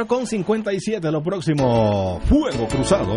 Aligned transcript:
las 0.00 0.08
4.57, 0.08 1.10
lo 1.10 1.22
próximo, 1.22 2.20
Fuego 2.24 2.66
Cruzado. 2.68 3.16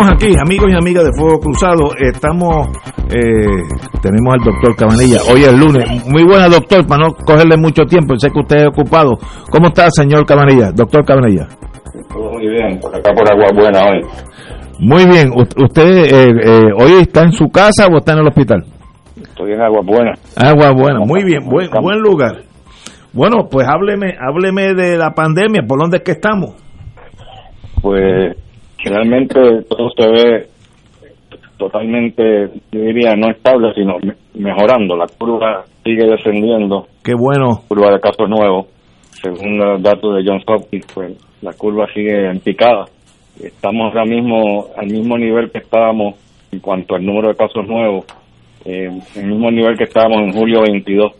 Estamos 0.00 0.16
aquí, 0.16 0.34
amigos 0.40 0.70
y 0.72 0.74
amigas 0.74 1.04
de 1.04 1.12
Fuego 1.12 1.38
Cruzado. 1.40 1.90
Estamos, 1.98 2.68
eh, 3.10 3.44
tenemos 4.00 4.32
al 4.32 4.40
doctor 4.40 4.74
Cabanilla. 4.74 5.18
Hoy 5.30 5.42
es 5.42 5.52
lunes. 5.52 5.84
Muy 6.06 6.24
buena, 6.24 6.48
doctor, 6.48 6.86
para 6.86 7.04
no 7.04 7.14
cogerle 7.14 7.58
mucho 7.58 7.84
tiempo. 7.84 8.16
Sé 8.16 8.30
que 8.30 8.38
usted 8.40 8.56
es 8.60 8.66
ocupado. 8.68 9.18
¿Cómo 9.50 9.68
está, 9.68 9.90
señor 9.90 10.24
Cabanilla? 10.24 10.72
Doctor 10.72 11.04
Cabanilla. 11.04 11.48
Todo 12.08 12.32
muy 12.32 12.48
bien, 12.48 12.80
por 12.80 12.96
acá 12.96 13.12
por 13.12 13.30
Agua 13.30 13.48
Buena 13.54 13.90
hoy. 13.90 14.00
Muy 14.78 15.04
bien. 15.04 15.32
¿Usted 15.36 15.92
eh, 15.92 16.32
eh, 16.44 16.72
hoy 16.78 16.92
está 17.02 17.24
en 17.24 17.32
su 17.32 17.50
casa 17.50 17.86
o 17.92 17.98
está 17.98 18.14
en 18.14 18.20
el 18.20 18.28
hospital? 18.28 18.64
Estoy 19.20 19.52
en 19.52 19.60
Agua 19.60 19.82
Buena. 19.84 20.14
Agua 20.34 20.70
Buena, 20.70 21.00
muy 21.00 21.24
bien. 21.24 21.44
Buen, 21.44 21.68
buen 21.70 21.98
lugar. 21.98 22.44
Bueno, 23.12 23.48
pues 23.50 23.68
hábleme, 23.68 24.14
hábleme 24.18 24.72
de 24.72 24.96
la 24.96 25.10
pandemia. 25.10 25.60
¿Por 25.68 25.78
dónde 25.78 25.98
es 25.98 26.02
que 26.04 26.12
estamos? 26.12 26.54
Pues 27.82 28.34
realmente 28.88 29.38
todo 29.68 29.90
se 29.96 30.08
ve 30.08 30.46
totalmente, 31.58 32.48
yo 32.72 32.80
diría, 32.80 33.14
no 33.14 33.30
estable, 33.30 33.72
sino 33.74 33.96
mejorando. 34.34 34.96
La 34.96 35.06
curva 35.06 35.64
sigue 35.84 36.06
descendiendo. 36.06 36.86
Qué 37.04 37.12
bueno. 37.14 37.62
Curva 37.68 37.92
de 37.92 38.00
casos 38.00 38.28
nuevos. 38.28 38.66
Según 39.22 39.58
los 39.58 39.82
datos 39.82 40.16
de 40.16 40.22
Johns 40.26 40.44
Hopkins, 40.46 40.86
pues 40.94 41.12
la 41.42 41.52
curva 41.52 41.86
sigue 41.92 42.30
en 42.30 42.40
picada. 42.40 42.86
Estamos 43.38 43.94
ahora 43.94 44.06
mismo 44.06 44.66
al 44.76 44.86
mismo 44.86 45.18
nivel 45.18 45.50
que 45.50 45.58
estábamos 45.58 46.14
en 46.50 46.60
cuanto 46.60 46.94
al 46.94 47.04
número 47.04 47.28
de 47.28 47.36
casos 47.36 47.66
nuevos, 47.66 48.04
eh, 48.64 48.88
el 49.16 49.26
mismo 49.26 49.50
nivel 49.50 49.76
que 49.76 49.84
estábamos 49.84 50.22
en 50.22 50.32
julio 50.32 50.62
22, 50.62 51.12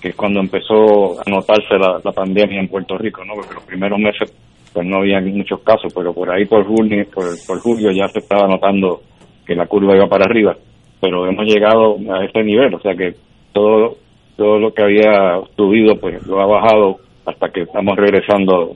que 0.00 0.08
es 0.08 0.16
cuando 0.16 0.40
empezó 0.40 1.20
a 1.20 1.30
notarse 1.30 1.76
la, 1.78 2.00
la 2.02 2.12
pandemia 2.12 2.60
en 2.60 2.68
Puerto 2.68 2.96
Rico, 2.96 3.24
¿no? 3.24 3.34
Porque 3.34 3.54
los 3.54 3.64
primeros 3.64 3.98
meses 3.98 4.32
pues 4.72 4.86
no 4.86 4.98
había 4.98 5.20
muchos 5.20 5.60
casos, 5.60 5.92
pero 5.94 6.12
por 6.12 6.30
ahí 6.30 6.44
por 6.44 6.64
junio, 6.64 7.04
por, 7.12 7.24
por 7.46 7.58
julio 7.60 7.90
ya 7.90 8.08
se 8.08 8.20
estaba 8.20 8.46
notando 8.46 9.02
que 9.46 9.54
la 9.54 9.66
curva 9.66 9.96
iba 9.96 10.06
para 10.06 10.24
arriba. 10.24 10.56
pero 11.00 11.26
hemos 11.26 11.46
llegado 11.46 11.96
a 12.14 12.24
este 12.24 12.42
nivel, 12.44 12.74
o 12.74 12.80
sea 12.80 12.94
que 12.94 13.14
todo 13.52 13.96
todo 14.36 14.58
lo 14.58 14.72
que 14.72 14.82
había 14.82 15.40
subido 15.56 15.96
pues 15.96 16.26
lo 16.26 16.40
ha 16.40 16.46
bajado 16.46 16.96
hasta 17.26 17.50
que 17.50 17.62
estamos 17.62 17.96
regresando 17.96 18.74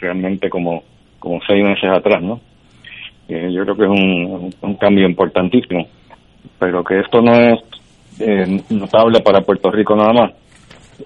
realmente 0.00 0.48
como 0.48 0.82
como 1.18 1.40
seis 1.46 1.62
meses 1.62 1.90
atrás, 1.90 2.22
¿no? 2.22 2.40
Eh, 3.28 3.50
yo 3.52 3.62
creo 3.64 3.76
que 3.76 3.84
es 3.84 3.90
un, 3.90 4.54
un, 4.60 4.74
cambio 4.76 5.06
importantísimo, 5.06 5.86
pero 6.58 6.84
que 6.84 7.00
esto 7.00 7.20
no 7.20 7.32
es 7.34 7.60
eh, 8.20 8.62
notable 8.70 9.20
para 9.20 9.40
Puerto 9.40 9.70
Rico 9.70 9.96
nada 9.96 10.12
más. 10.12 10.32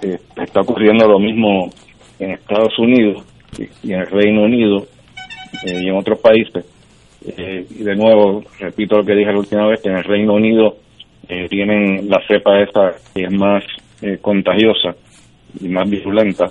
Eh, 0.02 0.18
está 0.36 0.60
ocurriendo 0.60 1.08
lo 1.08 1.18
mismo 1.18 1.70
en 2.18 2.32
Estados 2.32 2.78
Unidos 2.78 3.24
y, 3.58 3.92
en 3.92 4.00
el 4.00 4.06
Reino 4.06 4.42
Unido 4.42 4.86
y 5.64 5.88
en 5.88 5.96
otros 5.96 6.18
países. 6.20 6.64
y 7.22 7.82
de 7.82 7.96
nuevo, 7.96 8.42
repito 8.58 8.96
lo 8.96 9.04
que 9.04 9.14
dije 9.14 9.32
la 9.32 9.38
última 9.38 9.66
vez, 9.66 9.80
que 9.82 9.88
en 9.88 9.96
el 9.96 10.04
Reino 10.04 10.34
Unido 10.34 10.76
tienen 11.48 12.08
la 12.08 12.20
cepa 12.26 12.60
esta 12.60 12.92
que 13.14 13.24
es 13.24 13.32
más 13.32 13.64
contagiosa 14.20 14.96
y 15.60 15.68
más 15.68 15.88
virulenta. 15.88 16.46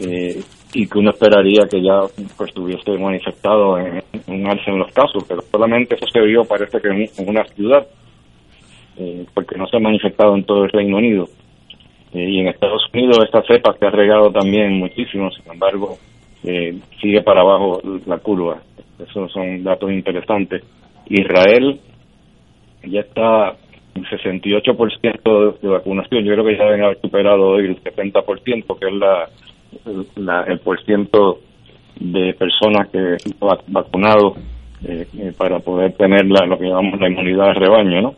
Eh, 0.00 0.40
y 0.74 0.86
que 0.86 0.98
uno 0.98 1.10
esperaría 1.10 1.66
que 1.70 1.82
ya 1.82 2.00
pues 2.36 2.48
estuviese 2.48 2.92
manifestado 2.98 3.78
en, 3.78 4.02
un 4.26 4.46
alza 4.46 4.70
en 4.70 4.78
los 4.78 4.90
casos, 4.92 5.22
pero 5.28 5.42
solamente 5.42 5.96
eso 5.96 6.06
se 6.10 6.20
vio 6.22 6.44
parece 6.44 6.80
que 6.80 6.88
en, 6.88 7.28
una 7.28 7.44
ciudad, 7.44 7.86
eh, 8.96 9.26
porque 9.34 9.58
no 9.58 9.66
se 9.66 9.76
ha 9.76 9.80
manifestado 9.80 10.34
en 10.34 10.44
todo 10.44 10.64
el 10.64 10.70
Reino 10.70 10.96
Unido. 10.96 11.28
Eh, 12.14 12.30
y 12.30 12.40
en 12.40 12.48
Estados 12.48 12.82
Unidos 12.92 13.18
esta 13.24 13.42
cepa 13.42 13.74
se 13.78 13.86
ha 13.86 13.90
regado 13.90 14.30
también 14.30 14.74
muchísimo, 14.74 15.30
sin 15.30 15.50
embargo, 15.50 15.96
eh, 16.44 16.78
sigue 17.00 17.22
para 17.22 17.40
abajo 17.40 17.80
la 18.06 18.18
curva. 18.18 18.60
Esos 18.98 19.32
son 19.32 19.62
datos 19.64 19.90
interesantes. 19.90 20.62
Israel 21.08 21.80
ya 22.84 23.00
está 23.00 23.56
en 23.94 24.04
68% 24.04 25.60
de, 25.60 25.68
vacunación. 25.68 26.24
Yo 26.24 26.32
creo 26.32 26.44
que 26.44 26.56
ya 26.56 26.64
deben 26.64 26.84
haber 26.84 27.00
superado 27.00 27.48
hoy 27.48 27.66
el 27.66 27.82
70%, 27.82 28.78
que 28.78 28.86
es 28.86 28.94
la 28.94 29.28
la, 30.16 30.42
el 30.44 30.58
porciento 30.60 31.40
de 31.98 32.34
personas 32.34 32.88
que 32.88 32.98
han 32.98 33.58
vacunado 33.68 34.34
eh, 34.84 35.06
eh, 35.18 35.32
para 35.36 35.60
poder 35.60 35.92
tener 35.92 36.26
la, 36.26 36.46
lo 36.46 36.58
que 36.58 36.66
llamamos 36.66 37.00
la 37.00 37.08
inmunidad 37.08 37.48
de 37.48 37.54
rebaño, 37.54 38.02
¿no? 38.02 38.14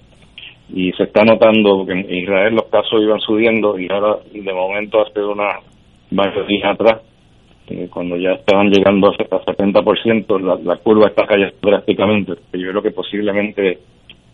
Y 0.71 0.92
se 0.92 1.04
está 1.04 1.25
notando 1.25 1.85
que 1.87 1.92
en 1.92 2.11
Israel 2.11 2.54
los 2.54 2.64
casos 2.64 3.02
iban 3.02 3.21
subiendo 3.21 3.78
y 3.78 3.87
ahora 3.90 4.18
de 4.33 4.52
momento 4.52 5.02
hace 5.02 5.21
una 5.21 5.61
varios 6.11 6.47
días 6.47 6.73
atrás, 6.73 7.02
eh, 7.68 7.88
cuando 7.92 8.16
ya 8.16 8.33
estaban 8.33 8.71
llegando 8.71 9.09
a 9.09 9.12
70%, 9.12 10.40
la, 10.40 10.56
la 10.62 10.76
curva 10.76 11.09
está 11.09 11.26
cayendo 11.26 11.54
drásticamente. 11.62 12.33
Yo 12.52 12.71
creo 12.71 12.83
que 12.83 12.90
posiblemente 12.90 13.78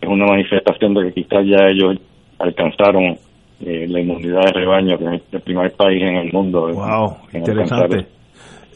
es 0.01 0.09
una 0.09 0.25
manifestación 0.25 0.93
de 0.93 1.05
que 1.05 1.21
quizás 1.21 1.45
ya 1.45 1.67
ellos 1.67 1.97
alcanzaron 2.39 3.17
eh, 3.63 3.85
la 3.87 3.99
inmunidad 4.01 4.41
de 4.45 4.53
rebaño, 4.53 4.97
que 4.97 5.15
es 5.15 5.21
el 5.31 5.41
primer 5.41 5.71
país 5.73 6.01
en 6.01 6.15
el 6.15 6.33
mundo. 6.33 6.67
Wow, 6.73 7.17
interesante. 7.33 8.07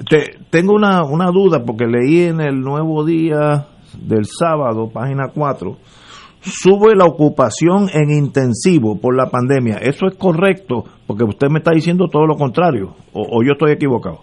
Te, 0.08 0.36
tengo 0.50 0.74
una, 0.74 1.04
una 1.04 1.32
duda 1.32 1.64
porque 1.66 1.86
leí 1.86 2.24
en 2.24 2.42
el 2.42 2.60
Nuevo 2.60 3.04
Día 3.04 3.66
del 3.98 4.26
sábado, 4.26 4.90
página 4.94 5.30
4, 5.34 5.76
sube 6.46 6.96
la 6.96 7.06
ocupación 7.06 7.88
en 7.94 8.12
intensivo 8.12 9.00
por 9.00 9.16
la 9.16 9.30
pandemia. 9.30 9.78
¿Eso 9.78 10.06
es 10.08 10.16
correcto? 10.16 10.84
Porque 11.08 11.24
usted 11.24 11.50
me 11.50 11.60
está 11.60 11.72
diciendo 11.72 12.08
todo 12.08 12.26
lo 12.26 12.36
contrario, 12.36 12.94
o, 13.14 13.44
yo 13.44 13.54
estoy 13.54 13.72
equivocado. 13.72 14.20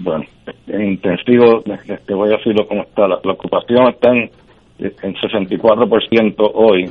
Bueno, 0.00 0.24
en 0.68 0.92
intensivo, 0.92 1.62
te 2.06 2.14
voy 2.14 2.32
a 2.32 2.36
decirlo 2.36 2.66
como 2.66 2.82
está. 2.82 3.06
La, 3.08 3.16
ocupación 3.16 3.88
está 3.88 4.10
en, 4.10 4.30
en 4.78 5.14
64% 5.14 6.50
hoy 6.54 6.84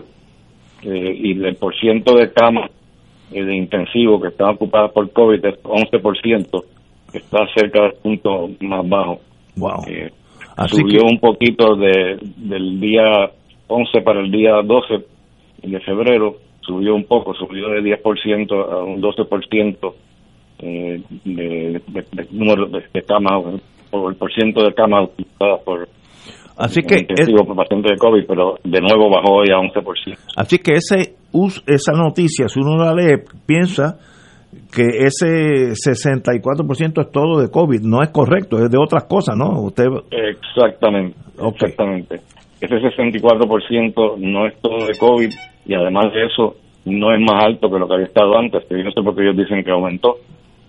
eh, 0.83 1.15
y 1.23 1.31
el 1.43 1.55
porciento 1.55 2.15
de 2.15 2.31
camas 2.31 2.69
de 3.31 3.55
intensivo 3.55 4.19
que 4.19 4.27
están 4.27 4.55
ocupadas 4.55 4.91
por 4.91 5.09
COVID 5.11 5.45
es 5.45 5.63
11%, 5.63 6.63
que 7.11 7.17
está 7.17 7.39
cerca 7.55 7.83
del 7.83 7.93
punto 7.93 8.49
más 8.59 8.87
bajo. 8.87 9.19
Wow. 9.55 9.83
Eh, 9.87 10.11
subió 10.67 11.03
un 11.05 11.19
poquito 11.19 11.75
de, 11.75 12.19
del 12.37 12.79
día 12.79 13.31
11 13.71 14.01
para 14.01 14.19
el 14.19 14.31
día 14.31 14.61
12 14.63 15.05
de 15.63 15.79
febrero, 15.79 16.35
subió 16.61 16.93
un 16.93 17.05
poco, 17.05 17.33
subió 17.33 17.69
de 17.69 17.81
10% 17.81 18.51
a 18.51 18.83
un 18.83 19.01
12% 19.01 19.93
eh, 20.59 21.01
de, 21.25 21.81
de, 21.87 22.27
número 22.31 22.67
de, 22.67 23.01
camas, 23.03 23.61
por 23.89 24.11
el 24.11 24.17
porciento 24.17 24.63
de 24.63 24.73
camas 24.73 25.09
ocupadas 25.09 25.61
por 25.63 25.87
Así 26.57 26.81
que 26.81 27.07
por 27.07 27.55
pacientes 27.55 27.91
de 27.91 27.97
COVID, 27.97 28.25
pero 28.27 28.55
de 28.63 28.81
nuevo 28.81 29.09
bajó 29.09 29.37
hoy 29.37 29.47
a 29.49 29.57
11%. 29.57 30.17
Así 30.35 30.59
que 30.59 30.73
ese 30.73 31.15
esa 31.65 31.93
noticia, 31.93 32.47
si 32.49 32.59
uno 32.59 32.77
la 32.77 32.93
lee, 32.93 33.23
piensa 33.47 33.97
que 34.71 34.83
ese 35.05 35.71
64% 35.71 37.01
es 37.01 37.11
todo 37.11 37.41
de 37.41 37.49
COVID. 37.49 37.81
No 37.81 38.03
es 38.03 38.09
correcto, 38.09 38.57
es 38.57 38.69
de 38.69 38.77
otras 38.77 39.05
cosas, 39.05 39.35
¿no? 39.37 39.61
Usted... 39.63 39.85
Exactamente, 40.11 41.17
exactamente. 41.39 42.21
Ese 42.61 42.79
64% 42.79 44.17
no 44.17 44.47
es 44.47 44.55
todo 44.61 44.85
de 44.85 44.97
COVID 44.97 45.31
y 45.65 45.73
además 45.73 46.13
de 46.13 46.25
eso 46.25 46.55
no 46.85 47.13
es 47.13 47.19
más 47.19 47.43
alto 47.43 47.69
que 47.69 47.79
lo 47.79 47.87
que 47.87 47.93
había 47.95 48.05
estado 48.05 48.37
antes. 48.37 48.63
Yo 48.69 48.77
no 48.77 48.91
sé 48.91 49.01
por 49.01 49.15
qué 49.15 49.23
ellos 49.23 49.37
dicen 49.37 49.63
que 49.63 49.71
aumentó, 49.71 50.17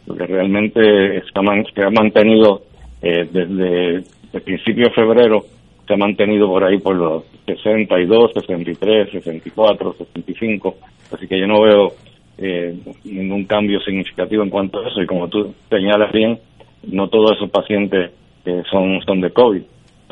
porque 0.06 0.26
realmente 0.26 1.22
se 1.22 1.82
ha 1.82 1.90
mantenido 1.90 2.62
eh, 3.02 3.28
desde 3.30 4.04
el 4.32 4.42
principio 4.42 4.86
de 4.86 4.94
febrero 4.94 5.44
se 5.86 5.94
ha 5.94 5.96
mantenido 5.96 6.46
por 6.48 6.64
ahí 6.64 6.78
por 6.78 6.96
los 6.96 7.24
62, 7.46 8.32
63, 8.34 9.10
64, 9.10 9.94
65, 9.98 10.76
así 11.12 11.26
que 11.26 11.38
yo 11.38 11.46
no 11.46 11.62
veo 11.62 11.92
eh, 12.38 12.74
ningún 13.04 13.44
cambio 13.44 13.80
significativo 13.80 14.42
en 14.42 14.50
cuanto 14.50 14.80
a 14.80 14.88
eso. 14.88 15.02
Y 15.02 15.06
como 15.06 15.28
tú 15.28 15.52
señalas 15.68 16.12
bien, 16.12 16.38
no 16.84 17.08
todos 17.08 17.32
esos 17.36 17.50
pacientes 17.50 18.12
eh, 18.44 18.62
son, 18.70 19.00
son 19.04 19.20
de 19.20 19.30
COVID, 19.30 19.62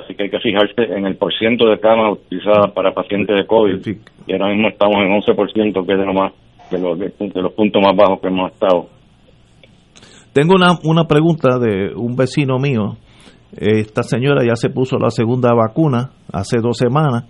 así 0.03 0.15
que 0.15 0.25
hay 0.25 0.31
que 0.31 0.41
fijarse 0.41 0.83
en 0.97 1.07
el 1.07 1.17
porciento 1.17 1.69
de 1.69 1.79
camas 1.79 2.13
utilizadas 2.13 2.73
para 2.73 2.93
pacientes 2.93 3.37
de 3.37 3.47
COVID 3.47 3.87
y 4.27 4.33
ahora 4.33 4.49
mismo 4.49 4.69
estamos 4.69 4.97
en 4.99 5.11
11% 5.11 5.87
que 5.87 5.93
es 5.93 5.99
de, 5.99 6.07
lo 6.07 6.15
más, 6.15 6.33
de, 6.71 6.79
los, 6.79 6.99
de 6.99 7.43
los 7.43 7.53
puntos 7.53 7.83
más 7.83 7.97
bajos 7.97 8.21
que 8.21 8.29
hemos 8.29 8.53
estado. 8.53 8.87
Tengo 10.33 10.55
una, 10.55 10.79
una 10.85 11.05
pregunta 11.05 11.59
de 11.59 11.93
un 11.95 12.17
vecino 12.17 12.59
mío 12.59 12.97
esta 13.57 14.03
señora 14.03 14.45
ya 14.45 14.55
se 14.55 14.71
puso 14.71 14.99
la 14.99 15.11
segunda 15.11 15.53
vacuna 15.55 16.11
hace 16.33 16.59
dos 16.61 16.77
semanas. 16.77 17.25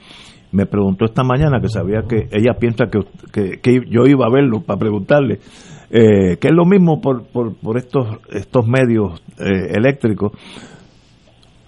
Me 0.52 0.66
preguntó 0.66 1.04
esta 1.04 1.22
mañana 1.22 1.60
que 1.60 1.68
sabía 1.68 2.02
que 2.08 2.28
ella 2.32 2.58
piensa 2.58 2.86
que, 2.86 3.60
que, 3.60 3.80
yo 3.88 4.06
iba 4.06 4.26
a 4.26 4.30
verlo 4.30 4.62
para 4.62 4.78
preguntarle, 4.78 5.38
eh, 5.90 6.36
que 6.38 6.48
es 6.48 6.52
lo 6.52 6.64
mismo 6.64 7.00
por, 7.00 7.24
por, 7.26 7.54
por 7.54 7.76
estos, 7.76 8.18
estos 8.32 8.66
medios 8.66 9.22
eh, 9.38 9.72
eléctricos. 9.76 10.32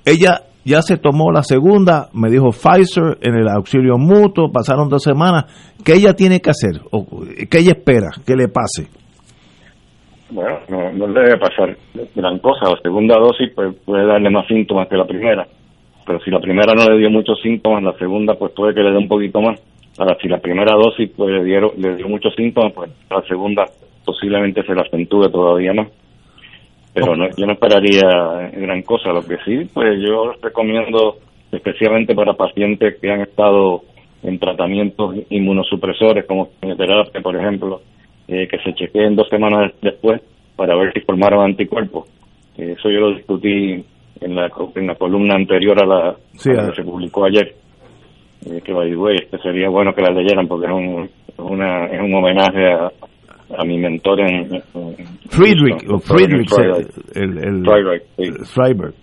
Ella 0.04 0.42
ya 0.64 0.82
se 0.82 0.96
tomó 0.96 1.32
la 1.32 1.42
segunda, 1.42 2.08
me 2.12 2.30
dijo 2.30 2.50
Pfizer 2.50 3.18
en 3.20 3.34
el 3.34 3.48
auxilio 3.48 3.98
mutuo, 3.98 4.50
pasaron 4.52 4.88
dos 4.88 5.02
semanas. 5.02 5.74
¿Qué 5.84 5.94
ella 5.94 6.14
tiene 6.14 6.40
que 6.40 6.50
hacer? 6.50 6.80
¿O 6.90 7.06
¿Qué 7.50 7.58
ella 7.58 7.72
espera 7.72 8.10
que 8.26 8.36
le 8.36 8.48
pase? 8.48 8.88
bueno, 10.32 10.60
no, 10.68 10.92
no 10.92 11.06
le 11.08 11.20
debe 11.20 11.38
pasar 11.38 11.76
gran 12.14 12.38
cosa. 12.38 12.70
La 12.70 12.80
segunda 12.82 13.16
dosis 13.18 13.50
pues, 13.54 13.74
puede 13.84 14.06
darle 14.06 14.30
más 14.30 14.46
síntomas 14.46 14.88
que 14.88 14.96
la 14.96 15.04
primera, 15.04 15.46
pero 16.06 16.20
si 16.20 16.30
la 16.30 16.40
primera 16.40 16.72
no 16.74 16.86
le 16.86 16.98
dio 16.98 17.10
muchos 17.10 17.40
síntomas, 17.42 17.82
la 17.82 17.92
segunda 17.98 18.34
pues 18.34 18.52
puede 18.52 18.74
que 18.74 18.82
le 18.82 18.90
dé 18.90 18.96
un 18.96 19.08
poquito 19.08 19.40
más. 19.40 19.60
Ahora, 19.98 20.16
si 20.20 20.28
la 20.28 20.38
primera 20.38 20.74
dosis 20.74 21.10
pues 21.14 21.30
le, 21.34 21.44
dieron, 21.44 21.72
le 21.76 21.96
dio 21.96 22.08
muchos 22.08 22.34
síntomas, 22.34 22.72
pues 22.72 22.90
la 23.10 23.22
segunda 23.22 23.64
posiblemente 24.04 24.62
se 24.62 24.74
la 24.74 24.82
acentúe 24.82 25.28
todavía 25.30 25.74
más. 25.74 25.88
Pero 26.94 27.16
no, 27.16 27.26
yo 27.36 27.46
no 27.46 27.52
esperaría 27.52 28.50
gran 28.52 28.82
cosa. 28.82 29.12
Lo 29.12 29.22
que 29.22 29.36
sí, 29.44 29.68
pues 29.72 30.00
yo 30.00 30.32
recomiendo, 30.42 31.16
especialmente 31.50 32.14
para 32.14 32.34
pacientes 32.34 32.98
que 33.00 33.10
han 33.10 33.22
estado 33.22 33.82
en 34.22 34.38
tratamientos 34.38 35.16
inmunosupresores 35.30 36.26
como 36.26 36.50
quimioterapia, 36.60 37.20
por 37.22 37.36
ejemplo, 37.36 37.80
eh, 38.28 38.46
que 38.46 38.58
se 38.58 38.74
chequeen 38.74 39.16
dos 39.16 39.28
semanas 39.28 39.72
después 39.80 40.20
para 40.56 40.76
ver 40.76 40.92
si 40.92 41.00
formaron 41.00 41.44
anticuerpos. 41.44 42.08
Eh, 42.56 42.74
eso 42.78 42.90
yo 42.90 43.00
lo 43.00 43.14
discutí 43.14 43.84
en 44.20 44.34
la, 44.34 44.50
en 44.76 44.86
la 44.86 44.94
columna 44.94 45.34
anterior 45.34 45.82
a 45.82 45.86
la 45.86 46.16
que 46.42 46.74
se 46.74 46.84
publicó 46.84 47.24
ayer. 47.24 47.54
Eh, 48.46 48.60
que 48.64 48.72
by 48.72 48.90
the 48.90 49.14
este 49.14 49.38
sería 49.38 49.68
bueno 49.68 49.94
que 49.94 50.02
la 50.02 50.10
leyeran 50.10 50.48
porque 50.48 50.66
es 50.66 50.72
un, 50.72 51.08
una, 51.38 51.86
es 51.86 52.00
un 52.00 52.12
homenaje 52.12 52.72
a, 52.72 52.90
a 53.56 53.64
mi 53.64 53.78
mentor 53.78 54.20
en, 54.20 54.48
Friedrich, 55.28 55.90
o 55.90 55.98
Friedrich, 55.98 56.50
el, 57.14 57.38
el, 57.38 58.46
Freiberg. 58.46 58.94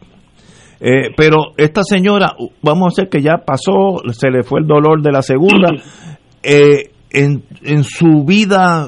Eh, 0.82 1.12
pero 1.16 1.54
esta 1.58 1.84
señora, 1.84 2.34
vamos 2.62 2.86
a 2.86 2.88
hacer 2.88 3.10
que 3.10 3.22
ya 3.22 3.38
pasó, 3.46 3.98
se 4.12 4.30
le 4.30 4.44
fue 4.44 4.62
el 4.62 4.68
dolor 4.68 5.02
de 5.02 5.12
la 5.12 5.22
segunda. 5.22 5.70
Eh, 6.42 6.92
en, 7.12 7.44
en 7.66 7.84
su 7.84 8.24
vida 8.26 8.88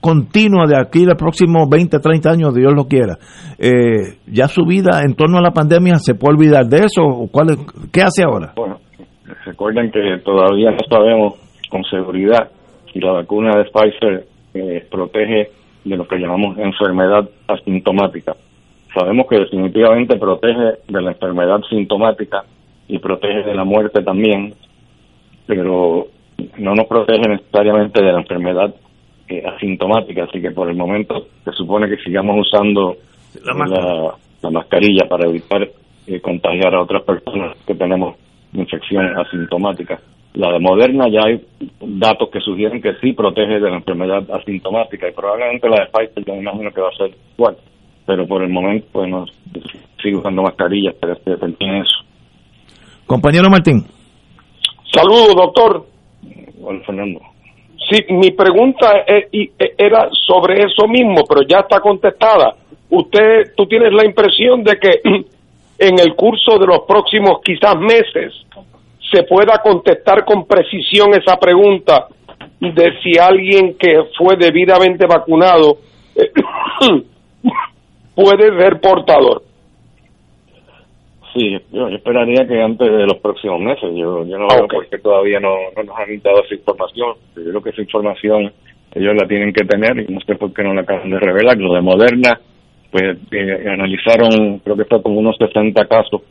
continua 0.00 0.66
de 0.66 0.78
aquí 0.78 1.04
los 1.04 1.16
próximos 1.16 1.68
20, 1.70 1.98
30 1.98 2.30
años, 2.30 2.54
Dios 2.54 2.72
lo 2.74 2.84
quiera, 2.84 3.16
eh, 3.58 4.18
ya 4.26 4.48
su 4.48 4.64
vida 4.64 5.00
en 5.04 5.14
torno 5.14 5.38
a 5.38 5.42
la 5.42 5.52
pandemia, 5.52 5.94
¿se 5.96 6.14
puede 6.14 6.36
olvidar 6.36 6.66
de 6.66 6.84
eso? 6.84 7.28
¿Cuál 7.30 7.56
¿Qué 7.92 8.02
hace 8.02 8.22
ahora? 8.22 8.52
Bueno, 8.56 8.80
recuerden 9.44 9.90
que 9.90 10.18
todavía 10.24 10.70
no 10.72 10.78
sabemos 10.88 11.34
con 11.70 11.84
seguridad 11.84 12.50
si 12.92 13.00
la 13.00 13.12
vacuna 13.12 13.50
de 13.56 13.64
Pfizer 13.70 14.26
eh, 14.54 14.86
protege 14.90 15.50
de 15.84 15.96
lo 15.96 16.06
que 16.06 16.18
llamamos 16.18 16.58
enfermedad 16.58 17.28
asintomática. 17.46 18.36
Sabemos 18.94 19.26
que 19.28 19.38
definitivamente 19.38 20.16
protege 20.16 20.78
de 20.88 21.02
la 21.02 21.12
enfermedad 21.12 21.60
sintomática 21.68 22.44
y 22.88 22.98
protege 22.98 23.42
de 23.44 23.54
la 23.54 23.64
muerte 23.64 24.02
también, 24.02 24.54
pero 25.46 26.08
no 26.58 26.74
nos 26.74 26.86
protege 26.86 27.28
necesariamente 27.28 28.02
de 28.02 28.12
la 28.12 28.20
enfermedad 28.20 28.74
eh, 29.28 29.42
asintomática, 29.46 30.24
así 30.24 30.40
que 30.40 30.50
por 30.50 30.68
el 30.68 30.76
momento 30.76 31.26
se 31.44 31.52
supone 31.52 31.88
que 31.88 32.02
sigamos 32.02 32.36
usando 32.40 32.96
la, 33.44 34.16
la, 34.42 34.50
mascarilla 34.50 35.08
para 35.08 35.28
evitar 35.28 35.68
eh, 36.06 36.20
contagiar 36.20 36.74
a 36.74 36.82
otras 36.82 37.04
personas 37.04 37.56
que 37.64 37.74
tenemos 37.74 38.16
infección 38.52 39.16
asintomática. 39.16 40.00
La 40.34 40.52
de 40.52 40.60
Moderna 40.60 41.08
ya 41.08 41.20
hay 41.26 41.44
datos 41.80 42.28
que 42.30 42.40
sugieren 42.40 42.80
que 42.80 42.94
sí 43.00 43.12
protege 43.12 43.58
de 43.58 43.68
la 43.68 43.76
enfermedad 43.76 44.22
asintomática 44.30 45.08
y 45.08 45.12
probablemente 45.12 45.68
la 45.68 45.84
de 45.84 45.86
Pfizer 45.86 46.24
yo 46.24 46.34
me 46.34 46.40
imagino 46.40 46.70
que 46.70 46.80
va 46.80 46.88
a 46.88 46.96
ser 46.96 47.10
igual, 47.36 47.56
pero 48.06 48.26
por 48.26 48.42
el 48.42 48.48
momento 48.48 48.86
pues 48.92 49.08
no, 49.08 49.24
sigo 50.00 50.20
usando 50.20 50.42
mascarillas 50.42 50.94
para 50.94 51.16
que 51.16 51.32
eso. 51.32 52.04
Compañero 53.06 53.50
Martín. 53.50 53.84
Saludos, 54.92 55.34
doctor. 55.34 55.86
Bueno, 56.60 56.80
Fernando. 56.86 57.20
Sí, 57.90 58.04
mi 58.10 58.30
pregunta 58.30 59.04
e, 59.06 59.50
era 59.76 60.08
sobre 60.26 60.62
eso 60.64 60.86
mismo, 60.86 61.24
pero 61.28 61.42
ya 61.42 61.58
está 61.60 61.80
contestada. 61.80 62.54
Usted, 62.88 63.54
tú 63.56 63.66
tienes 63.66 63.92
la 63.92 64.04
impresión 64.04 64.62
de 64.62 64.78
que 64.78 65.00
en 65.78 65.98
el 65.98 66.14
curso 66.14 66.56
de 66.58 66.66
los 66.66 66.80
próximos 66.86 67.40
quizás 67.42 67.74
meses 67.80 68.46
se 69.10 69.22
pueda 69.24 69.58
contestar 69.62 70.24
con 70.24 70.46
precisión 70.46 71.10
esa 71.14 71.38
pregunta 71.38 72.08
de 72.60 72.92
si 73.02 73.18
alguien 73.18 73.76
que 73.78 74.04
fue 74.16 74.36
debidamente 74.36 75.06
vacunado 75.06 75.78
puede 78.14 78.58
ser 78.58 78.80
portador. 78.80 79.42
Sí, 81.32 81.56
yo, 81.72 81.88
esperaría 81.88 82.46
que 82.46 82.60
antes 82.60 82.90
de 82.90 83.06
los 83.06 83.18
próximos 83.18 83.60
meses. 83.60 83.88
Yo, 83.94 84.24
yo 84.24 84.36
no 84.36 84.48
veo 84.48 84.66
por 84.66 84.88
qué 84.88 84.98
todavía 84.98 85.38
no, 85.38 85.54
nos 85.76 85.96
han 85.96 86.20
dado 86.22 86.42
esa 86.44 86.54
información. 86.54 87.14
Yo 87.36 87.44
creo 87.44 87.62
que 87.62 87.70
esa 87.70 87.82
información 87.82 88.52
ellos 88.92 89.14
la 89.14 89.28
tienen 89.28 89.52
que 89.52 89.64
tener 89.64 89.96
y 90.00 90.12
no 90.12 90.20
sé 90.22 90.34
por 90.34 90.52
qué 90.52 90.64
no 90.64 90.74
la 90.74 90.80
acaban 90.80 91.08
de 91.08 91.20
revelar. 91.20 91.56
Lo 91.56 91.74
de 91.74 91.80
Moderna, 91.80 92.40
pues 92.90 93.16
eh, 93.30 93.64
analizaron, 93.68 94.58
creo 94.58 94.76
que 94.76 94.84
fue 94.86 95.02
como 95.02 95.20
unos 95.20 95.36
60 95.38 95.86
casos 95.86 96.22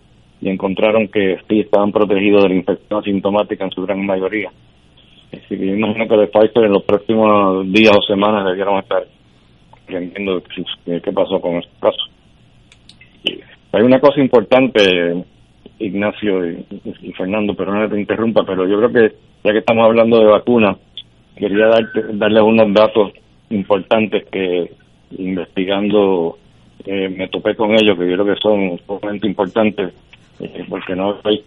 y 0.41 0.50
encontraron 0.50 1.08
que 1.08 1.38
sí 1.48 1.62
estaban 1.62 1.91
protegidos 1.91 2.43
de 2.43 2.50
la 2.50 2.55
infección 2.55 3.00
asintomática 3.00 3.65
en 3.65 3.72
su 3.72 3.81
gran 3.84 4.05
mayoría. 4.05 4.51
Así 5.31 5.58
que 5.58 5.67
yo 5.67 5.74
imagino 5.74 6.08
que 6.08 6.17
de 6.17 6.27
Pfizer 6.27 6.65
en 6.65 6.74
los 6.74 6.84
próximos 6.84 7.72
días 7.72 7.96
o 7.96 8.01
semanas 8.01 8.46
debieron 8.46 8.79
estar 8.79 9.05
aprendiendo 9.84 10.41
qué 10.86 11.12
pasó 11.12 11.39
con 11.39 11.55
estos 11.58 11.77
casos. 11.79 12.10
Hay 13.72 13.84
una 13.84 14.00
cosa 14.00 14.19
importante, 14.19 15.24
Ignacio 15.77 16.50
y, 16.50 17.12
Fernando, 17.15 17.53
pero 17.53 17.74
no 17.74 17.88
te 17.88 18.00
interrumpa, 18.00 18.43
pero 18.43 18.67
yo 18.67 18.77
creo 18.77 18.91
que 18.91 19.15
ya 19.43 19.51
que 19.51 19.60
estamos 19.60 19.86
hablando 19.86 20.19
de 20.19 20.25
vacunas, 20.25 20.77
quería 21.36 21.67
darte, 21.67 22.01
darle 22.13 22.41
unos 22.41 22.74
datos 22.74 23.13
importantes 23.50 24.25
que 24.31 24.72
investigando 25.17 26.38
eh, 26.86 27.10
me 27.10 27.27
topé 27.27 27.55
con 27.55 27.72
ellos, 27.72 27.98
que 27.98 28.10
yo 28.10 28.15
creo 28.15 28.25
que 28.25 28.41
son 28.41 28.79
sumamente 28.86 29.27
importantes, 29.27 29.93
eh, 30.39 30.65
porque 30.69 30.96
no 30.96 31.17
hay 31.24 31.43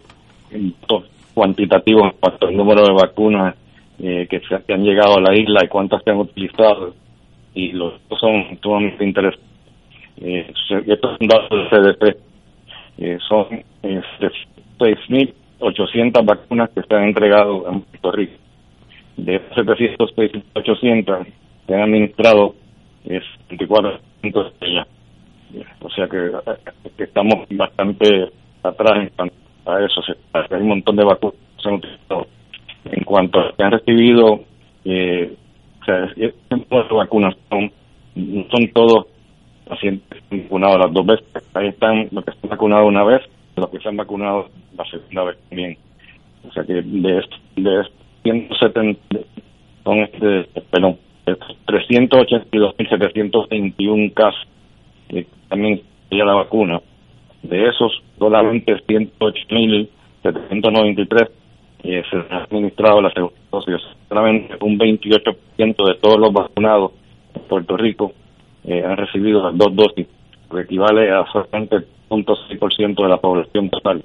cuantitativos 1.33 2.03
en 2.03 2.19
cuanto 2.19 2.47
al 2.47 2.55
número 2.55 2.85
de 2.85 2.93
vacunas 2.93 3.55
eh, 3.99 4.27
que, 4.29 4.39
se, 4.41 4.73
han 4.73 4.83
llegado 4.83 5.17
a 5.17 5.21
la 5.21 5.35
isla 5.35 5.61
y 5.63 5.67
cuántas 5.67 6.03
se 6.03 6.11
han 6.11 6.17
utilizado, 6.17 6.93
y 7.53 7.71
los 7.71 7.93
son 8.19 8.59
sumamente 8.61 9.03
interesantes 9.03 9.53
eh, 10.17 10.53
estos 10.87 11.17
son 11.17 11.27
datos 11.27 11.49
del 11.49 11.69
CDP, 11.69 12.17
eh, 12.99 13.17
son 13.27 13.47
eh, 13.83 14.01
6.800 14.79 16.25
vacunas 16.25 16.69
que 16.69 16.81
se 16.83 16.95
han 16.95 17.03
entregado 17.03 17.69
en 17.69 17.81
Puerto 17.81 18.11
Rico. 18.11 18.33
De 19.17 19.35
esos 19.35 20.13
700, 20.53 21.27
se 21.67 21.73
han 21.73 21.81
administrado 21.81 22.55
eh, 23.05 23.21
24 23.49 23.99
de 24.23 24.67
ellas. 24.67 24.87
O 25.81 25.89
sea 25.91 26.07
que, 26.07 26.31
que, 26.97 27.03
estamos 27.03 27.45
bastante 27.51 28.31
atrás 28.63 28.93
en 28.95 29.09
cuanto 29.09 29.35
a 29.65 29.83
eso. 29.83 30.01
hay 30.33 30.61
un 30.61 30.67
montón 30.67 30.95
de 30.95 31.03
vacunas. 31.03 31.35
En 32.85 33.03
cuanto 33.05 33.39
a 33.39 33.53
que 33.55 33.63
han 33.63 33.71
recibido, 33.71 34.41
eh, 34.85 35.33
o 35.81 35.85
sea, 35.85 35.95
de 36.15 36.33
vacunas 36.91 37.35
son, 37.49 37.71
son 38.51 38.67
todos 38.73 39.07
pacientes 39.67 40.21
vacunados 40.29 40.85
las 40.85 40.93
dos 40.93 41.05
veces. 41.05 41.49
Ahí 41.53 41.69
están 41.69 42.09
los 42.11 42.25
que 42.25 42.31
están 42.31 42.49
vacunados 42.49 42.87
una 42.87 43.03
vez, 43.03 43.21
los 43.55 43.69
que 43.69 43.79
se 43.79 43.89
han 43.89 43.97
vacunado 43.97 44.49
la 44.77 44.85
segunda 44.85 45.23
vez 45.23 45.37
también. 45.49 45.77
O 46.47 46.51
sea 46.51 46.63
que 46.63 46.73
de, 46.73 47.23
de 47.55 47.83
170, 48.23 48.99
son 49.83 49.99
este, 49.99 50.45
perdón, 50.71 50.97
382.721 51.25 54.13
casos 54.13 54.47
que 55.09 55.27
también 55.49 55.81
ya 56.11 56.23
la 56.25 56.35
vacuna. 56.35 56.81
De 57.41 57.67
esos, 57.67 57.91
solamente 58.23 58.73
108.793 58.73 61.29
eh, 61.83 62.01
se 62.09 62.15
han 62.15 62.31
administrado 62.43 63.01
la 63.01 63.11
segunda 63.11 63.35
dosis. 63.51 63.81
Solamente 64.07 64.55
un 64.61 64.79
28% 64.79 65.35
de 65.57 65.95
todos 65.95 66.17
los 66.17 66.31
vacunados 66.31 66.93
en 67.35 67.41
Puerto 67.41 67.75
Rico 67.75 68.13
eh, 68.63 68.81
han 68.85 68.95
recibido 68.95 69.43
las 69.43 69.57
dos 69.57 69.75
dosis, 69.75 70.07
que 70.49 70.61
equivale 70.61 71.11
a 71.11 71.25
solamente 71.33 71.75
el 71.75 71.85
0.6% 72.09 73.03
de 73.03 73.09
la 73.09 73.17
población 73.17 73.69
total. 73.69 74.01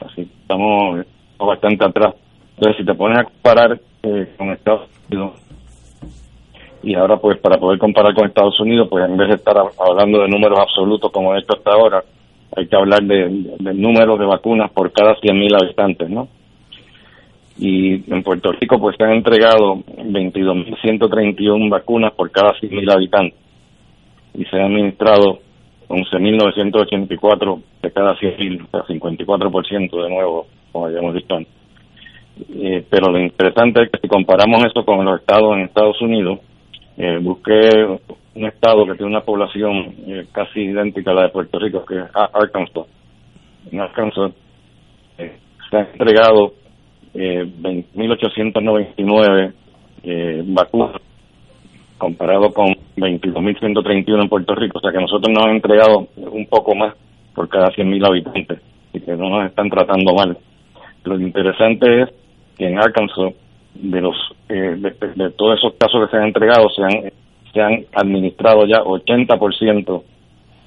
Así 0.00 0.22
estamos 0.22 1.04
bastante 1.38 1.84
atrás. 1.84 2.14
Entonces, 2.56 2.78
si 2.78 2.86
te 2.86 2.94
pones 2.94 3.18
a 3.18 3.24
comparar 3.24 3.78
eh, 4.04 4.34
con 4.38 4.52
Estados 4.52 4.88
Unidos, 5.10 5.32
y 6.82 6.94
ahora 6.94 7.18
pues 7.18 7.38
para 7.38 7.58
poder 7.58 7.78
comparar 7.78 8.14
con 8.14 8.26
Estados 8.26 8.58
Unidos, 8.60 8.88
pues 8.90 9.04
en 9.04 9.16
vez 9.16 9.28
de 9.28 9.34
estar 9.34 9.56
hablando 9.78 10.22
de 10.22 10.28
números 10.28 10.58
absolutos 10.58 11.12
como 11.12 11.36
hecho 11.36 11.54
hasta 11.54 11.70
ahora, 11.70 12.02
hay 12.56 12.66
que 12.66 12.76
hablar 12.76 13.02
de, 13.02 13.56
de 13.58 13.74
números 13.74 14.18
de 14.18 14.26
vacunas 14.26 14.70
por 14.72 14.92
cada 14.92 15.16
100.000 15.16 15.62
habitantes, 15.62 16.10
¿no? 16.10 16.28
y 17.58 18.12
en 18.12 18.22
Puerto 18.22 18.52
Rico 18.52 18.78
pues 18.78 18.96
se 18.96 19.04
han 19.04 19.12
entregado 19.12 19.76
22.131 19.76 21.70
vacunas 21.70 22.12
por 22.12 22.30
cada 22.30 22.52
100.000 22.54 22.92
habitantes 22.92 23.38
y 24.34 24.44
se 24.46 24.56
han 24.56 24.72
administrado 24.72 25.40
11.984 25.88 27.62
de 27.82 27.90
cada 27.92 28.16
100.000, 28.16 28.66
o 28.66 28.70
sea, 28.70 28.96
54% 28.96 30.02
de 30.02 30.08
nuevo, 30.08 30.46
como 30.70 30.86
habíamos 30.86 31.14
visto 31.14 31.36
antes. 31.36 31.52
Eh, 32.54 32.84
pero 32.88 33.12
lo 33.12 33.20
interesante 33.20 33.82
es 33.82 33.90
que 33.90 34.00
si 34.00 34.08
comparamos 34.08 34.64
esto 34.64 34.84
con 34.86 35.04
los 35.04 35.20
estados 35.20 35.54
en 35.54 35.64
Estados 35.64 36.00
Unidos, 36.00 36.38
eh, 36.96 37.18
busqué 37.20 37.98
un 38.34 38.46
estado 38.46 38.86
que 38.86 38.94
tiene 38.94 39.10
una 39.10 39.22
población 39.22 39.94
eh, 40.06 40.26
casi 40.32 40.60
idéntica 40.60 41.10
a 41.10 41.14
la 41.14 41.22
de 41.24 41.28
Puerto 41.28 41.58
Rico, 41.58 41.84
que 41.84 41.98
es 41.98 42.04
Arkansas. 42.14 42.86
En 43.70 43.80
Arkansas 43.80 44.32
se 45.16 45.76
han 45.76 45.88
entregado 45.92 46.54
eh, 47.14 47.44
20.899 47.60 49.52
eh, 50.04 50.42
vacunas 50.46 51.00
comparado 51.98 52.52
con 52.52 52.74
22.131 52.96 54.22
en 54.22 54.28
Puerto 54.28 54.54
Rico. 54.54 54.78
O 54.78 54.80
sea 54.80 54.90
que 54.90 54.98
nosotros 54.98 55.32
nos 55.32 55.46
han 55.46 55.56
entregado 55.56 56.08
un 56.16 56.46
poco 56.46 56.74
más 56.74 56.94
por 57.34 57.48
cada 57.48 57.68
100.000 57.68 58.06
habitantes 58.06 58.60
y 58.92 59.00
que 59.00 59.12
no 59.16 59.28
nos 59.28 59.46
están 59.46 59.70
tratando 59.70 60.12
mal. 60.14 60.36
Lo 61.04 61.18
interesante 61.20 62.02
es 62.02 62.08
que 62.58 62.66
en 62.66 62.78
Arkansas, 62.78 63.34
de 63.74 64.00
los 64.00 64.16
eh, 64.48 64.76
de, 65.16 65.30
todos 65.30 65.58
esos 65.58 65.74
casos 65.74 66.04
que 66.04 66.10
se 66.10 66.16
han 66.16 66.28
entregado, 66.28 66.68
se 66.70 66.82
han, 66.82 67.12
se 67.52 67.60
han 67.60 67.84
administrado 67.94 68.66
ya 68.66 68.82
80% 68.82 70.02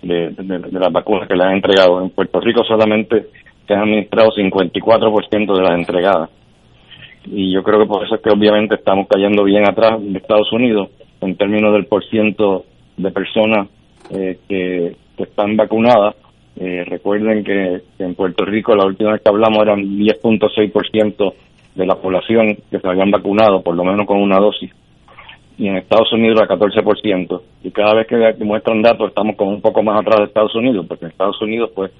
de, 0.01 0.29
de, 0.29 0.79
las 0.79 0.91
vacunas 0.91 1.27
que 1.27 1.35
le 1.35 1.43
han 1.43 1.55
entregado. 1.55 2.01
En 2.01 2.09
Puerto 2.11 2.39
Rico 2.39 2.63
solamente 2.63 3.27
se 3.67 3.73
han 3.73 3.81
administrado 3.81 4.31
54% 4.31 5.55
de 5.55 5.61
las 5.61 5.71
entregadas. 5.71 6.29
Y 7.25 7.51
yo 7.51 7.63
creo 7.63 7.79
que 7.79 7.87
por 7.87 8.05
eso 8.05 8.15
es 8.15 8.21
que 8.21 8.29
obviamente 8.29 8.75
estamos 8.75 9.07
cayendo 9.07 9.43
bien 9.43 9.67
atrás 9.67 9.99
de 9.99 10.17
Estados 10.17 10.51
Unidos 10.53 10.89
en 11.21 11.35
términos 11.35 11.73
del 11.73 11.87
porciento 11.87 12.65
de 12.97 13.11
personas 13.11 13.67
eh, 14.11 14.37
que, 14.47 14.95
están 15.17 15.55
vacunadas. 15.55 16.15
Eh, 16.57 16.83
recuerden 16.85 17.43
que, 17.43 17.81
en 17.99 18.15
Puerto 18.15 18.45
Rico 18.45 18.75
la 18.75 18.85
última 18.85 19.13
vez 19.13 19.21
que 19.21 19.29
hablamos 19.29 19.59
eran 19.63 19.79
10.6% 19.79 21.33
de 21.73 21.85
la 21.85 21.95
población 21.95 22.57
que 22.69 22.79
se 22.79 22.87
habían 22.87 23.11
vacunado, 23.11 23.61
por 23.61 23.75
lo 23.75 23.83
menos 23.83 24.05
con 24.05 24.21
una 24.21 24.37
dosis. 24.37 24.71
Y 25.57 25.67
en 25.67 25.77
Estados 25.77 26.11
Unidos 26.11 26.41
era 26.41 26.55
14%. 26.55 27.41
Y 27.63 27.71
cada 27.71 27.93
vez 27.93 28.07
que 28.07 28.43
muestran 28.43 28.81
datos 28.81 29.09
estamos 29.09 29.35
como 29.35 29.51
un 29.51 29.61
poco 29.61 29.81
más 29.83 30.01
atrás 30.01 30.19
de 30.19 30.25
Estados 30.25 30.55
Unidos, 30.55 30.85
porque 30.87 31.05
en 31.05 31.11
Estados 31.11 31.41
Unidos 31.41 31.71
pues 31.73 31.91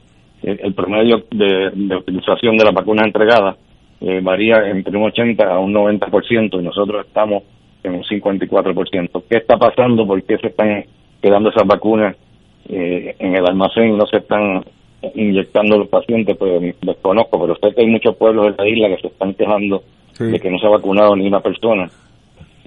el, 0.44 0.74
promedio 0.74 1.24
de, 1.32 1.96
utilización 1.96 2.58
de 2.58 2.66
las 2.66 2.74
vacunas 2.74 3.08
entregadas 3.08 3.58
eh, 4.02 4.20
varía 4.22 4.70
entre 4.70 4.96
un 4.98 5.06
80 5.06 5.44
a 5.44 5.60
un 5.60 5.74
90% 5.74 6.60
y 6.60 6.64
nosotros 6.64 7.06
estamos 7.08 7.44
en 7.84 7.96
un 7.96 8.04
54%. 8.04 9.24
¿Qué 9.30 9.38
está 9.38 9.58
pasando? 9.58 10.06
¿Por 10.06 10.22
qué 10.24 10.38
se 10.38 10.48
están 10.48 10.84
quedando 11.22 11.50
esas 11.50 11.66
vacunas 11.66 12.16
eh, 12.68 13.16
en 13.20 13.36
el 13.36 13.46
almacén 13.46 13.98
no 13.98 14.06
se 14.06 14.18
están 14.18 14.64
inyectando 15.16 15.78
los 15.78 15.88
pacientes? 15.88 16.36
Pues 16.38 16.76
desconozco, 16.82 17.40
pero 17.40 17.56
sé 17.56 17.74
que 17.74 17.82
hay 17.82 17.88
muchos 17.88 18.16
pueblos 18.18 18.46
de 18.46 18.64
la 18.64 18.70
isla 18.70 18.90
que 18.90 19.02
se 19.02 19.08
están 19.08 19.34
quejando 19.34 19.84
de 20.20 20.40
que 20.40 20.50
no 20.50 20.60
se 20.60 20.68
ha 20.68 20.70
vacunado 20.70 21.16
ni 21.16 21.28
una 21.28 21.40
persona. 21.42 21.90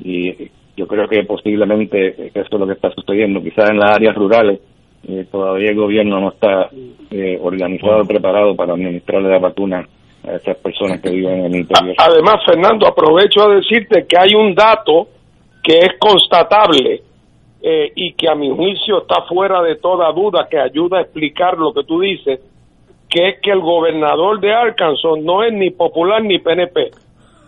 Y 0.02 0.50
yo 0.78 0.86
creo 0.86 1.08
que 1.08 1.24
posiblemente 1.24 2.28
esto 2.28 2.40
es 2.40 2.60
lo 2.60 2.66
que 2.66 2.74
está 2.74 2.90
sucediendo. 2.92 3.42
Quizás 3.42 3.68
en 3.70 3.78
las 3.78 3.96
áreas 3.96 4.14
rurales 4.14 4.60
eh, 5.08 5.26
todavía 5.30 5.70
el 5.70 5.76
gobierno 5.76 6.20
no 6.20 6.28
está 6.28 6.68
eh, 7.10 7.36
organizado 7.42 8.04
preparado 8.04 8.54
para 8.54 8.74
administrarle 8.74 9.28
la 9.28 9.40
vacuna 9.40 9.88
a 10.24 10.32
esas 10.36 10.56
personas 10.58 11.00
que 11.00 11.10
viven 11.10 11.40
en 11.40 11.46
el 11.46 11.56
interior. 11.56 11.96
Además, 11.98 12.36
Fernando, 12.46 12.86
aprovecho 12.86 13.42
a 13.42 13.56
decirte 13.56 14.06
que 14.06 14.16
hay 14.16 14.34
un 14.36 14.54
dato 14.54 15.08
que 15.64 15.78
es 15.78 15.98
constatable 15.98 17.02
eh, 17.60 17.92
y 17.96 18.12
que 18.12 18.28
a 18.28 18.36
mi 18.36 18.48
juicio 18.50 19.02
está 19.02 19.22
fuera 19.22 19.60
de 19.62 19.76
toda 19.76 20.12
duda, 20.12 20.46
que 20.48 20.60
ayuda 20.60 20.98
a 20.98 21.02
explicar 21.02 21.58
lo 21.58 21.72
que 21.72 21.82
tú 21.82 22.00
dices, 22.00 22.40
que 23.10 23.30
es 23.30 23.40
que 23.40 23.50
el 23.50 23.60
gobernador 23.60 24.38
de 24.38 24.52
Arkansas 24.52 25.18
no 25.22 25.42
es 25.42 25.52
ni 25.52 25.70
popular 25.70 26.22
ni 26.22 26.38
PNP. 26.38 26.92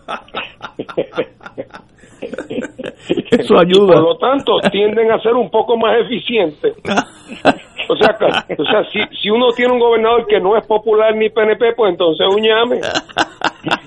Eso 3.31 3.59
ayuda. 3.59 3.95
por 3.95 4.03
lo 4.03 4.19
tanto, 4.19 4.53
tienden 4.71 5.11
a 5.11 5.21
ser 5.21 5.35
un 5.35 5.51
poco 5.51 5.77
más 5.77 5.97
eficientes. 6.05 6.77
O 7.89 7.97
sea, 7.97 8.17
o 8.57 8.65
sea 8.65 8.85
si, 8.93 9.01
si 9.21 9.31
uno 9.31 9.51
tiene 9.57 9.73
un 9.73 9.81
gobernador 9.81 10.25
que 10.29 10.39
no 10.39 10.57
es 10.57 10.65
popular 10.65 11.13
ni 11.17 11.29
PNP, 11.29 11.75
pues 11.75 11.91
entonces 11.91 12.25
un 12.31 12.41
llame. 12.41 12.81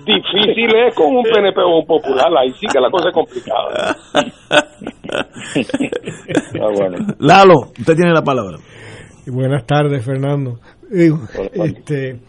Difícil 0.06 0.76
es 0.76 0.94
con 0.94 1.16
un 1.16 1.24
PNP 1.24 1.62
o 1.62 1.80
un 1.80 1.86
popular, 1.86 2.28
ahí 2.38 2.52
sí 2.52 2.68
que 2.68 2.82
la 2.82 2.90
cosa 2.90 3.10
es 3.10 3.14
complicada. 3.14 3.96
Ah, 6.60 6.68
bueno. 6.76 6.98
Lalo, 7.20 7.60
usted 7.80 7.96
tiene 7.96 8.12
la 8.12 8.24
palabra. 8.24 8.58
Buenas 9.28 9.66
tardes, 9.66 10.04
Fernando. 10.04 10.60
Este, 10.92 12.20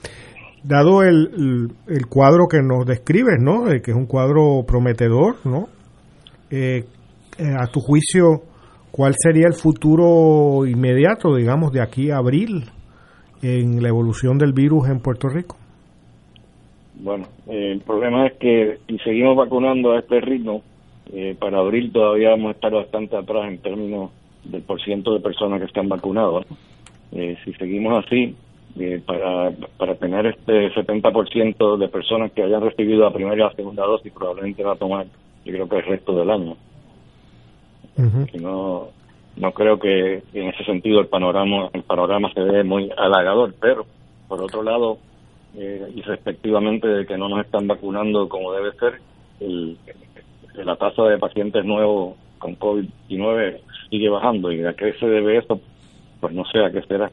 dado 0.63 1.03
el, 1.03 1.31
el, 1.37 1.69
el 1.89 2.07
cuadro 2.07 2.47
que 2.49 2.59
nos 2.63 2.87
describes, 2.87 3.41
¿no? 3.41 3.69
Eh, 3.71 3.83
que 3.83 3.91
es 3.91 3.97
un 3.97 4.07
cuadro 4.07 4.65
prometedor, 4.67 5.37
¿no? 5.45 5.67
Eh, 6.57 6.85
eh, 7.37 7.53
a 7.59 7.67
tu 7.67 7.81
juicio, 7.81 8.43
¿cuál 8.93 9.15
sería 9.19 9.49
el 9.49 9.55
futuro 9.55 10.65
inmediato, 10.65 11.35
digamos, 11.35 11.73
de 11.73 11.83
aquí 11.83 12.13
a 12.13 12.19
abril 12.19 12.63
en 13.43 13.83
la 13.83 13.89
evolución 13.89 14.39
del 14.39 14.53
virus 14.53 14.89
en 14.89 15.01
Puerto 15.01 15.29
Rico? 15.29 15.57
Bueno, 16.95 17.27
eh, 17.49 17.73
el 17.73 17.81
problema 17.81 18.29
es 18.29 18.35
que 18.35 18.79
si 18.87 18.99
seguimos 18.99 19.37
vacunando 19.37 19.93
a 19.93 19.99
este 19.99 20.21
ritmo, 20.21 20.63
eh, 21.13 21.35
para 21.37 21.59
abril 21.59 21.91
todavía 21.93 22.31
vamos 22.31 22.51
a 22.51 22.53
estar 22.53 22.73
bastante 22.73 23.17
atrás 23.17 23.49
en 23.49 23.59
términos 23.59 24.13
del 24.45 24.63
porciento 24.63 25.13
de 25.13 25.21
personas 25.21 25.59
que 25.59 25.67
están 25.67 25.89
vacunadas. 25.89 26.47
Eh, 27.11 27.37
si 27.45 27.53
seguimos 27.55 28.05
así, 28.05 28.37
para, 29.07 29.51
para 29.77 29.95
tener 29.97 30.27
este 30.27 30.73
70% 30.73 31.79
de 31.79 31.89
personas 31.89 32.33
que 32.33 32.43
hayan 32.43 32.61
recibido 32.63 33.03
la 33.03 33.13
primera 33.13 33.37
y 33.37 33.39
la 33.39 33.55
segunda 33.55 33.85
dosis, 33.85 34.13
probablemente 34.13 34.63
va 34.63 34.73
a 34.73 34.77
tomar, 34.77 35.07
yo 35.45 35.53
creo 35.53 35.69
que 35.69 35.77
el 35.77 35.85
resto 35.85 36.15
del 36.17 36.31
año. 36.31 36.57
Y 38.33 38.39
no, 38.39 38.89
no 39.37 39.53
creo 39.53 39.79
que 39.79 40.23
en 40.33 40.49
ese 40.49 40.65
sentido 40.65 41.01
el 41.01 41.07
panorama, 41.07 41.71
el 41.73 41.83
panorama 41.83 42.33
se 42.33 42.41
ve 42.41 42.65
muy 42.65 42.91
halagador, 42.97 43.55
pero 43.61 43.87
por 44.29 44.43
otro 44.43 44.63
lado, 44.63 44.99
eh, 45.57 45.93
y 45.95 46.03
respectivamente 46.03 46.89
de 46.89 47.07
que 47.07 47.17
no 47.17 47.29
nos 47.29 47.45
están 47.45 47.67
vacunando 47.69 48.29
como 48.29 48.53
debe 48.53 48.73
ser, 48.73 49.01
el, 49.41 49.77
la 50.55 50.77
tasa 50.77 51.05
de 51.05 51.19
pacientes 51.19 51.65
nuevos 51.65 52.17
con 52.39 52.59
COVID-19 52.59 53.61
sigue 53.91 54.09
bajando. 54.09 54.53
¿Y 54.53 54.65
a 54.65 54.75
qué 54.75 54.93
se 54.95 55.07
debe 55.07 55.39
eso? 55.39 55.61
Pues 56.21 56.33
no 56.33 56.45
sé 56.47 56.65
a 56.65 56.71
qué 56.71 56.83
será. 56.83 57.11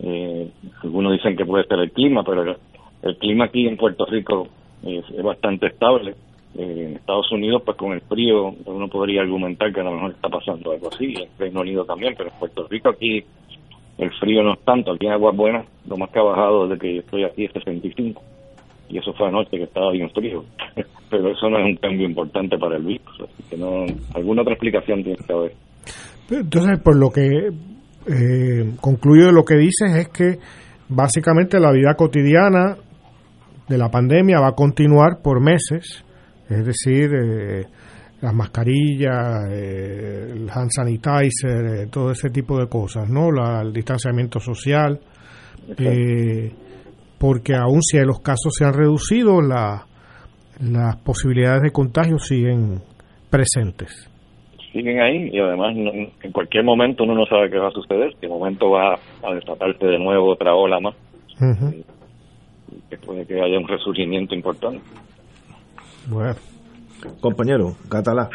Eh, 0.00 0.50
algunos 0.82 1.12
dicen 1.12 1.36
que 1.36 1.46
puede 1.46 1.64
ser 1.64 1.78
el 1.78 1.92
clima, 1.92 2.24
pero 2.24 2.42
el, 2.42 2.56
el 3.02 3.16
clima 3.16 3.46
aquí 3.46 3.66
en 3.66 3.76
Puerto 3.76 4.06
Rico 4.06 4.48
es, 4.84 5.04
es 5.10 5.22
bastante 5.22 5.66
estable. 5.68 6.14
Eh, 6.56 6.86
en 6.86 6.96
Estados 6.96 7.30
Unidos, 7.32 7.62
pues 7.64 7.76
con 7.76 7.92
el 7.92 8.00
frío, 8.02 8.54
uno 8.66 8.88
podría 8.88 9.22
argumentar 9.22 9.72
que 9.72 9.80
a 9.80 9.84
lo 9.84 9.92
mejor 9.92 10.12
está 10.12 10.28
pasando 10.28 10.72
algo 10.72 10.88
así, 10.88 11.14
en 11.16 11.28
Reino 11.38 11.60
Unido 11.60 11.84
también, 11.84 12.14
pero 12.16 12.30
en 12.30 12.38
Puerto 12.38 12.68
Rico 12.68 12.90
aquí 12.90 13.24
el 13.98 14.10
frío 14.20 14.42
no 14.42 14.54
es 14.54 14.60
tanto, 14.60 14.92
aquí 14.92 15.06
en 15.06 15.12
Aguas 15.12 15.36
Buenas 15.36 15.66
lo 15.86 15.96
más 15.96 16.10
que 16.10 16.18
ha 16.18 16.22
bajado 16.22 16.66
desde 16.66 16.80
que 16.80 16.94
yo 16.94 17.00
estoy 17.00 17.24
aquí 17.24 17.44
es 17.44 17.52
65 17.52 18.22
y 18.88 18.98
eso 18.98 19.12
fue 19.14 19.28
anoche 19.28 19.56
que 19.56 19.64
estaba 19.64 19.90
bien 19.90 20.10
frío, 20.10 20.44
pero 21.10 21.30
eso 21.30 21.48
no 21.48 21.58
es 21.58 21.64
un 21.64 21.76
cambio 21.76 22.06
importante 22.06 22.56
para 22.58 22.76
el 22.76 22.84
virus, 22.84 23.20
así 23.20 23.42
que 23.50 23.56
no, 23.56 23.86
alguna 24.14 24.42
otra 24.42 24.54
explicación 24.54 25.02
tiene 25.02 25.18
que 25.26 25.32
haber. 25.32 25.52
Entonces, 26.30 26.80
por 26.80 26.96
lo 26.96 27.10
que 27.10 27.50
eh, 28.06 28.74
concluyo 28.80 29.26
de 29.26 29.32
lo 29.32 29.44
que 29.44 29.56
dices 29.56 29.94
es 29.96 30.08
que 30.08 30.38
básicamente 30.88 31.58
la 31.58 31.72
vida 31.72 31.94
cotidiana 31.94 32.76
de 33.68 33.78
la 33.78 33.90
pandemia 33.90 34.40
va 34.40 34.48
a 34.48 34.54
continuar 34.54 35.22
por 35.22 35.40
meses, 35.40 36.04
es 36.50 36.64
decir, 36.64 37.10
eh, 37.14 37.64
las 38.20 38.34
mascarillas, 38.34 39.48
eh, 39.50 40.32
el 40.32 40.48
hand 40.50 40.70
sanitizer, 40.70 41.64
eh, 41.82 41.86
todo 41.90 42.10
ese 42.10 42.30
tipo 42.30 42.58
de 42.58 42.68
cosas, 42.68 43.08
¿no? 43.10 43.30
La- 43.30 43.60
el 43.62 43.72
distanciamiento 43.72 44.40
social, 44.40 44.98
eh, 45.78 46.52
porque 47.18 47.54
aun 47.54 47.80
si 47.82 47.98
los 48.00 48.20
casos 48.20 48.54
se 48.56 48.64
han 48.64 48.72
reducido, 48.74 49.40
la- 49.40 49.86
las 50.60 50.96
posibilidades 50.96 51.62
de 51.62 51.70
contagio 51.70 52.18
siguen 52.18 52.80
presentes. 53.30 54.10
siguen 54.72 55.00
ahí 55.00 55.30
y 55.32 55.38
además 55.38 55.72
no- 55.76 55.92
en 55.92 56.32
cualquier 56.32 56.64
momento 56.64 57.04
uno 57.04 57.14
no 57.14 57.24
sabe 57.26 57.48
qué 57.48 57.58
va 57.58 57.68
a 57.68 57.70
suceder, 57.70 58.12
qué 58.20 58.26
momento 58.26 58.70
va 58.70 58.94
a 59.22 59.32
desatarse 59.34 59.86
de 59.86 59.98
nuevo 60.00 60.32
otra 60.32 60.52
ola 60.52 60.80
más, 60.80 60.94
Ujú. 61.40 61.84
que 62.90 62.96
puede 62.98 63.24
que 63.24 63.40
haya 63.40 63.56
un 63.56 63.68
resurgimiento 63.68 64.34
importante. 64.34 64.80
Bueno. 66.08 66.34
Compañero, 67.20 67.76
Catalá. 67.88 68.28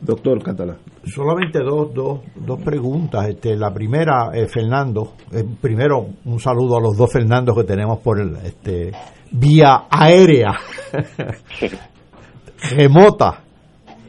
Doctor 0.00 0.42
Catalá. 0.42 0.76
Solamente 1.04 1.60
dos, 1.60 1.92
dos, 1.94 2.20
dos 2.34 2.60
preguntas. 2.62 3.28
Este, 3.28 3.56
la 3.56 3.72
primera, 3.72 4.30
eh, 4.34 4.46
Fernando, 4.46 5.14
eh, 5.32 5.44
primero 5.60 6.06
un 6.24 6.38
saludo 6.38 6.76
a 6.76 6.80
los 6.80 6.96
dos 6.96 7.10
Fernandos 7.10 7.56
que 7.56 7.64
tenemos 7.64 8.00
por 8.00 8.20
el, 8.20 8.36
este, 8.36 8.92
vía 9.30 9.86
aérea, 9.90 10.52
remota, 12.76 13.42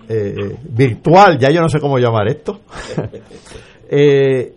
eh, 0.10 0.34
eh, 0.38 0.58
virtual, 0.70 1.38
ya 1.38 1.50
yo 1.52 1.62
no 1.62 1.70
sé 1.70 1.80
cómo 1.80 1.98
llamar 1.98 2.28
esto. 2.28 2.62
Eh, 3.90 4.54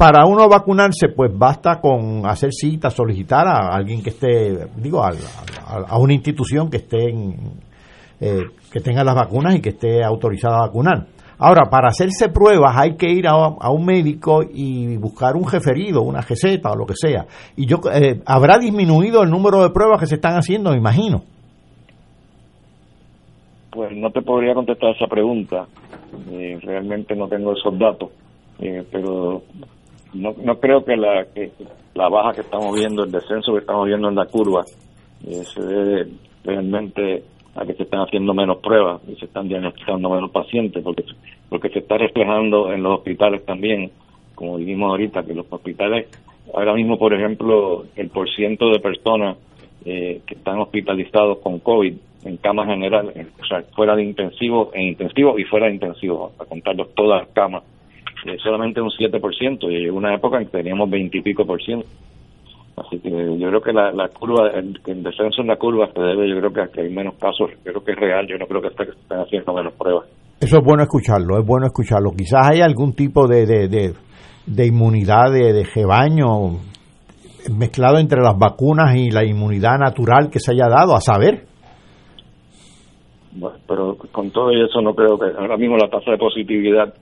para 0.00 0.24
uno 0.24 0.48
vacunarse, 0.48 1.08
pues 1.14 1.30
basta 1.36 1.78
con 1.78 2.24
hacer 2.24 2.54
cita, 2.54 2.88
solicitar 2.88 3.46
a 3.46 3.68
alguien 3.76 4.02
que 4.02 4.08
esté, 4.08 4.66
digo, 4.76 5.04
a, 5.04 5.10
a- 5.66 5.98
una 5.98 6.14
institución 6.14 6.70
que 6.70 6.78
esté 6.78 7.10
en, 7.10 7.34
eh, 8.18 8.44
que 8.72 8.80
tenga 8.80 9.04
las 9.04 9.14
vacunas 9.14 9.54
y 9.56 9.60
que 9.60 9.68
esté 9.68 10.02
autorizada 10.02 10.56
a 10.56 10.66
vacunar. 10.68 11.06
Ahora, 11.38 11.68
para 11.70 11.88
hacerse 11.88 12.30
pruebas 12.30 12.74
hay 12.78 12.96
que 12.96 13.10
ir 13.10 13.26
a, 13.28 13.32
a 13.32 13.70
un 13.70 13.84
médico 13.84 14.40
y 14.42 14.96
buscar 14.96 15.36
un 15.36 15.46
referido, 15.46 16.00
una 16.00 16.22
receta 16.22 16.70
o 16.72 16.76
lo 16.76 16.86
que 16.86 16.94
sea. 16.96 17.26
Y 17.56 17.66
yo 17.66 17.76
eh, 17.92 18.22
habrá 18.24 18.56
disminuido 18.58 19.22
el 19.22 19.28
número 19.28 19.62
de 19.62 19.68
pruebas 19.68 20.00
que 20.00 20.06
se 20.06 20.14
están 20.14 20.32
haciendo, 20.34 20.70
me 20.70 20.78
imagino. 20.78 21.24
Pues 23.70 23.94
no 23.94 24.10
te 24.10 24.22
podría 24.22 24.54
contestar 24.54 24.96
esa 24.96 25.06
pregunta, 25.08 25.66
eh, 26.30 26.58
realmente 26.62 27.14
no 27.14 27.28
tengo 27.28 27.52
esos 27.52 27.78
datos, 27.78 28.08
eh, 28.60 28.82
pero 28.90 29.42
no, 30.14 30.34
no 30.42 30.58
creo 30.60 30.84
que 30.84 30.96
la, 30.96 31.24
que 31.34 31.50
la 31.94 32.08
baja 32.08 32.32
que 32.34 32.40
estamos 32.42 32.74
viendo, 32.74 33.04
el 33.04 33.12
descenso 33.12 33.52
que 33.52 33.60
estamos 33.60 33.86
viendo 33.86 34.08
en 34.08 34.14
la 34.16 34.26
curva, 34.26 34.64
eh, 35.26 35.42
se 35.44 35.62
debe 35.62 36.06
realmente 36.44 37.22
a 37.54 37.64
que 37.66 37.74
se 37.74 37.82
están 37.82 38.00
haciendo 38.00 38.32
menos 38.32 38.58
pruebas 38.58 39.00
y 39.08 39.14
se 39.16 39.26
están 39.26 39.48
diagnosticando 39.48 40.08
menos 40.10 40.30
pacientes, 40.30 40.82
porque, 40.82 41.04
porque 41.48 41.68
se 41.70 41.80
está 41.80 41.98
reflejando 41.98 42.72
en 42.72 42.82
los 42.82 42.98
hospitales 42.98 43.44
también, 43.44 43.90
como 44.34 44.56
dijimos 44.58 44.90
ahorita, 44.90 45.22
que 45.24 45.34
los 45.34 45.46
hospitales, 45.50 46.08
ahora 46.54 46.74
mismo, 46.74 46.98
por 46.98 47.12
ejemplo, 47.12 47.84
el 47.96 48.08
porciento 48.08 48.70
de 48.70 48.78
personas 48.80 49.36
eh, 49.84 50.20
que 50.26 50.34
están 50.34 50.58
hospitalizados 50.60 51.38
con 51.38 51.58
COVID 51.58 51.94
en 52.24 52.36
camas 52.36 52.66
generales, 52.68 53.16
en- 53.16 53.30
o 53.42 53.46
sea, 53.46 53.62
fuera 53.74 53.96
de 53.96 54.04
intensivo, 54.04 54.70
en 54.74 54.88
intensivo 54.88 55.38
y 55.38 55.44
fuera 55.44 55.66
de 55.66 55.72
intensivo, 55.74 56.32
para 56.36 56.48
contarlos 56.48 56.94
todas 56.94 57.22
las 57.22 57.30
camas, 57.30 57.62
eh, 58.26 58.36
solamente 58.42 58.80
un 58.80 58.90
7%, 58.90 59.70
y 59.70 59.88
una 59.88 60.14
época 60.14 60.38
en 60.38 60.46
que 60.46 60.58
teníamos 60.58 60.90
20 60.90 61.18
y 61.18 61.22
pico 61.22 61.44
por 61.44 61.62
ciento. 61.62 61.86
Así 62.76 62.98
que 62.98 63.10
yo 63.10 63.48
creo 63.48 63.60
que 63.60 63.72
la, 63.72 63.92
la 63.92 64.08
curva, 64.08 64.48
el, 64.54 64.80
el 64.86 65.02
descenso 65.02 65.42
en 65.42 65.48
la 65.48 65.56
curva 65.56 65.88
se 65.92 66.00
debe, 66.00 66.28
yo 66.28 66.38
creo 66.38 66.52
que 66.52 66.60
a 66.62 66.68
que 66.68 66.80
hay 66.82 66.90
menos 66.90 67.14
casos, 67.16 67.50
yo 67.64 67.72
creo 67.72 67.84
que 67.84 67.92
es 67.92 67.98
real, 67.98 68.26
yo 68.26 68.38
no 68.38 68.46
creo 68.46 68.62
que 68.62 68.68
estén 68.68 69.18
haciendo 69.18 69.52
menos 69.52 69.74
pruebas. 69.74 70.08
Eso 70.40 70.58
es 70.58 70.64
bueno 70.64 70.82
escucharlo, 70.82 71.38
es 71.38 71.46
bueno 71.46 71.66
escucharlo. 71.66 72.12
Quizás 72.16 72.48
hay 72.50 72.60
algún 72.62 72.94
tipo 72.94 73.26
de, 73.28 73.44
de, 73.44 73.68
de, 73.68 73.92
de 74.46 74.66
inmunidad 74.66 75.30
de, 75.30 75.52
de 75.52 75.64
rebaño. 75.74 76.58
mezclado 77.54 77.98
entre 77.98 78.22
las 78.22 78.38
vacunas 78.38 78.94
y 78.96 79.10
la 79.10 79.24
inmunidad 79.26 79.78
natural 79.78 80.30
que 80.30 80.40
se 80.40 80.52
haya 80.52 80.68
dado, 80.68 80.94
a 80.94 81.00
saber. 81.00 81.44
Bueno, 83.32 83.58
pero 83.68 83.96
con 84.10 84.30
todo 84.30 84.50
eso 84.50 84.80
no 84.80 84.94
creo 84.94 85.18
que 85.18 85.26
ahora 85.38 85.56
mismo 85.56 85.76
la 85.76 85.88
tasa 85.88 86.10
de 86.12 86.18
positividad, 86.18 86.92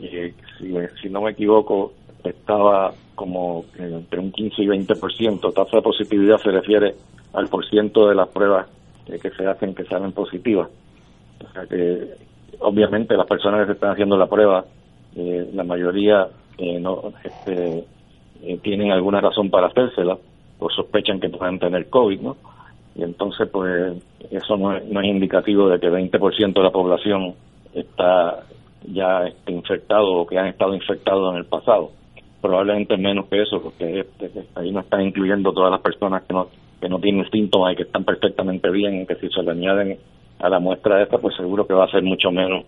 eh, 0.00 0.34
si, 0.58 0.74
si, 1.02 1.08
no 1.08 1.22
me 1.22 1.32
equivoco, 1.32 1.92
estaba 2.24 2.92
como 3.14 3.64
entre 3.78 4.20
un 4.20 4.32
15 4.32 4.62
y 4.62 4.66
20%. 4.66 5.54
Tasa 5.54 5.76
de 5.76 5.82
positividad 5.82 6.38
se 6.38 6.50
refiere 6.50 6.94
al 7.32 7.48
porciento 7.48 8.08
de 8.08 8.14
las 8.14 8.28
pruebas 8.28 8.66
que 9.06 9.30
se 9.30 9.46
hacen 9.46 9.74
que 9.74 9.84
salen 9.84 10.12
positivas. 10.12 10.68
O 11.44 11.52
sea 11.52 11.66
que 11.66 12.14
obviamente 12.60 13.16
las 13.16 13.26
personas 13.26 13.60
que 13.60 13.66
se 13.66 13.72
están 13.72 13.92
haciendo 13.92 14.16
la 14.16 14.26
prueba, 14.26 14.64
eh, 15.14 15.50
la 15.52 15.64
mayoría 15.64 16.28
eh, 16.58 16.78
no 16.80 17.12
este, 17.22 17.84
eh, 18.42 18.58
tienen 18.62 18.92
alguna 18.92 19.20
razón 19.20 19.50
para 19.50 19.68
hacérsela 19.68 20.18
o 20.58 20.70
sospechan 20.70 21.20
que 21.20 21.28
puedan 21.28 21.58
tener 21.58 21.88
COVID, 21.88 22.20
¿no? 22.20 22.36
Y 22.94 23.02
entonces, 23.02 23.46
pues, 23.50 23.94
eso 24.30 24.56
no 24.56 24.74
es, 24.74 24.84
no 24.86 25.00
es 25.00 25.06
indicativo 25.06 25.68
de 25.68 25.78
que 25.78 25.90
20% 25.90 26.54
de 26.54 26.62
la 26.62 26.70
población 26.70 27.34
está 27.74 28.42
ya 28.92 29.26
este, 29.26 29.52
infectado 29.52 30.06
o 30.12 30.26
que 30.26 30.38
han 30.38 30.48
estado 30.48 30.74
infectados 30.74 31.32
en 31.32 31.38
el 31.38 31.46
pasado. 31.46 31.90
Probablemente 32.40 32.96
menos 32.96 33.26
que 33.26 33.42
eso, 33.42 33.60
porque 33.62 34.00
este, 34.00 34.30
ahí 34.54 34.70
no 34.70 34.80
están 34.80 35.02
incluyendo 35.02 35.52
todas 35.52 35.70
las 35.70 35.80
personas 35.80 36.22
que 36.24 36.34
no, 36.34 36.48
que 36.80 36.88
no 36.88 36.98
tienen 36.98 37.28
síntomas 37.30 37.72
y 37.72 37.76
que 37.76 37.82
están 37.84 38.04
perfectamente 38.04 38.70
bien, 38.70 39.02
y 39.02 39.06
que 39.06 39.16
si 39.16 39.28
se 39.28 39.42
le 39.42 39.52
añaden 39.52 39.98
a 40.38 40.48
la 40.48 40.58
muestra 40.58 41.02
esta, 41.02 41.18
pues 41.18 41.34
seguro 41.36 41.66
que 41.66 41.74
va 41.74 41.84
a 41.84 41.90
ser 41.90 42.02
mucho 42.02 42.30
menos, 42.30 42.64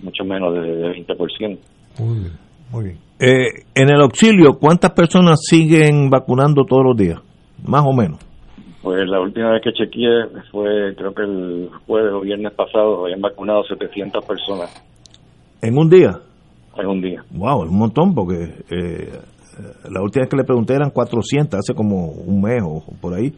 mucho 0.00 0.24
menos 0.24 0.54
de, 0.54 0.60
de 0.60 1.04
20%. 1.06 1.58
Muy 1.98 2.18
bien, 2.18 2.32
muy 2.70 2.84
bien. 2.84 2.98
Eh, 3.20 3.64
en 3.74 3.90
el 3.90 4.00
auxilio, 4.00 4.58
¿cuántas 4.60 4.92
personas 4.92 5.40
siguen 5.42 6.08
vacunando 6.08 6.64
todos 6.64 6.84
los 6.84 6.96
días? 6.96 7.20
Más 7.66 7.82
o 7.84 7.92
menos. 7.92 8.18
Pues 8.82 9.08
la 9.08 9.20
última 9.20 9.50
vez 9.50 9.62
que 9.62 9.72
chequeé 9.72 10.26
fue, 10.52 10.94
creo 10.96 11.12
que 11.12 11.22
el 11.22 11.68
jueves 11.86 12.12
o 12.12 12.20
viernes 12.20 12.52
pasado, 12.52 13.04
habían 13.04 13.20
vacunado 13.20 13.64
700 13.64 14.24
personas. 14.24 14.70
¿En 15.62 15.76
un 15.78 15.88
día? 15.88 16.18
En 16.76 16.86
un 16.86 17.00
día. 17.00 17.22
Wow, 17.30 17.64
es 17.64 17.70
un 17.70 17.78
montón, 17.78 18.14
porque 18.14 18.54
eh, 18.70 19.10
la 19.90 20.00
última 20.02 20.22
vez 20.22 20.30
que 20.30 20.36
le 20.36 20.44
pregunté 20.44 20.74
eran 20.74 20.90
400, 20.90 21.58
hace 21.58 21.74
como 21.74 22.06
un 22.12 22.40
mes 22.40 22.62
o 22.64 22.82
por 23.00 23.14
ahí. 23.14 23.30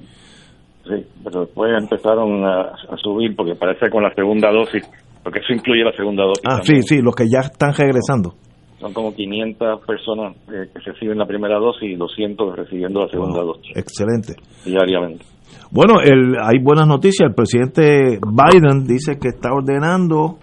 Sí, 0.85 1.07
pero 1.25 1.41
después 1.43 1.71
empezaron 1.81 2.45
a, 2.45 2.61
a 2.89 2.97
subir, 3.03 3.35
porque 3.37 3.55
parece 3.55 3.89
con 3.91 4.03
la 4.03 4.13
segunda 4.15 4.51
dosis, 4.51 4.83
porque 5.23 5.39
eso 5.41 5.53
incluye 5.55 5.85
la 5.85 5.93
segunda 5.93 6.25
dosis. 6.25 6.43
Ah, 6.47 6.59
también. 6.59 6.83
sí, 6.83 6.97
sí, 6.97 7.03
los 7.03 7.15
que 7.15 7.25
ya 7.31 7.41
están 7.41 7.73
regresando. 7.75 8.35
Son 8.81 8.93
como 8.95 9.15
500 9.15 9.85
personas 9.87 10.37
eh, 10.49 10.69
que 10.73 10.81
reciben 10.81 11.19
la 11.19 11.27
primera 11.27 11.59
dosis 11.59 11.91
y 11.91 11.97
200 11.97 12.57
recibiendo 12.57 13.01
la 13.01 13.09
segunda 13.09 13.43
Wow, 13.43 13.55
dosis 13.55 13.77
Excelente. 13.77 14.35
diariamente. 14.65 15.25
Bueno, 15.71 16.01
el, 16.03 16.35
hay 16.43 16.59
buenas 16.63 16.87
noticias. 16.89 17.29
El 17.29 17.35
presidente 17.35 18.19
Biden 18.27 18.87
dice 18.87 19.19
que 19.21 19.29
está 19.29 19.51
ordenando 19.53 20.39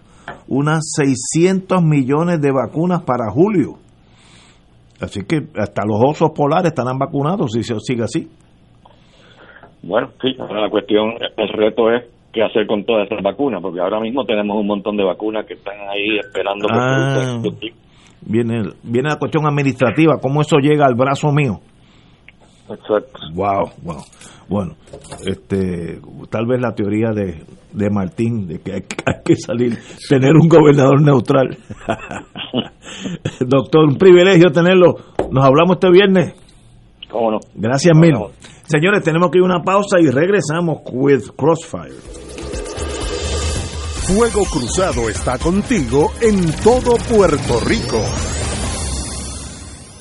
unas 0.48 0.92
600 0.96 1.84
millones 1.84 2.42
de 2.42 2.52
vacunas 2.52 3.04
para 3.04 3.30
julio. 3.32 3.76
Así 5.00 5.22
que 5.26 5.48
hasta 5.56 5.84
los 5.86 6.00
osos 6.04 6.32
polares 6.36 6.72
estarán 6.72 6.98
vacunados 6.98 7.52
si 7.54 7.64
se 7.64 7.80
sigue 7.80 8.04
así. 8.04 8.28
Bueno, 9.84 10.10
sí, 10.22 10.36
ahora 10.40 10.62
la 10.62 10.70
cuestión, 10.70 11.14
el 11.38 11.50
reto 11.50 11.92
es 11.92 12.06
qué 12.34 12.44
hacer 12.44 12.66
con 12.68 12.84
todas 12.84 13.06
esas 13.06 13.24
vacunas, 13.24 13.62
porque 13.62 13.80
ahora 13.80 14.00
mismo 14.00 14.26
tenemos 14.26 14.58
un 14.60 14.68
montón 14.68 14.98
de 14.98 15.04
vacunas 15.04 15.46
que 15.46 15.54
están 15.54 15.76
ahí 15.90 16.18
esperando 16.20 16.68
Ah. 16.72 17.42
Viene, 18.22 18.64
viene 18.84 19.10
la 19.10 19.18
cuestión 19.18 19.46
administrativa, 19.46 20.18
cómo 20.22 20.42
eso 20.42 20.58
llega 20.58 20.86
al 20.86 20.96
brazo 20.96 21.32
mío. 21.32 21.60
Exacto. 22.70 23.20
Wow, 23.34 23.72
wow. 23.84 24.04
Bueno, 24.50 24.76
este, 25.26 26.00
tal 26.30 26.46
vez 26.46 26.62
la 26.62 26.74
teoría 26.74 27.12
de, 27.12 27.44
de 27.74 27.90
Martín 27.90 28.48
de 28.48 28.60
que 28.60 28.74
hay, 28.74 28.82
que 28.82 28.96
hay 29.06 29.24
que 29.24 29.36
salir, 29.36 29.78
tener 30.10 30.34
un 30.36 30.48
gobernador 30.48 31.02
neutral. 31.02 31.58
Doctor, 33.40 33.86
un 33.86 33.98
privilegio 33.98 34.52
tenerlo. 34.52 34.96
Nos 35.32 35.46
hablamos 35.46 35.76
este 35.76 35.92
viernes. 35.92 36.34
¿Cómo 37.10 37.32
no? 37.32 37.40
Gracias 37.56 37.96
mil. 37.96 38.14
Señores, 38.66 39.04
tenemos 39.04 39.32
que 39.32 39.38
ir 39.38 39.44
a 39.44 39.46
una 39.46 39.64
pausa 39.64 40.00
y 40.00 40.10
regresamos 40.10 40.82
with 40.92 41.24
Crossfire. 41.38 41.96
Fuego 44.08 44.44
Cruzado 44.46 45.10
está 45.10 45.38
contigo 45.38 46.12
en 46.22 46.52
todo 46.64 46.96
Puerto 47.10 47.60
Rico. 47.66 48.37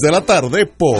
de 0.00 0.10
la 0.10 0.20
tarde 0.20 0.66
por 0.66 0.98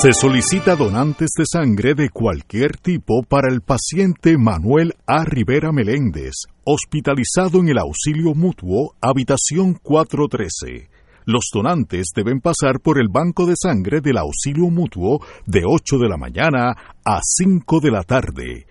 Se 0.00 0.12
solicita 0.12 0.76
donantes 0.76 1.30
de 1.36 1.44
sangre 1.44 1.94
de 1.94 2.08
cualquier 2.08 2.76
tipo 2.76 3.22
para 3.28 3.52
el 3.52 3.62
paciente 3.62 4.38
Manuel 4.38 4.94
A. 5.06 5.24
Rivera 5.24 5.72
Meléndez, 5.72 6.34
hospitalizado 6.64 7.58
en 7.58 7.70
el 7.70 7.78
auxilio 7.78 8.34
mutuo, 8.34 8.94
habitación 9.00 9.74
413. 9.74 10.88
Los 11.24 11.50
donantes 11.52 12.12
deben 12.14 12.40
pasar 12.40 12.80
por 12.80 13.00
el 13.00 13.08
banco 13.08 13.44
de 13.44 13.54
sangre 13.60 14.00
del 14.00 14.18
auxilio 14.18 14.70
mutuo 14.70 15.20
de 15.46 15.62
8 15.66 15.98
de 15.98 16.08
la 16.08 16.16
mañana 16.16 16.76
a 17.04 17.20
5 17.22 17.80
de 17.80 17.90
la 17.90 18.02
tarde. 18.02 18.66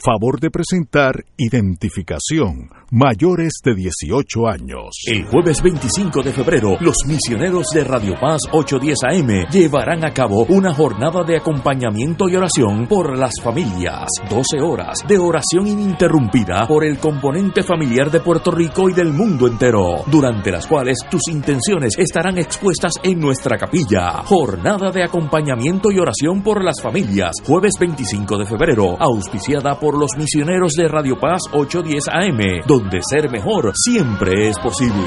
Favor 0.00 0.38
de 0.38 0.48
presentar 0.48 1.24
identificación 1.36 2.70
mayores 2.90 3.52
de 3.62 3.74
18 3.74 4.48
años. 4.48 4.90
El 5.06 5.26
jueves 5.26 5.60
25 5.62 6.22
de 6.22 6.32
febrero, 6.32 6.76
los 6.80 6.96
misioneros 7.06 7.66
de 7.74 7.84
Radio 7.84 8.14
Paz 8.18 8.40
810 8.50 8.98
AM 9.04 9.50
llevarán 9.50 10.04
a 10.04 10.12
cabo 10.12 10.46
una 10.48 10.72
jornada 10.72 11.22
de 11.24 11.36
acompañamiento 11.36 12.28
y 12.28 12.36
oración 12.36 12.86
por 12.86 13.18
las 13.18 13.34
familias. 13.42 14.06
12 14.30 14.60
horas 14.62 14.98
de 15.06 15.18
oración 15.18 15.66
ininterrumpida 15.66 16.66
por 16.66 16.84
el 16.84 16.98
componente 16.98 17.62
familiar 17.62 18.10
de 18.10 18.20
Puerto 18.20 18.50
Rico 18.50 18.88
y 18.88 18.94
del 18.94 19.12
mundo 19.12 19.46
entero, 19.46 20.04
durante 20.06 20.50
las 20.50 20.66
cuales 20.66 20.98
tus 21.10 21.28
intenciones 21.28 21.94
estarán 21.98 22.38
expuestas 22.38 22.94
en 23.02 23.18
nuestra 23.18 23.58
capilla. 23.58 24.22
Jornada 24.24 24.90
de 24.90 25.04
acompañamiento 25.04 25.90
y 25.90 25.98
oración 25.98 26.42
por 26.42 26.64
las 26.64 26.80
familias, 26.80 27.32
jueves 27.44 27.72
25 27.78 28.38
de 28.38 28.46
febrero, 28.46 28.96
auspiciada 28.98 29.78
por 29.78 29.87
los 29.96 30.10
misioneros 30.16 30.72
de 30.72 30.88
Radio 30.88 31.18
Paz 31.18 31.42
810 31.52 32.08
AM, 32.08 32.66
donde 32.66 32.98
ser 33.02 33.30
mejor 33.30 33.72
siempre 33.74 34.48
es 34.48 34.58
posible. 34.58 35.04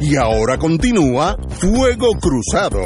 Y 0.00 0.14
ahora 0.16 0.56
continúa 0.56 1.36
Fuego 1.58 2.12
Cruzado. 2.20 2.80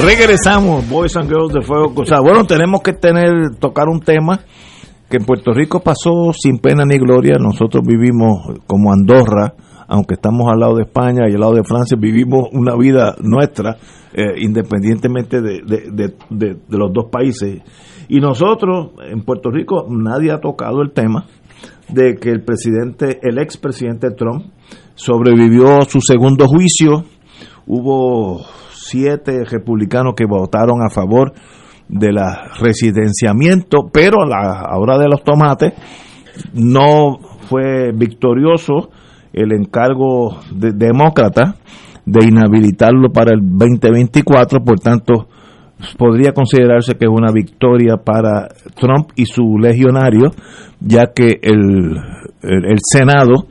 Regresamos, 0.00 0.88
Boys 0.88 1.16
and 1.16 1.28
Girls 1.28 1.52
de 1.52 1.62
Fuego 1.62 1.94
Cruzado. 1.94 2.22
Bueno, 2.22 2.44
tenemos 2.44 2.82
que 2.82 2.92
tener, 2.92 3.56
tocar 3.58 3.88
un 3.88 4.00
tema 4.00 4.40
que 5.08 5.16
en 5.16 5.24
Puerto 5.24 5.52
Rico 5.52 5.80
pasó 5.80 6.32
sin 6.32 6.58
pena 6.58 6.84
ni 6.84 6.98
gloria. 6.98 7.36
Nosotros 7.38 7.82
vivimos 7.86 8.60
como 8.66 8.92
Andorra, 8.92 9.54
aunque 9.88 10.14
estamos 10.14 10.46
al 10.52 10.60
lado 10.60 10.76
de 10.76 10.82
España 10.82 11.22
y 11.28 11.34
al 11.34 11.40
lado 11.40 11.54
de 11.54 11.64
Francia, 11.64 11.96
vivimos 11.98 12.48
una 12.52 12.76
vida 12.76 13.16
nuestra, 13.20 13.78
eh, 14.12 14.34
independientemente 14.40 15.40
de, 15.40 15.62
de- 15.64 16.56
los 16.68 16.92
dos 16.92 17.06
países. 17.10 17.62
Y 18.08 18.20
nosotros, 18.20 18.90
en 19.10 19.22
Puerto 19.22 19.50
Rico, 19.50 19.86
nadie 19.88 20.30
ha 20.30 20.40
tocado 20.40 20.82
el 20.82 20.92
tema 20.92 21.26
de 21.88 22.16
que 22.16 22.30
el 22.30 22.42
presidente, 22.44 23.18
el 23.22 23.38
expresidente 23.38 24.10
Trump, 24.10 24.44
sobrevivió 24.94 25.82
su 25.88 26.00
segundo 26.00 26.46
juicio. 26.46 27.04
Hubo 27.66 28.44
siete 28.72 29.44
republicanos 29.44 30.14
que 30.14 30.24
votaron 30.26 30.82
a 30.86 30.90
favor 30.90 31.32
de 31.88 32.12
la 32.12 32.48
residenciamiento, 32.60 33.88
pero 33.92 34.22
a 34.22 34.26
la 34.26 34.78
hora 34.78 34.98
de 34.98 35.08
los 35.08 35.22
tomates 35.22 35.72
no 36.52 37.18
fue 37.48 37.92
victorioso 37.92 38.90
el 39.40 39.52
encargo 39.52 40.38
de 40.52 40.72
demócrata 40.72 41.54
de 42.04 42.26
inhabilitarlo 42.26 43.10
para 43.12 43.32
el 43.34 43.40
2024, 43.42 44.60
por 44.64 44.80
tanto 44.80 45.26
podría 45.96 46.32
considerarse 46.32 46.94
que 46.94 47.04
es 47.04 47.10
una 47.10 47.30
victoria 47.32 47.96
para 48.04 48.48
Trump 48.74 49.10
y 49.14 49.26
su 49.26 49.58
legionario, 49.58 50.30
ya 50.80 51.06
que 51.14 51.38
el, 51.40 51.96
el, 52.42 52.78
Senado 52.82 53.46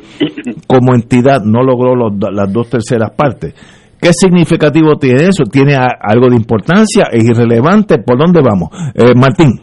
como 0.68 0.94
entidad 0.96 1.42
no 1.46 1.62
logró 1.64 1.96
los- 1.96 2.14
las 2.34 2.52
dos 2.52 2.70
terceras 2.70 3.12
partes. 3.12 3.54
¿Qué 4.02 4.10
significativo 4.12 4.96
tiene 5.00 5.24
eso? 5.24 5.44
¿Tiene 5.50 5.76
algo 5.76 6.28
de 6.30 6.36
importancia? 6.36 7.06
¿Es 7.12 7.24
irrelevante? 7.24 7.98
¿Por 8.00 8.18
dónde 8.20 8.42
vamos? 8.42 8.70
Eh, 8.94 9.14
Martín. 9.16 9.62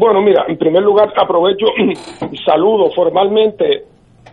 Bueno, 0.00 0.22
mira, 0.22 0.44
en 0.48 0.56
primer 0.56 0.82
lugar 0.82 1.12
aprovecho 1.20 1.66
y 1.80 2.36
saludo 2.46 2.90
formalmente 2.94 3.64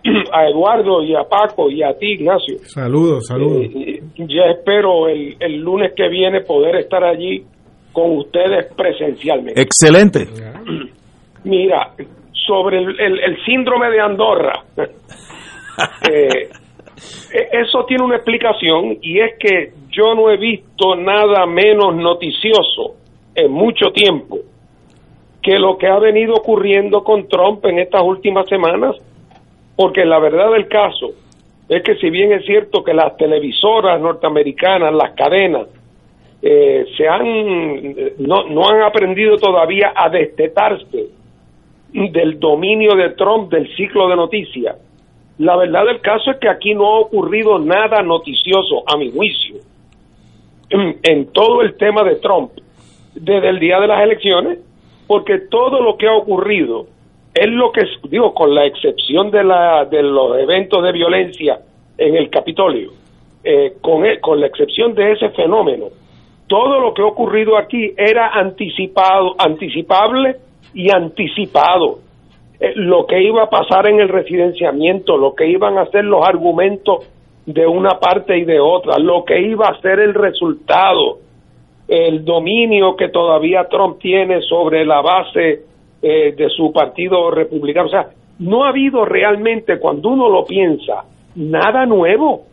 a 0.33 0.47
Eduardo 0.47 1.03
y 1.03 1.15
a 1.15 1.23
Paco 1.23 1.69
y 1.69 1.83
a 1.83 1.93
ti, 1.97 2.13
Ignacio. 2.13 2.57
Saludos, 2.63 3.25
saludos. 3.27 3.65
Eh, 3.75 4.01
ya 4.17 4.45
espero 4.57 5.07
el, 5.07 5.35
el 5.39 5.57
lunes 5.59 5.93
que 5.95 6.07
viene 6.09 6.41
poder 6.41 6.75
estar 6.77 7.03
allí 7.03 7.43
con 7.91 8.17
ustedes 8.17 8.73
presencialmente. 8.75 9.61
Excelente. 9.61 10.27
Mira, 11.43 11.91
sobre 12.47 12.77
el, 12.79 12.99
el- 12.99 13.19
el 13.19 13.43
síndrome 13.45 13.89
de 13.89 13.99
Andorra, 14.01 14.53
eh, 16.09 16.49
e- 17.33 17.59
eso 17.61 17.85
tiene 17.87 18.03
una 18.03 18.15
explicación 18.17 18.97
y 19.01 19.19
es 19.19 19.31
que 19.39 19.71
yo 19.89 20.13
no 20.15 20.29
he 20.29 20.37
visto 20.37 20.95
nada 20.95 21.45
menos 21.45 21.95
noticioso 21.95 22.95
en 23.35 23.51
mucho 23.51 23.91
tiempo 23.93 24.37
que 25.41 25.57
lo 25.57 25.77
que 25.77 25.87
ha 25.87 25.97
venido 25.99 26.33
ocurriendo 26.35 27.03
con 27.03 27.27
Trump 27.27 27.65
en 27.65 27.79
estas 27.79 28.03
últimas 28.03 28.47
semanas, 28.47 28.95
porque 29.81 30.05
la 30.05 30.19
verdad 30.19 30.51
del 30.51 30.67
caso 30.67 31.09
es 31.67 31.81
que 31.81 31.95
si 31.95 32.11
bien 32.11 32.31
es 32.33 32.45
cierto 32.45 32.83
que 32.83 32.93
las 32.93 33.17
televisoras 33.17 33.99
norteamericanas, 33.99 34.93
las 34.93 35.13
cadenas, 35.13 35.69
eh, 36.39 36.85
se 36.95 37.07
han 37.07 37.95
no, 38.19 38.43
no 38.47 38.69
han 38.69 38.83
aprendido 38.83 39.37
todavía 39.37 39.91
a 39.95 40.07
destetarse 40.09 41.07
del 41.91 42.39
dominio 42.39 42.95
de 42.95 43.09
Trump 43.15 43.51
del 43.51 43.75
ciclo 43.75 44.07
de 44.07 44.17
noticias. 44.17 44.77
La 45.39 45.57
verdad 45.57 45.87
del 45.87 45.99
caso 45.99 46.29
es 46.29 46.37
que 46.37 46.47
aquí 46.47 46.75
no 46.75 46.85
ha 46.85 46.99
ocurrido 46.99 47.57
nada 47.57 48.03
noticioso, 48.03 48.83
a 48.85 48.97
mi 48.97 49.11
juicio, 49.11 49.55
en, 50.69 50.97
en 51.01 51.25
todo 51.31 51.63
el 51.63 51.75
tema 51.75 52.03
de 52.03 52.17
Trump 52.17 52.51
desde 53.15 53.49
el 53.49 53.57
día 53.57 53.79
de 53.79 53.87
las 53.87 54.03
elecciones, 54.03 54.59
porque 55.07 55.39
todo 55.49 55.81
lo 55.81 55.97
que 55.97 56.07
ha 56.07 56.13
ocurrido 56.13 56.85
es 57.33 57.47
lo 57.47 57.71
que, 57.71 57.83
digo, 58.09 58.33
con 58.33 58.53
la 58.53 58.65
excepción 58.65 59.31
de, 59.31 59.43
la, 59.43 59.85
de 59.85 60.03
los 60.03 60.37
eventos 60.37 60.83
de 60.83 60.91
violencia 60.91 61.59
en 61.97 62.15
el 62.15 62.29
Capitolio, 62.29 62.91
eh, 63.43 63.73
con, 63.81 64.05
e- 64.05 64.19
con 64.19 64.39
la 64.39 64.47
excepción 64.47 64.93
de 64.93 65.13
ese 65.13 65.29
fenómeno, 65.29 65.85
todo 66.47 66.79
lo 66.81 66.93
que 66.93 67.01
ha 67.01 67.05
ocurrido 67.05 67.57
aquí 67.57 67.93
era 67.95 68.29
anticipado, 68.33 69.35
anticipable 69.37 70.35
y 70.73 70.91
anticipado. 70.93 71.99
Eh, 72.59 72.73
lo 72.75 73.05
que 73.05 73.21
iba 73.21 73.43
a 73.43 73.49
pasar 73.49 73.87
en 73.87 74.01
el 74.01 74.09
residenciamiento, 74.09 75.17
lo 75.17 75.33
que 75.33 75.47
iban 75.47 75.77
a 75.77 75.85
ser 75.87 76.03
los 76.03 76.27
argumentos 76.27 77.07
de 77.45 77.65
una 77.65 77.91
parte 77.99 78.37
y 78.37 78.43
de 78.43 78.59
otra, 78.59 78.99
lo 78.99 79.23
que 79.23 79.41
iba 79.41 79.67
a 79.67 79.79
ser 79.81 79.99
el 79.99 80.13
resultado, 80.13 81.19
el 81.87 82.23
dominio 82.23 82.95
que 82.95 83.09
todavía 83.09 83.67
Trump 83.69 83.99
tiene 83.99 84.41
sobre 84.41 84.85
la 84.85 85.01
base 85.01 85.70
eh, 86.01 86.33
de 86.35 86.49
su 86.49 86.71
partido 86.71 87.29
republicano. 87.31 87.87
O 87.87 87.91
sea, 87.91 88.09
no 88.39 88.63
ha 88.63 88.69
habido 88.69 89.05
realmente, 89.05 89.79
cuando 89.79 90.09
uno 90.09 90.29
lo 90.29 90.45
piensa, 90.45 91.03
nada 91.35 91.85
nuevo. 91.85 92.45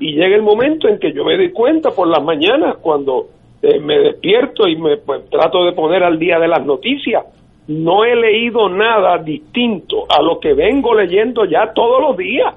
Y 0.00 0.14
llega 0.14 0.36
el 0.36 0.42
momento 0.42 0.88
en 0.88 0.98
que 0.98 1.12
yo 1.12 1.24
me 1.24 1.36
doy 1.36 1.52
cuenta 1.52 1.90
por 1.90 2.08
las 2.08 2.22
mañanas, 2.22 2.76
cuando 2.80 3.28
eh, 3.62 3.78
me 3.78 3.98
despierto 3.98 4.66
y 4.66 4.76
me 4.76 4.96
pues, 4.98 5.28
trato 5.30 5.64
de 5.64 5.72
poner 5.72 6.02
al 6.02 6.18
día 6.18 6.38
de 6.38 6.48
las 6.48 6.64
noticias, 6.66 7.24
no 7.68 8.04
he 8.04 8.16
leído 8.16 8.68
nada 8.68 9.18
distinto 9.18 10.04
a 10.08 10.20
lo 10.20 10.40
que 10.40 10.52
vengo 10.52 10.94
leyendo 10.94 11.44
ya 11.44 11.72
todos 11.72 12.00
los 12.00 12.16
días, 12.16 12.54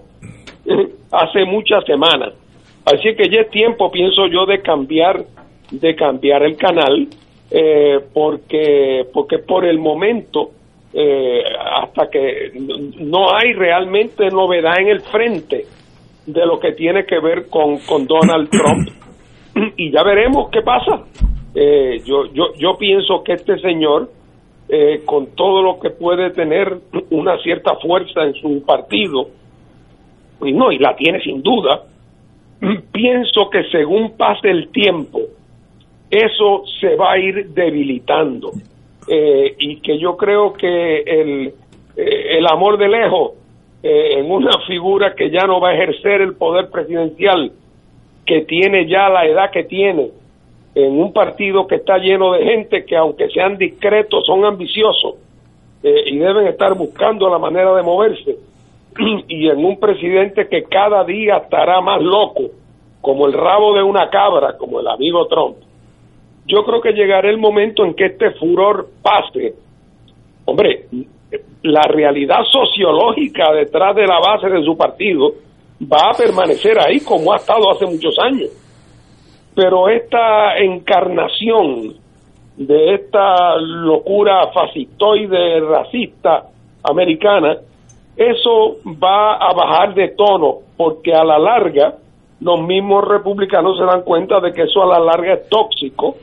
hace 1.11 1.45
muchas 1.45 1.85
semanas. 1.85 2.33
Así 2.85 3.15
que 3.15 3.29
ya 3.29 3.41
es 3.41 3.49
tiempo, 3.49 3.91
pienso 3.91 4.27
yo, 4.27 4.45
de 4.45 4.61
cambiar, 4.61 5.23
de 5.71 5.95
cambiar 5.95 6.43
el 6.43 6.57
canal, 6.57 7.07
eh, 7.57 8.01
porque, 8.13 9.05
porque 9.13 9.39
por 9.39 9.63
el 9.63 9.79
momento, 9.79 10.49
eh, 10.93 11.41
hasta 11.81 12.09
que 12.09 12.51
no 12.99 13.33
hay 13.33 13.53
realmente 13.53 14.29
novedad 14.29 14.77
en 14.77 14.89
el 14.89 14.99
frente 14.99 15.63
de 16.25 16.45
lo 16.45 16.59
que 16.59 16.73
tiene 16.73 17.05
que 17.05 17.17
ver 17.17 17.47
con, 17.47 17.77
con 17.87 18.05
Donald 18.07 18.49
Trump, 18.49 18.89
y 19.77 19.89
ya 19.89 20.03
veremos 20.03 20.49
qué 20.51 20.63
pasa. 20.63 21.05
Eh, 21.55 22.01
yo, 22.05 22.25
yo, 22.33 22.53
yo 22.57 22.77
pienso 22.77 23.23
que 23.23 23.31
este 23.31 23.57
señor, 23.59 24.09
eh, 24.67 25.03
con 25.05 25.27
todo 25.27 25.61
lo 25.61 25.79
que 25.79 25.91
puede 25.91 26.31
tener 26.31 26.77
una 27.11 27.37
cierta 27.41 27.75
fuerza 27.77 28.23
en 28.23 28.33
su 28.33 28.65
partido, 28.65 29.29
y 30.41 30.51
no, 30.51 30.73
y 30.73 30.77
la 30.79 30.93
tiene 30.97 31.21
sin 31.21 31.41
duda, 31.41 31.83
pienso 32.91 33.49
que 33.49 33.63
según 33.71 34.17
pase 34.17 34.49
el 34.49 34.67
tiempo, 34.73 35.21
eso 36.15 36.63
se 36.79 36.95
va 36.95 37.13
a 37.13 37.17
ir 37.17 37.49
debilitando. 37.49 38.51
Eh, 39.07 39.55
y 39.59 39.81
que 39.81 39.99
yo 39.99 40.17
creo 40.17 40.53
que 40.53 41.01
el, 41.01 41.53
eh, 41.95 42.37
el 42.37 42.47
amor 42.47 42.77
de 42.77 42.87
lejos 42.87 43.33
eh, 43.83 44.19
en 44.19 44.31
una 44.31 44.59
figura 44.67 45.13
que 45.13 45.29
ya 45.29 45.45
no 45.45 45.59
va 45.59 45.69
a 45.69 45.73
ejercer 45.75 46.21
el 46.21 46.35
poder 46.35 46.71
presidencial, 46.71 47.51
que 48.25 48.41
tiene 48.41 48.87
ya 48.87 49.09
la 49.09 49.27
edad 49.27 49.51
que 49.51 49.63
tiene, 49.63 50.09
en 50.73 50.99
un 50.99 51.13
partido 51.13 51.67
que 51.67 51.75
está 51.75 51.99
lleno 51.99 52.33
de 52.33 52.43
gente 52.43 52.83
que 52.83 52.97
aunque 52.97 53.29
sean 53.29 53.57
discretos 53.57 54.25
son 54.25 54.43
ambiciosos 54.43 55.15
y 55.83 56.17
deben 56.17 56.47
estar 56.47 56.73
buscando 56.75 57.29
la 57.29 57.37
manera 57.37 57.73
de 57.75 57.83
moverse 57.83 58.35
y 59.29 59.47
en 59.47 59.63
un 59.63 59.79
presidente 59.79 60.47
que 60.49 60.63
cada 60.63 61.03
día 61.05 61.37
estará 61.37 61.79
más 61.79 62.01
loco 62.01 62.49
como 62.99 63.27
el 63.27 63.33
rabo 63.33 63.75
de 63.75 63.83
una 63.83 64.09
cabra 64.09 64.57
como 64.57 64.81
el 64.81 64.87
amigo 64.87 65.27
Trump 65.27 65.57
yo 66.45 66.63
creo 66.63 66.81
que 66.81 66.93
llegará 66.93 67.29
el 67.29 67.37
momento 67.37 67.83
en 67.83 67.93
que 67.93 68.05
este 68.05 68.31
furor 68.31 68.87
pase. 69.01 69.55
Hombre 70.45 70.85
la 71.63 71.81
realidad 71.83 72.43
sociológica 72.51 73.51
detrás 73.53 73.95
de 73.95 74.05
la 74.05 74.19
base 74.19 74.49
de 74.49 74.63
su 74.63 74.77
partido 74.77 75.31
va 75.81 76.11
a 76.11 76.17
permanecer 76.17 76.79
ahí 76.79 76.99
como 76.99 77.33
ha 77.33 77.37
estado 77.37 77.71
hace 77.71 77.85
muchos 77.85 78.17
años. 78.19 78.49
Pero 79.55 79.89
esta 79.89 80.57
encarnación 80.57 81.95
de 82.57 82.95
esta 82.95 83.57
locura 83.57 84.51
fascistoide 84.53 85.59
racista 85.61 86.45
americana, 86.83 87.57
eso 88.15 88.77
va 89.03 89.35
a 89.35 89.53
bajar 89.53 89.93
de 89.93 90.09
tono, 90.09 90.59
porque 90.77 91.13
a 91.13 91.23
la 91.23 91.39
larga 91.39 91.95
los 92.39 92.61
mismos 92.61 93.05
republicanos 93.07 93.77
se 93.77 93.85
dan 93.85 94.03
cuenta 94.03 94.39
de 94.39 94.53
que 94.53 94.63
eso 94.63 94.83
a 94.83 94.87
la 94.87 94.99
larga 94.99 95.33
es 95.33 95.49
tóxico 95.49 96.15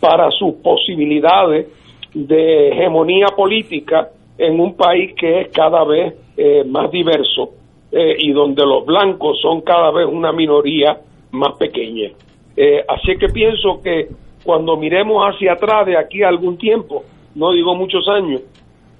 para 0.00 0.30
sus 0.30 0.54
posibilidades 0.56 1.68
de 2.14 2.68
hegemonía 2.68 3.26
política 3.36 4.08
en 4.38 4.58
un 4.58 4.74
país 4.74 5.14
que 5.14 5.42
es 5.42 5.48
cada 5.48 5.84
vez 5.84 6.14
eh, 6.36 6.64
más 6.64 6.90
diverso 6.90 7.50
eh, 7.92 8.16
y 8.18 8.32
donde 8.32 8.64
los 8.64 8.86
blancos 8.86 9.38
son 9.40 9.60
cada 9.60 9.90
vez 9.90 10.06
una 10.06 10.32
minoría 10.32 10.98
más 11.32 11.56
pequeña. 11.58 12.08
Eh, 12.56 12.82
así 12.88 13.16
que 13.18 13.28
pienso 13.28 13.80
que 13.82 14.08
cuando 14.42 14.76
miremos 14.76 15.22
hacia 15.22 15.52
atrás 15.52 15.86
de 15.86 15.98
aquí 15.98 16.22
a 16.22 16.28
algún 16.28 16.56
tiempo, 16.56 17.04
no 17.34 17.52
digo 17.52 17.74
muchos 17.74 18.08
años, 18.08 18.42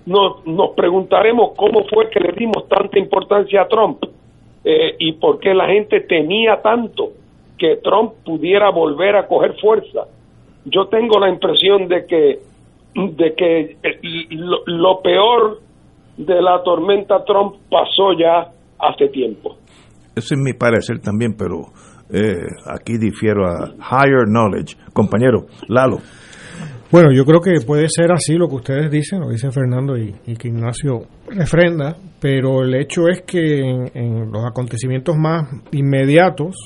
nos, 0.05 0.47
nos 0.47 0.71
preguntaremos 0.71 1.53
cómo 1.57 1.85
fue 1.85 2.11
que 2.11 2.21
le 2.21 2.33
dimos 2.33 2.69
tanta 2.69 2.99
importancia 2.99 3.63
a 3.63 3.69
Trump 3.69 4.05
y 4.99 5.13
por 5.13 5.41
qué 5.41 5.55
la 5.55 5.67
gente 5.67 6.01
temía 6.01 6.61
tanto 6.61 7.13
que 7.59 7.77
Trump 7.77 8.13
pudiera 8.25 8.71
volver 8.71 9.17
a 9.17 9.27
coger 9.27 9.55
fuerza. 9.59 10.07
Yo 10.65 10.87
tengo 10.89 11.19
la 11.19 11.29
impresión 11.29 11.89
de 11.89 12.07
que 12.07 12.39
de 12.95 13.35
que 13.35 13.61
eh, 13.83 14.01
lo, 14.31 14.59
lo 14.67 15.01
peor 15.01 15.61
de 16.17 16.43
la 16.43 16.63
tormenta 16.63 17.25
Trump 17.25 17.57
pasó 17.71 18.13
ya 18.19 18.51
hace 18.79 19.09
tiempo. 19.09 19.57
Ese 20.15 20.35
es 20.35 20.41
mi 20.41 20.53
parecer 20.53 20.99
también, 21.01 21.35
pero 21.39 21.67
eh, 22.13 22.47
aquí 22.67 22.99
difiero 22.99 23.47
a 23.47 23.69
higher 23.79 24.27
knowledge. 24.27 24.77
Compañero, 24.93 25.47
Lalo. 25.69 25.99
Bueno, 26.91 27.13
yo 27.13 27.25
creo 27.25 27.41
que 27.41 27.65
puede 27.65 27.89
ser 27.89 28.11
así 28.11 28.35
lo 28.35 28.49
que 28.49 28.57
ustedes 28.57 28.91
dicen, 28.91 29.21
lo 29.21 29.29
dicen 29.31 29.53
Fernando 29.53 29.97
y, 29.97 30.13
y 30.27 30.35
que 30.35 30.49
Ignacio 30.49 31.03
refrenda, 31.29 31.97
pero 32.21 32.65
el 32.65 32.75
hecho 32.75 33.07
es 33.07 33.23
que 33.23 33.61
en, 33.61 33.91
en 33.95 34.33
los 34.33 34.45
acontecimientos 34.45 35.17
más 35.17 35.49
inmediatos, 35.71 36.57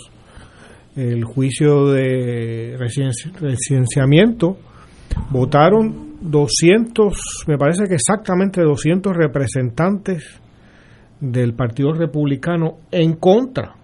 el 0.97 1.25
juicio 1.25 1.87
de 1.93 2.77
residenci- 2.79 3.33
residenciamiento, 3.35 4.57
votaron 5.31 6.15
200, 6.21 7.45
me 7.47 7.59
parece 7.59 7.85
que 7.85 7.95
exactamente 7.95 8.63
200 8.63 9.17
representantes 9.17 10.41
del 11.21 11.55
Partido 11.55 11.93
Republicano 11.93 12.79
en 12.91 13.15
contra 13.15 13.75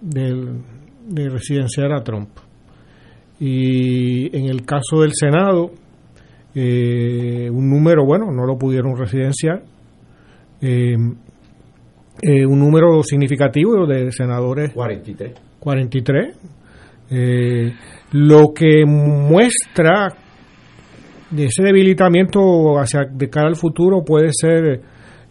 del, 0.00 0.60
de 1.08 1.28
residenciar 1.28 1.92
a 1.92 2.02
Trump. 2.02 2.28
Y 3.40 4.36
en 4.36 4.46
el 4.46 4.64
caso 4.64 5.00
del 5.00 5.12
Senado, 5.14 5.72
eh, 6.54 7.48
un 7.50 7.68
número, 7.68 8.04
bueno, 8.04 8.30
no 8.30 8.46
lo 8.46 8.56
pudieron 8.56 8.96
residenciar, 8.96 9.62
eh, 10.60 10.94
eh, 12.22 12.46
un 12.46 12.58
número 12.60 13.02
significativo 13.02 13.86
de 13.86 14.12
senadores 14.12 14.72
43. 14.72 15.32
43, 15.62 16.36
eh, 17.10 17.72
lo 18.12 18.52
que 18.52 18.84
muestra 18.84 20.08
ese 21.36 21.62
debilitamiento 21.62 22.78
hacia 22.80 23.04
de 23.04 23.30
cara 23.30 23.46
al 23.46 23.54
futuro 23.54 24.02
puede 24.04 24.30
ser 24.32 24.80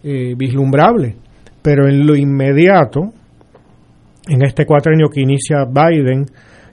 eh, 0.02 0.34
vislumbrable, 0.34 1.16
pero 1.60 1.86
en 1.86 2.06
lo 2.06 2.16
inmediato, 2.16 3.12
en 4.26 4.42
este 4.42 4.64
cuatrenio 4.64 5.08
que 5.12 5.20
inicia 5.20 5.66
Biden, 5.66 6.24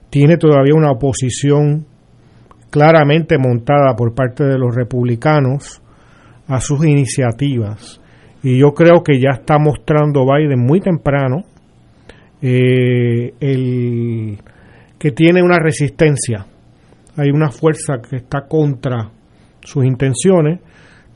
tiene 0.08 0.38
todavía 0.38 0.74
una 0.74 0.92
oposición 0.92 1.84
claramente 2.70 3.36
montada 3.36 3.94
por 3.94 4.14
parte 4.14 4.44
de 4.44 4.58
los 4.58 4.74
republicanos 4.74 5.82
a 6.48 6.60
sus 6.60 6.84
iniciativas. 6.86 8.00
Y 8.42 8.58
yo 8.58 8.72
creo 8.72 9.02
que 9.04 9.20
ya 9.20 9.38
está 9.38 9.58
mostrando 9.58 10.24
Biden 10.24 10.60
muy 10.60 10.80
temprano 10.80 11.44
eh, 12.42 13.34
el, 13.40 14.38
que 14.98 15.12
tiene 15.12 15.42
una 15.42 15.58
resistencia. 15.58 16.46
Hay 17.16 17.30
una 17.30 17.50
fuerza 17.50 18.00
que 18.08 18.16
está 18.16 18.46
contra 18.48 19.10
sus 19.62 19.84
intenciones, 19.84 20.60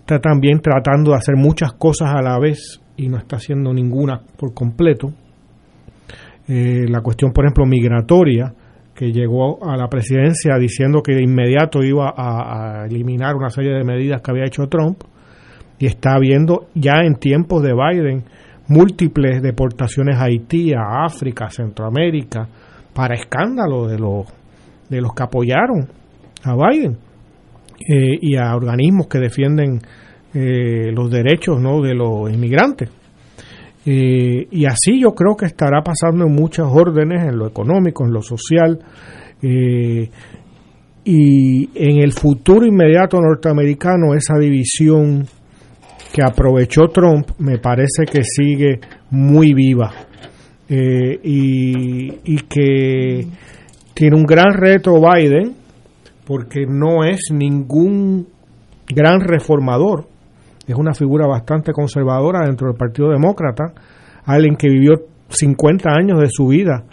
está 0.01 0.19
también 0.19 0.61
tratando 0.61 1.13
de 1.13 1.17
hacer 1.17 1.37
muchas 1.37 1.73
cosas 1.75 2.11
a 2.15 2.23
la 2.23 2.39
vez 2.39 2.81
y 2.97 3.09
no 3.09 3.17
está 3.19 3.37
haciendo 3.37 3.73
ninguna 3.73 4.21
por 4.37 4.53
completo. 4.53 5.13
Eh, 6.47 6.85
la 6.89 7.01
cuestión, 7.01 7.33
por 7.33 7.45
ejemplo, 7.45 7.65
migratoria, 7.65 8.53
que 8.95 9.13
llegó 9.13 9.65
a 9.65 9.77
la 9.77 9.89
presidencia 9.89 10.57
diciendo 10.57 11.03
que 11.03 11.15
de 11.15 11.23
inmediato 11.23 11.83
iba 11.83 12.13
a, 12.17 12.83
a 12.83 12.87
eliminar 12.87 13.35
una 13.35 13.51
serie 13.51 13.73
de 13.73 13.83
medidas 13.83 14.21
que 14.21 14.31
había 14.31 14.45
hecho 14.45 14.69
Trump, 14.69 15.03
y 15.79 15.87
está 15.87 16.15
habiendo 16.15 16.69
ya 16.75 17.03
en 17.03 17.17
tiempos 17.17 17.63
de 17.63 17.73
Biden 17.73 18.25
múltiples 18.69 19.43
deportaciones 19.43 20.17
a 20.17 20.25
Haití, 20.25 20.73
a 20.73 21.05
África, 21.05 21.51
Centroamérica, 21.51 22.49
para 22.95 23.15
escándalo 23.15 23.87
de 23.87 23.99
los, 23.99 24.27
de 24.89 25.01
los 25.01 25.13
que 25.15 25.23
apoyaron 25.23 25.89
a 26.45 26.55
Biden 26.55 26.97
eh, 27.89 28.19
y 28.21 28.37
a 28.37 28.55
organismos 28.55 29.09
que 29.09 29.19
defienden 29.19 29.81
eh, 30.33 30.93
los 30.93 31.11
derechos 31.11 31.61
¿no? 31.61 31.83
de 31.83 31.95
los 31.95 32.33
inmigrantes. 32.33 32.91
Eh, 33.87 34.47
y 34.51 34.65
así 34.65 34.99
yo 35.01 35.11
creo 35.11 35.37
que 35.37 35.47
estará 35.47 35.83
pasando 35.83 36.25
en 36.27 36.33
muchas 36.33 36.67
órdenes, 36.71 37.25
en 37.25 37.37
lo 37.37 37.47
económico, 37.47 38.05
en 38.05 38.13
lo 38.13 38.23
social, 38.23 38.79
y 39.43 40.05
en 41.75 42.03
el 42.03 42.13
futuro 42.13 42.65
inmediato 42.65 43.21
norteamericano 43.21 44.15
esa 44.15 44.39
división 44.41 45.27
que 46.15 46.23
aprovechó 46.23 46.83
Trump 46.93 47.31
me 47.41 47.59
parece 47.59 48.05
que 48.09 48.23
sigue 48.23 48.79
muy 49.11 49.53
viva. 49.53 49.91
Eh, 50.69 51.19
y, 51.25 52.07
y 52.25 52.37
que 52.49 53.27
tiene 53.93 54.17
un 54.17 54.23
gran 54.23 54.53
reto 54.55 54.93
Biden 54.93 55.57
porque 56.25 56.67
no 56.67 57.05
es 57.05 57.31
ningún 57.33 58.29
gran 58.87 59.21
reformador, 59.21 60.07
es 60.69 60.77
una 60.77 60.95
figura 60.95 61.27
bastante 61.27 61.73
conservadora 61.73 62.47
dentro 62.47 62.69
del 62.69 62.77
Partido 62.77 63.11
Demócrata, 63.11 63.75
alguien 64.25 64.55
que 64.55 64.69
vivió 64.69 64.95
50 65.29 65.91
años 65.91 66.21
de 66.21 66.29
su 66.31 66.47
vida 66.47 66.85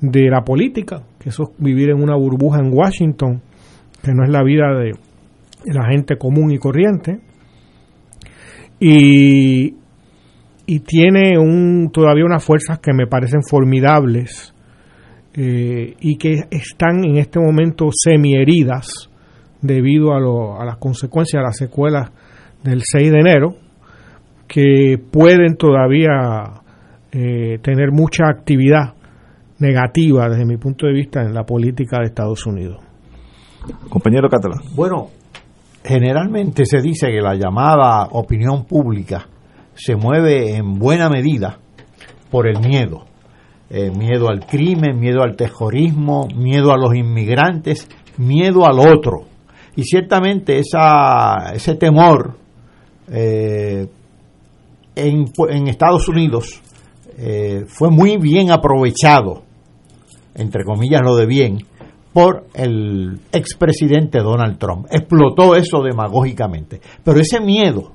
de 0.00 0.30
la 0.30 0.42
política, 0.42 1.02
que 1.18 1.30
eso 1.30 1.42
es 1.42 1.48
vivir 1.58 1.90
en 1.90 2.00
una 2.00 2.16
burbuja 2.16 2.60
en 2.60 2.72
Washington, 2.72 3.42
que 4.00 4.12
no 4.14 4.22
es 4.22 4.30
la 4.30 4.44
vida 4.44 4.72
de, 4.78 4.92
de 5.64 5.74
la 5.74 5.90
gente 5.90 6.16
común 6.16 6.52
y 6.52 6.58
corriente, 6.58 7.20
y, 8.80 9.74
y 10.66 10.80
tiene 10.80 11.38
un, 11.38 11.90
todavía 11.92 12.24
unas 12.24 12.42
fuerzas 12.42 12.78
que 12.78 12.92
me 12.94 13.06
parecen 13.06 13.42
formidables 13.42 14.54
eh, 15.34 15.94
y 16.00 16.16
que 16.16 16.44
están 16.50 17.04
en 17.04 17.18
este 17.18 17.38
momento 17.38 17.90
semiheridas 17.92 19.10
debido 19.60 20.14
a, 20.14 20.20
lo, 20.20 20.60
a 20.60 20.64
las 20.64 20.78
consecuencias, 20.78 21.40
a 21.40 21.44
las 21.44 21.56
secuelas 21.56 22.10
del 22.64 22.80
6 22.82 23.12
de 23.12 23.18
enero, 23.18 23.54
que 24.48 24.98
pueden 24.98 25.56
todavía 25.56 26.62
eh, 27.12 27.58
tener 27.62 27.92
mucha 27.92 28.28
actividad 28.28 28.94
negativa 29.58 30.28
desde 30.28 30.46
mi 30.46 30.56
punto 30.56 30.86
de 30.86 30.94
vista 30.94 31.20
en 31.22 31.34
la 31.34 31.44
política 31.44 31.98
de 31.98 32.06
Estados 32.06 32.46
Unidos. 32.46 32.78
Compañero 33.90 34.28
Catalán. 34.28 34.60
Bueno, 34.74 35.10
generalmente 35.90 36.66
se 36.66 36.80
dice 36.80 37.08
que 37.08 37.20
la 37.20 37.34
llamada 37.34 38.06
opinión 38.12 38.64
pública 38.64 39.26
se 39.74 39.96
mueve 39.96 40.54
en 40.54 40.78
buena 40.78 41.08
medida 41.08 41.58
por 42.30 42.46
el 42.46 42.60
miedo. 42.60 43.06
Eh, 43.68 43.90
miedo 43.90 44.28
al 44.28 44.46
crimen, 44.46 45.00
miedo 45.00 45.22
al 45.22 45.34
terrorismo, 45.34 46.28
miedo 46.32 46.72
a 46.72 46.76
los 46.76 46.94
inmigrantes, 46.94 47.88
miedo 48.18 48.66
al 48.66 48.78
otro. 48.78 49.22
Y 49.74 49.82
ciertamente 49.82 50.60
ese 50.60 51.74
temor 51.74 52.36
eh, 53.10 53.88
en, 54.94 55.24
en, 55.48 55.66
Estados 55.66 56.08
Unidos 56.08 56.62
eh, 57.18 57.64
fue 57.66 57.90
muy 57.90 58.16
bien 58.16 58.52
aprovechado, 58.52 59.42
entre 60.36 60.64
comillas 60.64 61.00
lo 61.02 61.16
de 61.16 61.26
bien, 61.26 61.58
por 62.12 62.46
el 62.54 63.20
expresidente 63.32 64.18
Donald 64.20 64.58
Trump. 64.58 64.86
Explotó 64.90 65.54
eso 65.54 65.82
demagógicamente. 65.82 66.80
Pero 67.04 67.20
ese 67.20 67.40
miedo 67.40 67.92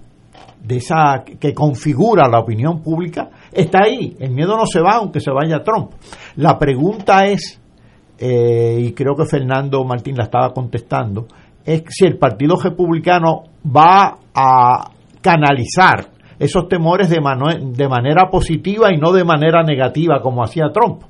de 0.66 0.78
esa 0.78 1.24
que 1.39 1.53
configura 1.53 2.28
la 2.28 2.39
opinión 2.39 2.82
pública 2.82 3.30
está 3.51 3.84
ahí. 3.84 4.16
El 4.20 4.32
miedo 4.32 4.57
no 4.57 4.66
se 4.66 4.82
va 4.82 4.95
aunque 4.95 5.20
se 5.20 5.32
vaya 5.32 5.63
Trump. 5.63 5.91
La 6.38 6.57
pregunta 6.57 7.26
es, 7.26 7.61
eh, 8.18 8.78
y 8.80 8.93
creo 8.93 9.16
que 9.16 9.26
Fernando 9.26 9.84
Martín 9.84 10.16
la 10.16 10.24
estaba 10.24 10.51
contestando, 10.53 11.28
es 11.63 11.84
si 11.89 12.05
el 12.05 12.18
Partido 12.18 12.55
Republicano 12.61 13.43
va 13.66 14.18
a 14.34 14.91
canalizar 15.22 16.09
esos 16.38 16.68
temores 16.68 17.09
de, 17.09 17.18
de 17.18 17.88
manera 17.88 18.30
positiva 18.30 18.93
y 18.93 18.97
no 18.97 19.11
de 19.11 19.24
manera 19.24 19.63
negativa 19.63 20.20
como 20.22 20.43
hacía 20.43 20.66
Trump. 20.74 21.03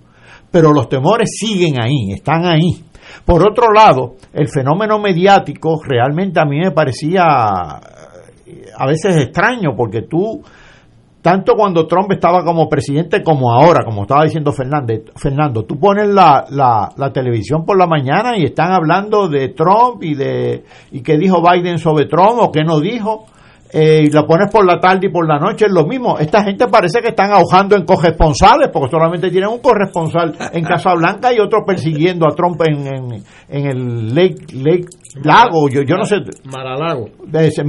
Pero 0.51 0.71
los 0.71 0.87
temores 0.87 1.29
siguen 1.37 1.81
ahí, 1.81 2.13
están 2.13 2.45
ahí. 2.45 2.83
Por 3.25 3.45
otro 3.47 3.71
lado, 3.71 4.15
el 4.33 4.47
fenómeno 4.49 4.99
mediático 4.99 5.81
realmente 5.83 6.39
a 6.39 6.45
mí 6.45 6.59
me 6.59 6.71
parecía 6.71 7.23
a 8.77 8.87
veces 8.87 9.17
extraño, 9.17 9.75
porque 9.75 10.03
tú, 10.03 10.43
tanto 11.21 11.53
cuando 11.55 11.87
Trump 11.87 12.11
estaba 12.11 12.43
como 12.43 12.69
presidente 12.69 13.23
como 13.23 13.51
ahora, 13.51 13.83
como 13.83 14.03
estaba 14.03 14.23
diciendo 14.23 14.51
Fernández, 14.51 15.03
Fernando, 15.15 15.63
tú 15.63 15.79
pones 15.79 16.07
la, 16.07 16.45
la, 16.49 16.91
la, 16.95 17.11
televisión 17.11 17.65
por 17.65 17.77
la 17.77 17.87
mañana 17.87 18.37
y 18.37 18.43
están 18.43 18.71
hablando 18.71 19.27
de 19.27 19.49
Trump 19.49 20.03
y 20.03 20.15
de 20.15 20.63
y 20.91 21.01
qué 21.01 21.17
dijo 21.17 21.41
Biden 21.41 21.79
sobre 21.79 22.05
Trump 22.05 22.39
o 22.39 22.51
qué 22.51 22.63
no 22.63 22.79
dijo. 22.79 23.25
Eh, 23.71 24.03
y 24.05 24.09
la 24.09 24.23
pones 24.23 24.51
por 24.51 24.65
la 24.65 24.79
tarde 24.79 25.07
y 25.07 25.09
por 25.09 25.27
la 25.27 25.37
noche, 25.37 25.65
es 25.65 25.71
lo 25.71 25.85
mismo. 25.85 26.17
Esta 26.17 26.43
gente 26.43 26.67
parece 26.67 27.01
que 27.01 27.09
están 27.09 27.31
ahogando 27.31 27.75
en 27.75 27.83
corresponsales, 27.83 28.69
porque 28.71 28.91
solamente 28.91 29.29
tienen 29.29 29.49
un 29.49 29.59
corresponsal 29.59 30.33
en 30.53 30.63
Casa 30.63 30.93
Blanca 30.93 31.33
y 31.33 31.39
otro 31.39 31.65
persiguiendo 31.65 32.25
a 32.25 32.35
Trump 32.35 32.61
en, 32.65 32.87
en, 32.87 33.23
en 33.49 33.65
el 33.65 34.15
Lake, 34.15 34.45
Lake 34.53 34.87
Lago, 35.23 35.69
yo, 35.69 35.81
yo 35.83 35.95
no 35.95 36.03
sé. 36.03 36.17
Maralago. 36.43 37.07
Ese, 37.33 37.63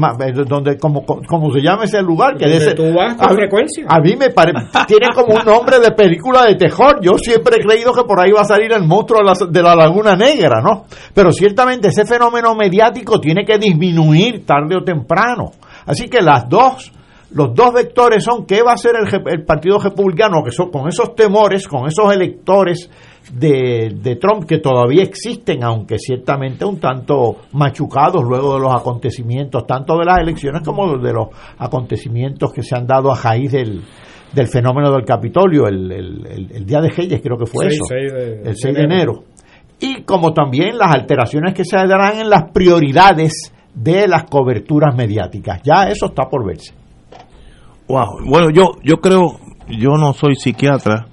donde, 0.48 0.78
como, 0.78 1.04
como 1.04 1.52
se 1.52 1.60
llama 1.60 1.84
ese 1.84 2.02
lugar. 2.02 2.36
que 2.36 2.44
ese, 2.44 2.74
tú 2.74 2.92
vas 2.92 3.14
con 3.14 3.30
a, 3.30 3.34
frecuencia. 3.34 3.84
A 3.88 4.00
mí 4.00 4.16
me 4.16 4.30
parece. 4.30 4.66
tiene 4.88 5.08
como 5.14 5.34
un 5.34 5.44
nombre 5.44 5.78
de 5.78 5.92
película 5.92 6.44
de 6.44 6.56
terror. 6.56 6.98
Yo 7.00 7.16
siempre 7.18 7.56
he 7.56 7.64
creído 7.64 7.92
que 7.92 8.02
por 8.02 8.18
ahí 8.18 8.32
va 8.32 8.40
a 8.40 8.44
salir 8.44 8.72
el 8.72 8.84
monstruo 8.84 9.20
de 9.20 9.26
la, 9.26 9.34
de 9.48 9.62
la 9.62 9.76
Laguna 9.76 10.16
Negra, 10.16 10.60
¿no? 10.60 10.84
Pero 11.14 11.30
ciertamente 11.30 11.88
ese 11.88 12.04
fenómeno 12.04 12.54
mediático 12.54 13.20
tiene 13.20 13.44
que 13.44 13.58
disminuir 13.58 14.44
tarde 14.44 14.76
o 14.76 14.82
temprano. 14.82 15.52
Así 15.86 16.08
que 16.08 16.20
las 16.20 16.48
dos 16.48 16.92
los 17.32 17.52
dos 17.54 17.74
vectores 17.74 18.22
son 18.22 18.46
qué 18.46 18.62
va 18.62 18.70
a 18.70 18.74
hacer 18.74 18.92
el, 18.96 19.08
el 19.32 19.44
Partido 19.44 19.78
Republicano 19.80 20.42
que 20.44 20.52
son, 20.52 20.70
con 20.70 20.86
esos 20.88 21.14
temores, 21.16 21.66
con 21.66 21.86
esos 21.88 22.12
electores 22.14 22.88
de, 23.32 23.96
de 24.00 24.14
Trump 24.16 24.44
que 24.46 24.58
todavía 24.58 25.02
existen, 25.02 25.64
aunque 25.64 25.98
ciertamente 25.98 26.64
un 26.64 26.78
tanto 26.78 27.38
machucados 27.52 28.22
luego 28.22 28.54
de 28.54 28.60
los 28.60 28.72
acontecimientos, 28.72 29.66
tanto 29.66 29.98
de 29.98 30.04
las 30.04 30.20
elecciones 30.20 30.62
como 30.64 30.96
de 30.98 31.12
los 31.12 31.26
acontecimientos 31.58 32.52
que 32.52 32.62
se 32.62 32.76
han 32.76 32.86
dado 32.86 33.12
a 33.12 33.16
raíz 33.20 33.50
del, 33.50 33.82
del 34.32 34.46
fenómeno 34.46 34.92
del 34.92 35.04
Capitolio, 35.04 35.66
el, 35.66 35.90
el- 35.92 36.26
el- 36.26 36.52
el 36.52 36.64
Día 36.64 36.80
de 36.80 36.90
Reyes 36.90 37.20
creo 37.20 37.36
que 37.36 37.46
fue 37.46 37.66
eso, 37.66 37.84
seis 37.88 38.12
de- 38.12 38.50
el 38.50 38.56
6 38.56 38.74
de 38.74 38.82
enero. 38.84 39.24
Y 39.80 40.04
como 40.04 40.32
también 40.32 40.78
las 40.78 40.94
alteraciones 40.94 41.52
que 41.54 41.64
se 41.64 41.76
darán 41.76 42.18
en 42.20 42.30
las 42.30 42.44
prioridades 42.52 43.52
de 43.76 44.08
las 44.08 44.24
coberturas 44.24 44.96
mediáticas. 44.96 45.60
Ya 45.62 45.84
eso 45.84 46.06
está 46.06 46.28
por 46.28 46.44
verse. 46.44 46.74
Wow. 47.86 48.26
Bueno, 48.26 48.50
yo, 48.50 48.72
yo 48.82 48.96
creo, 48.96 49.38
yo 49.68 49.90
no 49.96 50.12
soy 50.12 50.34
psiquiatra, 50.34 51.06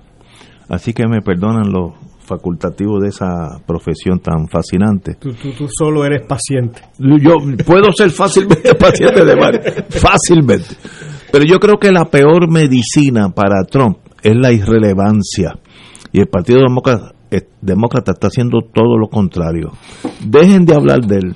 así 0.69 0.93
que 0.93 1.07
me 1.07 1.21
perdonan 1.21 1.71
los 1.71 1.93
facultativos 2.23 3.01
de 3.03 3.09
esa 3.09 3.59
profesión 3.65 4.19
tan 4.19 4.47
fascinante. 4.47 5.15
Tú, 5.15 5.33
tú, 5.33 5.51
tú 5.51 5.67
solo 5.69 6.05
eres 6.05 6.25
paciente. 6.25 6.81
Yo 6.97 7.35
puedo 7.65 7.91
ser 7.91 8.09
fácilmente 8.09 8.73
paciente 8.79 9.23
de 9.23 9.35
mal, 9.35 9.61
fácilmente. 9.89 10.75
Pero 11.31 11.45
yo 11.45 11.59
creo 11.59 11.77
que 11.77 11.91
la 11.91 12.05
peor 12.05 12.49
medicina 12.49 13.29
para 13.29 13.65
Trump 13.65 13.97
es 14.23 14.35
la 14.35 14.51
irrelevancia. 14.51 15.59
Y 16.11 16.21
el 16.21 16.27
Partido 16.27 16.61
Demócrata, 16.61 17.13
eh, 17.29 17.41
Demócrata 17.61 18.13
está 18.13 18.27
haciendo 18.27 18.59
todo 18.73 18.97
lo 18.97 19.09
contrario. 19.09 19.71
Dejen 20.25 20.65
de 20.65 20.75
hablar 20.75 21.01
de 21.01 21.17
él. 21.17 21.35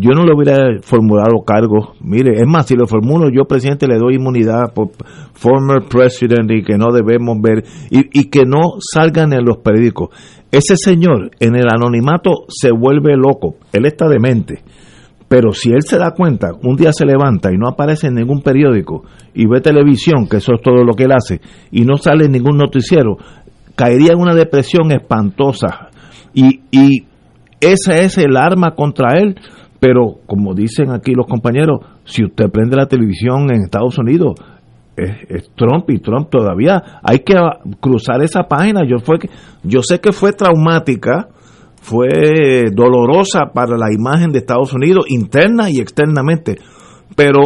Yo 0.00 0.10
no 0.12 0.24
le 0.24 0.34
hubiera 0.34 0.80
formulado 0.82 1.42
cargos. 1.44 1.96
Mire, 2.00 2.40
es 2.40 2.46
más, 2.46 2.66
si 2.66 2.76
lo 2.76 2.86
formulo 2.86 3.30
yo, 3.30 3.44
presidente, 3.44 3.88
le 3.88 3.98
doy 3.98 4.14
inmunidad 4.16 4.72
por 4.74 4.90
former 5.34 5.88
president 5.88 6.50
y 6.50 6.62
que 6.62 6.78
no 6.78 6.92
debemos 6.92 7.40
ver 7.40 7.64
y, 7.90 8.28
que 8.30 8.44
no 8.44 8.76
salgan 8.80 9.32
en 9.32 9.44
los 9.44 9.58
periódicos. 9.58 10.10
Ese 10.52 10.76
señor 10.76 11.30
en 11.40 11.56
el 11.56 11.66
anonimato 11.68 12.44
se 12.48 12.70
vuelve 12.70 13.16
loco. 13.16 13.56
Él 13.72 13.86
está 13.86 14.08
demente. 14.08 14.62
Pero 15.26 15.52
si 15.52 15.70
él 15.70 15.82
se 15.82 15.98
da 15.98 16.12
cuenta, 16.12 16.52
un 16.62 16.76
día 16.76 16.92
se 16.92 17.04
levanta 17.04 17.52
y 17.52 17.58
no 17.58 17.68
aparece 17.68 18.06
en 18.06 18.14
ningún 18.14 18.40
periódico 18.40 19.02
y 19.34 19.46
ve 19.46 19.60
televisión, 19.60 20.26
que 20.26 20.38
eso 20.38 20.52
es 20.54 20.62
todo 20.62 20.84
lo 20.84 20.94
que 20.94 21.04
él 21.04 21.12
hace, 21.12 21.42
y 21.70 21.82
no 21.82 21.98
sale 21.98 22.24
en 22.24 22.32
ningún 22.32 22.56
noticiero, 22.56 23.18
caería 23.76 24.12
en 24.12 24.20
una 24.20 24.34
depresión 24.34 24.90
espantosa. 24.90 25.90
Y, 26.32 26.60
y 26.70 27.04
ese 27.60 28.04
es 28.04 28.16
el 28.18 28.36
arma 28.36 28.74
contra 28.74 29.18
él. 29.18 29.36
Pero 29.80 30.16
como 30.26 30.54
dicen 30.54 30.90
aquí 30.90 31.12
los 31.14 31.26
compañeros, 31.26 31.80
si 32.04 32.24
usted 32.24 32.50
prende 32.50 32.76
la 32.76 32.86
televisión 32.86 33.50
en 33.50 33.62
Estados 33.62 33.98
Unidos, 33.98 34.34
es, 34.96 35.50
Trump 35.54 35.88
y 35.90 36.00
Trump 36.00 36.28
todavía 36.30 37.00
hay 37.02 37.20
que 37.20 37.34
cruzar 37.80 38.22
esa 38.22 38.44
página. 38.44 38.82
Yo 38.84 38.96
yo 39.62 39.80
sé 39.82 40.00
que 40.00 40.12
fue 40.12 40.32
traumática, 40.32 41.28
fue 41.80 42.70
dolorosa 42.72 43.52
para 43.54 43.76
la 43.76 43.92
imagen 43.92 44.30
de 44.30 44.40
Estados 44.40 44.72
Unidos 44.74 45.06
interna 45.08 45.70
y 45.70 45.78
externamente, 45.78 46.56
pero 47.14 47.40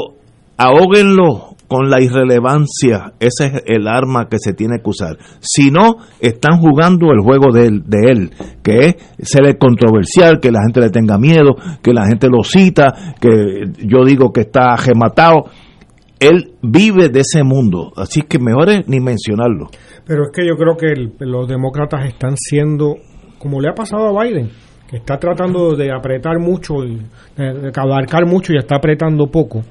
ahóguenlo 0.56 1.51
con 1.72 1.88
la 1.88 2.02
irrelevancia, 2.02 3.14
ese 3.18 3.46
es 3.46 3.62
el 3.64 3.88
arma 3.88 4.28
que 4.28 4.36
se 4.38 4.52
tiene 4.52 4.80
que 4.84 4.90
usar. 4.90 5.16
Si 5.40 5.70
no, 5.70 5.96
están 6.20 6.58
jugando 6.60 7.12
el 7.12 7.20
juego 7.20 7.50
de 7.50 7.66
él, 7.66 7.82
de 7.86 8.10
él, 8.10 8.30
que 8.62 8.78
es 8.78 8.96
ser 9.20 9.56
controversial, 9.56 10.38
que 10.38 10.50
la 10.50 10.60
gente 10.60 10.80
le 10.80 10.90
tenga 10.90 11.16
miedo, 11.16 11.54
que 11.82 11.94
la 11.94 12.06
gente 12.06 12.28
lo 12.28 12.42
cita, 12.44 13.14
que 13.18 13.64
yo 13.86 14.04
digo 14.04 14.34
que 14.34 14.42
está 14.42 14.76
gematado. 14.76 15.44
Él 16.20 16.52
vive 16.62 17.08
de 17.08 17.20
ese 17.20 17.42
mundo, 17.42 17.90
así 17.96 18.20
que 18.20 18.38
mejor 18.38 18.68
es 18.68 18.86
ni 18.86 19.00
mencionarlo. 19.00 19.68
Pero 20.06 20.24
es 20.24 20.30
que 20.30 20.46
yo 20.46 20.56
creo 20.56 20.76
que 20.76 21.24
los 21.24 21.48
demócratas 21.48 22.04
están 22.04 22.34
siendo, 22.36 22.96
como 23.38 23.62
le 23.62 23.70
ha 23.70 23.74
pasado 23.74 24.06
a 24.06 24.24
Biden, 24.24 24.50
que 24.90 24.98
está 24.98 25.16
tratando 25.16 25.74
de 25.74 25.90
apretar 25.90 26.38
mucho, 26.38 26.82
de, 26.82 27.00
de 27.36 27.72
abarcar 27.74 28.26
mucho 28.26 28.52
y 28.52 28.58
está 28.58 28.76
apretando 28.76 29.28
poco. 29.28 29.62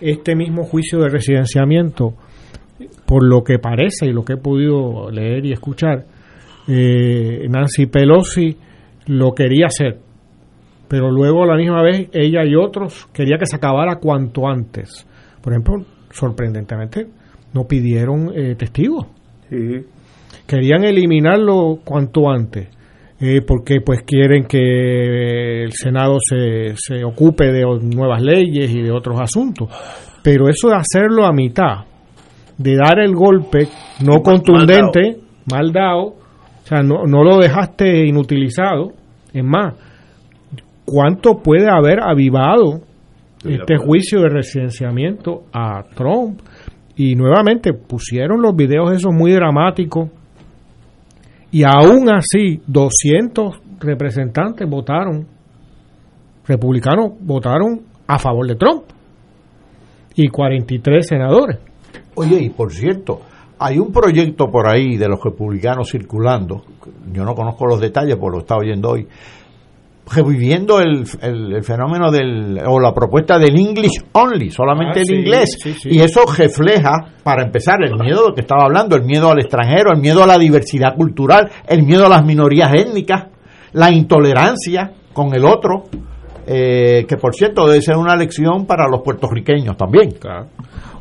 Este 0.00 0.36
mismo 0.36 0.64
juicio 0.64 1.00
de 1.00 1.08
residenciamiento, 1.08 2.14
por 3.06 3.24
lo 3.24 3.42
que 3.42 3.58
parece 3.58 4.06
y 4.06 4.12
lo 4.12 4.24
que 4.24 4.34
he 4.34 4.36
podido 4.36 5.10
leer 5.10 5.46
y 5.46 5.52
escuchar, 5.52 6.04
eh, 6.68 7.46
Nancy 7.48 7.86
Pelosi 7.86 8.56
lo 9.06 9.32
quería 9.32 9.66
hacer, 9.66 9.98
pero 10.88 11.10
luego 11.10 11.44
a 11.44 11.46
la 11.46 11.56
misma 11.56 11.82
vez 11.82 12.08
ella 12.12 12.44
y 12.44 12.54
otros 12.54 13.08
quería 13.12 13.38
que 13.38 13.46
se 13.46 13.56
acabara 13.56 13.96
cuanto 13.96 14.46
antes. 14.46 15.06
Por 15.40 15.52
ejemplo, 15.52 15.84
sorprendentemente, 16.10 17.06
no 17.54 17.64
pidieron 17.64 18.32
eh, 18.34 18.54
testigos. 18.56 19.06
Querían 20.46 20.84
eliminarlo 20.84 21.78
cuanto 21.84 22.28
antes, 22.28 22.68
eh, 23.18 23.40
porque 23.46 23.80
pues 23.80 24.02
quieren 24.02 24.44
que 24.44 25.64
el 25.64 25.72
Senado 25.72 26.18
se, 26.20 26.74
se 26.76 27.02
ocupe 27.02 27.50
de 27.50 27.64
nuevas 27.82 28.20
leyes 28.20 28.70
y 28.70 28.82
de 28.82 28.90
otros 28.90 29.18
asuntos. 29.20 29.70
Pero 30.22 30.48
eso 30.48 30.68
de 30.68 30.76
hacerlo 30.76 31.24
a 31.24 31.32
mitad, 31.32 31.84
de 32.58 32.76
dar 32.76 32.98
el 32.98 33.14
golpe 33.14 33.68
no 34.04 34.22
contundente, 34.22 35.18
mal 35.50 35.72
dado, 35.72 36.04
o 36.06 36.66
sea, 36.68 36.82
no, 36.82 37.04
no 37.06 37.22
lo 37.22 37.38
dejaste 37.38 38.06
inutilizado, 38.06 38.92
es 39.32 39.44
más, 39.44 39.74
¿cuánto 40.84 41.38
puede 41.42 41.70
haber 41.70 42.00
avivado 42.02 42.80
este 43.44 43.76
juicio 43.76 44.20
de 44.20 44.28
residenciamiento 44.28 45.44
a 45.52 45.84
Trump? 45.94 46.40
Y 46.96 47.14
nuevamente 47.14 47.72
pusieron 47.74 48.40
los 48.40 48.56
videos 48.56 48.92
esos 48.92 49.12
muy 49.12 49.32
dramáticos 49.32 50.10
y 51.56 51.64
aún 51.64 52.10
así 52.10 52.60
200 52.66 53.60
representantes 53.80 54.68
votaron, 54.68 55.26
republicanos 56.46 57.12
votaron 57.18 57.80
a 58.06 58.18
favor 58.18 58.46
de 58.46 58.56
Trump 58.56 58.82
y 60.16 60.28
43 60.28 61.06
senadores. 61.06 61.58
Oye, 62.14 62.42
y 62.42 62.50
por 62.50 62.74
cierto, 62.74 63.22
hay 63.58 63.78
un 63.78 63.90
proyecto 63.90 64.50
por 64.50 64.70
ahí 64.70 64.98
de 64.98 65.08
los 65.08 65.18
republicanos 65.24 65.90
circulando, 65.90 66.62
yo 67.10 67.24
no 67.24 67.34
conozco 67.34 67.64
los 67.64 67.80
detalles 67.80 68.16
porque 68.16 68.36
lo 68.36 68.42
estaba 68.42 68.60
oyendo 68.60 68.90
hoy, 68.90 69.08
reviviendo 70.14 70.80
el, 70.80 71.04
el- 71.20 71.52
el 71.56 71.64
fenómeno 71.64 72.10
del, 72.10 72.58
o 72.66 72.78
la 72.78 72.92
propuesta 72.94 73.38
del 73.38 73.58
English 73.58 74.04
only, 74.12 74.50
solamente 74.50 75.00
Ah, 75.00 75.02
el 75.02 75.06
sí, 75.06 75.14
inglés. 75.16 75.58
sí, 75.60 75.74
sí. 75.74 75.88
Y 75.92 76.00
eso 76.00 76.20
refleja, 76.36 76.92
para 77.24 77.42
empezar, 77.44 77.76
el 77.82 77.94
miedo 77.98 78.26
del 78.26 78.34
que 78.34 78.42
estaba 78.42 78.64
hablando, 78.64 78.94
el 78.96 79.02
miedo 79.04 79.30
al 79.30 79.40
extranjero, 79.40 79.92
el 79.92 80.00
miedo 80.00 80.22
a 80.22 80.26
la 80.26 80.38
diversidad 80.38 80.94
cultural, 80.94 81.50
el 81.68 81.82
miedo 81.82 82.06
a 82.06 82.08
las 82.08 82.24
minorías 82.24 82.72
étnicas, 82.74 83.24
la 83.72 83.90
intolerancia 83.90 84.92
con 85.12 85.34
el 85.34 85.44
otro, 85.44 85.84
eh, 86.46 87.04
que 87.08 87.16
por 87.16 87.34
cierto 87.34 87.66
debe 87.66 87.82
ser 87.82 87.96
una 87.96 88.14
lección 88.14 88.66
para 88.66 88.86
los 88.88 89.02
puertorriqueños 89.02 89.76
también. 89.76 90.10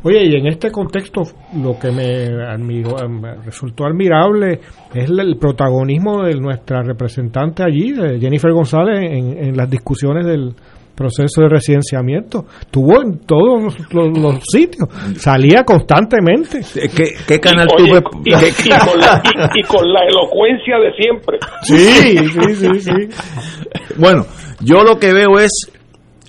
Oye, 0.05 0.23
y 0.25 0.35
en 0.35 0.47
este 0.47 0.69
contexto 0.71 1.21
lo 1.61 1.77
que 1.79 1.89
me, 1.91 2.27
admiró- 2.45 3.09
me 3.09 3.35
resultó 3.43 3.85
admirable 3.85 4.59
es 4.93 5.09
el, 5.09 5.19
el 5.19 5.37
protagonismo 5.37 6.23
de 6.23 6.35
nuestra 6.35 6.83
representante 6.83 7.63
allí, 7.63 7.91
de 7.91 8.19
Jennifer 8.19 8.51
González, 8.51 8.99
en, 9.11 9.37
en 9.43 9.57
las 9.57 9.69
discusiones 9.69 10.25
del 10.25 10.53
proceso 10.95 11.41
de 11.41 11.49
residenciamiento. 11.49 12.45
Estuvo 12.61 13.01
en 13.01 13.17
todos 13.25 13.63
los, 13.63 13.93
los- 13.93 14.17
los 14.17 14.39
sitios, 14.45 14.87
salía 15.17 15.63
constantemente. 15.63 16.61
¿Qué, 16.95 17.05
qué 17.27 17.39
canal 17.39 17.67
Oye, 17.75 17.99
tuve? 17.99 18.01
y, 18.23 18.29
y 18.29 18.69
con 18.87 18.99
la, 18.99 19.21
y- 19.55 19.59
y 19.59 19.63
con 19.63 19.91
la 19.91 20.01
elocuencia 20.07 20.77
de 20.77 20.93
siempre. 21.01 21.37
Sí, 21.63 22.17
sí, 22.29 22.55
sí, 22.55 22.79
sí. 22.79 23.95
Bueno, 23.97 24.25
yo 24.61 24.83
lo 24.83 24.97
que 24.97 25.11
veo 25.13 25.39
es, 25.39 25.51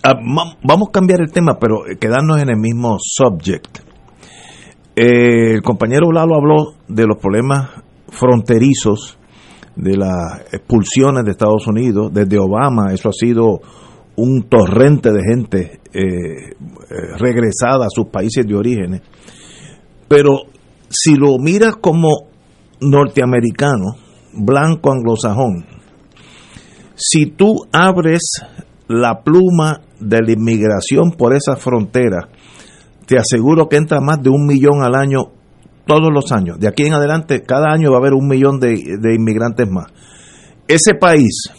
ah, 0.02 0.14
vamos 0.62 0.88
a 0.88 0.92
cambiar 0.92 1.20
el 1.20 1.32
tema, 1.32 1.58
pero 1.58 1.86
eh, 1.86 1.96
quedarnos 1.98 2.40
en 2.40 2.50
el 2.50 2.56
mismo 2.56 2.96
subject. 3.00 3.78
Eh, 4.94 5.54
el 5.54 5.62
compañero 5.62 6.10
Lalo 6.10 6.36
habló 6.36 6.74
de 6.88 7.06
los 7.06 7.18
problemas 7.18 7.70
fronterizos, 8.08 9.18
de 9.74 9.96
las 9.96 10.40
expulsiones 10.52 11.24
de 11.24 11.32
Estados 11.32 11.66
Unidos, 11.66 12.10
desde 12.12 12.38
Obama, 12.38 12.92
eso 12.94 13.10
ha 13.10 13.12
sido 13.12 13.60
un 14.16 14.44
torrente 14.44 15.12
de 15.12 15.20
gente 15.22 15.80
eh, 15.92 16.56
regresada 17.18 17.84
a 17.84 17.90
sus 17.90 18.06
países 18.06 18.46
de 18.46 18.54
orígenes. 18.54 19.02
Pero 20.08 20.44
si 20.88 21.14
lo 21.14 21.36
miras 21.38 21.76
como 21.76 22.28
norteamericano, 22.80 23.96
blanco 24.32 24.92
anglosajón, 24.92 25.66
si 26.94 27.26
tú 27.26 27.66
abres 27.72 28.22
la 28.88 29.22
pluma 29.22 29.82
de 30.00 30.22
la 30.22 30.32
inmigración 30.32 31.12
por 31.12 31.34
esa 31.34 31.56
frontera, 31.56 32.28
te 33.06 33.16
aseguro 33.18 33.68
que 33.68 33.76
entra 33.76 34.00
más 34.00 34.22
de 34.22 34.30
un 34.30 34.46
millón 34.46 34.82
al 34.82 34.94
año 34.94 35.32
todos 35.86 36.10
los 36.12 36.32
años. 36.32 36.58
De 36.58 36.68
aquí 36.68 36.84
en 36.84 36.94
adelante, 36.94 37.42
cada 37.42 37.72
año 37.72 37.90
va 37.90 37.98
a 37.98 38.00
haber 38.00 38.14
un 38.14 38.26
millón 38.26 38.58
de, 38.58 38.98
de 39.00 39.14
inmigrantes 39.14 39.70
más. 39.70 39.86
Ese 40.66 40.94
país 40.94 41.50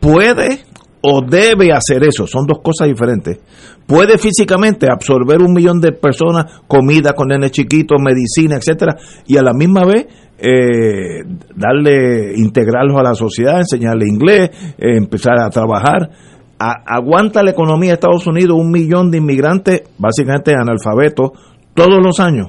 puede 0.00 0.60
o 1.00 1.22
debe 1.22 1.72
hacer 1.72 2.02
eso, 2.04 2.26
son 2.26 2.46
dos 2.46 2.58
cosas 2.62 2.88
diferentes. 2.88 3.38
Puede 3.86 4.18
físicamente 4.18 4.86
absorber 4.90 5.40
un 5.40 5.52
millón 5.52 5.80
de 5.80 5.92
personas, 5.92 6.60
comida 6.66 7.12
con 7.12 7.28
nenes 7.28 7.52
chiquitos, 7.52 7.98
medicina, 8.02 8.56
etcétera, 8.56 8.96
y 9.26 9.36
a 9.36 9.42
la 9.42 9.54
misma 9.54 9.84
vez 9.86 10.06
eh, 10.38 11.24
darle, 11.56 12.34
integrarlos 12.36 12.98
a 12.98 13.02
la 13.02 13.14
sociedad, 13.14 13.58
enseñarle 13.58 14.06
inglés, 14.06 14.50
eh, 14.78 14.96
empezar 14.96 15.40
a 15.40 15.48
trabajar. 15.50 16.10
Aguanta 16.58 17.42
la 17.42 17.52
economía 17.52 17.90
de 17.90 17.94
Estados 17.94 18.26
Unidos 18.26 18.58
un 18.58 18.70
millón 18.70 19.10
de 19.10 19.18
inmigrantes, 19.18 19.82
básicamente 19.96 20.52
analfabetos, 20.52 21.30
todos 21.74 22.02
los 22.02 22.18
años. 22.18 22.48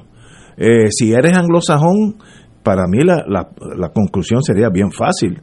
Eh, 0.57 0.89
si 0.89 1.14
eres 1.14 1.38
anglosajón, 1.38 2.18
para 2.64 2.88
mí 2.88 3.03
la, 3.03 3.24
la, 3.28 3.49
la 3.78 3.89
conclusión 3.89 4.41
sería 4.41 4.70
bien 4.70 4.91
fácil. 4.91 5.41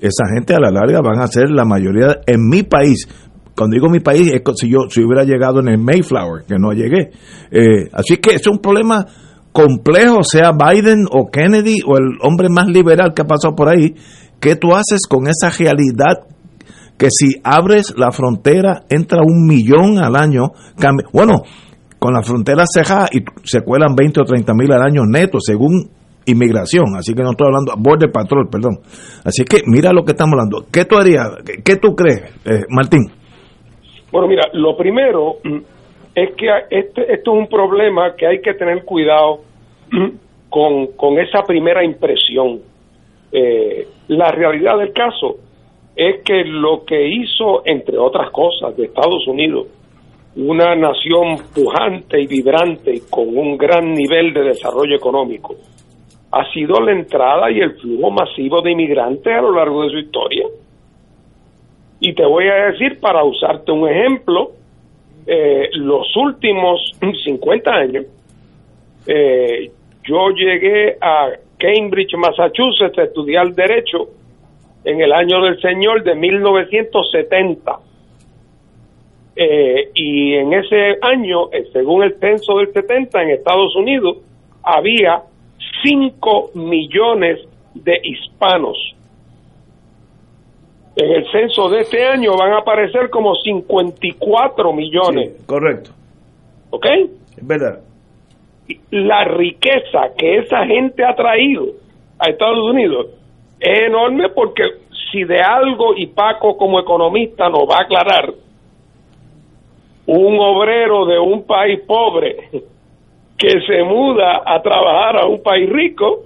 Esa 0.00 0.24
gente 0.34 0.54
a 0.54 0.60
la 0.60 0.70
larga 0.70 1.00
van 1.00 1.20
a 1.20 1.26
ser 1.26 1.50
la 1.50 1.64
mayoría 1.64 2.20
en 2.26 2.48
mi 2.48 2.64
país. 2.64 3.08
Cuando 3.56 3.74
digo 3.74 3.88
mi 3.88 4.00
país, 4.00 4.32
es 4.32 4.42
si 4.56 4.68
yo 4.68 4.88
si 4.88 5.02
hubiera 5.02 5.24
llegado 5.24 5.60
en 5.60 5.68
el 5.68 5.78
Mayflower, 5.78 6.44
que 6.44 6.58
no 6.58 6.72
llegué. 6.72 7.10
Eh, 7.50 7.88
así 7.92 8.18
que 8.18 8.36
es 8.36 8.46
un 8.46 8.58
problema 8.58 9.04
complejo, 9.52 10.22
sea 10.22 10.52
Biden 10.52 11.06
o 11.10 11.28
Kennedy 11.30 11.80
o 11.84 11.96
el 11.96 12.18
hombre 12.22 12.48
más 12.48 12.68
liberal 12.68 13.14
que 13.14 13.22
ha 13.22 13.26
pasado 13.26 13.56
por 13.56 13.68
ahí. 13.68 13.94
¿Qué 14.38 14.54
tú 14.54 14.74
haces 14.74 15.00
con 15.08 15.26
esa 15.26 15.50
realidad 15.50 16.28
que 16.98 17.08
si 17.10 17.40
abres 17.44 17.94
la 17.96 18.10
frontera 18.10 18.82
entra 18.90 19.22
un 19.22 19.46
millón 19.46 19.98
al 20.02 20.16
año? 20.16 20.50
Bueno, 21.12 21.42
con 21.98 22.12
la 22.12 22.22
frontera 22.22 22.64
cerrada 22.66 23.08
y 23.12 23.20
se 23.44 23.62
cuelan 23.62 23.94
20 23.94 24.20
o 24.20 24.24
30 24.24 24.52
mil 24.54 24.72
al 24.72 24.82
año 24.82 25.02
netos 25.06 25.42
según 25.46 25.90
inmigración, 26.26 26.84
así 26.96 27.14
que 27.14 27.22
no 27.22 27.30
estoy 27.30 27.46
hablando, 27.46 27.72
border 27.78 28.12
patrol, 28.12 28.48
perdón. 28.50 28.80
Así 29.24 29.44
que 29.44 29.62
mira 29.66 29.92
lo 29.92 30.04
que 30.04 30.12
estamos 30.12 30.34
hablando. 30.34 30.66
¿Qué 30.70 30.84
tú 30.84 30.96
harías? 30.96 31.38
¿Qué, 31.44 31.62
qué 31.64 31.76
tú 31.76 31.94
crees, 31.94 32.20
eh, 32.44 32.64
Martín? 32.68 33.06
Bueno, 34.12 34.28
mira, 34.28 34.42
lo 34.52 34.76
primero 34.76 35.36
mm, 35.42 35.58
es 36.14 36.34
que 36.36 36.46
este, 36.70 37.14
esto 37.14 37.32
es 37.32 37.38
un 37.38 37.48
problema 37.48 38.14
que 38.16 38.26
hay 38.26 38.40
que 38.40 38.54
tener 38.54 38.84
cuidado 38.84 39.40
mm, 39.90 40.08
con, 40.50 40.88
con 40.96 41.18
esa 41.18 41.42
primera 41.46 41.82
impresión. 41.82 42.60
Eh, 43.32 43.86
la 44.08 44.30
realidad 44.30 44.78
del 44.78 44.92
caso 44.92 45.47
es 45.98 46.22
que 46.22 46.44
lo 46.44 46.84
que 46.84 47.08
hizo, 47.08 47.62
entre 47.64 47.98
otras 47.98 48.30
cosas, 48.30 48.76
de 48.76 48.84
Estados 48.84 49.26
Unidos, 49.26 49.66
una 50.36 50.76
nación 50.76 51.38
pujante 51.52 52.20
y 52.20 52.28
vibrante 52.28 52.94
y 52.94 53.00
con 53.10 53.36
un 53.36 53.58
gran 53.58 53.94
nivel 53.94 54.32
de 54.32 54.44
desarrollo 54.44 54.94
económico, 54.94 55.56
ha 56.30 56.48
sido 56.52 56.80
la 56.80 56.92
entrada 56.92 57.50
y 57.50 57.58
el 57.58 57.72
flujo 57.80 58.12
masivo 58.12 58.62
de 58.62 58.70
inmigrantes 58.70 59.26
a 59.26 59.40
lo 59.40 59.52
largo 59.52 59.82
de 59.82 59.90
su 59.90 59.98
historia. 59.98 60.46
Y 61.98 62.12
te 62.12 62.24
voy 62.24 62.46
a 62.46 62.70
decir, 62.70 63.00
para 63.00 63.24
usarte 63.24 63.72
un 63.72 63.88
ejemplo, 63.88 64.52
eh, 65.26 65.68
los 65.72 66.16
últimos 66.16 66.92
50 67.24 67.70
años, 67.72 68.06
eh, 69.04 69.68
yo 70.04 70.30
llegué 70.30 70.96
a 71.00 71.30
Cambridge, 71.58 72.14
Massachusetts, 72.14 72.96
a 72.98 73.02
estudiar 73.02 73.52
Derecho 73.52 74.10
en 74.84 75.00
el 75.00 75.12
año 75.12 75.42
del 75.42 75.60
Señor 75.60 76.02
de 76.02 76.14
1970. 76.14 77.78
Eh, 79.36 79.90
y 79.94 80.34
en 80.34 80.52
ese 80.52 80.98
año, 81.00 81.52
eh, 81.52 81.68
según 81.72 82.02
el 82.02 82.18
censo 82.18 82.58
del 82.58 82.72
70 82.72 83.22
en 83.22 83.30
Estados 83.30 83.74
Unidos, 83.76 84.18
había 84.62 85.22
5 85.82 86.50
millones 86.54 87.38
de 87.74 88.00
hispanos. 88.02 88.76
En 90.96 91.12
el 91.12 91.30
censo 91.30 91.68
de 91.68 91.80
este 91.80 92.04
año 92.04 92.36
van 92.36 92.52
a 92.52 92.58
aparecer 92.58 93.08
como 93.10 93.36
54 93.36 94.72
millones. 94.72 95.44
correcto. 95.46 95.90
¿Ok? 96.70 96.86
Es 97.36 97.46
verdad. 97.46 97.80
La 98.90 99.24
riqueza 99.24 100.12
que 100.16 100.38
esa 100.38 100.66
gente 100.66 101.04
ha 101.04 101.14
traído 101.14 101.66
a 102.18 102.28
Estados 102.28 102.68
Unidos 102.68 103.06
es 103.60 103.78
enorme 103.86 104.28
porque 104.30 104.62
si 105.10 105.24
de 105.24 105.40
algo, 105.40 105.94
y 105.96 106.06
Paco 106.08 106.56
como 106.56 106.80
economista 106.80 107.48
nos 107.48 107.68
va 107.68 107.78
a 107.78 107.82
aclarar, 107.82 108.32
un 110.06 110.38
obrero 110.40 111.04
de 111.06 111.18
un 111.18 111.46
país 111.46 111.80
pobre 111.86 112.36
que 113.36 113.60
se 113.66 113.82
muda 113.84 114.42
a 114.44 114.60
trabajar 114.62 115.18
a 115.18 115.26
un 115.26 115.42
país 115.42 115.68
rico, 115.68 116.24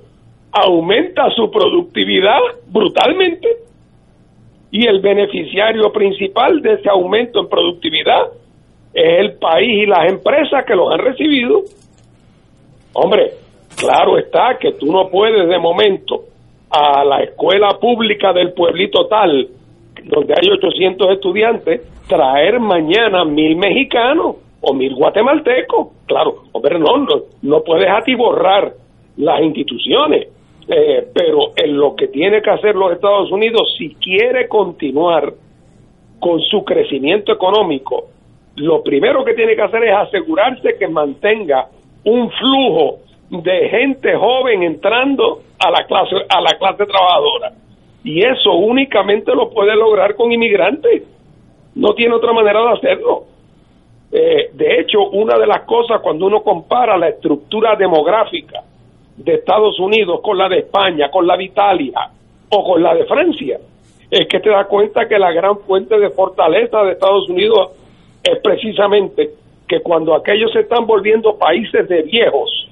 aumenta 0.53 1.31
su 1.31 1.51
productividad 1.51 2.39
brutalmente 2.69 3.49
y 4.71 4.87
el 4.87 5.01
beneficiario 5.01 5.93
principal 5.93 6.63
de 6.63 6.75
ese 6.75 6.89
aumento 6.89 7.41
en 7.41 7.49
productividad 7.49 8.29
es 8.95 9.21
el 9.21 9.39
país 9.39 9.83
y 9.83 9.87
las 9.87 10.11
empresas 10.11 10.65
que 10.67 10.75
los 10.75 10.93
han 10.93 11.01
recibido. 11.01 11.63
Hombre, 12.95 13.33
claro 13.77 14.19
está 14.19 14.59
que 14.59 14.73
tú 14.73 14.87
no 14.93 15.09
puedes 15.09 15.49
de 15.49 15.59
momento 15.59 16.32
a 16.73 17.05
la 17.05 17.23
escuela 17.23 17.79
pública 17.79 18.33
del 18.33 18.53
pueblito 18.53 19.07
tal, 19.07 19.49
donde 20.05 20.35
hay 20.35 20.51
800 20.51 21.11
estudiantes, 21.11 21.83
traer 22.09 22.59
mañana 22.59 23.25
mil 23.25 23.57
mexicanos 23.57 24.37
o 24.61 24.73
mil 24.73 24.95
guatemaltecos. 24.95 25.89
Claro, 26.07 26.45
hombre, 26.53 26.79
no, 26.79 26.97
no, 26.97 27.23
no 27.43 27.63
puedes 27.63 27.89
atiborrar 27.91 28.73
las 29.17 29.43
instituciones. 29.43 30.29
Eh, 30.69 31.09
pero 31.13 31.53
en 31.57 31.77
lo 31.77 31.95
que 31.97 32.09
tiene 32.09 32.41
que 32.41 32.51
hacer 32.51 32.77
los 32.77 32.93
Estados 32.93 33.31
Unidos, 33.33 33.75
si 33.77 33.95
quiere 33.97 34.49
continuar 34.49 35.35
con 36.21 36.41
su 36.41 36.65
crecimiento 36.65 37.33
económico, 37.33 38.05
lo 38.57 38.83
primero 38.83 39.25
que 39.25 39.35
tiene 39.35 39.57
que 39.57 39.63
hacer 39.63 39.83
es 39.85 39.95
asegurarse 39.95 40.77
que 40.79 40.87
mantenga 40.87 41.67
un 42.05 42.31
flujo 42.31 42.99
de 43.41 43.69
gente 43.71 44.15
joven 44.15 44.63
entrando 44.63 45.41
a 45.59 45.71
la 45.71 45.87
clase 45.87 46.17
a 46.29 46.41
la 46.41 46.59
clase 46.59 46.85
trabajadora. 46.85 47.53
Y 48.05 48.23
eso 48.23 48.53
únicamente 48.53 49.35
lo 49.35 49.49
puede 49.51 49.75
lograr 49.75 50.15
con 50.15 50.33
inmigrantes. 50.33 51.03
No 51.75 51.95
tiene 51.95 52.15
otra 52.15 52.33
manera 52.33 52.61
de 52.61 52.73
hacerlo. 52.73 53.25
Eh, 54.13 54.51
de 54.53 54.81
hecho 54.81 55.09
una 55.11 55.39
de 55.39 55.47
las 55.47 55.63
cosas 55.63 56.03
cuando 56.03 56.27
uno 56.27 56.43
compara 56.43 56.99
la 56.99 57.09
estructura 57.09 57.75
demográfica 57.77 58.63
de 59.17 59.35
Estados 59.35 59.81
Unidos 59.81 60.21
con 60.23 60.37
la 60.37 60.51
de 60.51 60.59
España 60.59 61.11
con 61.11 61.27
la 61.27 61.35
de 61.35 61.45
Italia 61.45 62.11
o 62.51 62.63
con 62.63 62.83
la 62.83 62.95
de 62.95 63.07
Francia 63.07 63.59
es 64.11 64.29
que 64.29 64.41
te 64.41 64.51
das 64.51 64.67
cuenta 64.67 65.09
que 65.09 65.19
la 65.19 65.33
gran 65.33 65.61
fuente 65.61 65.99
de 65.99 66.11
fortaleza 66.11 66.83
de 66.83 66.93
Estados 66.93 67.27
Unidos 67.31 67.71
es 68.23 68.39
precisamente 68.43 69.31
que 69.67 69.81
cuando 69.81 70.15
aquellos 70.15 70.53
se 70.53 70.61
están 70.61 70.87
volviendo 70.87 71.39
países 71.39 71.89
de 71.89 72.03
viejos, 72.03 72.69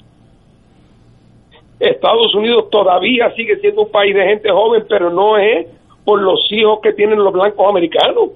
Estados 1.81 2.35
Unidos 2.35 2.69
todavía 2.71 3.33
sigue 3.35 3.57
siendo 3.57 3.83
un 3.83 3.91
país 3.91 4.15
de 4.15 4.25
gente 4.25 4.51
joven, 4.51 4.85
pero 4.89 5.11
no 5.11 5.39
es 5.39 5.67
por 6.05 6.21
los 6.21 6.41
hijos 6.53 6.81
que 6.83 6.93
tienen 6.93 7.19
los 7.19 7.33
blancos 7.33 7.67
americanos, 7.69 8.31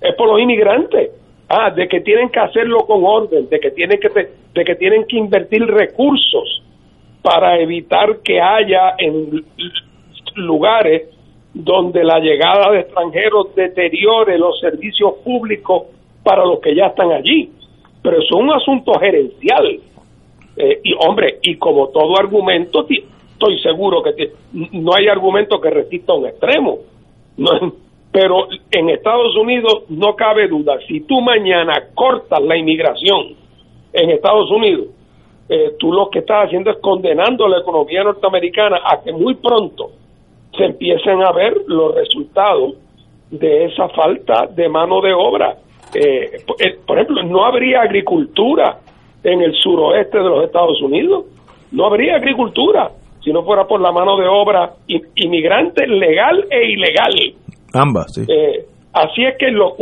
es 0.00 0.14
por 0.14 0.28
los 0.28 0.40
inmigrantes. 0.40 1.10
Ah, 1.48 1.70
de 1.70 1.86
que 1.86 2.00
tienen 2.00 2.30
que 2.30 2.40
hacerlo 2.40 2.78
con 2.86 3.04
orden, 3.04 3.46
de 3.50 3.60
que 3.60 3.70
tienen 3.72 4.00
que 4.00 4.08
de 4.08 4.64
que 4.64 4.74
tienen 4.76 5.04
que 5.06 5.18
invertir 5.18 5.62
recursos 5.66 6.62
para 7.20 7.58
evitar 7.60 8.20
que 8.24 8.40
haya 8.40 8.94
en 8.96 9.44
lugares 10.36 11.10
donde 11.52 12.04
la 12.04 12.18
llegada 12.20 12.72
de 12.72 12.80
extranjeros 12.80 13.54
deteriore 13.54 14.38
los 14.38 14.58
servicios 14.60 15.14
públicos 15.22 15.84
para 16.22 16.44
los 16.44 16.60
que 16.60 16.74
ya 16.74 16.86
están 16.86 17.12
allí. 17.12 17.50
Pero 18.02 18.16
eso 18.16 18.36
es 18.36 18.40
un 18.40 18.52
asunto 18.52 18.92
gerencial. 18.98 19.78
Eh, 20.56 20.80
y 20.82 20.94
hombre, 20.98 21.38
y 21.42 21.56
como 21.56 21.88
todo 21.88 22.18
argumento, 22.18 22.86
estoy 22.88 23.58
seguro 23.60 24.02
que 24.02 24.32
no 24.52 24.92
hay 24.94 25.08
argumento 25.08 25.60
que 25.60 25.70
resista 25.70 26.12
a 26.12 26.16
un 26.16 26.26
extremo. 26.26 26.78
Pero 28.12 28.48
en 28.70 28.90
Estados 28.90 29.34
Unidos 29.36 29.84
no 29.88 30.14
cabe 30.14 30.46
duda, 30.46 30.78
si 30.86 31.00
tú 31.00 31.22
mañana 31.22 31.72
cortas 31.94 32.42
la 32.42 32.58
inmigración 32.58 33.36
en 33.92 34.10
Estados 34.10 34.50
Unidos, 34.50 34.88
eh, 35.48 35.72
tú 35.78 35.92
lo 35.92 36.10
que 36.10 36.20
estás 36.20 36.46
haciendo 36.46 36.70
es 36.70 36.78
condenando 36.78 37.46
a 37.46 37.48
la 37.48 37.58
economía 37.60 38.04
norteamericana 38.04 38.80
a 38.84 39.02
que 39.02 39.12
muy 39.12 39.34
pronto 39.36 39.90
se 40.56 40.64
empiecen 40.64 41.22
a 41.22 41.32
ver 41.32 41.56
los 41.66 41.94
resultados 41.94 42.74
de 43.30 43.64
esa 43.64 43.88
falta 43.88 44.46
de 44.46 44.68
mano 44.68 45.00
de 45.00 45.14
obra. 45.14 45.56
Eh, 45.94 46.36
eh, 46.58 46.78
por 46.86 46.98
ejemplo, 46.98 47.22
no 47.22 47.44
habría 47.44 47.80
agricultura 47.80 48.78
en 49.24 49.42
el 49.42 49.54
suroeste 49.54 50.18
de 50.18 50.24
los 50.24 50.44
Estados 50.44 50.80
Unidos. 50.82 51.26
No 51.70 51.86
habría 51.86 52.16
agricultura 52.16 52.90
si 53.22 53.32
no 53.32 53.42
fuera 53.44 53.64
por 53.66 53.80
la 53.80 53.92
mano 53.92 54.16
de 54.16 54.26
obra 54.26 54.72
inmigrante 55.16 55.86
legal 55.86 56.44
e 56.50 56.72
ilegal. 56.72 57.14
Ambas, 57.72 58.12
sí. 58.14 58.22
Eh, 58.28 58.64
así 58.92 59.24
es 59.24 59.36
que 59.38 59.50
lo- 59.50 59.76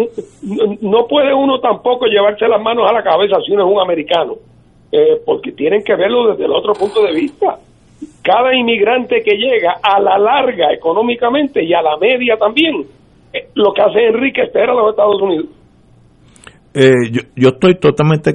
no 0.83 1.07
puede 1.09 1.33
uno 1.35 1.59
tampoco 1.61 2.07
llevarse 2.07 2.47
las 2.47 2.61
manos 2.63 2.89
a 2.89 2.93
la 2.93 3.03
cabeza 3.03 3.37
si 3.45 3.53
uno 3.53 3.67
es 3.67 3.73
un 3.75 3.81
americano, 3.81 4.35
eh, 4.93 5.21
porque 5.25 5.53
tienen 5.53 5.83
que 5.83 5.95
verlo 5.97 6.29
desde 6.33 6.45
el 6.45 6.53
otro 6.53 6.75
punto 6.75 7.03
de 7.03 7.13
vista. 7.13 7.57
Cada 8.23 8.55
inmigrante 8.55 9.23
que 9.23 9.37
llega 9.37 9.77
a 9.83 9.99
la 10.01 10.19
larga 10.19 10.73
económicamente 10.73 11.65
y 11.65 11.73
a 11.75 11.83
la 11.83 11.97
media 11.97 12.37
también 12.37 12.85
eh, 13.33 13.49
lo 13.55 13.73
que 13.73 13.83
hace 13.83 14.07
Enrique 14.07 14.43
espera 14.43 14.73
a 14.73 14.77
los 14.77 14.91
Estados 14.91 15.21
Unidos. 15.23 15.47
Eh, 16.75 17.11
yo, 17.11 17.23
yo 17.37 17.49
estoy 17.51 17.75
totalmente 17.77 18.33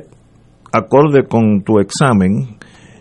acorde 0.77 1.25
con 1.27 1.63
tu 1.63 1.79
examen 1.79 2.57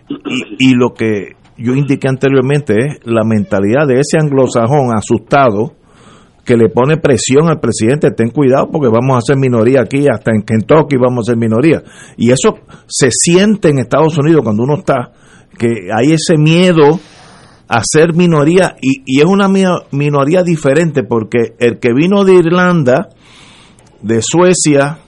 y, 0.09 0.71
y 0.71 0.75
lo 0.75 0.95
que 0.95 1.33
yo 1.57 1.75
indiqué 1.75 2.09
anteriormente 2.09 2.75
es 2.79 2.99
la 3.05 3.23
mentalidad 3.25 3.87
de 3.87 4.01
ese 4.01 4.19
anglosajón 4.19 4.91
asustado 4.97 5.75
que 6.45 6.57
le 6.59 6.69
pone 6.69 6.99
presión 6.99 7.49
al 7.49 7.59
presidente, 7.59 8.11
ten 8.11 8.29
cuidado 8.31 8.69
porque 8.71 8.89
vamos 8.89 9.17
a 9.17 9.21
ser 9.23 9.37
minoría 9.39 9.81
aquí, 9.81 10.07
hasta 10.13 10.31
en 10.31 10.43
Kentucky 10.43 10.97
vamos 10.99 11.27
a 11.27 11.33
ser 11.33 11.39
minoría. 11.39 11.83
Y 12.19 12.33
eso 12.33 12.59
se 12.87 13.09
siente 13.11 13.71
en 13.71 13.79
Estados 13.79 14.19
Unidos 14.19 14.43
cuando 14.45 14.65
uno 14.65 14.75
está, 14.75 15.13
que 15.57 15.89
hay 15.97 16.13
ese 16.13 16.37
miedo 16.37 17.01
a 17.67 17.81
ser 17.83 18.13
minoría 18.15 18.77
y, 18.83 19.03
y 19.07 19.21
es 19.21 19.25
una 19.25 19.49
mi- 19.49 19.65
minoría 19.93 20.43
diferente 20.43 21.03
porque 21.03 21.55
el 21.59 21.79
que 21.79 21.95
vino 21.95 22.25
de 22.25 22.35
Irlanda, 22.35 23.09
de 24.03 24.21
Suecia, 24.21 24.99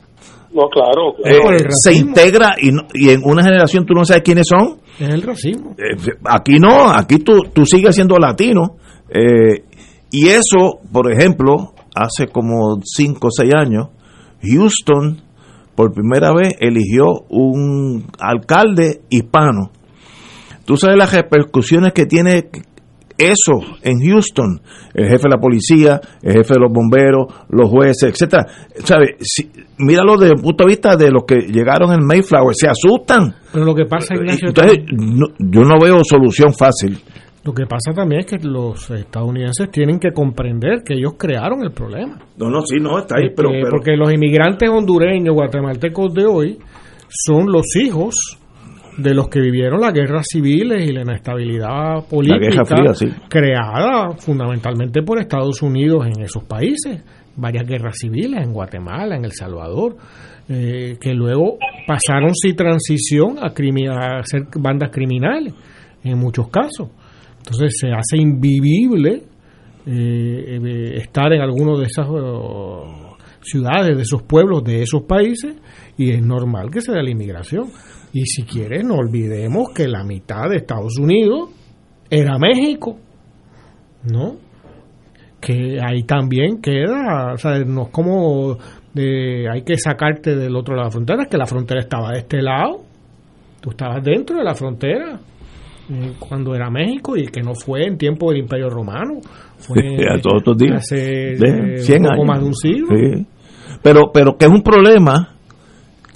No, 0.57 0.69
claro. 0.71 1.15
eh, 1.25 1.65
se 1.71 1.93
integra 1.95 2.55
y, 2.61 2.73
no- 2.73 2.87
y 2.95 3.11
en 3.11 3.21
una 3.25 3.43
generación 3.43 3.85
tú 3.85 3.93
no 3.95 4.05
sabes 4.05 4.23
quiénes 4.23 4.47
son. 4.49 4.79
Es 4.99 5.09
el 5.11 5.23
racismo. 5.23 5.77
Eh, 5.79 5.97
aquí 6.25 6.59
no, 6.59 6.91
aquí 6.91 7.19
tú, 7.19 7.43
tú 7.53 7.67
sigues 7.67 7.95
siendo 7.95 8.17
latino. 8.17 8.77
eh, 9.11 9.63
y 10.11 10.29
eso, 10.29 10.79
por 10.93 11.13
ejemplo, 11.13 11.75
hace 11.95 12.29
como 12.29 12.79
5 12.83 13.27
o 13.27 13.31
6 13.31 13.53
años, 13.55 13.89
Houston 14.43 15.21
por 15.75 15.93
primera 15.93 16.33
vez 16.33 16.55
eligió 16.61 17.05
un 17.29 18.07
alcalde 18.19 19.03
hispano. 19.11 19.71
Tú 20.65 20.77
sabes 20.77 20.97
las 20.97 21.13
repercusiones 21.13 21.93
que 21.93 22.07
tiene 22.07 22.49
eso 23.19 23.61
en 23.83 23.99
Houston, 24.01 24.61
el 24.95 25.09
jefe 25.09 25.23
de 25.25 25.31
la 25.31 25.39
policía, 25.41 26.01
el 26.23 26.33
jefe 26.35 26.55
de 26.55 26.61
los 26.61 26.73
bomberos, 26.73 27.27
los 27.49 27.69
jueces, 27.71 28.11
etcétera. 28.13 28.47
¿Sabes? 28.85 29.11
Si, 29.21 29.51
míralo 29.79 30.17
desde 30.17 30.35
el 30.37 30.41
punto 30.43 30.65
de 30.65 30.69
vista 30.69 30.97
de 30.97 31.11
los 31.11 31.25
que 31.25 31.37
llegaron 31.37 31.93
en 31.93 32.05
Mayflower, 32.07 32.55
se 32.55 32.69
asustan. 32.69 33.35
Pero 33.53 33.65
lo 33.65 33.75
que 33.75 33.85
pasa, 33.87 34.15
Ignacio, 34.15 34.49
Entonces, 34.49 34.79
no- 34.93 35.29
yo 35.39 35.63
no 35.63 35.79
veo 35.81 36.01
solución 36.05 36.53
fácil. 36.55 36.99
lo 37.45 37.55
que 37.55 37.65
pasa 37.65 37.93
también 37.95 38.23
es 38.23 38.27
que 38.27 38.39
los 38.39 38.91
estadounidenses 38.91 39.71
tienen 39.71 40.01
que 40.01 40.11
comprender 40.11 40.83
que 40.85 40.95
ellos 40.95 41.13
crearon 41.17 41.63
el 41.63 41.71
problema. 41.71 42.19
No, 42.39 42.51
no, 42.51 42.61
sí, 42.63 42.77
no, 42.81 42.99
está 42.99 43.19
ahí, 43.19 43.29
pero, 43.37 43.51
Eh, 43.51 43.61
pero- 43.63 43.71
porque 43.71 43.97
los 43.97 44.13
inmigrantes 44.13 44.69
hondureños, 44.69 45.33
guatemaltecos 45.33 46.13
de 46.13 46.27
hoy, 46.27 46.59
son 47.09 47.47
los 47.53 47.65
hijos 47.77 48.15
de 48.97 49.15
los 49.15 49.29
que 49.29 49.41
vivieron 49.41 49.81
las 49.81 49.93
guerras 49.93 50.27
civiles 50.31 50.89
y 50.89 50.93
la 50.93 51.03
inestabilidad 51.03 52.07
política 52.09 52.49
Guerra 52.51 52.65
Fría, 52.65 52.95
sí. 52.95 53.07
creada 53.29 54.17
fundamentalmente 54.19 55.03
por 55.03 55.19
Estados 55.19 55.63
Unidos 55.63 56.07
en 56.07 56.23
esos 56.23 56.45
países. 56.45 57.03
Varias 57.37 57.67
guerras 57.67 57.97
civiles 57.99 58.43
en 58.43 58.53
Guatemala, 58.53 59.17
en 59.17 59.25
El 59.27 59.33
Salvador, 59.33 59.97
eh, 60.49 60.97
que 60.99 61.13
luego 61.13 61.59
pasaron 61.87 62.35
sin 62.35 62.57
transición 62.57 63.39
a, 63.39 63.49
a 63.49 64.23
ser 64.23 64.45
bandas 64.59 64.91
criminales 64.91 65.53
en 66.03 66.19
muchos 66.19 66.49
casos. 66.49 66.89
Entonces 67.39 67.77
se 67.79 67.89
hace 67.89 68.17
invivible 68.17 69.23
eh, 69.87 70.59
eh, 70.65 70.97
estar 70.97 71.33
en 71.33 71.41
alguno 71.41 71.79
de 71.79 71.87
esas 71.87 72.07
oh, 72.09 73.17
ciudades, 73.41 73.97
de 73.97 74.03
esos 74.03 74.23
pueblos, 74.25 74.65
de 74.65 74.83
esos 74.83 75.03
países, 75.05 75.55
y 75.97 76.11
es 76.11 76.21
normal 76.21 76.71
que 76.71 76.81
se 76.81 76.93
dé 76.93 77.03
la 77.03 77.11
inmigración. 77.11 77.67
Y 78.17 78.25
si 78.25 78.45
quieres, 78.45 78.83
no 78.83 78.95
olvidemos 78.95 79.75
que 79.75 79.87
la 79.87 80.03
mitad 80.03 80.49
de 80.49 80.57
Estados 80.57 80.99
Unidos 80.99 81.51
era 82.09 82.39
México, 82.39 82.97
¿no? 84.05 84.37
Que 85.39 85.79
ahí 85.87 86.05
también 86.05 86.63
queda, 86.63 87.35
o 87.35 87.37
sea, 87.37 87.59
no 87.59 87.83
es 87.83 87.89
como 87.91 88.57
de, 88.95 89.47
hay 89.53 89.65
que 89.65 89.77
sacarte 89.77 90.35
del 90.35 90.57
otro 90.57 90.75
lado 90.75 90.85
de 90.85 90.89
la 90.89 90.93
frontera, 90.93 91.23
es 91.25 91.29
que 91.29 91.37
la 91.37 91.45
frontera 91.45 91.81
estaba 91.81 92.13
de 92.13 92.21
este 92.21 92.41
lado, 92.41 92.85
tú 93.61 93.69
estabas 93.73 94.03
dentro 94.03 94.39
de 94.39 94.45
la 94.45 94.55
frontera 94.55 95.21
eh, 95.91 96.13
cuando 96.19 96.55
era 96.55 96.71
México 96.71 97.19
y 97.19 97.27
que 97.27 97.43
no 97.43 97.55
fue 97.55 97.85
en 97.85 97.99
tiempo 97.99 98.31
del 98.31 98.41
Imperio 98.41 98.71
Romano, 98.71 99.21
fue 99.59 99.83
a 100.11 100.19
todos 100.23 100.39
estos 100.39 100.57
días. 100.57 100.77
hace 100.79 101.37
De 101.37 101.75
eh, 101.75 101.79
100 101.81 101.99
un 101.99 102.09
poco 102.09 102.15
años. 102.15 102.27
más 102.29 102.41
de 102.41 102.47
un 102.47 102.55
siglo. 102.55 102.87
Sí. 102.97 103.27
Pero, 103.83 104.11
pero 104.11 104.39
que 104.39 104.47
es 104.47 104.51
un 104.51 104.63
problema 104.63 105.36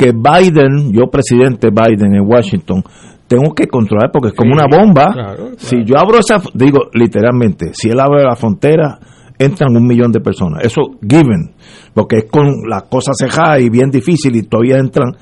que 0.01 0.13
Biden, 0.13 0.93
yo 0.93 1.11
presidente 1.11 1.69
Biden 1.71 2.15
en 2.15 2.27
Washington, 2.27 2.83
tengo 3.29 3.53
que 3.55 3.67
controlar 3.67 4.11
porque 4.11 4.29
es 4.29 4.35
como 4.35 4.53
una 4.55 4.65
bomba. 4.67 5.13
claro, 5.13 5.51
Si 5.59 5.85
yo 5.85 5.97
abro 5.99 6.19
esa, 6.19 6.41
digo 6.55 6.89
literalmente, 6.95 7.73
si 7.75 7.91
él 7.91 8.01
abre 8.01 8.23
la 8.25 8.35
frontera, 8.35 8.99
entran 9.39 9.77
un 9.77 9.87
millón 9.87 10.11
de 10.11 10.21
personas. 10.21 10.65
Eso 10.65 10.81
given, 11.01 11.53
porque 11.95 12.17
es 12.19 12.25
con 12.31 12.47
las 12.69 12.85
cosas 12.85 13.17
cejadas 13.21 13.61
y 13.61 13.69
bien 13.71 13.91
difícil 13.91 14.35
y 14.37 14.43
todavía 14.45 14.79
entran. 14.79 15.13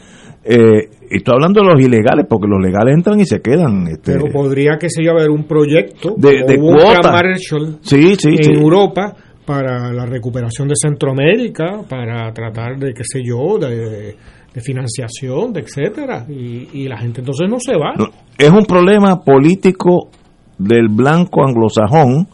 Eh, 0.44 0.88
y 1.10 1.16
estoy 1.18 1.34
hablando 1.34 1.60
de 1.60 1.66
los 1.72 1.80
ilegales, 1.80 2.26
porque 2.28 2.46
los 2.48 2.60
legales 2.62 2.94
entran 2.94 3.20
y 3.20 3.24
se 3.26 3.40
quedan. 3.40 3.86
Este, 3.88 4.12
Pero 4.12 4.32
podría, 4.32 4.78
que 4.78 4.88
yo, 5.04 5.10
haber 5.12 5.28
un 5.30 5.44
proyecto 5.44 6.14
De- 6.16 6.44
de 6.46 6.56
cuota. 6.58 7.12
Marshall 7.12 7.78
Sí, 7.82 8.14
sí, 8.16 8.28
en 8.30 8.42
sí. 8.44 8.52
Europa 8.54 9.14
para 9.44 9.92
la 9.92 10.06
recuperación 10.06 10.68
de 10.68 10.74
Centroamérica, 10.80 11.82
para 11.88 12.32
tratar 12.32 12.78
de, 12.78 12.92
qué 12.94 13.02
sé 13.04 13.20
yo, 13.24 13.58
de, 13.58 13.76
de 13.76 14.16
financiación, 14.60 15.52
de 15.52 15.60
etcétera, 15.60 16.26
y, 16.28 16.68
y 16.72 16.88
la 16.88 16.98
gente 16.98 17.20
entonces 17.20 17.48
no 17.48 17.56
se 17.60 17.72
va. 17.76 17.94
No, 17.96 18.06
es 18.36 18.50
un 18.50 18.64
problema 18.64 19.20
político 19.22 20.08
del 20.58 20.88
blanco 20.88 21.44
anglosajón 21.46 22.26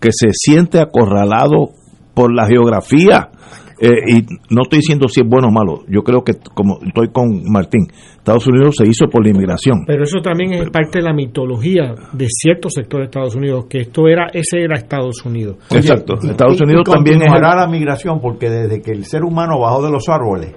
que 0.00 0.08
se 0.12 0.28
siente 0.32 0.78
acorralado 0.80 1.70
por 2.14 2.34
la 2.34 2.46
geografía. 2.46 3.30
Eh, 3.78 3.88
y 4.08 4.22
no 4.54 4.62
estoy 4.62 4.78
diciendo 4.78 5.06
si 5.06 5.20
es 5.20 5.28
bueno 5.28 5.48
o 5.48 5.50
malo. 5.50 5.82
Yo 5.86 6.00
creo 6.02 6.24
que, 6.24 6.32
como 6.54 6.78
estoy 6.82 7.08
con 7.12 7.42
Martín, 7.52 7.86
Estados 8.16 8.46
Unidos 8.46 8.74
se 8.78 8.84
hizo 8.88 9.06
por 9.10 9.22
la 9.22 9.30
inmigración. 9.32 9.84
Pero 9.86 10.04
eso 10.04 10.20
también 10.22 10.54
es 10.54 10.70
parte 10.70 11.00
de 11.00 11.04
la 11.04 11.12
mitología 11.12 11.94
de 12.14 12.26
ciertos 12.26 12.72
sectores 12.72 13.04
de 13.04 13.10
Estados 13.10 13.34
Unidos, 13.36 13.66
que 13.68 13.80
esto 13.80 14.08
era, 14.08 14.28
ese 14.32 14.62
era 14.62 14.78
Estados 14.78 15.22
Unidos. 15.26 15.58
Exacto. 15.70 16.14
Estados 16.22 16.58
y- 16.58 16.64
Unidos 16.64 16.84
y 16.88 16.90
también 16.90 17.20
es. 17.22 17.28
la 17.30 17.66
migración 17.68 18.18
porque 18.22 18.48
desde 18.48 18.80
que 18.80 18.92
el 18.92 19.04
ser 19.04 19.22
humano 19.24 19.60
bajó 19.60 19.84
de 19.84 19.90
los 19.92 20.08
árboles 20.08 20.54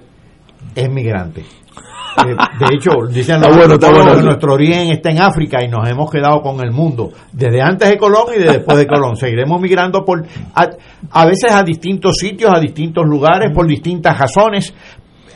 es 0.81 0.89
migrante. 0.89 1.41
Eh, 1.41 2.35
de 2.59 2.75
hecho, 2.75 2.89
dicen 3.07 3.35
Está 3.35 3.47
los 3.47 3.57
bueno, 3.57 3.73
está 3.75 3.87
antropólogos 3.87 4.03
bueno. 4.05 4.19
que 4.19 4.25
nuestro 4.25 4.53
origen 4.53 4.91
está 4.91 5.11
en 5.11 5.21
África 5.21 5.63
y 5.63 5.67
nos 5.69 5.87
hemos 5.89 6.11
quedado 6.11 6.41
con 6.41 6.59
el 6.61 6.71
mundo 6.71 7.11
desde 7.31 7.61
antes 7.61 7.87
de 7.89 7.97
Colón 7.97 8.25
y 8.35 8.39
de 8.39 8.51
después 8.53 8.77
de 8.77 8.87
Colón. 8.87 9.15
Seguiremos 9.15 9.61
migrando 9.61 10.03
por 10.03 10.25
a, 10.55 10.67
a 11.11 11.25
veces 11.25 11.51
a 11.53 11.63
distintos 11.63 12.17
sitios, 12.17 12.51
a 12.53 12.59
distintos 12.59 13.05
lugares, 13.05 13.51
por 13.53 13.67
distintas 13.67 14.17
razones. 14.19 14.73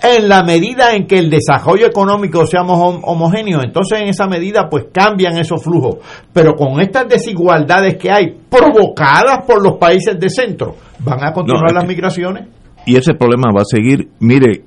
En 0.05 0.27
la 0.27 0.43
medida 0.43 0.93
en 0.93 1.07
que 1.07 1.17
el 1.17 1.29
desarrollo 1.29 1.85
económico 1.85 2.45
seamos 2.45 2.77
hom- 2.77 2.99
homogéneos, 3.03 3.63
entonces 3.63 4.01
en 4.01 4.09
esa 4.09 4.27
medida 4.27 4.67
pues 4.69 4.87
cambian 4.91 5.37
esos 5.37 5.63
flujos. 5.63 5.99
Pero 6.33 6.55
con 6.55 6.81
estas 6.81 7.07
desigualdades 7.07 7.95
que 7.95 8.11
hay 8.11 8.35
provocadas 8.49 9.45
por 9.47 9.63
los 9.63 9.77
países 9.77 10.19
de 10.19 10.29
centro, 10.29 10.75
van 10.99 11.23
a 11.23 11.31
continuar 11.31 11.71
No, 11.71 11.79
las 11.79 11.87
migraciones. 11.87 12.47
y 12.85 12.97
ese 12.97 13.13
problema 13.13 13.51
va 13.55 13.61
a 13.61 13.65
seguir. 13.65 14.09
Mire, 14.19 14.63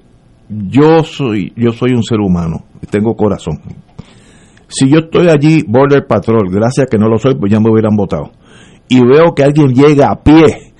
yo 0.48 1.02
soy 1.02 1.52
yo 1.56 1.72
soy 1.72 1.92
un 1.94 2.02
ser 2.02 2.20
humano, 2.20 2.64
tengo 2.90 3.14
corazón. 3.14 3.60
Si 4.68 4.90
yo 4.90 4.98
estoy 4.98 5.28
allí, 5.28 5.62
Border 5.66 6.06
Patrol, 6.06 6.50
gracias 6.50 6.88
que 6.90 6.98
no 6.98 7.08
lo 7.08 7.18
soy, 7.18 7.36
pues 7.36 7.52
ya 7.52 7.60
me 7.60 7.70
hubieran 7.70 7.96
votado. 7.96 8.32
Y 8.88 9.00
veo 9.00 9.34
que 9.34 9.44
alguien 9.44 9.74
llega 9.74 10.10
a 10.10 10.22
pie 10.22 10.72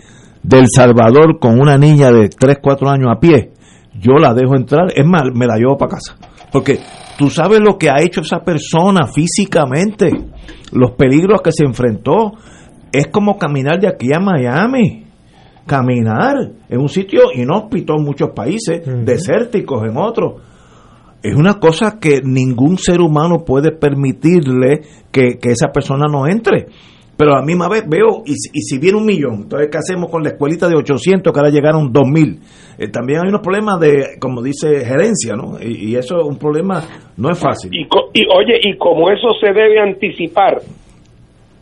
del 0.43 0.67
Salvador 0.69 1.39
con 1.41 1.61
una 1.61 1.77
niña 1.77 2.11
de 2.11 2.29
3, 2.29 2.59
4 2.61 2.89
años 2.89 3.09
a 3.11 3.21
pie, 3.21 3.53
yo 3.99 4.15
la 4.15 4.35
dejo 4.35 4.57
entrar, 4.57 4.93
es 4.95 5.07
más, 5.07 5.23
me 5.35 5.47
la 5.47 5.57
llevo 5.57 5.77
para 5.77 5.93
casa. 5.93 6.17
Porque 6.53 6.81
tú 7.19 7.31
sabes 7.31 7.61
lo 7.61 7.79
que 7.79 7.91
ha 7.91 8.01
hecho 8.01 8.21
esa 8.21 8.41
persona 8.41 9.07
físicamente, 9.07 10.11
los 10.73 10.93
peligros 10.93 11.41
que 11.43 11.53
se 11.53 11.65
enfrentó. 11.65 12.33
Es 12.93 13.09
como 13.09 13.37
caminar 13.37 13.79
de 13.79 13.89
aquí 13.89 14.13
a 14.15 14.21
Miami 14.21 15.06
caminar 15.67 16.35
en 16.69 16.81
un 16.81 16.89
sitio 16.89 17.33
inhóspito 17.35 17.95
en 17.97 18.05
muchos 18.05 18.31
países, 18.31 18.83
desérticos 19.05 19.83
en 19.89 19.97
otros. 19.97 20.35
Es 21.23 21.35
una 21.35 21.55
cosa 21.59 21.99
que 22.01 22.21
ningún 22.23 22.79
ser 22.79 23.01
humano 23.01 23.45
puede 23.45 23.73
permitirle 23.73 24.83
que, 25.11 25.39
que 25.41 25.51
esa 25.51 25.69
persona 25.73 26.07
no 26.11 26.27
entre. 26.27 26.67
Pero 27.17 27.33
a 27.33 27.41
la 27.41 27.47
misma 27.47 27.67
vez 27.69 27.83
veo, 27.89 28.23
y, 28.27 28.35
si- 28.35 28.51
y 28.53 28.61
si 28.61 28.79
viene 28.79 28.99
un 28.99 29.07
millón, 29.07 29.35
entonces 29.45 29.69
¿qué 29.73 29.79
hacemos 29.79 30.11
con 30.11 30.23
la 30.23 30.29
escuelita 30.31 30.69
de 30.69 30.77
800 30.77 31.33
que 31.33 31.39
ahora 31.41 31.51
llegaron 31.51 31.91
2000? 31.91 32.41
Eh, 32.79 32.89
también 32.89 33.21
hay 33.23 33.29
unos 33.31 33.41
problemas 33.41 33.81
de, 33.81 34.19
como 34.21 34.43
dice, 34.43 34.85
gerencia, 34.85 35.35
¿no? 35.35 35.57
Y, 35.61 35.93
y 35.93 35.97
eso 35.97 36.21
es 36.21 36.27
un 36.27 36.37
problema, 36.37 36.85
no 37.17 37.31
es 37.31 37.39
fácil. 37.39 37.71
Y, 37.73 37.89
co- 37.89 38.11
y 38.13 38.21
oye, 38.27 38.61
y 38.63 38.77
como 38.77 39.11
eso 39.11 39.29
se 39.41 39.47
debe 39.47 39.81
anticipar, 39.81 40.61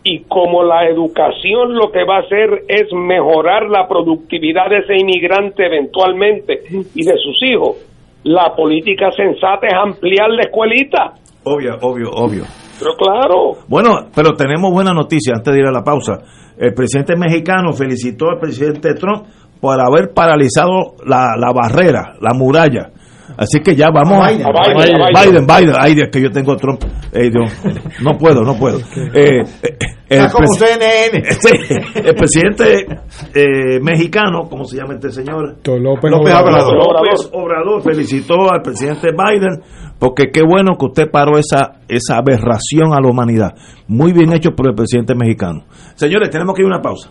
y 0.05 0.25
como 0.25 0.63
la 0.63 0.87
educación 0.87 1.75
lo 1.75 1.91
que 1.91 2.05
va 2.05 2.19
a 2.19 2.21
hacer 2.21 2.65
es 2.69 2.93
mejorar 2.93 3.71
la 3.71 3.89
productividad 3.89 4.69
de 4.69 4.79
ese 4.79 4.97
inmigrante 5.01 5.65
eventualmente 5.67 6.61
y 6.95 7.05
de 7.05 7.15
sus 7.17 7.43
hijos, 7.43 7.77
la 8.23 8.55
política 8.55 9.11
sensata 9.11 9.67
es 9.67 9.75
ampliar 9.75 10.29
la 10.31 10.43
escuelita. 10.43 11.15
Obvio, 11.45 11.77
obvio, 11.81 12.11
obvio. 12.11 12.45
Pero 12.79 12.93
claro, 12.97 13.53
Bueno, 13.69 14.09
pero 14.15 14.33
tenemos 14.33 14.73
buena 14.73 14.93
noticia 14.93 15.35
antes 15.37 15.55
de 15.55 15.61
ir 15.61 15.67
a 15.67 15.73
la 15.73 15.83
pausa. 15.83 16.19
El 16.59 16.75
presidente 16.75 17.17
mexicano 17.17 17.73
felicitó 17.73 18.29
al 18.29 18.39
presidente 18.39 18.95
Trump 18.95 19.25
por 19.61 19.81
haber 19.81 20.13
paralizado 20.13 20.97
la, 21.07 21.37
la 21.39 21.53
barrera, 21.53 22.15
la 22.21 22.35
muralla. 22.35 22.91
Así 23.37 23.61
que 23.61 23.75
ya 23.75 23.89
vamos 23.93 24.25
a 24.25 24.31
Biden, 24.31 24.47
Biden, 24.47 25.47
Biden, 25.47 25.75
ay, 25.79 25.95
es 25.99 26.11
que 26.11 26.23
yo 26.23 26.31
tengo 26.31 26.57
Trump. 26.57 26.83
Dios, 27.13 27.53
no 28.03 28.17
puedo, 28.19 28.43
no 28.43 28.57
puedo. 28.57 28.79
Eh, 29.15 29.43
eh, 29.63 29.77
el, 30.09 30.19
Está 30.19 30.33
como 30.33 30.47
CNN. 30.55 31.23
El 31.95 32.15
presidente 32.15 32.87
eh, 33.35 33.81
mexicano, 33.81 34.49
¿cómo 34.49 34.65
se 34.65 34.77
llama 34.77 34.95
este 34.95 35.11
señor? 35.11 35.57
López, 35.65 36.11
López 36.11 36.35
Obrador. 36.35 36.75
López 36.75 37.31
Obrador 37.33 37.83
felicitó 37.83 38.51
al 38.51 38.61
presidente 38.63 39.09
Biden 39.13 39.63
porque 39.99 40.31
qué 40.33 40.43
bueno 40.43 40.77
que 40.79 40.87
usted 40.87 41.11
paró 41.11 41.39
esa, 41.39 41.81
esa 41.89 42.19
aberración 42.19 42.93
a 42.93 43.01
la 43.01 43.09
humanidad. 43.09 43.55
Muy 43.87 44.13
bien 44.13 44.33
hecho 44.33 44.51
por 44.51 44.69
el 44.69 44.75
presidente 44.75 45.15
mexicano. 45.15 45.65
Señores, 45.95 46.31
tenemos 46.31 46.55
que 46.55 46.63
ir 46.63 46.67
a 46.67 46.75
una 46.77 46.83
pausa. 46.83 47.11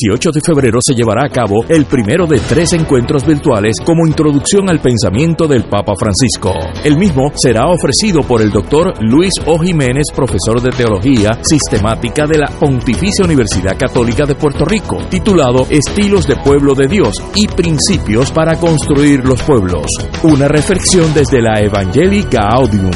18 0.00 0.30
de 0.30 0.40
febrero 0.40 0.78
se 0.80 0.94
llevará 0.94 1.26
a 1.26 1.28
cabo 1.28 1.64
el 1.68 1.84
primero 1.86 2.26
de 2.26 2.38
tres 2.38 2.72
encuentros 2.72 3.26
virtuales 3.26 3.76
como 3.84 4.06
introducción 4.06 4.68
al 4.70 4.80
pensamiento 4.80 5.48
del 5.48 5.64
Papa 5.64 5.94
Francisco. 5.98 6.52
El 6.84 6.96
mismo 6.96 7.32
será 7.34 7.66
ofrecido 7.66 8.20
por 8.20 8.40
el 8.40 8.50
doctor 8.50 8.94
Luis 9.02 9.32
O. 9.46 9.58
Jiménez, 9.58 10.04
profesor 10.14 10.62
de 10.62 10.70
Teología 10.70 11.38
Sistemática 11.42 12.26
de 12.26 12.38
la 12.38 12.46
Pontificia 12.46 13.24
Universidad 13.24 13.76
Católica 13.76 14.24
de 14.24 14.36
Puerto 14.36 14.64
Rico, 14.64 14.98
titulado 15.10 15.66
Estilos 15.68 16.28
de 16.28 16.36
Pueblo 16.36 16.74
de 16.74 16.86
Dios 16.86 17.16
y 17.34 17.48
Principios 17.48 18.30
para 18.30 18.58
Construir 18.58 19.24
los 19.24 19.42
Pueblos. 19.42 19.86
Una 20.22 20.46
reflexión 20.46 21.12
desde 21.12 21.42
la 21.42 21.60
Evangelii 21.60 22.26
Gaudium. 22.30 22.90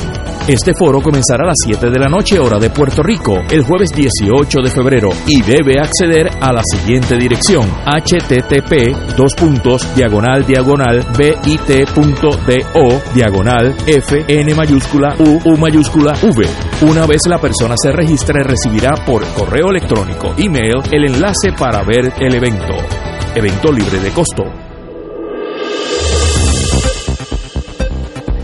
Este 0.49 0.73
foro 0.77 1.01
comenzará 1.01 1.45
a 1.45 1.49
las 1.49 1.59
7 1.65 1.89
de 1.89 2.01
la 2.01 2.09
noche 2.09 2.37
hora 2.41 2.59
de 2.59 2.69
Puerto 2.69 3.01
Rico 3.01 3.35
el 3.49 3.63
jueves 3.63 3.91
18 3.95 4.61
de 4.61 4.71
febrero 4.71 5.11
y 5.29 5.41
debe 5.41 5.79
acceder 5.79 6.29
a 6.41 6.53
la 6.53 6.63
siguiente 6.65 7.17
dirección 7.17 7.63
http 7.87 9.15
dos 9.17 9.35
puntos 9.37 9.95
diagonal 9.95 10.45
diagonal 10.45 11.07
bit.do 11.17 13.03
diagonal 13.15 13.77
f 13.87 14.25
n 14.27 14.55
mayúscula 14.57 15.15
u 15.21 15.39
u 15.45 15.57
mayúscula 15.57 16.15
v. 16.15 16.45
Una 16.91 17.07
vez 17.07 17.21
la 17.29 17.39
persona 17.39 17.77
se 17.81 17.93
registre 17.93 18.43
recibirá 18.43 18.95
por 19.07 19.25
correo 19.35 19.71
electrónico 19.71 20.35
email 20.39 20.83
el 20.91 21.05
enlace 21.07 21.53
para 21.57 21.85
ver 21.85 22.15
el 22.19 22.35
evento. 22.35 22.75
Evento 23.37 23.71
libre 23.71 24.01
de 24.01 24.11
costo. 24.11 24.72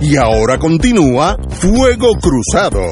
Y 0.01 0.17
ahora 0.17 0.59
continúa 0.59 1.37
Fuego 1.61 2.13
Cruzado. 2.21 2.87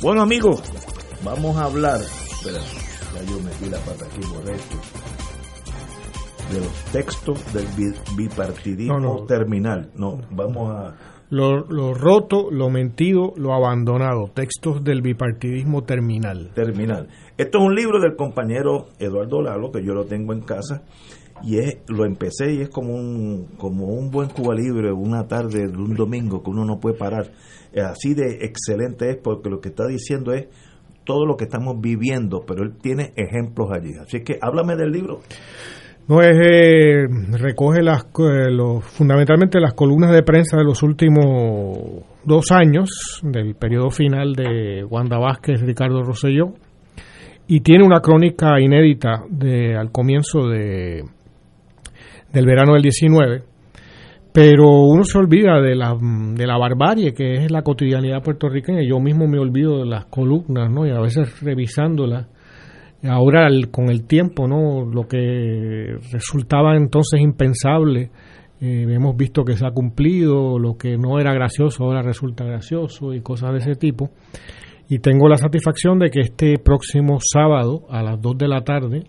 Bueno, 0.00 0.22
amigos, 0.22 0.62
vamos 1.24 1.56
a 1.56 1.64
hablar. 1.64 2.00
Espera, 2.00 2.60
ya 3.14 3.22
yo 3.24 3.40
metí 3.40 3.66
la 3.68 3.78
pata 3.78 4.04
aquí 4.06 4.20
por 4.20 4.48
esto. 4.50 4.76
De 6.52 6.60
los 6.60 6.72
textos 6.92 7.52
del 7.52 7.66
bi- 7.76 7.94
bipartidismo 8.16 8.98
No, 8.98 9.14
no. 9.20 9.26
terminal. 9.26 9.90
No, 9.94 10.20
vamos 10.30 10.70
a. 10.74 10.94
Lo, 11.30 11.66
lo 11.66 11.92
roto, 11.92 12.50
lo 12.50 12.70
mentido, 12.70 13.34
lo 13.36 13.52
abandonado. 13.52 14.30
Textos 14.32 14.82
del 14.82 15.02
bipartidismo 15.02 15.84
terminal. 15.84 16.50
terminal. 16.54 17.08
Esto 17.36 17.58
es 17.58 17.64
un 17.64 17.74
libro 17.74 18.00
del 18.00 18.16
compañero 18.16 18.86
Eduardo 18.98 19.42
Lalo, 19.42 19.70
que 19.70 19.84
yo 19.84 19.92
lo 19.92 20.06
tengo 20.06 20.32
en 20.32 20.40
casa, 20.40 20.82
y 21.42 21.58
es, 21.58 21.78
lo 21.88 22.04
empecé 22.04 22.54
y 22.54 22.62
es 22.62 22.70
como 22.70 22.94
un, 22.94 23.46
como 23.58 23.86
un 23.86 24.10
buen 24.10 24.30
Cuba 24.30 24.54
Libre, 24.54 24.90
una 24.92 25.26
tarde 25.28 25.68
de 25.68 25.76
un 25.76 25.94
domingo 25.94 26.42
que 26.42 26.50
uno 26.50 26.64
no 26.64 26.80
puede 26.80 26.96
parar. 26.96 27.30
Así 27.76 28.14
de 28.14 28.44
excelente 28.46 29.10
es 29.10 29.18
porque 29.18 29.50
lo 29.50 29.60
que 29.60 29.68
está 29.68 29.86
diciendo 29.86 30.32
es 30.32 30.48
todo 31.04 31.26
lo 31.26 31.36
que 31.36 31.44
estamos 31.44 31.80
viviendo, 31.80 32.44
pero 32.46 32.62
él 32.62 32.74
tiene 32.80 33.12
ejemplos 33.16 33.70
allí. 33.72 33.94
Así 34.00 34.22
que 34.22 34.38
háblame 34.40 34.76
del 34.76 34.92
libro. 34.92 35.20
No 36.08 36.22
es 36.22 36.36
eh, 36.40 37.06
recoge 37.38 37.82
las 37.82 38.04
eh, 38.18 38.50
los- 38.50 38.84
fundamentalmente 38.84 39.60
las 39.60 39.74
columnas 39.74 40.10
de 40.12 40.22
prensa 40.22 40.56
de 40.56 40.64
los 40.64 40.82
últimos 40.82 42.02
dos 42.24 42.46
años 42.50 43.20
del 43.22 43.54
periodo 43.54 43.90
final 43.90 44.34
de 44.34 44.84
Wanda 44.84 45.18
Vázquez, 45.18 45.60
Ricardo 45.60 46.02
Rosselló 46.02 46.54
y 47.46 47.60
tiene 47.60 47.84
una 47.84 48.00
crónica 48.00 48.58
inédita 48.60 49.22
de 49.28 49.76
al 49.76 49.90
comienzo 49.92 50.48
de 50.48 51.04
del 52.32 52.46
verano 52.46 52.74
del 52.74 52.82
19 52.82 53.42
pero 54.32 54.68
uno 54.82 55.02
se 55.04 55.18
olvida 55.18 55.60
de 55.60 55.74
la, 55.74 55.96
de 56.00 56.46
la 56.46 56.58
barbarie 56.58 57.12
que 57.12 57.34
es 57.44 57.50
la 57.50 57.62
cotidianidad 57.62 58.22
puertorriqueña. 58.22 58.82
Yo 58.86 59.00
mismo 59.00 59.26
me 59.26 59.38
olvido 59.38 59.78
de 59.80 59.86
las 59.86 60.04
columnas, 60.04 60.70
¿no? 60.70 60.86
Y 60.86 60.90
a 60.90 61.00
veces 61.00 61.40
revisándolas 61.40 62.26
ahora 63.04 63.46
el- 63.46 63.70
con 63.70 63.88
el 63.90 64.04
tiempo, 64.04 64.46
¿no? 64.48 64.84
Lo 64.84 65.06
que 65.06 65.96
resultaba 66.12 66.76
entonces 66.76 67.20
impensable, 67.20 68.10
eh, 68.60 68.86
hemos 68.88 69.16
visto 69.16 69.44
que 69.44 69.56
se 69.56 69.66
ha 69.66 69.70
cumplido, 69.70 70.58
lo 70.58 70.76
que 70.76 70.96
no 70.96 71.18
era 71.20 71.32
gracioso 71.32 71.84
ahora 71.84 72.02
resulta 72.02 72.44
gracioso 72.44 73.14
y 73.14 73.20
cosas 73.20 73.52
de 73.52 73.58
ese 73.58 73.74
tipo. 73.76 74.10
Y 74.88 74.98
tengo 75.00 75.28
la 75.28 75.36
satisfacción 75.36 75.98
de 75.98 76.10
que 76.10 76.20
este 76.20 76.54
próximo 76.58 77.18
sábado 77.20 77.82
a 77.90 78.02
las 78.02 78.20
2 78.20 78.36
de 78.38 78.48
la 78.48 78.62
tarde 78.62 79.04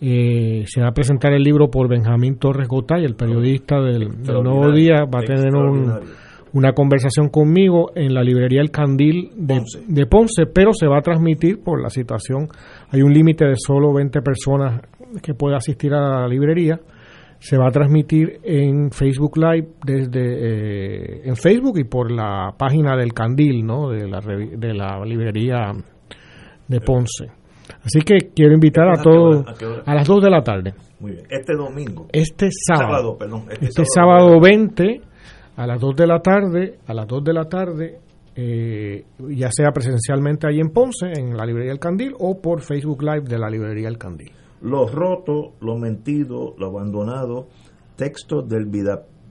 eh, 0.00 0.64
se 0.66 0.80
va 0.80 0.88
a 0.88 0.92
presentar 0.92 1.32
el 1.32 1.42
libro 1.42 1.70
por 1.70 1.88
Benjamín 1.88 2.36
Torres 2.38 2.68
Gotay, 2.68 3.04
el 3.04 3.16
periodista 3.16 3.80
del, 3.80 4.22
del 4.22 4.42
Nuevo 4.44 4.70
Día, 4.72 5.04
va 5.12 5.20
a 5.20 5.22
tener 5.24 5.54
un, 5.56 5.86
una 6.52 6.72
conversación 6.72 7.28
conmigo 7.28 7.90
en 7.94 8.14
la 8.14 8.22
librería 8.22 8.60
El 8.60 8.70
Candil 8.70 9.30
de 9.36 9.62
de 9.86 10.06
Ponce. 10.06 10.46
pero 10.46 10.72
se 10.72 10.86
va 10.86 10.98
a 10.98 11.02
transmitir 11.02 11.62
por 11.62 11.80
la 11.82 11.90
situación. 11.90 12.48
Hay 12.90 13.02
un 13.02 13.12
límite 13.12 13.44
de 13.46 13.54
solo 13.56 13.92
20 13.92 14.20
personas 14.22 14.80
que 15.22 15.34
puede 15.34 15.56
asistir 15.56 15.92
a 15.94 16.20
la 16.22 16.28
librería, 16.28 16.78
se 17.40 17.56
va 17.56 17.68
a 17.68 17.70
transmitir 17.70 18.40
en 18.42 18.90
Facebook 18.90 19.36
Live 19.38 19.68
desde 19.84 20.20
eh, 20.22 21.20
en 21.24 21.36
Facebook 21.36 21.78
y 21.78 21.84
por 21.84 22.10
la 22.10 22.52
página 22.58 22.96
del 22.96 23.12
Candil, 23.12 23.64
¿no? 23.64 23.90
De 23.90 24.08
la 24.08 24.20
de 24.20 24.74
la 24.74 25.04
librería 25.04 25.72
de 26.66 26.80
Ponce. 26.80 27.26
Así 27.84 28.00
que 28.00 28.30
quiero 28.34 28.54
invitar 28.54 28.88
a 28.88 28.92
¿A 28.92 28.96
qué 28.96 29.02
todos 29.02 29.36
hora? 29.46 29.82
¿A 29.86 29.94
las 29.94 30.06
2 30.08 30.22
de 30.24 30.30
la 30.30 30.42
tarde. 30.42 30.74
Muy 31.00 31.12
bien. 31.12 31.24
Este 31.30 31.54
domingo. 31.54 32.06
Este 32.12 32.48
sábado. 32.50 32.88
Sábado, 32.88 33.16
perdón, 33.18 33.44
este 33.50 33.66
Este, 33.66 33.82
sábado. 33.94 34.28
sábado 34.30 34.40
20 34.40 35.00
a 35.58 35.66
las 35.66 35.80
2 35.80 35.96
de 35.96 36.06
la 36.06 36.20
tarde, 36.20 36.78
a 36.86 36.94
las 36.94 37.08
2 37.08 37.24
de 37.24 37.32
la 37.32 37.44
tarde, 37.46 37.98
eh, 38.36 39.04
ya 39.28 39.50
sea 39.50 39.72
presencialmente 39.72 40.46
ahí 40.46 40.60
en 40.60 40.70
Ponce, 40.70 41.10
en 41.16 41.36
la 41.36 41.44
librería 41.44 41.72
El 41.72 41.80
Candil, 41.80 42.14
o 42.16 42.40
por 42.40 42.60
Facebook 42.60 43.02
Live 43.02 43.22
de 43.22 43.38
la 43.40 43.50
librería 43.50 43.88
El 43.88 43.98
Candil. 43.98 44.30
Lo 44.62 44.86
roto, 44.86 45.54
lo 45.60 45.76
mentido, 45.76 46.54
lo 46.58 46.68
abandonado, 46.68 47.48
textos 47.96 48.48
del 48.48 48.70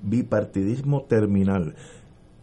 bipartidismo 0.04 1.06
terminal. 1.08 1.76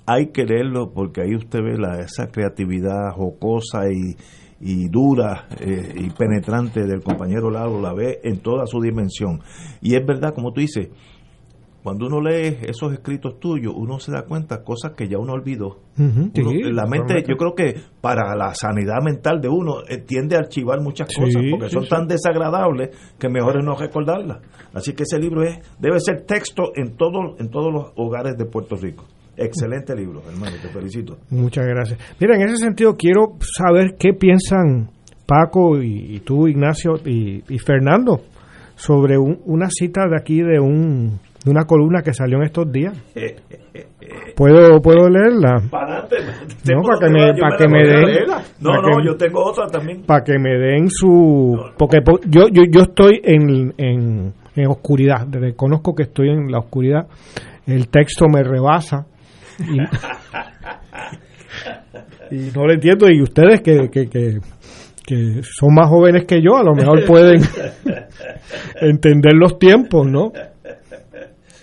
Hay 0.07 0.29
que 0.29 0.45
leerlo 0.47 0.93
porque 0.95 1.21
ahí 1.21 1.35
usted 1.35 1.61
ve 1.63 1.77
la, 1.77 2.01
esa 2.01 2.29
creatividad 2.29 3.13
jocosa 3.13 3.91
y, 3.91 4.17
y 4.63 4.89
dura 4.89 5.47
eh, 5.61 5.93
y 5.95 6.09
penetrante 6.09 6.87
del 6.87 7.03
compañero 7.03 7.51
Lalo, 7.51 7.83
la 7.83 7.93
ve 7.93 8.21
en 8.25 8.39
toda 8.39 8.67
su 8.67 8.81
dimensión. 8.81 9.41
Y 9.83 9.95
es 9.95 10.07
verdad, 10.07 10.33
como 10.35 10.55
tú 10.55 10.63
dices, 10.63 10.89
cuando 11.85 12.07
uno 12.07 12.21
lee 12.21 12.57
esos 12.63 12.93
escritos 12.95 13.39
tuyos, 13.39 13.73
uno 13.77 14.01
se 14.01 14.11
da 14.11 14.23
cuenta 14.23 14.65
cosas 14.65 14.93
que 14.97 15.07
ya 15.07 15.19
uno 15.19 15.35
olvidó. 15.35 15.81
Uno- 15.99 16.31
sí, 16.35 16.63
la 16.73 16.87
mente, 16.87 17.23
yo 17.29 17.37
creo 17.37 17.55
que 17.55 17.75
para 18.01 18.35
la 18.35 18.55
sanidad 18.55 19.03
mental 19.05 19.41
de 19.41 19.49
uno 19.51 19.83
eh, 19.89 19.99
tiende 19.99 20.35
a 20.35 20.39
archivar 20.41 20.81
muchas 20.81 21.09
Sí, 21.11 21.21
cosas 21.21 21.43
porque 21.51 21.69
sí, 21.69 21.75
son 21.75 21.87
tan 21.87 22.09
desagradables 22.09 22.89
que 23.19 23.29
mejor 23.29 23.59
es 23.59 23.65
no 23.65 23.77
recordarlas. 23.77 24.39
Así 24.73 24.95
que 24.95 25.03
ese 25.05 25.19
libro 25.21 25.43
es 25.45 25.59
debe 25.79 26.01
ser 26.01 26.23
texto 26.23 26.73
en 26.75 26.97
todos 26.97 27.39
en 27.39 27.51
todos 27.51 27.73
los 27.73 27.93
hogares 27.97 28.37
de 28.39 28.47
Puerto 28.47 28.75
Rico. 28.77 29.05
Excelente 29.37 29.95
libro, 29.95 30.23
hermano, 30.27 30.57
te 30.63 30.69
felicito. 30.69 31.19
Muchas 31.31 31.67
gracias. 31.67 31.99
Mira, 32.19 32.37
en 32.37 32.43
ese 32.49 32.57
sentido 32.65 32.97
quiero 32.97 33.37
saber 33.41 33.97
qué 33.99 34.15
piensan 34.15 34.89
Paco 35.27 35.83
y, 35.83 36.17
y 36.17 36.21
tú, 36.21 36.49
Ignacio 36.49 36.95
y, 37.05 37.43
y 37.49 37.59
Fernando 37.59 38.21
sobre 38.77 39.19
un- 39.19 39.41
una 39.45 39.69
cita 39.71 40.03
de 40.09 40.17
aquí 40.19 40.41
de 40.41 40.59
un 40.61 41.19
de 41.45 41.51
una 41.51 41.65
columna 41.65 42.03
que 42.03 42.13
salió 42.15 42.39
en 42.39 42.45
estos 42.45 42.71
días. 42.73 42.95
¿Puedo, 44.37 44.81
puedo 44.83 45.09
leerla? 45.09 45.61
No, 45.61 45.71
para 45.71 46.09
que 47.01 47.09
me, 47.11 47.35
para 47.41 47.57
que 47.57 47.69
me 47.69 47.87
den. 47.87 48.27
No, 48.61 48.73
no, 48.81 48.99
que- 48.99 49.07
yo 49.07 49.17
tengo 49.17 49.45
otra 49.45 49.67
también. 49.69 50.03
para 50.03 50.23
que 50.25 50.39
me 50.39 50.51
den 50.57 50.89
su 50.91 51.57
porque 51.79 52.01
po- 52.03 52.21
yo 52.29 52.49
yo, 52.53 52.63
yo 52.71 52.83
estoy 52.83 53.21
en, 53.23 53.73
en, 53.79 54.33
en 54.57 54.67
oscuridad 54.67 55.27
reconozco 55.31 55.95
que 55.95 56.03
estoy 56.05 56.29
en 56.31 56.51
la 56.51 56.59
oscuridad 56.59 57.07
el 57.67 57.89
texto 57.89 58.27
me 58.29 58.43
rebasa 58.43 59.07
y, 59.61 59.81
y 62.35 62.51
no 62.55 62.67
lo 62.67 62.73
entiendo 62.73 63.09
y 63.11 63.23
ustedes 63.23 63.61
que, 63.61 63.89
que, 63.91 64.09
que, 64.09 64.39
que 65.07 65.41
son 65.43 65.75
más 65.75 65.89
jóvenes 65.89 66.25
que 66.27 66.41
yo 66.43 66.57
a 66.57 66.63
lo 66.65 66.75
mejor 66.75 67.05
pueden 67.07 67.41
entender 68.81 69.35
los 69.35 69.59
tiempos 69.59 70.07
no 70.07 70.33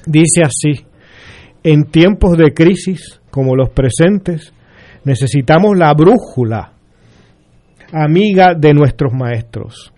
dice 0.05 0.41
así 0.43 0.85
en 1.63 1.85
tiempos 1.85 2.37
de 2.37 2.53
crisis 2.53 3.21
como 3.29 3.55
los 3.55 3.69
presentes 3.69 4.53
necesitamos 5.03 5.77
la 5.77 5.93
brújula 5.93 6.73
amiga 7.93 8.53
de 8.57 8.73
nuestros 8.73 9.13
maestros. 9.13 9.93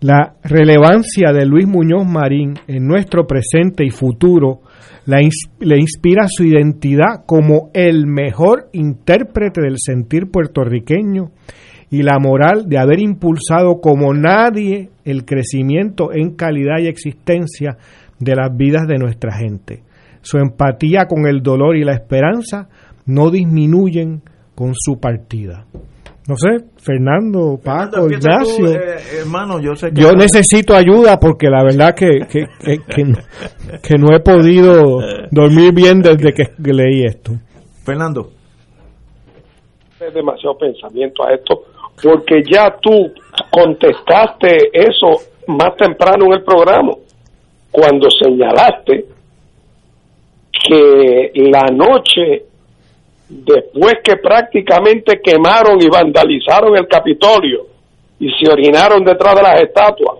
La 0.00 0.34
relevancia 0.44 1.32
de 1.32 1.44
Luis 1.44 1.66
Muñoz 1.66 2.06
Marín 2.06 2.54
en 2.68 2.86
nuestro 2.86 3.26
presente 3.26 3.84
y 3.84 3.90
futuro 3.90 4.60
la 5.06 5.18
le 5.60 5.78
inspira 5.78 6.26
su 6.28 6.44
identidad 6.44 7.24
como 7.26 7.70
el 7.72 8.06
mejor 8.06 8.68
intérprete 8.72 9.60
del 9.60 9.76
sentir 9.78 10.30
puertorriqueño 10.30 11.30
y 11.90 12.02
la 12.02 12.18
moral 12.20 12.68
de 12.68 12.78
haber 12.78 13.00
impulsado 13.00 13.80
como 13.80 14.12
nadie 14.12 14.90
el 15.04 15.24
crecimiento 15.24 16.12
en 16.12 16.36
calidad 16.36 16.78
y 16.80 16.88
existencia 16.88 17.78
de 18.18 18.34
las 18.34 18.56
vidas 18.56 18.86
de 18.86 18.98
nuestra 18.98 19.32
gente. 19.36 19.82
Su 20.22 20.38
empatía 20.38 21.06
con 21.06 21.26
el 21.26 21.42
dolor 21.42 21.76
y 21.76 21.84
la 21.84 21.92
esperanza 21.94 22.68
no 23.06 23.30
disminuyen 23.30 24.22
con 24.54 24.72
su 24.74 24.98
partida. 25.00 25.64
No 26.28 26.34
sé, 26.36 26.66
Fernando, 26.76 27.58
Paco, 27.64 28.02
Empieza 28.02 28.28
tú, 28.42 28.64
Ignacio. 28.66 28.72
eh, 28.74 28.96
hermano, 29.20 29.60
yo 29.60 29.74
sé 29.74 29.90
que 29.90 30.02
Yo 30.02 30.12
necesito 30.12 30.74
ayuda 30.74 31.18
porque 31.18 31.48
la 31.48 31.62
verdad 31.64 31.94
que, 31.94 32.18
que, 32.30 32.44
que, 32.62 32.78
que 32.86 33.04
no, 33.04 33.16
que 33.82 33.94
no 33.96 34.14
he 34.14 34.20
podido 34.20 34.98
dormir 35.30 35.72
bien 35.72 36.02
desde 36.02 36.34
que 36.34 36.50
leí 36.72 37.04
esto. 37.06 37.32
Fernando. 37.82 38.30
Es 39.98 40.12
demasiado 40.12 40.58
pensamiento 40.58 41.24
a 41.24 41.32
esto, 41.32 41.62
porque 42.02 42.42
ya 42.48 42.76
tú 42.80 43.10
contestaste 43.50 44.70
eso 44.72 45.22
más 45.46 45.74
temprano 45.76 46.26
en 46.26 46.32
el 46.34 46.44
programa, 46.44 46.92
cuando 47.70 48.08
señalaste 48.10 49.06
que 50.52 51.32
la 51.34 51.66
noche 51.72 52.44
después 53.28 53.96
que 54.02 54.16
prácticamente 54.16 55.20
quemaron 55.22 55.80
y 55.80 55.88
vandalizaron 55.88 56.76
el 56.76 56.88
Capitolio 56.88 57.66
y 58.18 58.30
se 58.32 58.50
orinaron 58.50 59.04
detrás 59.04 59.36
de 59.36 59.42
las 59.42 59.62
estatuas, 59.62 60.18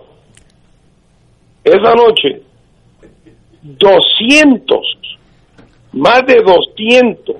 esa 1.63 1.93
noche 1.95 2.41
200, 3.61 4.97
más 5.93 6.25
de 6.25 6.41
200 6.41 7.35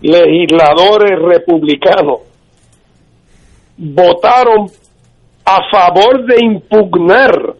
legisladores 0.00 1.18
republicanos 1.18 2.20
votaron 3.76 4.70
a 5.44 5.70
favor 5.70 6.24
de 6.24 6.44
impugnar 6.44 7.54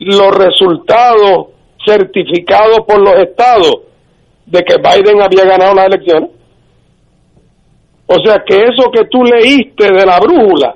los 0.00 0.34
resultados 0.34 1.48
certificados 1.84 2.80
por 2.86 3.00
los 3.00 3.14
estados 3.20 3.82
de 4.46 4.62
que 4.62 4.76
Biden 4.76 5.22
había 5.22 5.44
ganado 5.44 5.74
las 5.74 5.86
elecciones. 5.86 6.30
O 8.06 8.16
sea 8.24 8.42
que 8.44 8.56
eso 8.56 8.90
que 8.90 9.04
tú 9.04 9.22
leíste 9.22 9.92
de 9.92 10.04
la 10.04 10.18
brújula, 10.18 10.74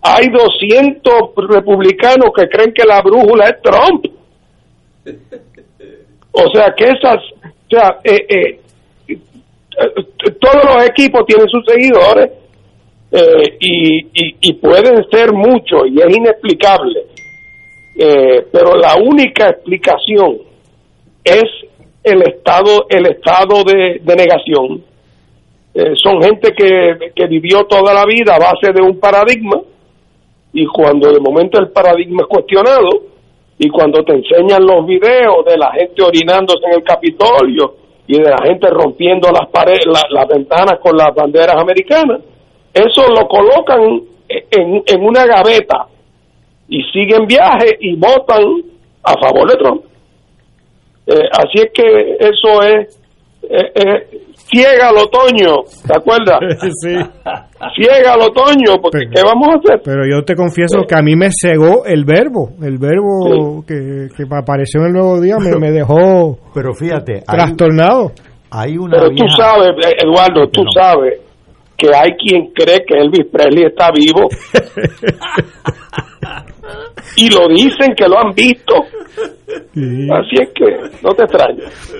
hay 0.00 0.26
200 0.28 1.12
republicanos 1.48 2.30
que 2.34 2.48
creen 2.48 2.72
que 2.72 2.84
la 2.86 3.02
brújula 3.02 3.44
es 3.46 3.62
Trump. 3.62 4.06
O 6.32 6.50
sea 6.54 6.72
que 6.76 6.84
esas, 6.84 7.16
o 7.44 7.70
sea, 7.70 7.98
eh, 8.04 8.26
eh, 8.28 8.60
eh, 9.08 10.32
todos 10.40 10.64
los 10.64 10.88
equipos 10.88 11.26
tienen 11.26 11.48
sus 11.48 11.64
seguidores 11.66 12.30
eh, 13.10 13.56
y, 13.60 13.98
y, 14.06 14.36
y 14.40 14.52
pueden 14.54 15.04
ser 15.10 15.32
muchos 15.32 15.82
y 15.90 16.00
es 16.00 16.16
inexplicable. 16.16 17.04
Eh, 18.00 18.46
pero 18.52 18.76
la 18.76 18.94
única 18.94 19.50
explicación 19.50 20.38
es 21.24 21.44
el 22.04 22.22
estado 22.22 22.86
el 22.88 23.06
estado 23.08 23.64
de, 23.64 24.00
negación. 24.14 24.84
Eh, 25.74 25.94
son 25.96 26.22
gente 26.22 26.52
que, 26.56 27.10
que 27.14 27.26
vivió 27.26 27.64
toda 27.64 27.92
la 27.92 28.04
vida 28.06 28.36
a 28.36 28.38
base 28.38 28.72
de 28.72 28.80
un 28.80 28.98
paradigma 29.00 29.60
y 30.52 30.64
cuando 30.66 31.12
de 31.12 31.18
momento 31.20 31.58
el 31.60 31.70
paradigma 31.70 32.22
es 32.22 32.28
cuestionado 32.28 32.88
y 33.58 33.68
cuando 33.68 34.04
te 34.04 34.12
enseñan 34.14 34.64
los 34.64 34.86
videos 34.86 35.44
de 35.44 35.58
la 35.58 35.72
gente 35.72 36.00
orinándose 36.02 36.64
en 36.66 36.74
el 36.74 36.84
Capitolio 36.84 37.74
y 38.06 38.16
de 38.16 38.30
la 38.30 38.38
gente 38.44 38.68
rompiendo 38.70 39.28
las 39.32 39.48
paredes, 39.50 39.86
la- 39.86 40.06
las 40.10 40.28
ventanas 40.28 40.78
con 40.80 40.96
las 40.96 41.12
banderas 41.14 41.56
americanas, 41.56 42.20
eso 42.72 43.02
lo 43.08 43.26
colocan 43.26 44.02
en, 44.28 44.82
en 44.86 45.02
una 45.04 45.26
gaveta 45.26 45.86
y 46.68 46.82
siguen 46.92 47.26
viaje 47.26 47.76
y 47.80 47.96
votan 47.96 48.42
a 49.02 49.14
favor 49.20 49.48
de 49.50 49.56
Trump. 49.56 49.82
Eh, 51.06 51.14
así 51.32 51.58
es 51.58 51.70
que 51.72 52.16
eso 52.20 52.62
es 52.62 53.00
eh, 53.42 53.72
eh, 53.74 54.08
ciega 54.34 54.88
al 54.90 54.96
otoño, 54.98 55.62
¿te 55.86 55.94
acuerdas? 55.96 56.38
Sí. 56.82 56.94
Ciega 57.74 58.12
al 58.14 58.20
otoño, 58.22 58.76
porque 58.82 59.06
¿qué 59.12 59.22
vamos 59.24 59.48
a 59.48 59.58
hacer? 59.58 59.80
Pero 59.84 60.02
yo 60.06 60.22
te 60.24 60.34
confieso 60.36 60.82
que 60.86 60.94
a 60.94 61.02
mí 61.02 61.16
me 61.16 61.28
cegó 61.30 61.84
el 61.86 62.04
verbo, 62.04 62.50
el 62.62 62.78
verbo 62.78 63.64
que, 63.66 64.08
que 64.16 64.22
apareció 64.30 64.80
en 64.82 64.86
el 64.88 64.92
nuevo 64.92 65.20
día 65.20 65.36
me, 65.38 65.56
me 65.58 65.70
dejó 65.72 66.38
Pero 66.54 66.74
fíjate, 66.74 67.22
trastornado. 67.26 68.12
hay 68.50 68.76
una 68.76 68.96
Pero 68.98 69.08
tú 69.10 69.14
vieja- 69.24 69.36
sabes, 69.36 69.70
eh, 69.86 69.96
Eduardo, 70.04 70.48
tú 70.50 70.62
sabes 70.74 71.20
que 71.76 71.88
hay 71.88 72.12
quien 72.16 72.48
cree 72.52 72.84
que 72.86 72.94
Elvis 72.98 73.26
Presley 73.32 73.64
está 73.66 73.90
vivo. 73.92 74.28
y 77.16 77.30
lo 77.30 77.48
dicen 77.48 77.94
que 77.96 78.06
lo 78.08 78.18
han 78.18 78.34
visto. 78.34 78.74
Así 79.46 80.36
es 80.40 80.50
que 80.54 80.98
no 81.02 81.14
te 81.14 81.22
extrañes. 81.24 81.94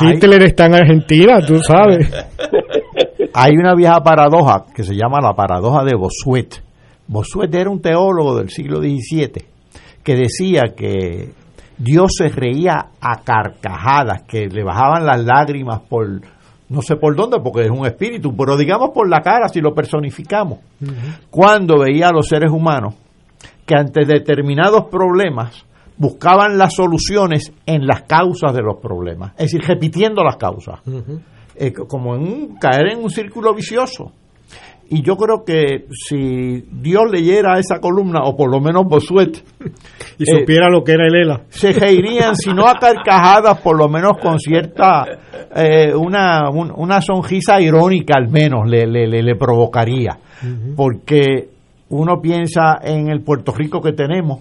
Hitler 0.00 0.42
está 0.42 0.66
en 0.66 0.74
Argentina, 0.74 1.40
tú 1.46 1.58
sabes. 1.58 2.10
Hay 3.34 3.52
una 3.56 3.74
vieja 3.74 4.00
paradoja 4.02 4.64
que 4.74 4.82
se 4.82 4.94
llama 4.94 5.18
la 5.22 5.34
paradoja 5.34 5.84
de 5.84 5.94
Bossuet. 5.94 6.62
Bossuet 7.06 7.54
era 7.54 7.70
un 7.70 7.80
teólogo 7.80 8.36
del 8.36 8.50
siglo 8.50 8.80
XVII 8.80 9.44
que 10.02 10.16
decía 10.16 10.74
que 10.76 11.30
Dios 11.76 12.12
se 12.16 12.28
reía 12.28 12.74
a 13.00 13.22
carcajadas, 13.22 14.22
que 14.22 14.46
le 14.46 14.64
bajaban 14.64 15.06
las 15.06 15.24
lágrimas 15.24 15.80
por 15.88 16.20
no 16.68 16.82
sé 16.82 16.96
por 16.96 17.16
dónde, 17.16 17.38
porque 17.42 17.62
es 17.62 17.70
un 17.70 17.86
espíritu, 17.86 18.36
pero 18.36 18.56
digamos 18.56 18.90
por 18.90 19.08
la 19.08 19.20
cara 19.20 19.48
si 19.48 19.60
lo 19.60 19.72
personificamos, 19.72 20.58
cuando 21.30 21.78
veía 21.78 22.08
a 22.08 22.12
los 22.12 22.28
seres 22.28 22.50
humanos 22.52 22.94
que 23.68 23.74
ante 23.76 24.04
determinados 24.04 24.86
problemas 24.90 25.64
buscaban 25.96 26.56
las 26.58 26.74
soluciones 26.74 27.52
en 27.66 27.86
las 27.86 28.02
causas 28.02 28.52
de 28.54 28.62
los 28.62 28.78
problemas, 28.80 29.32
es 29.36 29.52
decir, 29.52 29.60
repitiendo 29.66 30.24
las 30.24 30.36
causas, 30.36 30.80
eh, 31.56 31.72
como 31.72 32.14
en 32.16 32.22
un, 32.22 32.56
caer 32.58 32.92
en 32.92 32.98
un 33.02 33.10
círculo 33.10 33.54
vicioso. 33.54 34.12
Y 34.90 35.02
yo 35.02 35.16
creo 35.18 35.44
que 35.44 35.84
si 35.90 36.64
Dios 36.72 37.02
leyera 37.12 37.58
esa 37.58 37.78
columna, 37.78 38.20
o 38.24 38.34
por 38.34 38.50
lo 38.50 38.58
menos 38.58 38.86
Bosuet, 38.86 39.44
Y 40.20 40.24
supiera 40.24 40.68
lo 40.70 40.82
que 40.82 40.92
era 40.92 41.06
el 41.06 41.14
ELA. 41.14 41.42
se 41.50 41.72
reirían, 41.72 42.34
si 42.34 42.50
no 42.54 42.66
a 42.66 42.74
carcajadas, 42.78 43.60
por 43.60 43.76
lo 43.76 43.88
menos 43.88 44.12
con 44.22 44.38
cierta, 44.40 45.04
eh, 45.54 45.92
una, 45.94 46.48
un- 46.50 46.72
una 46.74 47.00
sonrisa 47.02 47.60
irónica 47.60 48.14
al 48.16 48.28
menos 48.28 48.66
le, 48.68 48.86
le, 48.86 49.06
le- 49.06 49.22
le 49.22 49.36
provocaría. 49.36 50.18
Porque 50.74 51.50
uno 51.90 52.20
piensa 52.20 52.78
en 52.82 53.08
el 53.08 53.22
Puerto 53.22 53.52
Rico 53.52 53.80
que 53.80 53.92
tenemos, 53.92 54.40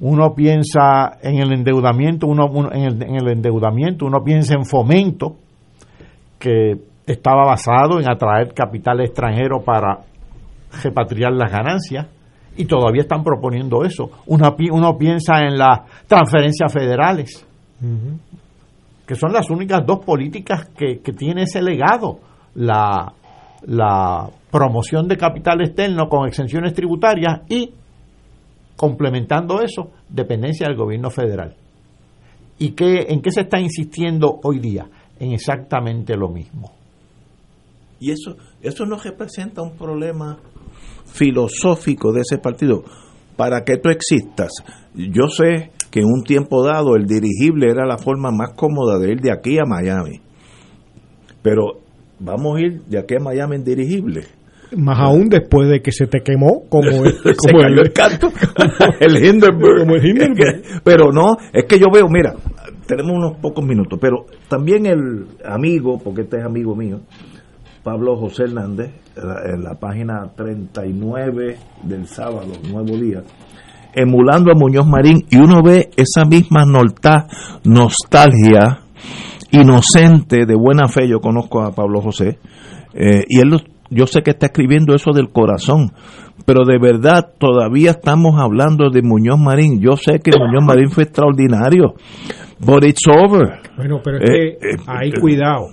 uno 0.00 0.34
piensa 0.34 1.18
en 1.22 1.38
el 1.40 1.52
endeudamiento, 1.52 2.26
uno, 2.28 2.46
uno- 2.50 2.70
en, 2.72 2.82
el, 2.82 3.02
en 3.02 3.16
el 3.16 3.28
endeudamiento, 3.28 4.06
uno 4.06 4.22
piensa 4.22 4.54
en 4.54 4.64
fomento, 4.64 5.36
que 6.38 6.76
estaba 7.06 7.44
basado 7.44 7.98
en 7.98 8.08
atraer 8.08 8.52
capital 8.54 9.00
extranjero 9.00 9.62
para 9.64 10.00
repatriar 10.84 11.32
las 11.32 11.50
ganancias 11.50 12.06
y 12.56 12.66
todavía 12.66 13.02
están 13.02 13.24
proponiendo 13.24 13.84
eso. 13.84 14.10
Uno 14.26 14.96
piensa 14.98 15.40
en 15.40 15.58
las 15.58 15.80
transferencias 16.06 16.72
federales, 16.72 17.44
que 19.06 19.14
son 19.16 19.32
las 19.32 19.50
únicas 19.50 19.84
dos 19.86 20.04
políticas 20.04 20.68
que, 20.76 21.00
que 21.00 21.12
tiene 21.12 21.42
ese 21.42 21.62
legado. 21.62 22.20
La, 22.54 23.12
la 23.66 24.28
promoción 24.50 25.08
de 25.08 25.16
capital 25.16 25.60
externo 25.60 26.08
con 26.08 26.26
exenciones 26.26 26.74
tributarias 26.74 27.40
y, 27.48 27.72
complementando 28.76 29.60
eso, 29.60 29.90
dependencia 30.08 30.66
del 30.66 30.76
gobierno 30.76 31.10
federal. 31.10 31.54
¿Y 32.58 32.70
qué, 32.70 33.06
en 33.08 33.20
qué 33.20 33.30
se 33.30 33.42
está 33.42 33.60
insistiendo 33.60 34.40
hoy 34.42 34.58
día? 34.58 34.86
En 35.20 35.32
exactamente 35.32 36.16
lo 36.16 36.28
mismo. 36.28 36.72
Y 38.00 38.12
eso, 38.12 38.36
eso 38.62 38.86
no 38.86 38.96
representa 38.96 39.62
un 39.62 39.76
problema 39.76 40.38
filosófico 41.06 42.12
de 42.12 42.20
ese 42.20 42.38
partido. 42.38 42.84
Para 43.36 43.64
que 43.64 43.76
tú 43.76 43.88
existas, 43.88 44.52
yo 44.94 45.28
sé 45.28 45.70
que 45.90 46.00
en 46.00 46.06
un 46.06 46.22
tiempo 46.22 46.64
dado 46.64 46.96
el 46.96 47.06
dirigible 47.06 47.70
era 47.70 47.86
la 47.86 47.98
forma 47.98 48.30
más 48.30 48.50
cómoda 48.54 48.98
de 48.98 49.12
ir 49.12 49.20
de 49.20 49.32
aquí 49.32 49.58
a 49.58 49.64
Miami. 49.64 50.20
Pero 51.42 51.80
vamos 52.18 52.56
a 52.56 52.60
ir 52.60 52.82
de 52.82 52.98
aquí 52.98 53.14
a 53.14 53.20
Miami 53.20 53.56
en 53.56 53.64
dirigible. 53.64 54.24
Más 54.76 54.98
aún 55.00 55.28
después 55.30 55.68
de 55.68 55.80
que 55.80 55.92
se 55.92 56.06
te 56.06 56.20
quemó 56.20 56.64
como 56.68 56.88
el, 57.04 57.12
Se 57.12 57.34
como 57.34 57.62
cayó 57.62 57.80
el 57.80 57.92
canto. 57.92 58.28
el 59.00 59.16
Hindenburg. 59.24 59.80
Como 59.80 59.94
el 59.94 60.06
Hindenburg. 60.06 60.62
pero 60.84 61.10
no, 61.12 61.36
es 61.52 61.64
que 61.64 61.78
yo 61.78 61.86
veo, 61.92 62.06
mira, 62.08 62.34
tenemos 62.86 63.12
unos 63.16 63.36
pocos 63.38 63.64
minutos, 63.64 63.98
pero 64.00 64.26
también 64.48 64.86
el 64.86 65.26
amigo, 65.44 65.98
porque 66.02 66.22
este 66.22 66.38
es 66.38 66.44
amigo 66.44 66.74
mío, 66.74 67.00
Pablo 67.82 68.16
José 68.16 68.44
Hernández, 68.44 68.90
en 69.16 69.62
la, 69.62 69.74
página 69.74 70.30
39 70.36 71.56
del 71.84 72.06
sábado, 72.06 72.52
Nuevo 72.70 72.96
Día, 72.96 73.22
emulando 73.94 74.50
a 74.50 74.54
Muñoz 74.54 74.86
Marín, 74.86 75.24
y 75.30 75.36
uno 75.36 75.62
ve 75.62 75.90
esa 75.96 76.24
misma 76.24 76.64
nostalgia 77.64 78.80
inocente, 79.50 80.46
de 80.46 80.54
buena 80.54 80.88
fe, 80.88 81.08
yo 81.08 81.20
conozco 81.20 81.62
a 81.62 81.72
Pablo 81.72 82.00
José, 82.00 82.38
eh, 82.94 83.24
y 83.28 83.40
él, 83.40 83.48
lo- 83.50 83.60
yo 83.90 84.06
sé 84.06 84.22
que 84.22 84.30
está 84.32 84.46
escribiendo 84.46 84.94
eso 84.94 85.12
del 85.12 85.30
corazón, 85.30 85.92
pero 86.44 86.64
de 86.64 86.78
verdad 86.78 87.30
todavía 87.38 87.92
estamos 87.92 88.38
hablando 88.38 88.90
de 88.90 89.02
Muñoz 89.02 89.38
Marín. 89.38 89.80
Yo 89.80 89.96
sé 89.96 90.20
que 90.20 90.30
Muñoz 90.38 90.64
Marín 90.64 90.90
fue 90.90 91.04
extraordinario, 91.04 91.94
but 92.58 92.84
it's 92.84 93.02
over. 93.08 93.60
Bueno, 93.76 94.00
pero 94.04 94.18
es 94.18 94.24
Eh, 94.24 94.32
que 94.60 94.68
eh, 94.68 94.76
hay 94.86 95.08
eh, 95.08 95.20
cuidado. 95.20 95.68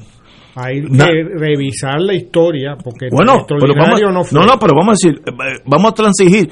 Hay 0.58 0.82
que 0.84 1.24
revisar 1.38 2.00
la 2.00 2.14
historia 2.14 2.78
porque 2.82 3.10
Bueno, 3.12 3.34
vamos, 3.34 3.42
extraordinario 3.52 4.12
no 4.14 4.24
fue. 4.24 4.40
no, 4.40 4.46
no, 4.46 4.58
pero 4.58 4.72
vamos 4.74 4.88
a 5.04 5.08
decir, 5.10 5.22
vamos 5.66 5.92
a 5.92 5.94
transigir, 5.94 6.50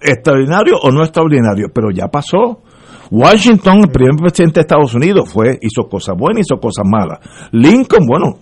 extraordinario 0.00 0.74
o 0.82 0.90
no 0.90 1.02
extraordinario, 1.04 1.68
pero 1.72 1.90
ya 1.92 2.08
pasó. 2.08 2.62
Washington, 3.10 3.78
el 3.84 3.90
primer 3.90 4.16
presidente 4.16 4.60
de 4.60 4.62
Estados 4.62 4.94
Unidos, 4.94 5.30
fue 5.32 5.58
hizo 5.60 5.88
cosas 5.88 6.14
buenas, 6.18 6.46
hizo 6.46 6.60
cosas 6.60 6.84
malas. 6.86 7.18
Lincoln, 7.52 8.06
bueno, 8.06 8.38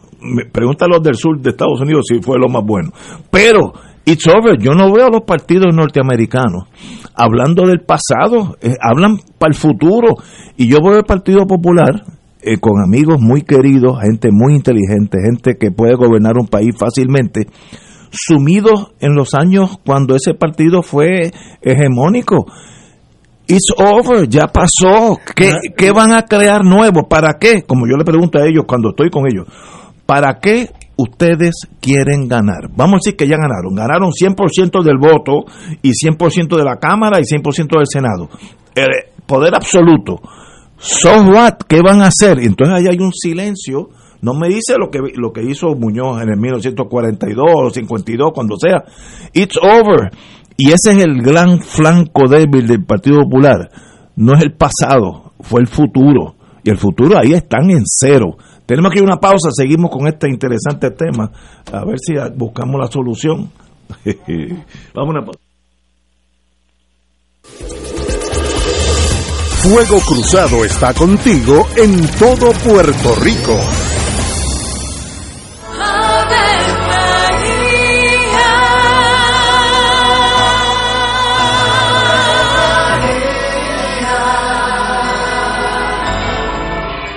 pregunta 0.53 0.85
a 0.85 0.89
los 0.89 1.03
del 1.03 1.15
sur 1.15 1.41
de 1.41 1.51
Estados 1.51 1.81
Unidos 1.81 2.05
si 2.09 2.21
fue 2.21 2.39
lo 2.39 2.49
más 2.49 2.65
bueno. 2.65 2.91
Pero, 3.31 3.73
it's 4.05 4.27
over. 4.29 4.59
Yo 4.59 4.73
no 4.73 4.93
veo 4.93 5.07
a 5.07 5.11
los 5.11 5.23
partidos 5.23 5.75
norteamericanos 5.75 6.65
hablando 7.15 7.67
del 7.67 7.81
pasado, 7.81 8.57
eh, 8.61 8.75
hablan 8.81 9.19
para 9.39 9.51
el 9.51 9.55
futuro. 9.55 10.15
Y 10.57 10.69
yo 10.69 10.79
veo 10.83 10.99
el 10.99 11.05
Partido 11.05 11.47
Popular 11.47 12.05
eh, 12.43 12.59
con 12.59 12.83
amigos 12.83 13.21
muy 13.21 13.43
queridos, 13.43 14.01
gente 14.01 14.31
muy 14.33 14.55
inteligente, 14.55 15.19
gente 15.25 15.57
que 15.59 15.71
puede 15.71 15.95
gobernar 15.95 16.35
un 16.39 16.49
país 16.49 16.75
fácilmente, 16.77 17.47
sumidos 18.11 18.93
en 19.01 19.15
los 19.15 19.35
años 19.35 19.79
cuando 19.85 20.15
ese 20.15 20.35
partido 20.35 20.83
fue 20.83 21.31
hegemónico. 21.63 22.47
It's 23.47 23.72
over, 23.76 24.28
ya 24.28 24.47
pasó. 24.47 25.18
¿Qué, 25.34 25.53
qué 25.76 25.90
van 25.90 26.12
a 26.12 26.24
crear 26.24 26.64
nuevo? 26.64 27.09
¿Para 27.09 27.34
qué? 27.38 27.62
Como 27.62 27.86
yo 27.86 27.97
le 27.97 28.05
pregunto 28.05 28.38
a 28.38 28.47
ellos 28.47 28.64
cuando 28.66 28.90
estoy 28.90 29.11
con 29.11 29.26
ellos, 29.26 29.47
¿para 30.07 30.38
qué 30.38 30.70
ustedes 30.97 31.55
quieren 31.80 32.28
ganar? 32.28 32.68
Vamos 32.74 32.95
a 32.95 33.01
decir 33.05 33.16
que 33.16 33.26
ya 33.26 33.36
ganaron. 33.36 33.74
Ganaron 33.74 34.11
100% 34.11 34.82
del 34.82 34.99
voto 34.99 35.45
y 35.82 35.90
100% 35.90 36.57
de 36.57 36.64
la 36.64 36.76
Cámara 36.76 37.18
y 37.20 37.24
100% 37.24 37.76
del 37.76 37.86
Senado. 37.86 38.28
El 38.74 38.88
poder 39.26 39.55
absoluto. 39.55 40.20
So 40.78 41.22
what? 41.22 41.59
¿Qué 41.68 41.80
van 41.80 42.01
a 42.01 42.07
hacer? 42.07 42.38
Entonces 42.40 42.74
ahí 42.74 42.86
hay 42.88 42.99
un 42.99 43.12
silencio. 43.12 43.90
No 44.20 44.34
me 44.34 44.49
dice 44.49 44.76
lo 44.78 44.88
que, 44.90 45.01
lo 45.16 45.32
que 45.32 45.43
hizo 45.43 45.74
Muñoz 45.74 46.22
en 46.22 46.28
el 46.28 46.38
1942 46.38 47.45
o 47.55 47.70
52, 47.70 48.32
cuando 48.32 48.57
sea. 48.57 48.84
It's 49.32 49.57
over. 49.57 50.11
Y 50.57 50.68
ese 50.68 50.92
es 50.92 51.05
el 51.05 51.22
gran 51.22 51.61
flanco 51.61 52.28
débil 52.28 52.66
del 52.66 52.84
Partido 52.84 53.20
Popular. 53.22 53.70
No 54.16 54.34
es 54.34 54.42
el 54.42 54.53
pasado, 54.53 55.32
fue 55.40 55.61
el 55.61 55.66
futuro. 55.66 56.36
Y 56.64 56.70
el 56.70 56.78
futuro 56.78 57.18
ahí 57.18 57.32
están 57.32 57.70
en 57.70 57.82
cero. 57.84 58.36
Tenemos 58.66 58.92
que 58.92 58.98
ir 58.98 59.05
una 59.05 59.18
pausa, 59.18 59.50
seguimos 59.53 59.90
con 59.90 60.07
este 60.07 60.28
interesante 60.28 60.90
tema, 60.90 61.30
a 61.72 61.84
ver 61.84 61.98
si 61.98 62.14
buscamos 62.36 62.80
la 62.80 62.86
solución. 62.86 63.50
Vamos 64.94 65.14
a 65.14 65.18
una 65.18 65.24
pausa. 65.24 65.40
Fuego 69.62 70.00
Cruzado 70.00 70.64
está 70.64 70.92
contigo 70.92 71.66
en 71.76 72.07
todo 72.18 72.53
Puerto 72.64 73.14
Rico. 73.22 73.59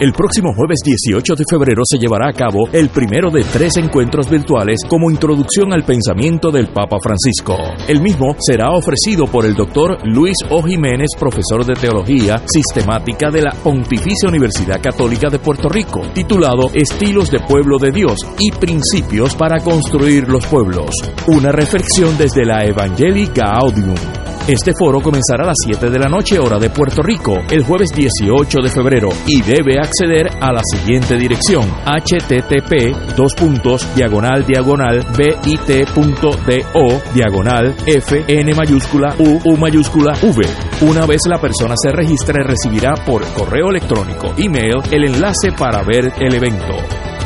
El 0.00 0.12
próximo 0.12 0.52
jueves 0.52 0.80
18 0.84 1.36
de 1.36 1.44
febrero 1.48 1.82
se 1.84 1.98
llevará 1.98 2.28
a 2.28 2.32
cabo 2.32 2.68
el 2.72 2.88
primero 2.88 3.30
de 3.30 3.44
tres 3.44 3.76
encuentros 3.76 4.28
virtuales 4.28 4.80
como 4.88 5.08
introducción 5.08 5.72
al 5.72 5.84
pensamiento 5.84 6.50
del 6.50 6.66
Papa 6.66 6.96
Francisco. 7.00 7.56
El 7.86 8.00
mismo 8.00 8.34
será 8.40 8.72
ofrecido 8.72 9.26
por 9.26 9.46
el 9.46 9.54
doctor 9.54 9.98
Luis 10.04 10.34
O. 10.50 10.64
Jiménez, 10.64 11.10
profesor 11.16 11.64
de 11.64 11.74
Teología 11.74 12.42
Sistemática 12.44 13.30
de 13.30 13.42
la 13.42 13.52
Pontificia 13.52 14.28
Universidad 14.28 14.82
Católica 14.82 15.30
de 15.30 15.38
Puerto 15.38 15.68
Rico, 15.68 16.02
titulado 16.12 16.70
Estilos 16.74 17.30
de 17.30 17.38
Pueblo 17.46 17.78
de 17.78 17.92
Dios 17.92 18.18
y 18.40 18.50
Principios 18.50 19.36
para 19.36 19.60
Construir 19.60 20.28
los 20.28 20.44
Pueblos. 20.46 20.90
Una 21.28 21.52
reflexión 21.52 22.18
desde 22.18 22.44
la 22.44 22.64
Evangelii 22.64 23.30
Gaudium. 23.32 24.23
Este 24.46 24.72
foro 24.78 25.00
comenzará 25.00 25.44
a 25.44 25.46
las 25.46 25.56
7 25.64 25.88
de 25.88 25.98
la 25.98 26.06
noche 26.06 26.38
hora 26.38 26.58
de 26.58 26.68
Puerto 26.68 27.02
Rico 27.02 27.38
el 27.50 27.64
jueves 27.64 27.88
18 27.94 28.60
de 28.60 28.68
febrero 28.68 29.08
y 29.26 29.40
debe 29.40 29.78
acceder 29.80 30.28
a 30.38 30.52
la 30.52 30.60
siguiente 30.70 31.16
dirección 31.16 31.64
http 31.86 33.16
dos 33.16 33.32
puntos 33.32 33.88
diagonal 33.96 34.44
diagonal 34.44 35.02
bit.do 35.16 37.00
diagonal 37.14 37.74
f 37.86 38.24
n 38.28 38.54
mayúscula 38.54 39.16
u 39.18 39.40
u 39.50 39.56
mayúscula 39.56 40.12
v. 40.12 40.46
Una 40.82 41.06
vez 41.06 41.22
la 41.26 41.40
persona 41.40 41.74
se 41.82 41.90
registre 41.90 42.44
recibirá 42.44 42.92
por 43.06 43.24
correo 43.32 43.70
electrónico 43.70 44.34
email 44.36 44.74
el 44.90 45.04
enlace 45.04 45.52
para 45.52 45.82
ver 45.84 46.12
el 46.20 46.34
evento. 46.34 46.76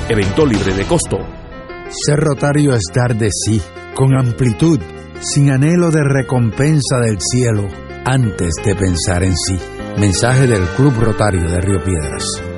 Evento 0.08 0.46
libre 0.46 0.72
de 0.72 0.84
costo. 0.84 1.16
Ser 1.88 2.20
rotario 2.20 2.74
es 2.74 2.82
dar 2.94 3.16
de 3.16 3.30
sí, 3.32 3.60
con 3.94 4.16
amplitud, 4.16 4.78
sin 5.20 5.50
anhelo 5.50 5.90
de 5.90 6.02
recompensa 6.04 6.98
del 7.00 7.18
cielo, 7.20 7.66
antes 8.04 8.54
de 8.64 8.74
pensar 8.74 9.22
en 9.22 9.36
sí. 9.36 9.58
Mensaje 9.98 10.46
del 10.46 10.62
Club 10.76 10.94
Rotario 11.00 11.48
de 11.48 11.60
Río 11.60 11.82
Piedras. 11.82 12.57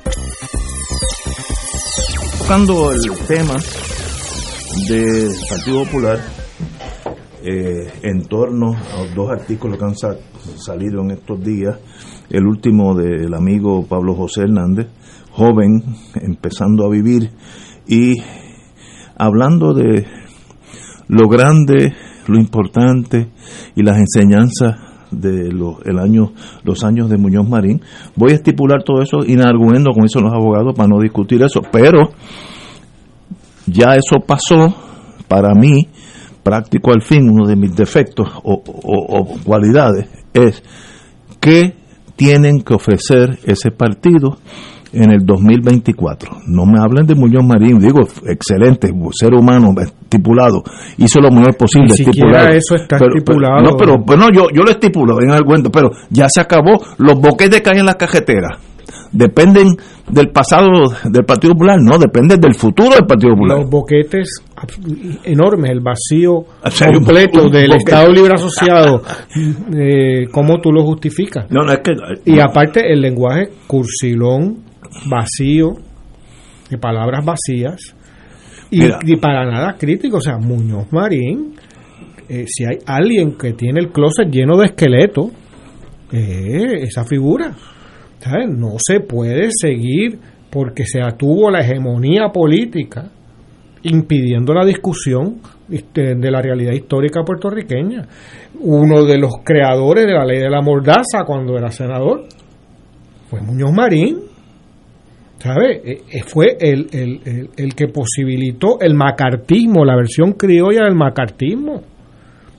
El 2.53 3.17
tema 3.29 3.53
del 4.89 5.29
Partido 5.49 5.85
Popular 5.85 6.19
eh, 7.45 7.89
en 8.03 8.25
torno 8.25 8.73
a 8.73 9.05
dos 9.15 9.29
artículos 9.31 9.77
que 9.77 9.85
han 9.85 9.95
sa- 9.95 10.17
salido 10.57 10.99
en 11.01 11.11
estos 11.11 11.41
días. 11.41 11.77
El 12.29 12.45
último 12.45 12.93
del 12.93 13.33
amigo 13.33 13.85
Pablo 13.87 14.15
José 14.15 14.41
Hernández, 14.41 14.87
joven, 15.31 15.81
empezando 16.15 16.85
a 16.85 16.89
vivir, 16.89 17.31
y 17.87 18.15
hablando 19.15 19.73
de 19.73 20.05
lo 21.07 21.29
grande, 21.29 21.93
lo 22.27 22.37
importante 22.37 23.29
y 23.77 23.81
las 23.81 23.97
enseñanzas 23.97 24.75
de 25.09 25.51
los, 25.51 25.75
el 25.85 25.99
año, 25.99 26.31
los 26.63 26.83
años 26.83 27.09
de 27.09 27.17
Muñoz 27.17 27.47
Marín. 27.47 27.81
Voy 28.15 28.31
a 28.31 28.35
estipular 28.35 28.81
todo 28.83 29.01
eso 29.01 29.25
inarguendo 29.25 29.91
con 29.91 30.05
eso 30.05 30.19
los 30.21 30.31
abogados 30.33 30.73
para 30.75 30.87
no 30.87 30.99
discutir 31.01 31.41
eso, 31.43 31.61
pero 31.69 32.11
ya 33.71 33.95
eso 33.95 34.19
pasó 34.25 34.73
para 35.27 35.53
mí, 35.53 35.87
práctico 36.43 36.91
al 36.91 37.01
fin, 37.01 37.29
uno 37.29 37.47
de 37.47 37.55
mis 37.55 37.75
defectos 37.75 38.27
o, 38.43 38.53
o- 38.63 39.19
o 39.19 39.25
cualidades 39.43 40.07
es 40.33 40.63
que 41.39 41.75
tienen 42.15 42.61
que 42.61 42.73
ofrecer 42.73 43.39
ese 43.45 43.71
partido 43.71 44.37
en 44.93 45.09
el 45.11 45.25
2024. 45.25 46.39
No 46.47 46.65
me 46.65 46.77
hablen 46.79 47.05
de 47.05 47.15
Muñoz 47.15 47.43
Marín, 47.45 47.79
digo, 47.79 48.01
excelente, 48.27 48.91
ser 49.13 49.33
humano 49.33 49.69
estipulado, 49.81 50.61
hizo 50.97 51.19
lo 51.21 51.31
mejor 51.31 51.55
posible. 51.55 51.87
Ni 51.97 52.03
siquiera 52.05 52.49
eso 52.49 52.75
está 52.75 52.97
Pero- 52.97 53.11
pero- 53.13 53.17
estipulado. 53.17 53.61
no, 53.63 53.77
pero 53.77 53.95
bueno, 54.05 54.27
yo, 54.35 54.47
yo 54.53 54.63
lo 54.63 54.71
estipulo 54.71 55.21
en 55.21 55.31
el 55.31 55.43
cuento, 55.43 55.71
pero 55.71 55.89
ya 56.09 56.27
se 56.29 56.41
acabó. 56.41 56.81
Los 56.97 57.15
boquetes 57.19 57.61
que 57.61 57.69
hay 57.69 57.79
en 57.79 57.85
la 57.85 57.93
cajetera 57.95 58.49
dependen 59.13 59.67
del 60.11 60.29
pasado 60.29 60.67
del 61.03 61.25
Partido 61.25 61.53
Popular, 61.53 61.77
no, 61.81 61.97
dependen 61.97 62.39
del 62.39 62.55
futuro 62.55 62.89
del 62.89 63.05
Partido 63.05 63.33
Popular. 63.33 63.59
Los 63.59 63.69
boquetes 63.69 64.43
enormes, 65.23 65.71
el 65.71 65.79
vacío 65.79 66.45
sea, 66.69 66.87
completo 66.93 67.43
un 67.43 67.51
del 67.51 67.69
boquete. 67.69 67.77
Estado 67.77 68.11
Libre 68.11 68.33
Asociado, 68.33 69.01
eh, 69.75 70.27
¿cómo 70.31 70.59
tú 70.59 70.71
lo 70.71 70.83
justificas? 70.83 71.49
No, 71.49 71.63
no, 71.63 71.71
es 71.71 71.79
que. 71.79 71.93
Y 72.25 72.39
aparte, 72.39 72.91
el 72.91 73.01
lenguaje 73.01 73.49
cursilón, 73.67 74.63
vacío, 75.09 75.73
de 76.69 76.77
palabras 76.77 77.25
vacías, 77.25 77.95
y 78.69 79.15
para 79.17 79.45
nada 79.45 79.75
crítico. 79.77 80.17
O 80.17 80.21
sea, 80.21 80.37
Muñoz 80.37 80.91
Marín, 80.91 81.55
eh, 82.29 82.45
si 82.47 82.63
hay 82.63 82.77
alguien 82.85 83.37
que 83.37 83.53
tiene 83.53 83.81
el 83.81 83.91
closet 83.91 84.29
lleno 84.31 84.57
de 84.57 84.67
esqueletos, 84.67 85.31
eh, 86.11 86.83
esa 86.83 87.03
figura. 87.03 87.55
¿Sabes? 88.21 88.47
No 88.49 88.75
se 88.77 88.99
puede 89.01 89.49
seguir 89.51 90.19
porque 90.49 90.85
se 90.85 91.01
atuvo 91.01 91.49
la 91.51 91.59
hegemonía 91.61 92.29
política 92.33 93.09
impidiendo 93.83 94.53
la 94.53 94.65
discusión 94.65 95.39
este, 95.69 96.15
de 96.15 96.31
la 96.31 96.41
realidad 96.41 96.73
histórica 96.73 97.23
puertorriqueña. 97.23 98.07
Uno 98.59 99.03
de 99.05 99.17
los 99.17 99.31
creadores 99.43 100.05
de 100.05 100.13
la 100.13 100.25
ley 100.25 100.39
de 100.39 100.49
la 100.49 100.61
mordaza 100.61 101.23
cuando 101.25 101.57
era 101.57 101.71
senador 101.71 102.25
fue 103.29 103.41
Muñoz 103.41 103.71
Marín. 103.71 104.17
¿Sabe? 105.39 105.81
Eh, 105.83 106.01
eh, 106.11 106.21
Fue 106.27 106.55
el, 106.59 106.87
el- 106.91 107.19
el- 107.25 107.49
el 107.57 107.73
que 107.73 107.87
posibilitó 107.87 108.79
el 108.79 108.93
macartismo, 108.93 109.83
la 109.83 109.95
versión 109.95 110.33
criolla 110.33 110.83
del 110.83 110.93
macartismo, 110.93 111.81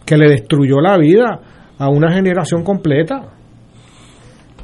que 0.04 0.16
le 0.16 0.28
destruyó 0.28 0.80
la 0.80 0.98
vida 0.98 1.40
a 1.78 1.88
una 1.88 2.12
generación 2.12 2.64
completa. 2.64 3.20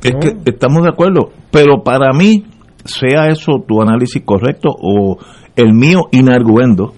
Es 0.02 0.14
que 0.20 0.36
estamos 0.50 0.82
de 0.82 0.90
acuerdo, 0.90 1.30
pero 1.50 1.82
para 1.82 2.12
mí, 2.12 2.44
sea 2.84 3.28
eso 3.28 3.64
tu 3.66 3.82
análisis 3.82 4.22
correcto 4.24 4.68
o 4.70 5.18
el 5.56 5.72
mío 5.74 6.02
inarguendo, 6.12 6.94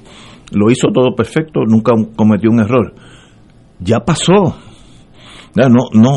lo 0.52 0.70
hizo 0.70 0.88
todo 0.92 1.14
perfecto, 1.14 1.60
nunca 1.66 1.92
cometió 2.16 2.50
un 2.50 2.60
error. 2.60 2.92
Ya 3.78 4.00
pasó. 4.00 4.54
Ya, 5.54 5.68
no, 5.68 5.84
no, 5.92 6.10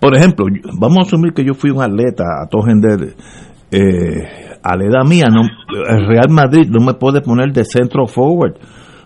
por 0.00 0.16
ejemplo, 0.16 0.46
vamos 0.78 0.98
a 0.98 1.00
asumir 1.02 1.32
que 1.32 1.44
yo 1.44 1.54
fui 1.54 1.70
un 1.70 1.82
atleta 1.82 2.24
a 2.40 2.46
todo 2.48 2.62
gender, 2.62 3.14
eh, 3.72 4.22
a 4.62 4.76
la 4.76 4.84
edad 4.84 5.04
mía, 5.08 5.26
no, 5.28 5.40
el 5.88 6.06
Real 6.06 6.28
Madrid 6.30 6.68
no 6.70 6.84
me 6.84 6.94
puede 6.94 7.20
poner 7.20 7.52
de 7.52 7.64
centro 7.64 8.06
forward, 8.06 8.54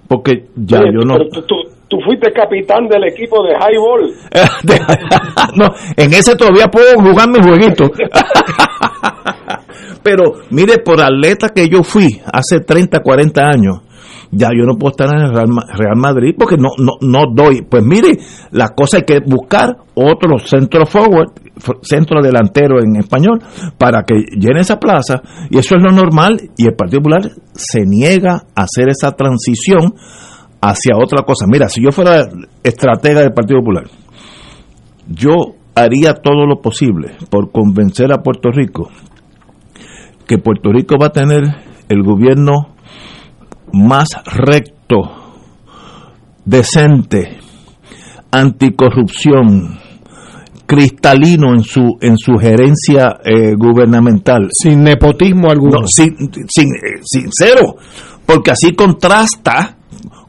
porque 0.07 0.49
ya 0.55 0.81
Oye, 0.81 0.91
yo 0.93 1.01
no, 1.07 1.15
pero 1.15 1.29
tú, 1.31 1.43
tú- 1.47 1.68
tú 1.89 1.97
fuiste 2.05 2.33
capitán 2.33 2.87
del 2.89 3.05
equipo 3.05 3.43
de 3.43 3.53
highball. 3.55 4.13
no, 5.57 5.67
en 5.97 6.13
ese 6.13 6.37
todavía 6.37 6.67
puedo 6.67 6.95
jugar 7.01 7.29
mi 7.29 7.39
jueguito. 7.41 7.91
Pero 10.03 10.33
mire, 10.51 10.79
por 10.79 11.01
atleta 11.01 11.49
que 11.51 11.69
yo 11.69 11.83
fui 11.83 12.21
hace 12.33 12.61
30, 12.61 13.01
40 13.01 13.47
años, 13.47 13.81
ya 14.31 14.49
yo 14.49 14.65
no 14.67 14.77
puedo 14.79 14.91
estar 14.91 15.09
en 15.15 15.23
el 15.27 15.35
Real, 15.35 15.49
Ma- 15.49 15.67
Real 15.75 15.97
Madrid 15.97 16.35
porque 16.39 16.57
no, 16.57 16.69
no, 16.79 16.93
no 17.01 17.25
doy. 17.35 17.63
Pues 17.63 17.83
mire, 17.85 18.19
la 18.53 18.69
cosa 18.69 18.99
hay 18.99 19.03
que 19.05 19.21
buscar 19.25 19.77
otro 19.95 20.39
centro 20.39 20.87
forward, 20.87 21.31
centro 21.83 22.23
delantero 22.23 22.77
en 22.83 22.97
español, 22.97 23.41
para 23.79 24.03
que 24.05 24.15
llene 24.39 24.61
esa 24.61 24.79
plaza, 24.79 25.21
y 25.51 25.59
eso 25.59 25.77
es 25.77 25.83
lo 25.83 25.91
normal, 25.91 26.39
y 26.57 26.67
el 26.67 26.75
Partido 26.75 27.01
Popular 27.01 27.23
se 27.53 27.81
niega 27.85 28.43
a 28.55 28.63
hacer 28.63 28.89
esa 28.91 29.13
transición 29.13 29.95
hacia 30.61 30.97
otra 30.97 31.23
cosa. 31.25 31.47
Mira, 31.47 31.69
si 31.69 31.83
yo 31.83 31.91
fuera 31.91 32.27
estratega 32.63 33.21
del 33.21 33.33
Partido 33.33 33.61
Popular, 33.61 33.85
yo 35.07 35.55
haría 35.75 36.15
todo 36.15 36.47
lo 36.47 36.61
posible 36.61 37.13
por 37.31 37.51
convencer 37.51 38.13
a 38.13 38.23
Puerto 38.23 38.51
Rico 38.51 38.91
que 40.29 40.39
Puerto 40.39 40.71
Rico 40.71 40.97
va 41.01 41.07
a 41.07 41.13
tener 41.13 41.43
el 41.89 42.03
gobierno 42.03 42.75
más 43.73 44.09
recto, 44.27 45.01
decente, 46.45 47.39
anticorrupción, 48.31 49.79
cristalino 50.67 51.55
en 51.55 51.63
su 51.63 51.97
en 52.03 52.19
su 52.19 52.35
gerencia 52.35 53.21
eh, 53.25 53.55
gubernamental. 53.57 54.49
Sin 54.53 54.85
nepotismo 54.85 55.51
alguno. 55.51 55.81
No, 55.81 55.87
sin, 55.87 56.15
sin, 56.49 56.69
eh, 56.75 57.01
sincero, 57.03 57.77
porque 58.27 58.51
así 58.51 58.75
contrasta 58.75 59.79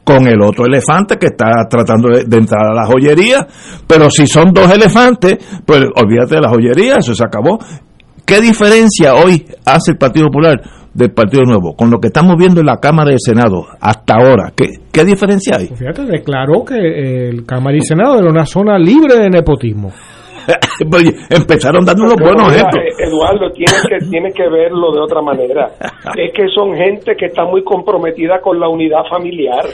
con 0.04 0.26
el 0.26 0.40
otro 0.42 0.66
elefante 0.66 1.16
que 1.16 1.26
está 1.26 1.66
tratando 1.68 2.08
de, 2.08 2.36
entrar 2.36 2.66
a 2.66 2.74
la 2.74 2.86
joyería, 2.86 3.46
pero 3.86 4.10
si 4.10 4.26
son 4.26 4.52
dos 4.52 4.72
elefantes, 4.72 5.38
pues 5.64 5.80
olvídate 5.96 6.36
de 6.36 6.40
la 6.40 6.48
joyería, 6.48 6.96
eso 6.96 7.14
se 7.14 7.24
acabó. 7.24 7.58
¿Qué 8.24 8.40
diferencia 8.40 9.14
hoy 9.14 9.44
hace 9.64 9.92
el 9.92 9.98
Partido 9.98 10.26
Popular 10.26 10.60
del 10.92 11.12
Partido 11.12 11.42
Nuevo 11.44 11.74
con 11.74 11.90
lo 11.90 11.98
que 11.98 12.08
estamos 12.08 12.36
viendo 12.36 12.60
en 12.60 12.66
la 12.66 12.78
Cámara 12.78 13.12
y 13.12 13.18
Senado 13.18 13.66
hasta 13.80 14.14
ahora? 14.14 14.52
¿Qué, 14.54 14.66
qué 14.92 15.04
diferencia 15.04 15.56
hay? 15.58 15.68
Fíjate, 15.68 16.04
declaró 16.04 16.64
que 16.64 17.28
el 17.28 17.44
Cámara 17.44 17.76
y 17.76 17.82
Senado 17.82 18.18
era 18.18 18.30
una 18.30 18.46
zona 18.46 18.78
libre 18.78 19.16
de 19.16 19.30
nepotismo. 19.30 19.92
Pues, 20.90 21.04
Empezaron 21.30 21.84
dando 21.84 22.04
unos 22.04 22.14
Pero 22.16 22.28
buenos 22.30 22.48
mira, 22.52 22.68
ejemplos. 22.68 22.84
eh, 22.84 23.04
Eduardo, 23.08 23.50
tienes 23.52 23.82
que, 23.88 23.98
tienes 24.10 24.34
que 24.34 24.48
verlo 24.48 24.92
de 24.92 25.00
otra 25.00 25.20
manera. 25.22 25.68
Es 26.16 26.32
que 26.32 26.48
son 26.54 26.74
gente 26.74 27.14
que 27.16 27.26
está 27.26 27.44
muy 27.44 27.62
comprometida 27.62 28.40
con 28.40 28.58
la 28.58 28.68
unidad 28.68 29.04
familiar. 29.10 29.64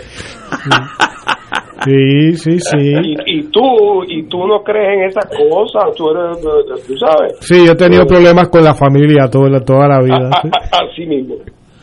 Sí, 1.85 2.33
sí, 2.37 2.59
sí. 2.59 2.79
Y, 2.79 3.39
y 3.39 3.43
tú 3.51 4.03
y 4.09 4.23
tú 4.29 4.47
no 4.47 4.63
crees 4.63 4.95
en 4.99 5.05
esas 5.05 5.27
cosas, 5.27 5.95
tú, 5.97 6.11
eres, 6.11 6.39
eh, 6.39 6.83
tú 6.87 6.97
sabes. 6.97 7.37
Sí, 7.41 7.65
yo 7.67 7.73
he 7.73 7.77
tenido 7.77 8.05
problemas 8.07 8.49
con 8.49 8.65
la 8.65 8.75
familia 8.75 9.29
toda, 9.31 9.61
toda 9.61 9.87
la 9.89 10.01
vida. 10.03 10.31
A- 10.33 10.43
sí. 10.43 10.49
a- 10.49 10.85
así 10.91 11.07
mismo. 11.07 11.37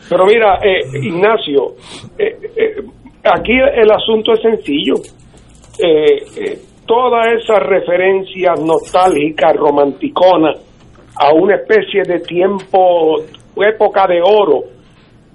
Pero 0.08 0.26
mira, 0.26 0.56
eh, 0.62 0.80
Ignacio, 1.02 1.74
eh, 2.18 2.36
eh, 2.56 2.82
aquí 3.24 3.52
el 3.52 3.90
asunto 3.90 4.32
es 4.34 4.42
sencillo. 4.42 4.94
Eh, 5.82 6.16
eh, 6.36 6.58
todas 6.86 7.26
esas 7.42 7.60
referencias 7.60 8.60
nostálgicas, 8.60 9.56
romanticonas, 9.56 10.60
a 11.16 11.32
una 11.32 11.56
especie 11.56 12.02
de 12.02 12.20
tiempo, 12.20 13.16
época 13.56 14.06
de 14.06 14.20
oro, 14.20 14.64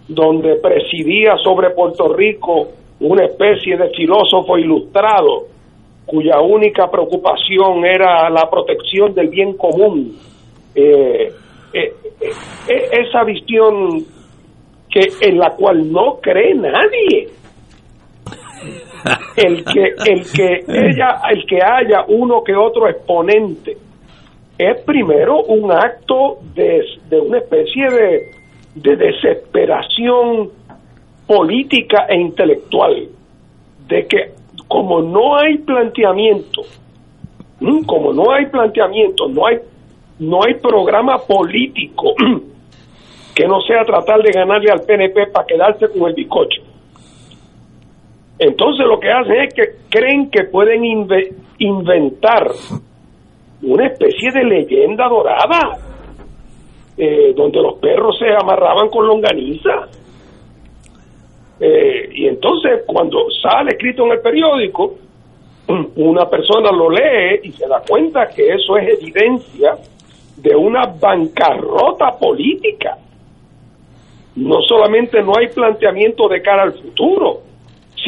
donde 0.07 0.55
presidía 0.55 1.35
sobre 1.43 1.69
Puerto 1.71 2.13
Rico 2.13 2.67
una 2.99 3.25
especie 3.25 3.77
de 3.77 3.89
filósofo 3.91 4.57
ilustrado, 4.57 5.45
cuya 6.05 6.41
única 6.41 6.89
preocupación 6.89 7.85
era 7.85 8.29
la 8.29 8.49
protección 8.49 9.13
del 9.13 9.29
bien 9.29 9.55
común. 9.55 10.17
Eh, 10.75 11.31
eh, 11.73 11.93
eh, 12.19 12.89
esa 12.91 13.23
visión 13.23 14.03
que 14.89 15.01
en 15.21 15.37
la 15.37 15.51
cual 15.51 15.91
no 15.91 16.17
cree 16.19 16.55
nadie 16.55 17.38
el 19.35 19.63
que 19.63 19.83
el 20.11 20.31
que 20.31 20.63
ella 20.67 21.21
el 21.31 21.45
que 21.45 21.59
haya 21.63 22.05
uno 22.07 22.43
que 22.43 22.55
otro 22.55 22.87
exponente 22.87 23.77
es 24.57 24.81
primero 24.81 25.41
un 25.43 25.71
acto 25.71 26.39
de, 26.53 26.83
de 27.09 27.19
una 27.19 27.37
especie 27.37 27.89
de, 27.89 28.31
de 28.75 28.95
desesperación 28.97 30.49
política 31.25 32.05
e 32.09 32.19
intelectual 32.19 33.07
de 33.87 34.07
que 34.07 34.31
como 34.67 35.01
no 35.01 35.37
hay 35.37 35.57
planteamiento 35.59 36.61
como 37.85 38.13
no 38.13 38.31
hay 38.31 38.45
planteamiento 38.47 39.27
no 39.29 39.47
hay 39.47 39.57
no 40.19 40.43
hay 40.43 40.55
programa 40.55 41.17
político 41.19 42.13
que 43.35 43.47
no 43.47 43.61
sea 43.61 43.85
tratar 43.85 44.21
de 44.21 44.31
ganarle 44.31 44.71
al 44.71 44.81
PNP 44.81 45.27
para 45.27 45.45
quedarse 45.45 45.87
con 45.89 46.09
el 46.09 46.15
bizcocho 46.15 46.61
entonces 48.39 48.85
lo 48.87 48.99
que 48.99 49.11
hacen 49.11 49.35
es 49.41 49.53
que 49.53 49.63
creen 49.89 50.29
que 50.31 50.45
pueden 50.45 50.81
inve- 50.83 51.33
inventar 51.57 52.47
una 53.61 53.87
especie 53.87 54.31
de 54.33 54.43
leyenda 54.45 55.07
dorada 55.09 55.77
eh, 56.97 57.33
donde 57.35 57.61
los 57.61 57.75
perros 57.79 58.17
se 58.17 58.27
amarraban 58.29 58.89
con 58.89 59.07
longaniza. 59.07 59.87
Eh, 61.59 62.09
y 62.13 62.27
entonces 62.27 62.83
cuando 62.85 63.25
sale 63.41 63.71
escrito 63.71 64.05
en 64.05 64.11
el 64.13 64.21
periódico, 64.21 64.95
una 65.97 66.29
persona 66.29 66.71
lo 66.71 66.89
lee 66.89 67.41
y 67.43 67.51
se 67.51 67.67
da 67.67 67.81
cuenta 67.87 68.27
que 68.29 68.53
eso 68.53 68.77
es 68.77 69.01
evidencia 69.01 69.75
de 70.37 70.55
una 70.55 70.85
bancarrota 70.85 72.17
política. 72.17 72.97
No 74.35 74.61
solamente 74.61 75.21
no 75.21 75.33
hay 75.37 75.47
planteamiento 75.49 76.29
de 76.29 76.41
cara 76.41 76.63
al 76.63 76.73
futuro, 76.73 77.41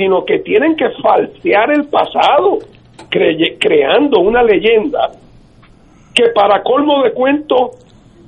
sino 0.02 0.26
que 0.26 0.40
tienen 0.40 0.76
que 0.76 0.90
falsear 1.00 1.72
el 1.72 1.86
pasado, 1.86 2.58
creando 3.60 4.20
una 4.20 4.42
leyenda 4.42 5.12
que 6.16 6.30
para 6.34 6.64
colmo 6.64 7.04
de 7.04 7.12
cuento 7.12 7.72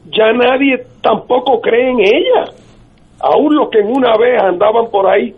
ya 0.05 0.31
nadie 0.33 0.83
tampoco 1.01 1.59
cree 1.59 1.89
en 1.89 1.99
ella. 1.99 2.51
Aún 3.19 3.55
los 3.55 3.69
que 3.69 3.79
en 3.79 3.87
una 3.87 4.15
vez 4.17 4.39
andaban 4.39 4.91
por 4.91 5.07
ahí 5.07 5.33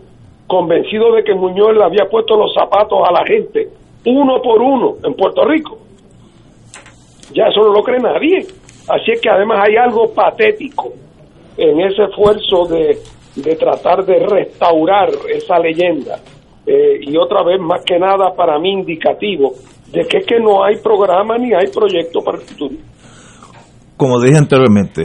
convencidos 0.46 1.16
de 1.16 1.24
que 1.24 1.34
Muñoz 1.34 1.74
le 1.74 1.86
había 1.86 2.10
puesto 2.12 2.36
los 2.36 2.54
zapatos 2.54 3.00
a 3.08 3.14
la 3.14 3.26
gente, 3.26 3.70
uno 4.06 4.42
por 4.42 4.62
uno, 4.62 4.96
en 5.06 5.14
Puerto 5.14 5.46
Rico. 5.46 5.78
Ya 7.32 7.46
eso 7.46 7.62
no 7.62 7.72
lo 7.72 7.82
cree 7.82 8.00
nadie. 8.00 8.46
Así 8.90 9.12
es 9.14 9.22
que 9.22 9.30
además 9.30 9.62
hay 9.66 9.78
algo 9.78 10.12
patético 10.14 10.92
en 11.58 11.80
ese 11.80 12.04
esfuerzo 12.04 12.66
de, 12.66 12.98
de 13.36 13.56
tratar 13.56 14.06
de 14.06 14.26
restaurar 14.26 15.10
esa 15.34 15.60
leyenda. 15.60 16.20
Eh, 16.66 17.00
y 17.02 17.18
otra 17.18 17.44
vez, 17.44 17.60
más 17.60 17.84
que 17.86 18.00
nada, 18.00 18.34
para 18.36 18.58
mí 18.60 18.72
indicativo 18.72 19.54
de 19.92 20.02
que 20.08 20.18
es 20.18 20.26
que 20.26 20.40
no 20.40 20.64
hay 20.64 20.78
programa 20.78 21.38
ni 21.38 21.54
hay 21.54 21.68
proyecto 21.68 22.22
para 22.22 22.38
el 22.38 22.44
futuro. 22.44 22.76
como 23.98 24.20
dije 24.20 24.38
anteriormente, 24.38 25.04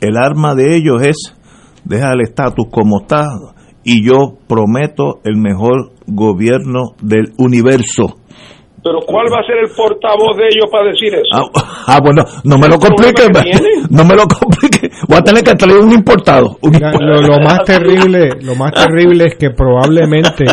el 0.00 0.16
arma 0.16 0.54
de 0.54 0.76
ellos 0.76 1.02
es 1.02 1.34
dejar 1.84 2.14
el 2.14 2.22
estatus 2.22 2.66
como 2.70 3.00
está 3.00 3.26
y 3.82 4.06
yo 4.06 4.36
prometo 4.46 5.20
el 5.24 5.36
mejor 5.38 5.92
gobierno 6.06 6.92
del 7.00 7.32
universo. 7.38 8.17
Pero 8.82 9.00
¿cuál 9.06 9.26
va 9.32 9.40
a 9.40 9.46
ser 9.46 9.58
el 9.58 9.70
portavoz 9.74 10.36
de 10.36 10.44
ellos 10.44 10.70
para 10.70 10.90
decir 10.90 11.12
eso? 11.14 11.50
Ah, 11.54 11.84
ah, 11.86 12.00
bueno, 12.00 12.22
no 12.44 12.58
me 12.58 12.68
lo 12.68 12.74
¿El 12.74 12.80
problema 12.80 13.12
complique, 13.12 13.58
no 13.90 14.04
me 14.04 14.14
lo 14.14 14.24
complique. 14.26 14.90
Voy 15.08 15.18
a 15.18 15.22
tener 15.22 15.42
que 15.42 15.54
traer 15.54 15.78
un 15.78 15.92
importado. 15.92 16.56
un 16.62 16.72
lo, 16.72 17.22
lo 17.22 17.38
más 17.42 17.64
terrible, 17.64 18.30
lo 18.42 18.54
más 18.54 18.72
terrible 18.72 19.26
es 19.26 19.34
que 19.36 19.50
probablemente 19.50 20.44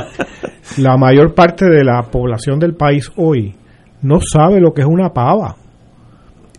la 0.77 0.97
mayor 0.97 1.33
parte 1.33 1.65
de 1.65 1.83
la 1.83 2.01
población 2.03 2.59
del 2.59 2.73
país 2.75 3.11
hoy 3.15 3.55
no 4.01 4.19
sabe 4.19 4.59
lo 4.59 4.73
que 4.73 4.81
es 4.81 4.87
una 4.87 5.09
pava 5.13 5.55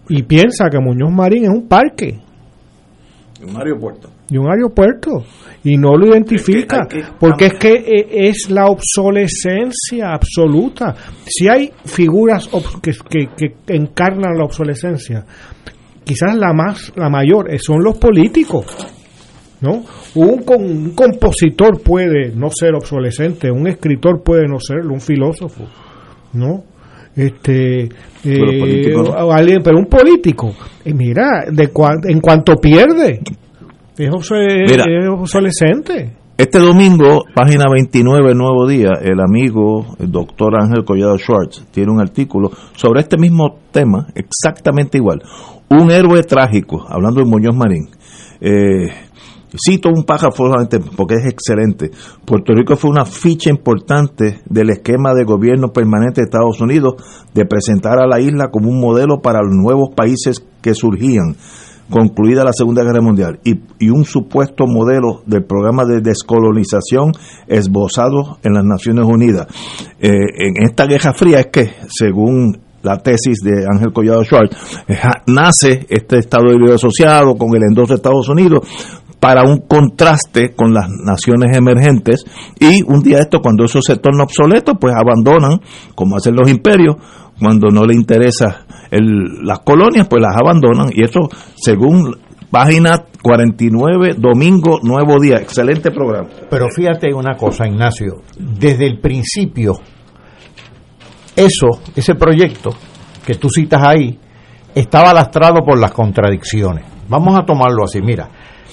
y 0.08 0.22
piensa 0.22 0.70
que 0.70 0.78
Muñoz 0.78 1.10
Marín 1.10 1.44
es 1.44 1.50
un 1.50 1.68
parque 1.68 2.20
Un 3.46 3.56
aeropuerto. 3.56 4.08
Y 4.30 4.36
un 4.36 4.50
aeropuerto 4.50 5.24
y 5.64 5.76
no 5.76 5.96
lo 5.96 6.06
identifica 6.08 6.86
que- 6.88 7.02
porque 7.18 7.46
es 7.46 7.54
que 7.54 7.72
eh, 7.74 8.06
es 8.28 8.50
la 8.50 8.66
obsolescencia 8.66 10.12
absoluta. 10.12 10.94
Si 11.26 11.48
hay 11.48 11.70
figuras 11.84 12.48
que, 12.82 13.28
que- 13.36 13.54
encarnan 13.74 14.36
la 14.36 14.44
obsolescencia, 14.44 15.24
quizás 16.04 16.36
la 16.36 16.52
más 16.52 16.92
la 16.96 17.08
mayor 17.08 17.52
eh, 17.52 17.58
son 17.58 17.82
los 17.82 17.98
políticos. 17.98 18.66
¿no? 19.60 19.82
Un, 20.16 20.44
un 20.46 20.90
compositor 20.90 21.80
puede 21.82 22.30
no 22.36 22.48
ser 22.50 22.74
obsolescente, 22.74 23.50
un 23.50 23.66
escritor 23.66 24.22
puede 24.22 24.46
no 24.46 24.60
serlo, 24.60 24.92
un 24.92 25.00
filósofo, 25.00 25.64
¿no? 26.34 26.62
Este, 27.16 27.88
Pero 28.22 28.50
eh, 28.50 29.32
alguien, 29.32 29.62
pero 29.64 29.78
un 29.78 29.86
político, 29.86 30.54
eh, 30.84 30.92
mira, 30.92 31.46
de 31.50 31.72
cua- 31.72 31.98
en 32.06 32.20
cuanto 32.20 32.56
pierde, 32.56 33.20
es, 33.98 35.08
obsolescente. 35.08 36.12
Este 36.36 36.58
domingo, 36.58 37.24
página 37.34 37.64
29, 37.72 38.34
Nuevo 38.34 38.68
Día, 38.68 38.90
el 39.00 39.20
amigo, 39.20 39.96
el 39.98 40.12
doctor 40.12 40.54
Ángel 40.60 40.84
Collado 40.84 41.16
Schwartz, 41.16 41.64
tiene 41.70 41.92
un 41.92 42.00
artículo 42.00 42.50
sobre 42.74 43.00
este 43.00 43.16
mismo 43.16 43.58
tema, 43.70 44.06
exactamente 44.14 44.98
igual. 44.98 45.22
Un 45.70 45.90
héroe 45.90 46.22
trágico, 46.24 46.84
hablando 46.86 47.20
de 47.20 47.26
Muñoz 47.26 47.56
Marín. 47.56 47.88
Eh, 48.38 48.88
cito 49.56 49.88
un 49.88 50.04
párrafo 50.04 50.44
porque 50.94 51.14
es 51.14 51.24
excelente. 51.24 51.90
Puerto 52.26 52.52
Rico 52.52 52.76
fue 52.76 52.90
una 52.90 53.06
ficha 53.06 53.48
importante 53.48 54.40
del 54.44 54.68
esquema 54.68 55.14
de 55.14 55.24
gobierno 55.24 55.72
permanente 55.72 56.20
de 56.20 56.26
Estados 56.26 56.60
Unidos 56.60 56.96
de 57.32 57.46
presentar 57.46 57.98
a 57.98 58.06
la 58.06 58.20
isla 58.20 58.50
como 58.50 58.68
un 58.68 58.78
modelo 58.78 59.22
para 59.22 59.40
los 59.40 59.54
nuevos 59.54 59.94
países 59.96 60.44
que 60.60 60.74
surgían 60.74 61.34
concluida 61.90 62.44
la 62.44 62.52
Segunda 62.52 62.82
Guerra 62.82 63.00
Mundial 63.00 63.40
y, 63.44 63.60
y 63.78 63.90
un 63.90 64.04
supuesto 64.04 64.66
modelo 64.66 65.22
del 65.26 65.44
programa 65.44 65.84
de 65.84 66.00
descolonización 66.00 67.12
esbozado 67.46 68.38
en 68.42 68.54
las 68.54 68.64
Naciones 68.64 69.04
Unidas. 69.06 69.46
Eh, 70.00 70.10
en 70.10 70.64
esta 70.64 70.86
Guerra 70.86 71.12
Fría 71.14 71.40
es 71.40 71.46
que, 71.46 71.70
según 71.88 72.58
la 72.82 72.98
tesis 72.98 73.38
de 73.42 73.66
Ángel 73.70 73.92
Collado 73.92 74.24
Schwartz, 74.24 74.56
eh, 74.88 74.96
nace 75.26 75.86
este 75.88 76.18
Estado 76.18 76.44
Libre 76.46 76.74
Asociado 76.74 77.34
con 77.36 77.54
el 77.56 77.62
endoso 77.62 77.92
de 77.92 77.96
Estados 77.96 78.28
Unidos 78.28 78.66
para 79.20 79.42
un 79.42 79.60
contraste 79.60 80.54
con 80.54 80.72
las 80.72 80.88
naciones 80.88 81.56
emergentes 81.56 82.24
y 82.60 82.82
un 82.82 83.00
día 83.00 83.18
esto 83.18 83.40
cuando 83.40 83.64
eso 83.64 83.80
se 83.80 83.96
torna 83.96 84.24
obsoleto 84.24 84.74
pues 84.74 84.94
abandonan 84.94 85.60
como 85.94 86.16
hacen 86.16 86.36
los 86.36 86.50
imperios 86.50 86.96
cuando 87.38 87.68
no 87.68 87.84
le 87.84 87.94
interesa 87.94 88.66
el- 88.90 89.42
las 89.44 89.60
colonias 89.60 90.06
pues 90.08 90.22
las 90.22 90.36
abandonan. 90.36 90.90
Y 90.92 91.02
eso 91.04 91.20
según 91.56 92.16
página 92.50 93.04
49 93.22 94.14
domingo 94.16 94.78
nuevo 94.82 95.18
día. 95.20 95.36
Excelente 95.38 95.90
programa. 95.90 96.28
Pero 96.48 96.66
fíjate 96.74 97.12
una 97.12 97.34
cosa, 97.36 97.66
Ignacio, 97.66 98.22
desde 98.38 98.86
el 98.86 99.00
principio, 99.00 99.74
eso, 101.34 101.80
ese 101.94 102.14
proyecto 102.14 102.70
que 103.26 103.34
tú 103.34 103.48
citas 103.48 103.82
ahí, 103.84 104.18
estaba 104.74 105.12
lastrado 105.12 105.64
por 105.64 105.78
las 105.78 105.92
contradicciones. 105.92 106.84
Vamos 107.08 107.36
a 107.38 107.44
tomarlo 107.44 107.84
así, 107.84 108.00
mira, 108.00 108.28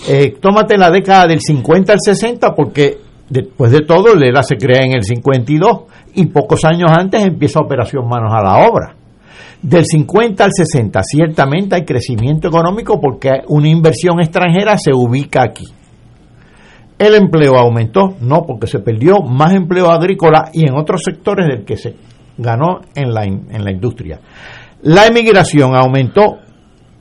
eh, 0.07 0.35
tómate 0.39 0.77
la 0.77 0.91
década 0.91 1.27
del 1.27 1.39
50 1.41 1.93
al 1.93 1.99
60 2.03 2.53
porque 2.53 2.97
después 3.33 3.71
de 3.71 3.81
todo 3.81 4.13
el 4.13 4.23
ERA 4.23 4.43
se 4.43 4.55
crea 4.55 4.83
en 4.83 4.93
el 4.93 5.03
52 5.03 5.81
y 6.15 6.27
pocos 6.27 6.63
años 6.65 6.91
antes 6.95 7.25
empieza 7.25 7.59
Operación 7.59 8.07
Manos 8.07 8.31
a 8.31 8.43
la 8.43 8.67
Obra. 8.67 8.95
Del 9.61 9.85
50 9.85 10.43
al 10.43 10.51
60 10.53 11.01
ciertamente 11.03 11.75
hay 11.75 11.83
crecimiento 11.83 12.47
económico 12.47 12.99
porque 13.01 13.29
una 13.47 13.67
inversión 13.67 14.19
extranjera 14.19 14.77
se 14.77 14.91
ubica 14.93 15.41
aquí. 15.41 15.65
El 16.99 17.15
empleo 17.15 17.57
aumentó, 17.57 18.15
no 18.21 18.43
porque 18.45 18.67
se 18.67 18.79
perdió 18.79 19.21
más 19.21 19.53
empleo 19.53 19.89
agrícola 19.89 20.49
y 20.53 20.67
en 20.67 20.77
otros 20.77 21.01
sectores 21.03 21.47
del 21.47 21.65
que 21.65 21.75
se 21.75 21.95
ganó 22.37 22.81
en 22.93 23.13
la, 23.13 23.23
en 23.23 23.63
la 23.63 23.71
industria. 23.71 24.19
La 24.83 25.07
emigración 25.07 25.75
aumentó, 25.75 26.39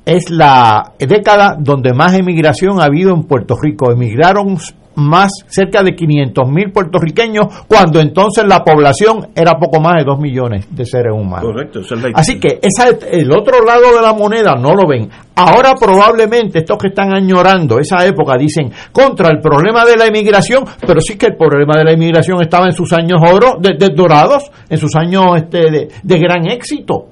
es 0.04 0.30
la 0.30 0.94
década 0.98 1.56
donde 1.58 1.92
más 1.92 2.14
emigración 2.14 2.80
ha 2.80 2.84
habido 2.84 3.14
en 3.14 3.24
Puerto 3.24 3.54
Rico. 3.60 3.92
Emigraron 3.92 4.56
más, 4.96 5.30
cerca 5.46 5.82
de 5.82 5.94
500 5.94 6.48
mil 6.48 6.70
puertorriqueños, 6.72 7.46
cuando 7.66 8.00
entonces 8.00 8.44
la 8.46 8.62
población 8.62 9.28
era 9.34 9.58
poco 9.58 9.80
más 9.80 9.98
de 9.98 10.04
2 10.04 10.18
millones 10.18 10.66
de 10.70 10.84
seres 10.84 11.12
humanos. 11.12 11.50
correcto 11.52 11.80
es 11.80 11.92
Así 12.14 12.38
que 12.38 12.60
esa, 12.62 12.88
el 13.10 13.30
otro 13.32 13.64
lado 13.64 13.94
de 13.94 14.02
la 14.02 14.12
moneda 14.12 14.54
no 14.54 14.74
lo 14.74 14.86
ven. 14.86 15.08
Ahora 15.34 15.74
probablemente 15.74 16.58
estos 16.58 16.78
que 16.78 16.88
están 16.88 17.14
añorando 17.14 17.78
esa 17.78 18.04
época 18.06 18.36
dicen 18.36 18.70
contra 18.92 19.28
el 19.28 19.40
problema 19.40 19.84
de 19.84 19.96
la 19.96 20.06
inmigración, 20.06 20.64
pero 20.86 21.00
sí 21.00 21.16
que 21.16 21.26
el 21.26 21.36
problema 21.36 21.76
de 21.78 21.84
la 21.84 21.92
inmigración 21.92 22.42
estaba 22.42 22.66
en 22.66 22.72
sus 22.72 22.92
años 22.92 23.20
oro, 23.22 23.56
de, 23.58 23.76
de 23.78 23.94
dorados, 23.94 24.50
en 24.68 24.78
sus 24.78 24.94
años 24.94 25.24
este, 25.36 25.70
de, 25.70 25.88
de 26.02 26.18
gran 26.18 26.46
éxito. 26.50 27.06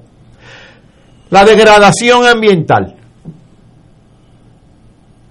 La 1.29 1.45
degradación 1.45 2.25
ambiental. 2.25 3.00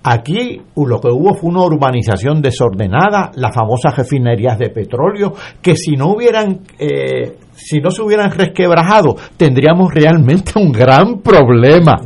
Aquí 0.02 0.62
lo 0.77 0.98
que 0.98 1.09
hubo 1.09 1.35
fue 1.35 1.51
una 1.51 1.62
urbanización 1.62 2.40
desordenada, 2.40 3.31
las 3.35 3.55
famosas 3.55 3.94
refinerías 3.94 4.59
de 4.59 4.70
petróleo, 4.70 5.35
que 5.60 5.77
si 5.77 5.93
no 5.93 6.14
hubieran, 6.14 6.60
eh, 6.78 7.36
si 7.52 7.81
no 7.81 7.90
se 7.90 8.01
hubieran 8.01 8.31
resquebrajado, 8.31 9.16
tendríamos 9.36 9.93
realmente 9.93 10.52
un 10.56 10.72
gran 10.72 11.20
problema. 11.20 12.01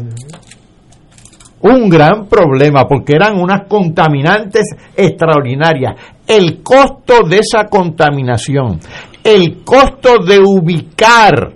Un 1.61 1.89
gran 1.89 2.27
problema, 2.27 2.85
porque 2.89 3.15
eran 3.15 3.41
unas 3.41 3.69
contaminantes 3.69 4.67
extraordinarias. 4.97 5.95
El 6.27 6.63
costo 6.63 7.23
de 7.27 7.39
esa 7.39 7.67
contaminación, 7.67 8.81
el 9.23 9.63
costo 9.63 10.19
de 10.19 10.41
ubicar 10.41 11.53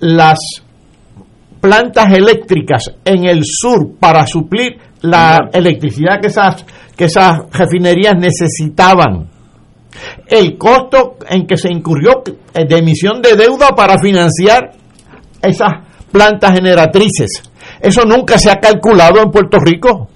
las 0.00 0.38
plantas 1.60 2.12
eléctricas 2.12 2.90
en 3.04 3.26
el 3.26 3.42
sur 3.44 3.96
para 3.98 4.26
suplir 4.26 4.89
la 5.02 5.48
electricidad 5.52 6.20
que 6.20 6.28
esas, 6.28 6.64
que 6.96 7.04
esas 7.04 7.38
refinerías 7.52 8.14
necesitaban. 8.16 9.28
El 10.26 10.56
costo 10.56 11.16
en 11.28 11.46
que 11.46 11.56
se 11.56 11.68
incurrió 11.72 12.22
de 12.54 12.78
emisión 12.78 13.20
de 13.20 13.34
deuda 13.34 13.70
para 13.74 13.98
financiar 13.98 14.72
esas 15.42 15.70
plantas 16.10 16.52
generatrices. 16.52 17.42
Eso 17.80 18.04
nunca 18.04 18.38
se 18.38 18.50
ha 18.50 18.56
calculado 18.56 19.22
en 19.22 19.30
Puerto 19.30 19.58
Rico. 19.58 20.08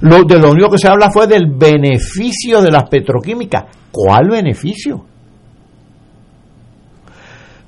Lo, 0.00 0.22
de 0.24 0.38
lo 0.38 0.50
único 0.50 0.70
que 0.70 0.78
se 0.78 0.88
habla 0.88 1.10
fue 1.10 1.26
del 1.26 1.46
beneficio 1.46 2.62
de 2.62 2.70
las 2.70 2.88
petroquímicas. 2.88 3.64
¿Cuál 3.90 4.30
beneficio? 4.30 5.04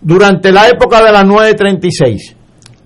Durante 0.00 0.52
la 0.52 0.68
época 0.68 1.02
de 1.02 1.12
las 1.12 1.24
936, 1.24 2.36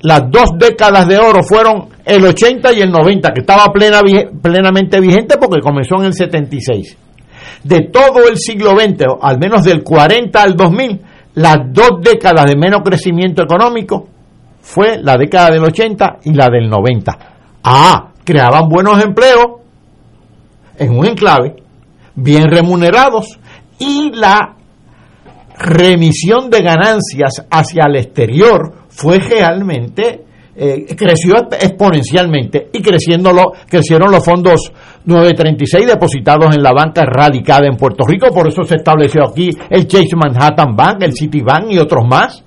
las 0.02 0.31
dos 0.31 0.51
décadas 0.59 1.06
de 1.06 1.18
oro 1.18 1.43
fueron 1.43 1.89
el 2.05 2.24
80 2.24 2.72
y 2.72 2.81
el 2.81 2.90
90, 2.90 3.32
que 3.32 3.40
estaba 3.40 3.66
plena, 3.72 4.01
plenamente 4.40 4.98
vigente 5.01 5.36
porque 5.39 5.60
comenzó 5.60 5.97
en 5.97 6.06
el 6.06 6.14
76. 6.14 6.97
De 7.64 7.89
todo 7.93 8.27
el 8.28 8.39
siglo 8.39 8.70
XX, 8.70 9.05
al 9.20 9.39
menos 9.39 9.64
del 9.64 9.82
40 9.82 10.43
al 10.43 10.56
2000, 10.56 11.01
las 11.35 11.59
dos 11.70 12.01
décadas 12.02 12.47
de 12.47 12.56
menos 12.56 12.81
crecimiento 12.82 13.43
económico 13.43 14.09
fue 14.60 14.98
la 15.02 15.16
década 15.16 15.51
del 15.51 15.64
80 15.64 16.18
y 16.24 16.32
la 16.32 16.48
del 16.48 16.68
90. 16.68 17.18
Ah, 17.64 18.09
creaban 18.24 18.68
buenos 18.68 19.02
empleos 19.02 19.60
en 20.78 20.97
un 20.97 21.06
enclave, 21.06 21.56
bien 22.14 22.44
remunerados, 22.51 23.39
y 23.78 24.12
la 24.14 24.56
remisión 25.59 26.48
de 26.48 26.62
ganancias 26.62 27.47
hacia 27.51 27.85
el 27.86 27.97
exterior 27.97 28.80
fue 29.01 29.18
realmente 29.18 30.24
eh, 30.55 30.94
creció 30.94 31.36
exponencialmente 31.59 32.68
y 32.72 32.82
creciendo 32.82 33.32
lo, 33.32 33.52
crecieron 33.66 34.10
los 34.10 34.22
fondos 34.22 34.72
936 35.06 35.86
depositados 35.86 36.55
en 36.55 36.62
la 36.62 36.72
banca 36.72 37.02
radicada 37.06 37.66
en 37.66 37.77
Puerto 37.77 38.05
Rico, 38.06 38.28
por 38.28 38.47
eso 38.47 38.62
se 38.64 38.74
estableció 38.77 39.24
aquí 39.24 39.51
el 39.70 39.86
Chase 39.86 40.16
Manhattan 40.16 40.77
Bank, 40.77 41.02
el 41.02 41.14
Citibank 41.14 41.70
y 41.70 41.78
otros 41.78 42.05
más. 42.06 42.44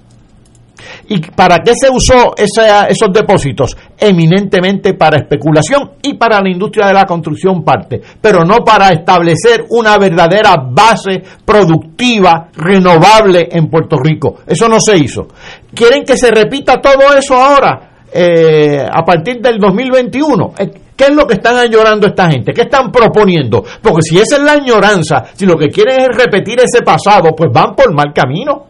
¿Y 1.09 1.19
para 1.31 1.59
qué 1.59 1.73
se 1.75 1.89
usó 1.89 2.33
esa- 2.37 2.85
esos 2.87 3.11
depósitos? 3.13 3.75
Eminentemente 3.97 4.93
para 4.93 5.17
especulación 5.17 5.91
y 6.01 6.15
para 6.15 6.41
la 6.41 6.49
industria 6.49 6.87
de 6.87 6.93
la 6.93 7.05
construcción 7.05 7.63
parte, 7.63 8.01
pero 8.21 8.43
no 8.43 8.57
para 8.63 8.89
establecer 8.89 9.65
una 9.69 9.97
verdadera 9.97 10.55
base 10.69 11.21
productiva, 11.45 12.49
renovable 12.55 13.47
en 13.51 13.67
Puerto 13.69 13.97
Rico. 13.97 14.39
Eso 14.45 14.67
no 14.67 14.79
se 14.79 14.97
hizo. 14.97 15.27
¿Quieren 15.73 16.03
que 16.03 16.17
se 16.17 16.31
repita 16.31 16.81
todo 16.81 17.15
eso 17.17 17.35
ahora? 17.35 17.89
eh, 18.15 18.85
a 18.87 19.03
partir 19.03 19.41
del 19.41 19.57
2021. 19.57 20.53
Eh, 20.59 20.69
¿Qué 20.95 21.05
es 21.05 21.15
lo 21.15 21.25
que 21.25 21.33
están 21.33 21.57
añorando 21.57 22.05
esta 22.05 22.29
gente? 22.29 22.53
¿Qué 22.53 22.61
están 22.61 22.91
proponiendo? 22.91 23.63
Porque 23.81 24.03
si 24.03 24.19
esa 24.19 24.35
es 24.35 24.43
la 24.43 24.51
añoranza, 24.51 25.23
si 25.33 25.47
lo 25.47 25.55
que 25.55 25.69
quieren 25.69 25.99
es 25.99 26.15
repetir 26.15 26.59
ese 26.59 26.83
pasado, 26.83 27.29
pues 27.35 27.49
van 27.51 27.75
por 27.75 27.91
mal 27.91 28.13
camino. 28.13 28.65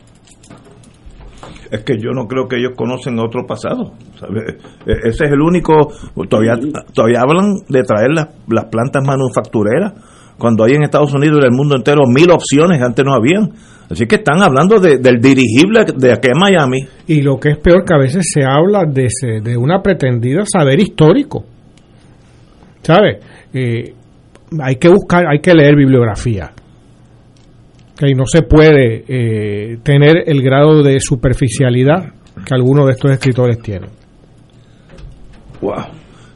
Es 1.73 1.83
que 1.83 1.97
yo 1.97 2.11
no 2.11 2.27
creo 2.27 2.47
que 2.47 2.57
ellos 2.57 2.71
conocen 2.75 3.19
otro 3.19 3.45
pasado 3.47 3.93
¿sabe? 4.19 4.41
E- 4.85 5.07
ese 5.09 5.25
es 5.25 5.31
el 5.31 5.41
único 5.41 5.73
todavía 6.29 6.53
todavía 6.93 7.21
hablan 7.21 7.53
de 7.67 7.81
traer 7.83 8.09
las, 8.13 8.27
las 8.47 8.65
plantas 8.65 9.03
manufactureras 9.05 9.93
cuando 10.37 10.63
hay 10.63 10.73
en 10.73 10.83
Estados 10.83 11.13
Unidos 11.13 11.37
y 11.41 11.45
en 11.45 11.51
el 11.53 11.57
mundo 11.57 11.75
entero 11.75 12.01
mil 12.07 12.29
opciones 12.31 12.81
antes 12.81 13.03
no 13.05 13.13
habían 13.13 13.51
así 13.89 14.05
que 14.07 14.15
están 14.15 14.41
hablando 14.41 14.79
de- 14.79 14.97
del 14.97 15.19
dirigible 15.21 15.85
de 15.95 16.11
aquí 16.13 16.29
en 16.33 16.39
Miami 16.39 16.79
Y 17.07 17.21
lo 17.21 17.37
que 17.39 17.49
es 17.51 17.57
peor, 17.59 17.83
que 17.85 17.93
a 17.93 17.97
veces 17.99 18.25
se 18.33 18.43
habla 18.43 18.83
de, 18.87 19.05
ese- 19.05 19.41
de 19.41 19.57
una 19.57 19.81
pretendida 19.81 20.41
saber 20.45 20.79
histórico. 20.79 21.43
¿Sabes? 22.81 23.17
Eh, 23.53 23.93
hay 24.61 24.75
que 24.75 24.89
buscar, 24.89 25.25
hay 25.31 25.39
que 25.39 25.53
leer 25.53 25.75
bibliografía. 25.75 26.51
Que 27.95 28.13
no 28.15 28.25
se 28.25 28.41
puede 28.41 29.03
eh, 29.07 29.77
tener 29.83 30.23
el 30.25 30.41
grado 30.41 30.81
de 30.81 30.99
superficialidad 30.99 32.13
que 32.45 32.53
algunos 32.53 32.87
de 32.87 32.93
estos 32.93 33.11
escritores 33.11 33.59
tienen. 33.59 33.89
Wow. 35.61 35.85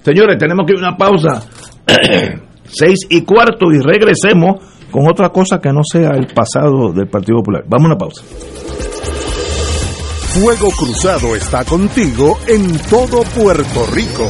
Señores, 0.01 0.37
tenemos 0.37 0.65
que 0.65 0.73
ir 0.73 0.79
a 0.79 0.89
una 0.89 0.97
pausa. 0.97 1.41
Seis 2.63 2.99
y 3.09 3.23
cuarto 3.23 3.71
y 3.71 3.79
regresemos 3.79 4.57
con 4.91 5.09
otra 5.09 5.29
cosa 5.29 5.59
que 5.59 5.71
no 5.71 5.81
sea 5.83 6.11
el 6.11 6.27
pasado 6.27 6.93
del 6.93 7.07
Partido 7.07 7.39
Popular. 7.39 7.63
Vamos 7.67 7.85
a 7.85 7.87
una 7.87 7.97
pausa. 7.97 8.23
Fuego 10.39 10.69
Cruzado 10.71 11.35
está 11.35 11.65
contigo 11.65 12.37
en 12.47 12.77
todo 12.89 13.23
Puerto 13.23 13.85
Rico. 13.93 14.29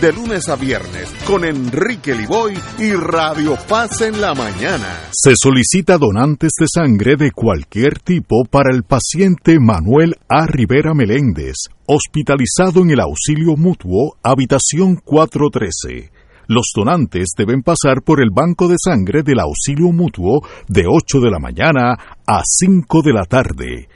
de 0.01 0.11
lunes 0.11 0.49
a 0.49 0.55
viernes 0.55 1.13
con 1.27 1.45
Enrique 1.45 2.15
Liboy 2.15 2.57
y 2.79 2.91
Radio 2.93 3.55
Paz 3.69 4.01
en 4.01 4.19
la 4.19 4.33
mañana. 4.33 5.09
Se 5.11 5.33
solicita 5.35 5.99
donantes 5.99 6.53
de 6.59 6.65
sangre 6.67 7.15
de 7.17 7.31
cualquier 7.31 7.99
tipo 7.99 8.43
para 8.49 8.75
el 8.75 8.81
paciente 8.81 9.59
Manuel 9.59 10.15
A. 10.27 10.47
Rivera 10.47 10.95
Meléndez, 10.95 11.55
hospitalizado 11.85 12.81
en 12.81 12.89
el 12.89 12.99
auxilio 12.99 13.55
mutuo, 13.55 14.17
habitación 14.23 14.95
413. 14.95 16.11
Los 16.47 16.71
donantes 16.75 17.29
deben 17.37 17.61
pasar 17.61 18.01
por 18.03 18.23
el 18.23 18.31
banco 18.33 18.67
de 18.67 18.77
sangre 18.83 19.21
del 19.21 19.39
auxilio 19.39 19.91
mutuo 19.91 20.41
de 20.67 20.85
8 20.87 21.19
de 21.19 21.29
la 21.29 21.37
mañana 21.37 21.93
a 22.25 22.41
5 22.43 23.03
de 23.03 23.13
la 23.13 23.25
tarde. 23.25 23.87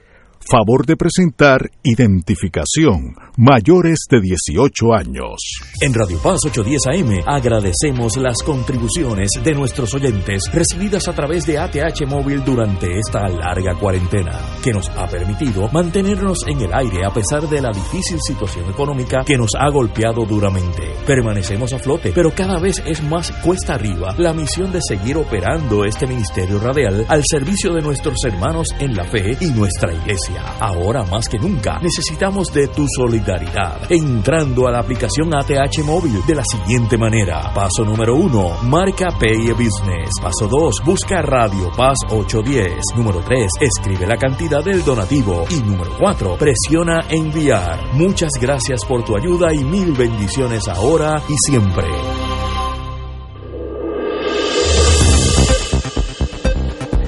Favor 0.47 0.85
de 0.85 0.95
presentar 0.95 1.72
identificación 1.81 3.15
mayores 3.35 4.05
de 4.07 4.22
18 4.22 4.93
años. 4.93 5.41
En 5.81 5.91
Radio 5.91 6.19
Paz 6.19 6.38
810 6.45 6.85
AM 6.85 7.23
agradecemos 7.26 8.15
las 8.17 8.43
contribuciones 8.43 9.31
de 9.43 9.53
nuestros 9.53 9.95
oyentes 9.95 10.43
recibidas 10.53 11.07
a 11.07 11.13
través 11.13 11.47
de 11.47 11.57
ATH 11.57 12.05
Móvil 12.07 12.43
durante 12.45 12.99
esta 12.99 13.27
larga 13.27 13.73
cuarentena, 13.73 14.39
que 14.63 14.72
nos 14.72 14.88
ha 14.89 15.07
permitido 15.07 15.67
mantenernos 15.69 16.38
en 16.47 16.61
el 16.61 16.73
aire 16.76 17.05
a 17.05 17.11
pesar 17.11 17.49
de 17.49 17.61
la 17.61 17.72
difícil 17.72 18.19
situación 18.22 18.69
económica 18.69 19.23
que 19.26 19.38
nos 19.38 19.51
ha 19.57 19.69
golpeado 19.72 20.26
duramente. 20.26 20.93
Permanecemos 21.07 21.73
a 21.73 21.80
flote, 21.80 22.11
pero 22.13 22.30
cada 22.35 22.59
vez 22.59 22.84
es 22.85 23.01
más 23.01 23.31
cuesta 23.43 23.73
arriba 23.73 24.13
la 24.19 24.34
misión 24.34 24.72
de 24.72 24.80
seguir 24.88 25.17
operando 25.17 25.85
este 25.85 26.05
ministerio 26.05 26.59
radial 26.59 27.03
al 27.09 27.23
servicio 27.26 27.73
de 27.73 27.81
nuestros 27.81 28.17
hermanos 28.26 28.67
en 28.80 28.95
la 28.95 29.05
fe 29.05 29.35
y 29.41 29.47
nuestra 29.47 29.91
iglesia. 29.91 30.35
Ahora 30.60 31.03
más 31.03 31.28
que 31.28 31.38
nunca 31.38 31.80
necesitamos 31.80 32.53
de 32.53 32.68
tu 32.68 32.86
solidaridad. 32.88 33.91
Entrando 33.91 34.68
a 34.68 34.72
la 34.72 34.80
aplicación 34.80 35.36
ATH 35.36 35.84
Móvil 35.84 36.26
de 36.26 36.36
la 36.36 36.44
siguiente 36.44 36.98
manera. 36.98 37.52
Paso 37.53 37.84
número 37.84 38.16
uno, 38.16 38.57
marca 38.64 39.07
Pay 39.20 39.52
Business. 39.52 40.10
Paso 40.22 40.48
2, 40.48 40.76
busca 40.86 41.22
Radio 41.22 41.72
Paz 41.76 41.98
810. 42.10 42.80
Número 42.95 43.22
3, 43.22 43.48
escribe 43.60 44.07
la 44.07 44.18
cantidad 44.18 44.64
del 44.64 44.84
donativo. 44.84 45.45
Y 45.49 45.62
número 45.62 45.91
4, 45.99 46.38
presiona 46.38 47.06
enviar. 47.10 47.94
Muchas 47.94 48.32
gracias 48.40 48.86
por 48.86 49.03
tu 49.03 49.16
ayuda 49.16 49.53
y 49.53 49.64
mil 49.64 49.94
bendiciones 49.94 50.68
ahora 50.68 51.22
y 51.30 51.36
siempre. 51.49 51.86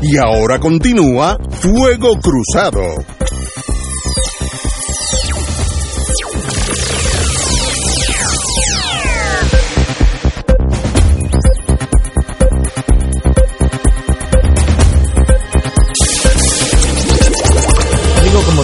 Y 0.01 0.17
ahora 0.17 0.59
continúa 0.59 1.37
Fuego 1.49 2.17
Cruzado. 2.21 3.16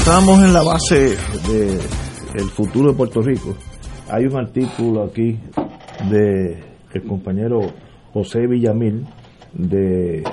Estábamos 0.03 0.43
en 0.43 0.51
la 0.51 0.63
base 0.63 1.15
de 1.47 1.79
el 2.35 2.49
futuro 2.49 2.91
de 2.91 2.97
Puerto 2.97 3.21
Rico, 3.21 3.55
hay 4.11 4.25
un 4.25 4.35
artículo 4.35 5.03
aquí 5.03 5.39
de 6.09 6.61
el 6.93 7.03
compañero 7.07 7.61
José 8.11 8.45
Villamil 8.45 9.05
de 9.53 10.23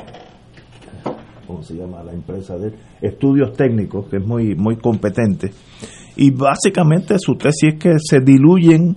¿cómo 1.47 1.63
se 1.63 1.75
llama 1.77 2.03
la 2.03 2.13
empresa 2.13 2.57
de 2.59 2.73
estudios 3.01 3.53
técnicos 3.53 4.07
que 4.09 4.17
es 4.17 4.27
muy 4.27 4.57
muy 4.57 4.77
competente. 4.77 5.53
Y 6.17 6.33
básicamente 6.33 7.15
su 7.21 7.37
tesis 7.37 7.75
es 7.75 7.79
que 7.79 7.93
se 8.01 8.19
diluyen 8.21 8.97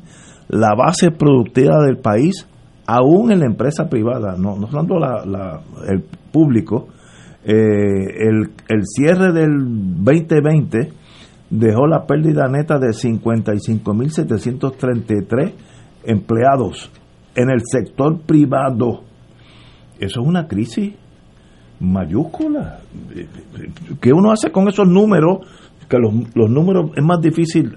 la 0.49 0.73
base 0.75 1.11
productiva 1.11 1.83
del 1.85 1.97
país 1.97 2.47
aún 2.87 3.31
en 3.31 3.41
la 3.41 3.45
empresa 3.45 3.87
privada 3.89 4.35
no 4.39 4.55
no 4.57 4.65
hablando 4.65 4.97
la, 4.97 5.23
la- 5.23 5.61
el 5.87 6.03
público 6.31 6.87
eh, 7.45 8.27
el, 8.27 8.51
el 8.69 8.85
cierre 8.85 9.33
del 9.33 9.57
2020 10.03 10.93
dejó 11.49 11.87
la 11.87 12.05
pérdida 12.05 12.47
neta 12.47 12.77
de 12.79 12.89
55.733 12.89 15.51
empleados 16.05 16.89
en 17.35 17.49
el 17.49 17.61
sector 17.63 18.21
privado. 18.21 19.01
Eso 19.99 20.21
es 20.21 20.27
una 20.27 20.47
crisis 20.47 20.93
mayúscula. 21.79 22.79
¿Qué 24.01 24.11
uno 24.13 24.31
hace 24.31 24.51
con 24.51 24.67
esos 24.67 24.87
números? 24.87 25.47
Que 25.89 25.97
los, 25.97 26.13
los 26.33 26.49
números 26.49 26.91
es 26.95 27.03
más 27.03 27.19
difícil 27.21 27.75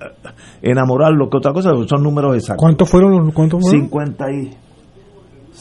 enamorarlos 0.63 1.29
que 1.29 1.39
otra 1.39 1.53
cosa, 1.53 1.71
son 1.87 2.03
números 2.03 2.37
exactos. 2.37 2.63
¿Cuántos 2.63 2.89
fueron 2.89 3.27
los 3.27 3.35
cuántos 3.35 3.61
fueron? 3.61 3.83
50 3.83 4.25
y 4.33 4.53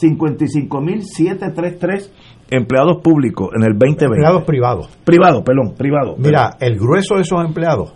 55.733 0.00 2.10
empleados 2.50 2.98
públicos 3.02 3.50
en 3.56 3.62
el 3.62 3.72
2020. 3.78 4.04
Empleados 4.06 4.44
privados. 4.44 4.88
Privados, 5.04 5.42
perdón, 5.42 5.74
privados. 5.76 6.18
Mira, 6.18 6.56
el 6.60 6.76
grueso 6.78 7.16
de 7.16 7.22
esos 7.22 7.44
empleados 7.44 7.92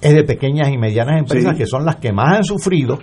es 0.00 0.14
de 0.14 0.24
pequeñas 0.24 0.70
y 0.70 0.78
medianas 0.78 1.18
empresas 1.20 1.52
Sí. 1.52 1.58
que 1.58 1.66
son 1.66 1.84
las 1.84 1.96
que 1.96 2.12
más 2.12 2.36
han 2.36 2.44
sufrido 2.44 2.98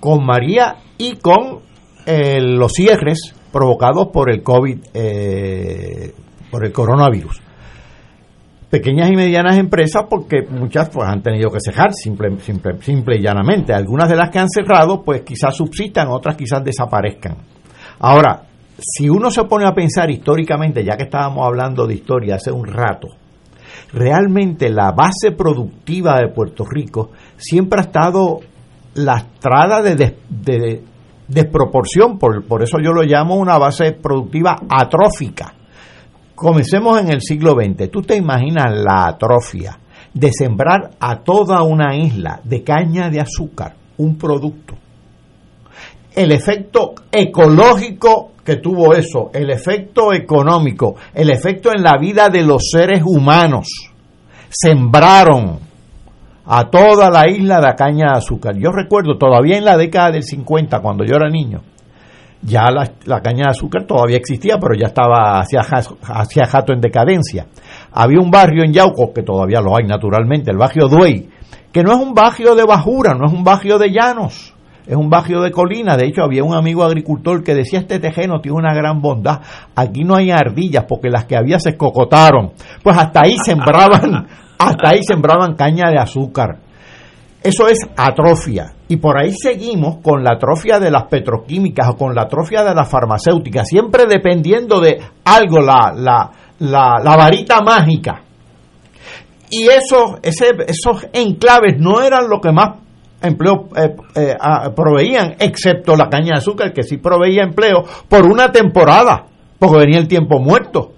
con 0.00 0.24
María 0.24 0.76
y 0.98 1.16
con 1.16 1.60
eh, 2.06 2.40
los 2.40 2.72
cierres 2.72 3.34
provocados 3.50 4.08
por 4.12 4.30
el 4.30 4.42
COVID, 4.42 4.78
eh, 4.94 6.12
por 6.50 6.64
el 6.64 6.72
coronavirus. 6.72 7.40
Pequeñas 8.70 9.10
y 9.10 9.16
medianas 9.16 9.56
empresas 9.56 10.04
porque 10.10 10.42
muchas 10.50 10.90
pues 10.90 11.08
han 11.08 11.22
tenido 11.22 11.50
que 11.50 11.60
cerrar 11.60 11.92
simple, 11.94 12.38
simple, 12.40 12.82
simple 12.82 13.16
y 13.16 13.22
llanamente. 13.22 13.72
Algunas 13.72 14.08
de 14.08 14.16
las 14.16 14.28
que 14.30 14.38
han 14.40 14.48
cerrado 14.48 15.02
pues 15.02 15.22
quizás 15.22 15.56
subsistan, 15.56 16.08
otras 16.08 16.36
quizás 16.36 16.62
desaparezcan. 16.62 17.36
Ahora, 18.00 18.42
si 18.78 19.08
uno 19.08 19.30
se 19.30 19.44
pone 19.44 19.66
a 19.66 19.74
pensar 19.74 20.10
históricamente, 20.10 20.84
ya 20.84 20.96
que 20.96 21.04
estábamos 21.04 21.46
hablando 21.46 21.86
de 21.86 21.94
historia 21.94 22.36
hace 22.36 22.52
un 22.52 22.66
rato, 22.66 23.08
realmente 23.92 24.68
la 24.68 24.92
base 24.92 25.32
productiva 25.32 26.16
de 26.20 26.28
Puerto 26.28 26.64
Rico 26.64 27.10
siempre 27.36 27.80
ha 27.80 27.84
estado 27.84 28.40
lastrada 28.94 29.82
de, 29.82 30.16
de 30.28 30.82
desproporción, 31.28 32.18
por, 32.18 32.44
por 32.44 32.62
eso 32.62 32.78
yo 32.82 32.92
lo 32.92 33.02
llamo 33.02 33.36
una 33.36 33.58
base 33.58 33.92
productiva 33.92 34.56
atrófica. 34.68 35.52
Comencemos 36.34 37.00
en 37.00 37.10
el 37.10 37.22
siglo 37.22 37.52
XX. 37.52 37.90
¿Tú 37.90 38.02
te 38.02 38.16
imaginas 38.16 38.66
la 38.72 39.06
atrofia 39.06 39.78
de 40.12 40.30
sembrar 40.32 40.90
a 41.00 41.20
toda 41.20 41.62
una 41.62 41.96
isla 41.96 42.40
de 42.44 42.62
caña 42.62 43.08
de 43.08 43.20
azúcar 43.20 43.74
un 43.96 44.16
producto? 44.18 44.74
El 46.14 46.32
efecto 46.32 46.94
ecológico 47.10 48.32
que 48.46 48.56
tuvo 48.56 48.94
eso, 48.94 49.30
el 49.34 49.50
efecto 49.50 50.12
económico, 50.12 50.94
el 51.12 51.30
efecto 51.30 51.70
en 51.74 51.82
la 51.82 51.98
vida 51.98 52.28
de 52.28 52.42
los 52.42 52.70
seres 52.70 53.02
humanos. 53.04 53.66
Sembraron 54.48 55.58
a 56.46 56.70
toda 56.70 57.10
la 57.10 57.28
isla 57.28 57.60
de 57.60 57.74
caña 57.74 58.12
de 58.12 58.18
azúcar. 58.18 58.54
Yo 58.56 58.70
recuerdo 58.70 59.18
todavía 59.18 59.58
en 59.58 59.64
la 59.64 59.76
década 59.76 60.12
del 60.12 60.22
50, 60.22 60.78
cuando 60.78 61.04
yo 61.04 61.16
era 61.16 61.28
niño, 61.28 61.60
ya 62.40 62.70
la, 62.70 62.88
la 63.04 63.20
caña 63.20 63.46
de 63.46 63.50
azúcar 63.50 63.84
todavía 63.84 64.16
existía, 64.16 64.58
pero 64.60 64.74
ya 64.78 64.86
estaba 64.86 65.40
hacia, 65.40 65.60
hacia 65.60 66.46
jato 66.46 66.72
en 66.72 66.80
decadencia. 66.80 67.46
Había 67.90 68.20
un 68.20 68.30
barrio 68.30 68.62
en 68.64 68.72
Yauco, 68.72 69.12
que 69.12 69.24
todavía 69.24 69.60
lo 69.60 69.76
hay 69.76 69.86
naturalmente, 69.86 70.52
el 70.52 70.56
barrio 70.56 70.86
Duey, 70.86 71.28
que 71.72 71.82
no 71.82 71.92
es 71.92 71.98
un 71.98 72.14
barrio 72.14 72.54
de 72.54 72.64
bajura, 72.64 73.14
no 73.14 73.26
es 73.26 73.32
un 73.32 73.42
barrio 73.42 73.76
de 73.76 73.90
llanos, 73.90 74.54
es 74.86 74.96
un 74.96 75.10
barrio 75.10 75.40
de 75.40 75.50
colina. 75.50 75.96
De 75.96 76.06
hecho, 76.06 76.22
había 76.22 76.44
un 76.44 76.54
amigo 76.54 76.84
agricultor 76.84 77.42
que 77.42 77.54
decía, 77.54 77.80
este 77.80 77.98
tejeno 77.98 78.40
tiene 78.40 78.58
una 78.58 78.74
gran 78.74 79.00
bondad, 79.00 79.40
aquí 79.74 80.04
no 80.04 80.14
hay 80.14 80.30
ardillas 80.30 80.84
porque 80.88 81.10
las 81.10 81.24
que 81.24 81.36
había 81.36 81.58
se 81.58 81.76
cocotaron. 81.76 82.52
Pues 82.82 82.96
hasta 82.96 83.22
ahí 83.24 83.36
sembraban, 83.44 84.26
hasta 84.58 84.88
ahí 84.88 85.00
sembraban 85.02 85.54
caña 85.54 85.90
de 85.90 85.98
azúcar. 85.98 86.58
Eso 87.42 87.68
es 87.68 87.78
atrofia. 87.96 88.72
Y 88.88 88.96
por 88.96 89.18
ahí 89.18 89.32
seguimos 89.32 89.98
con 90.02 90.24
la 90.24 90.34
atrofia 90.34 90.78
de 90.78 90.90
las 90.90 91.04
petroquímicas 91.04 91.88
o 91.90 91.96
con 91.96 92.14
la 92.14 92.22
atrofia 92.22 92.64
de 92.64 92.74
las 92.74 92.88
farmacéuticas, 92.88 93.68
siempre 93.68 94.06
dependiendo 94.08 94.80
de 94.80 95.00
algo, 95.24 95.60
la, 95.60 95.92
la, 95.94 96.30
la, 96.60 96.94
la 97.02 97.16
varita 97.16 97.60
mágica. 97.62 98.22
Y 99.50 99.68
eso, 99.68 100.18
ese, 100.22 100.56
esos 100.66 101.06
enclaves 101.12 101.78
no 101.78 102.02
eran 102.02 102.28
lo 102.28 102.40
que 102.40 102.50
más 102.50 102.85
empleo 103.22 103.68
eh, 103.76 103.96
eh, 104.14 104.34
ah, 104.38 104.70
proveían, 104.74 105.36
excepto 105.38 105.96
la 105.96 106.08
caña 106.08 106.32
de 106.34 106.38
azúcar, 106.38 106.72
que 106.72 106.82
sí 106.82 106.98
proveía 106.98 107.42
empleo 107.42 107.84
por 108.08 108.26
una 108.26 108.52
temporada, 108.52 109.26
porque 109.58 109.78
venía 109.78 109.98
el 109.98 110.08
tiempo 110.08 110.38
muerto. 110.38 110.92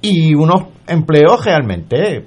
Y 0.00 0.34
unos 0.34 0.62
empleos 0.86 1.44
realmente 1.44 2.26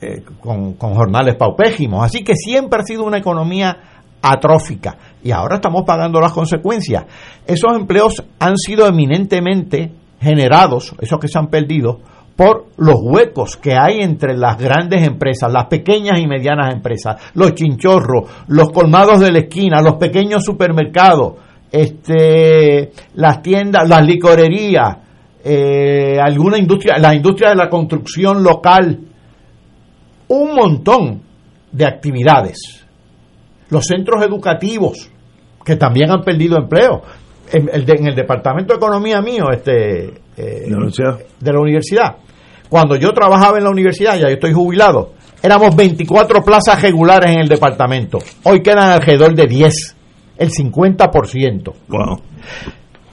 eh, 0.00 0.22
con, 0.40 0.74
con 0.74 0.94
jornales 0.94 1.36
paupésimos. 1.36 2.04
Así 2.04 2.22
que 2.22 2.34
siempre 2.34 2.80
ha 2.80 2.84
sido 2.84 3.04
una 3.04 3.18
economía 3.18 3.76
atrófica 4.20 4.96
y 5.22 5.30
ahora 5.30 5.56
estamos 5.56 5.84
pagando 5.86 6.20
las 6.20 6.32
consecuencias. 6.32 7.04
Esos 7.46 7.74
empleos 7.74 8.24
han 8.38 8.56
sido 8.56 8.86
eminentemente 8.86 9.92
generados, 10.20 10.94
esos 11.00 11.18
que 11.18 11.28
se 11.28 11.38
han 11.38 11.48
perdido, 11.48 12.00
por 12.38 12.66
los 12.76 12.94
huecos 13.02 13.56
que 13.56 13.72
hay 13.74 13.98
entre 13.98 14.36
las 14.36 14.56
grandes 14.58 15.04
empresas, 15.04 15.52
las 15.52 15.66
pequeñas 15.66 16.20
y 16.20 16.28
medianas 16.28 16.72
empresas, 16.72 17.16
los 17.34 17.52
chinchorros, 17.54 18.30
los 18.46 18.70
colmados 18.70 19.18
de 19.18 19.32
la 19.32 19.40
esquina, 19.40 19.82
los 19.82 19.94
pequeños 19.96 20.44
supermercados, 20.44 21.32
este, 21.72 22.92
las 23.14 23.42
tiendas, 23.42 23.88
las 23.88 24.06
licorerías, 24.06 24.98
eh, 25.44 26.16
alguna 26.22 26.58
industria, 26.58 26.96
la 26.98 27.12
industria 27.12 27.48
de 27.50 27.56
la 27.56 27.68
construcción 27.68 28.44
local, 28.44 29.00
un 30.28 30.54
montón 30.54 31.22
de 31.72 31.86
actividades. 31.86 32.86
Los 33.70 33.84
centros 33.84 34.24
educativos, 34.24 35.10
que 35.64 35.74
también 35.74 36.12
han 36.12 36.22
perdido 36.22 36.56
empleo. 36.56 37.02
En 37.50 37.68
el, 37.72 37.84
de- 37.84 37.94
en 37.94 38.06
el 38.08 38.14
departamento 38.14 38.74
de 38.74 38.76
economía 38.76 39.20
mío, 39.22 39.46
este, 39.50 40.04
eh, 40.36 40.66
de 40.68 41.52
la 41.52 41.60
universidad, 41.60 42.16
cuando 42.68 42.96
yo 42.96 43.12
trabajaba 43.12 43.58
en 43.58 43.64
la 43.64 43.70
universidad, 43.70 44.14
ya 44.14 44.28
yo 44.28 44.34
estoy 44.34 44.52
jubilado, 44.52 45.14
éramos 45.42 45.74
24 45.74 46.42
plazas 46.42 46.80
regulares 46.82 47.30
en 47.32 47.40
el 47.40 47.48
departamento. 47.48 48.18
Hoy 48.44 48.60
quedan 48.60 48.90
alrededor 48.90 49.34
de 49.34 49.46
10, 49.46 49.96
el 50.38 50.50
50%. 50.50 51.72
Wow. 51.88 52.20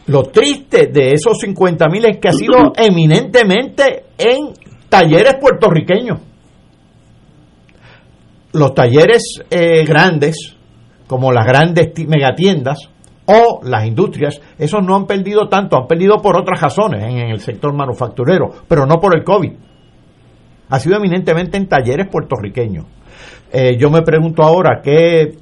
Lo 0.08 0.24
triste 0.24 0.88
de 0.88 1.14
esos 1.14 1.40
50 1.40 1.88
mil 1.90 2.06
es 2.06 2.18
que 2.20 2.28
ha 2.28 2.32
sido 2.34 2.74
eminentemente 2.78 4.06
en 4.18 4.54
talleres 4.90 5.36
puertorriqueños. 5.42 6.20
Los 8.54 8.74
talleres 8.74 9.40
eh, 9.50 9.84
grandes, 9.86 10.56
como 11.08 11.32
las 11.32 11.46
grandes 11.46 11.94
ti- 11.94 12.08
megatiendas 12.08 12.90
o 13.26 13.60
las 13.64 13.86
industrias, 13.86 14.42
esos 14.58 14.84
no 14.84 14.96
han 14.96 15.06
perdido 15.06 15.48
tanto, 15.50 15.78
han 15.78 15.88
perdido 15.88 16.22
por 16.22 16.38
otras 16.38 16.62
razones 16.62 17.04
en 17.04 17.30
el 17.30 17.40
sector 17.40 17.74
manufacturero, 17.74 18.52
pero 18.68 18.86
no 18.86 19.00
por 19.00 19.18
el 19.18 19.24
COVID. 19.24 19.52
Ha 20.70 20.80
sido 20.80 20.98
eminentemente 20.98 21.58
en 21.58 21.68
talleres 21.68 22.08
puertorriqueños. 22.10 22.86
Eh, 23.52 23.78
yo 23.78 23.90
me 23.90 24.02
pregunto 24.02 24.44
ahora 24.44 24.82
qué 24.84 25.38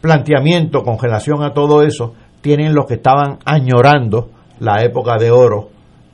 planteamiento 0.00 0.82
con 0.82 0.98
relación 0.98 1.42
a 1.42 1.52
todo 1.52 1.82
eso 1.82 2.14
tienen 2.40 2.74
los 2.74 2.86
que 2.86 2.94
estaban 2.94 3.38
añorando 3.46 4.30
la 4.60 4.82
época 4.82 5.16
de 5.16 5.30
oro, 5.30 5.70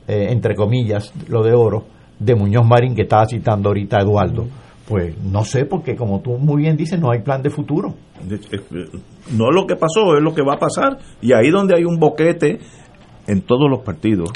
eh, 0.07 0.27
entre 0.29 0.55
comillas, 0.55 1.13
lo 1.27 1.43
de 1.43 1.53
oro, 1.53 1.85
de 2.17 2.35
Muñoz 2.35 2.65
Marín 2.65 2.95
que 2.95 3.01
estaba 3.01 3.25
citando 3.25 3.69
ahorita 3.69 3.99
Eduardo. 3.99 4.45
Pues 4.91 5.15
no 5.23 5.45
sé, 5.45 5.63
porque 5.65 5.95
como 5.95 6.19
tú 6.21 6.37
muy 6.37 6.63
bien 6.63 6.75
dices, 6.75 6.99
no 6.99 7.09
hay 7.11 7.21
plan 7.21 7.41
de 7.41 7.49
futuro. 7.49 7.95
No 9.31 9.49
es 9.49 9.55
lo 9.55 9.65
que 9.65 9.75
pasó, 9.77 10.17
es 10.17 10.21
lo 10.21 10.33
que 10.33 10.41
va 10.41 10.55
a 10.55 10.59
pasar. 10.59 10.97
Y 11.21 11.31
ahí 11.33 11.49
donde 11.49 11.75
hay 11.75 11.85
un 11.85 11.97
boquete 11.97 12.59
en 13.27 13.41
todos 13.43 13.69
los 13.69 13.81
partidos, 13.85 14.29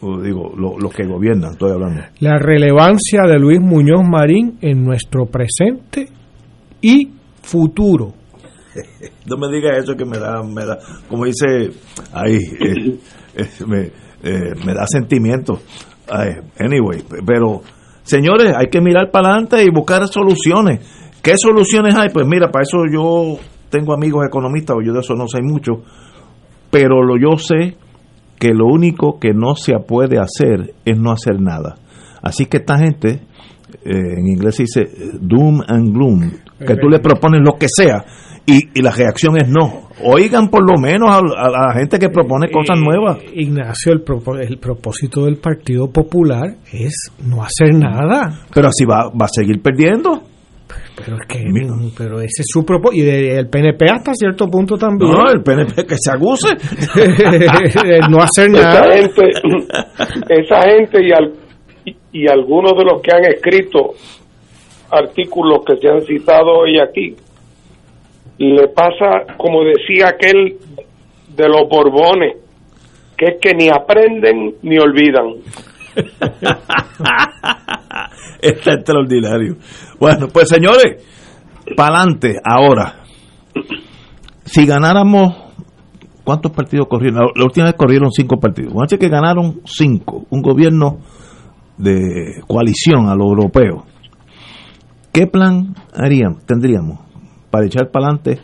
digo, 0.00 0.52
lo- 0.56 0.78
los 0.78 0.94
que 0.94 1.06
gobiernan, 1.06 1.50
estoy 1.52 1.72
hablando. 1.72 2.02
La 2.20 2.38
relevancia 2.38 3.22
de 3.26 3.38
Luis 3.38 3.60
Muñoz 3.60 4.02
Marín 4.08 4.56
en 4.62 4.82
nuestro 4.82 5.26
presente 5.26 6.08
y 6.80 7.10
futuro. 7.42 8.14
No 9.26 9.36
me 9.36 9.48
digas 9.54 9.76
eso 9.78 9.94
que 9.94 10.06
me 10.06 10.16
da, 10.18 10.42
me 10.42 10.64
da 10.64 10.78
como 11.08 11.26
dice 11.26 11.68
ahí, 12.14 12.36
eh, 12.36 12.96
eh, 13.36 13.48
me, 13.66 13.80
eh, 14.22 14.54
me 14.64 14.72
da 14.72 14.86
sentimiento. 14.86 15.60
Ay, 16.10 16.30
anyway, 16.58 17.02
pe- 17.02 17.18
pero 17.26 17.60
señores, 18.08 18.54
hay 18.56 18.68
que 18.68 18.80
mirar 18.80 19.10
para 19.10 19.28
adelante 19.28 19.62
y 19.62 19.70
buscar 19.70 20.06
soluciones. 20.08 20.80
¿Qué 21.22 21.34
soluciones 21.36 21.94
hay? 21.94 22.08
Pues 22.08 22.26
mira, 22.26 22.50
para 22.50 22.62
eso 22.62 22.78
yo 22.90 23.36
tengo 23.68 23.92
amigos 23.92 24.26
economistas, 24.26 24.76
o 24.78 24.82
yo 24.82 24.94
de 24.94 25.00
eso 25.00 25.14
no 25.14 25.28
sé 25.28 25.42
mucho, 25.42 25.82
pero 26.70 27.02
lo 27.02 27.18
yo 27.18 27.36
sé 27.36 27.76
que 28.38 28.54
lo 28.54 28.66
único 28.66 29.18
que 29.18 29.34
no 29.34 29.54
se 29.56 29.74
puede 29.86 30.18
hacer 30.18 30.74
es 30.84 30.98
no 30.98 31.12
hacer 31.12 31.40
nada. 31.40 31.76
Así 32.22 32.46
que 32.46 32.58
esta 32.58 32.78
gente, 32.78 33.20
eh, 33.84 34.14
en 34.16 34.26
inglés 34.26 34.56
se 34.56 34.62
dice 34.62 34.80
eh, 34.82 35.10
doom 35.20 35.60
and 35.66 35.92
gloom, 35.92 36.30
que 36.66 36.76
tú 36.76 36.88
le 36.88 37.00
propones 37.00 37.42
lo 37.44 37.58
que 37.58 37.66
sea 37.68 38.04
y, 38.50 38.78
y 38.78 38.82
la 38.82 38.90
reacción 38.90 39.36
es 39.36 39.48
no. 39.48 39.88
Oigan 40.04 40.48
por 40.48 40.62
lo 40.62 40.78
menos 40.80 41.08
a, 41.10 41.18
a 41.18 41.50
la 41.50 41.74
gente 41.74 41.98
que 41.98 42.08
propone 42.08 42.50
cosas 42.50 42.78
nuevas. 42.78 43.18
Ignacio, 43.34 43.92
el, 43.92 44.04
propo- 44.04 44.38
el 44.40 44.58
propósito 44.58 45.24
del 45.24 45.36
Partido 45.36 45.90
Popular 45.92 46.54
es 46.72 47.10
no 47.26 47.42
hacer 47.42 47.74
nada. 47.74 48.40
Pero 48.54 48.68
así 48.68 48.84
va, 48.84 49.10
va 49.10 49.26
a 49.26 49.28
seguir 49.28 49.60
perdiendo. 49.60 50.22
Pero 50.96 51.16
es 51.16 51.26
que, 51.28 51.44
pero 51.96 52.18
ese 52.20 52.42
es 52.42 52.46
su 52.52 52.64
propósito. 52.64 53.02
Y 53.02 53.06
de- 53.06 53.38
el 53.38 53.48
PNP 53.48 53.86
hasta 53.90 54.12
cierto 54.14 54.46
punto 54.48 54.76
también. 54.76 55.10
No, 55.12 55.30
el 55.30 55.42
PNP 55.42 55.84
que 55.86 55.96
se 55.98 56.10
acuse. 56.12 56.48
No 58.10 58.18
hacer 58.22 58.48
esa 58.50 58.68
nada. 58.68 58.96
gente, 58.96 59.22
esa 60.28 60.62
gente 60.62 61.06
y, 61.06 61.12
al- 61.12 61.32
y, 61.84 61.96
y 62.12 62.28
algunos 62.28 62.72
de 62.76 62.84
los 62.84 63.00
que 63.02 63.14
han 63.14 63.24
escrito 63.24 63.94
artículos 64.90 65.60
que 65.66 65.76
se 65.76 65.88
han 65.88 66.00
citado 66.02 66.60
hoy 66.60 66.78
aquí, 66.80 67.14
le 68.38 68.68
pasa, 68.68 69.34
como 69.36 69.64
decía 69.64 70.10
aquel 70.10 70.58
de 71.36 71.48
los 71.48 71.68
Borbones, 71.68 72.36
que 73.16 73.26
es 73.26 73.40
que 73.40 73.52
ni 73.54 73.68
aprenden 73.68 74.54
ni 74.62 74.78
olvidan. 74.78 75.34
Está 78.40 78.74
extraordinario. 78.74 79.56
Bueno, 79.98 80.28
pues 80.32 80.48
señores, 80.48 81.04
para 81.76 81.96
adelante, 81.96 82.36
ahora. 82.44 83.00
Si 84.44 84.64
ganáramos, 84.64 85.34
¿cuántos 86.22 86.52
partidos 86.52 86.86
corrieron? 86.88 87.32
La, 87.34 87.44
última 87.44 87.66
vez 87.66 87.74
corrieron 87.74 88.12
cinco 88.12 88.38
partidos. 88.38 88.72
A 88.76 88.82
decir 88.82 89.00
que 89.00 89.08
ganaron 89.08 89.62
cinco, 89.64 90.26
un 90.30 90.40
gobierno 90.40 91.00
de 91.76 92.40
coalición 92.46 93.08
a 93.08 93.16
lo 93.16 93.24
europeo. 93.24 93.84
¿Qué 95.12 95.26
plan 95.26 95.74
haríamos, 95.92 96.46
tendríamos 96.46 97.07
para 97.50 97.66
echar 97.66 97.90
para 97.90 98.06
adelante, 98.06 98.40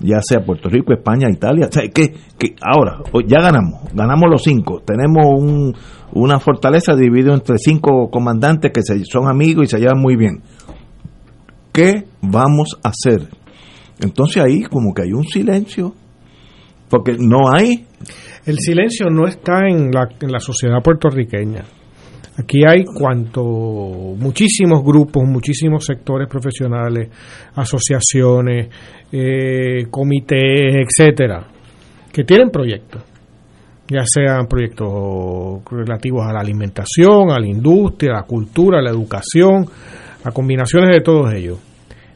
ya 0.00 0.20
sea 0.20 0.44
Puerto 0.44 0.68
Rico, 0.68 0.92
España, 0.92 1.28
Italia? 1.30 1.66
O 1.66 1.92
que, 1.92 2.14
ahora, 2.60 2.98
ya 3.26 3.40
ganamos, 3.40 3.92
ganamos 3.94 4.30
los 4.30 4.42
cinco, 4.42 4.82
tenemos 4.84 5.24
un, 5.26 5.74
una 6.12 6.38
fortaleza 6.38 6.94
dividida 6.94 7.34
entre 7.34 7.58
cinco 7.58 8.10
comandantes 8.10 8.72
que 8.72 8.82
se, 8.82 9.04
son 9.04 9.28
amigos 9.28 9.64
y 9.64 9.68
se 9.68 9.78
llevan 9.78 10.00
muy 10.00 10.16
bien. 10.16 10.42
¿Qué 11.72 12.04
vamos 12.20 12.78
a 12.82 12.90
hacer? 12.90 13.28
Entonces 14.00 14.42
ahí 14.42 14.62
como 14.64 14.92
que 14.92 15.02
hay 15.02 15.12
un 15.12 15.24
silencio, 15.24 15.94
porque 16.90 17.16
no 17.18 17.50
hay 17.50 17.86
El 18.44 18.58
silencio 18.58 19.06
no 19.08 19.26
está 19.26 19.60
en 19.68 19.90
la, 19.92 20.08
en 20.20 20.32
la 20.32 20.40
sociedad 20.40 20.82
puertorriqueña. 20.82 21.62
Aquí 22.38 22.62
hay 22.66 22.84
cuanto 22.84 23.42
muchísimos 23.42 24.82
grupos, 24.82 25.24
muchísimos 25.24 25.84
sectores 25.84 26.28
profesionales, 26.28 27.10
asociaciones, 27.54 28.68
eh, 29.12 29.86
comités, 29.90 30.86
etcétera, 30.86 31.46
que 32.10 32.24
tienen 32.24 32.48
proyectos, 32.50 33.02
ya 33.86 34.04
sean 34.06 34.46
proyectos 34.46 35.62
relativos 35.70 36.26
a 36.26 36.32
la 36.32 36.40
alimentación, 36.40 37.30
a 37.30 37.38
la 37.38 37.46
industria, 37.46 38.12
a 38.12 38.20
la 38.20 38.26
cultura, 38.26 38.78
a 38.78 38.82
la 38.82 38.90
educación, 38.90 39.66
a 40.24 40.30
combinaciones 40.30 40.90
de 40.90 41.00
todos 41.02 41.32
ellos. 41.34 41.58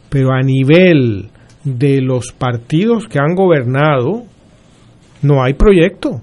pero 0.08 0.32
a 0.32 0.40
nivel 0.40 1.28
de 1.64 2.00
los 2.00 2.32
partidos 2.32 3.06
que 3.06 3.18
han 3.18 3.34
gobernado, 3.34 4.22
no 5.22 5.42
hay 5.42 5.54
proyecto. 5.54 6.22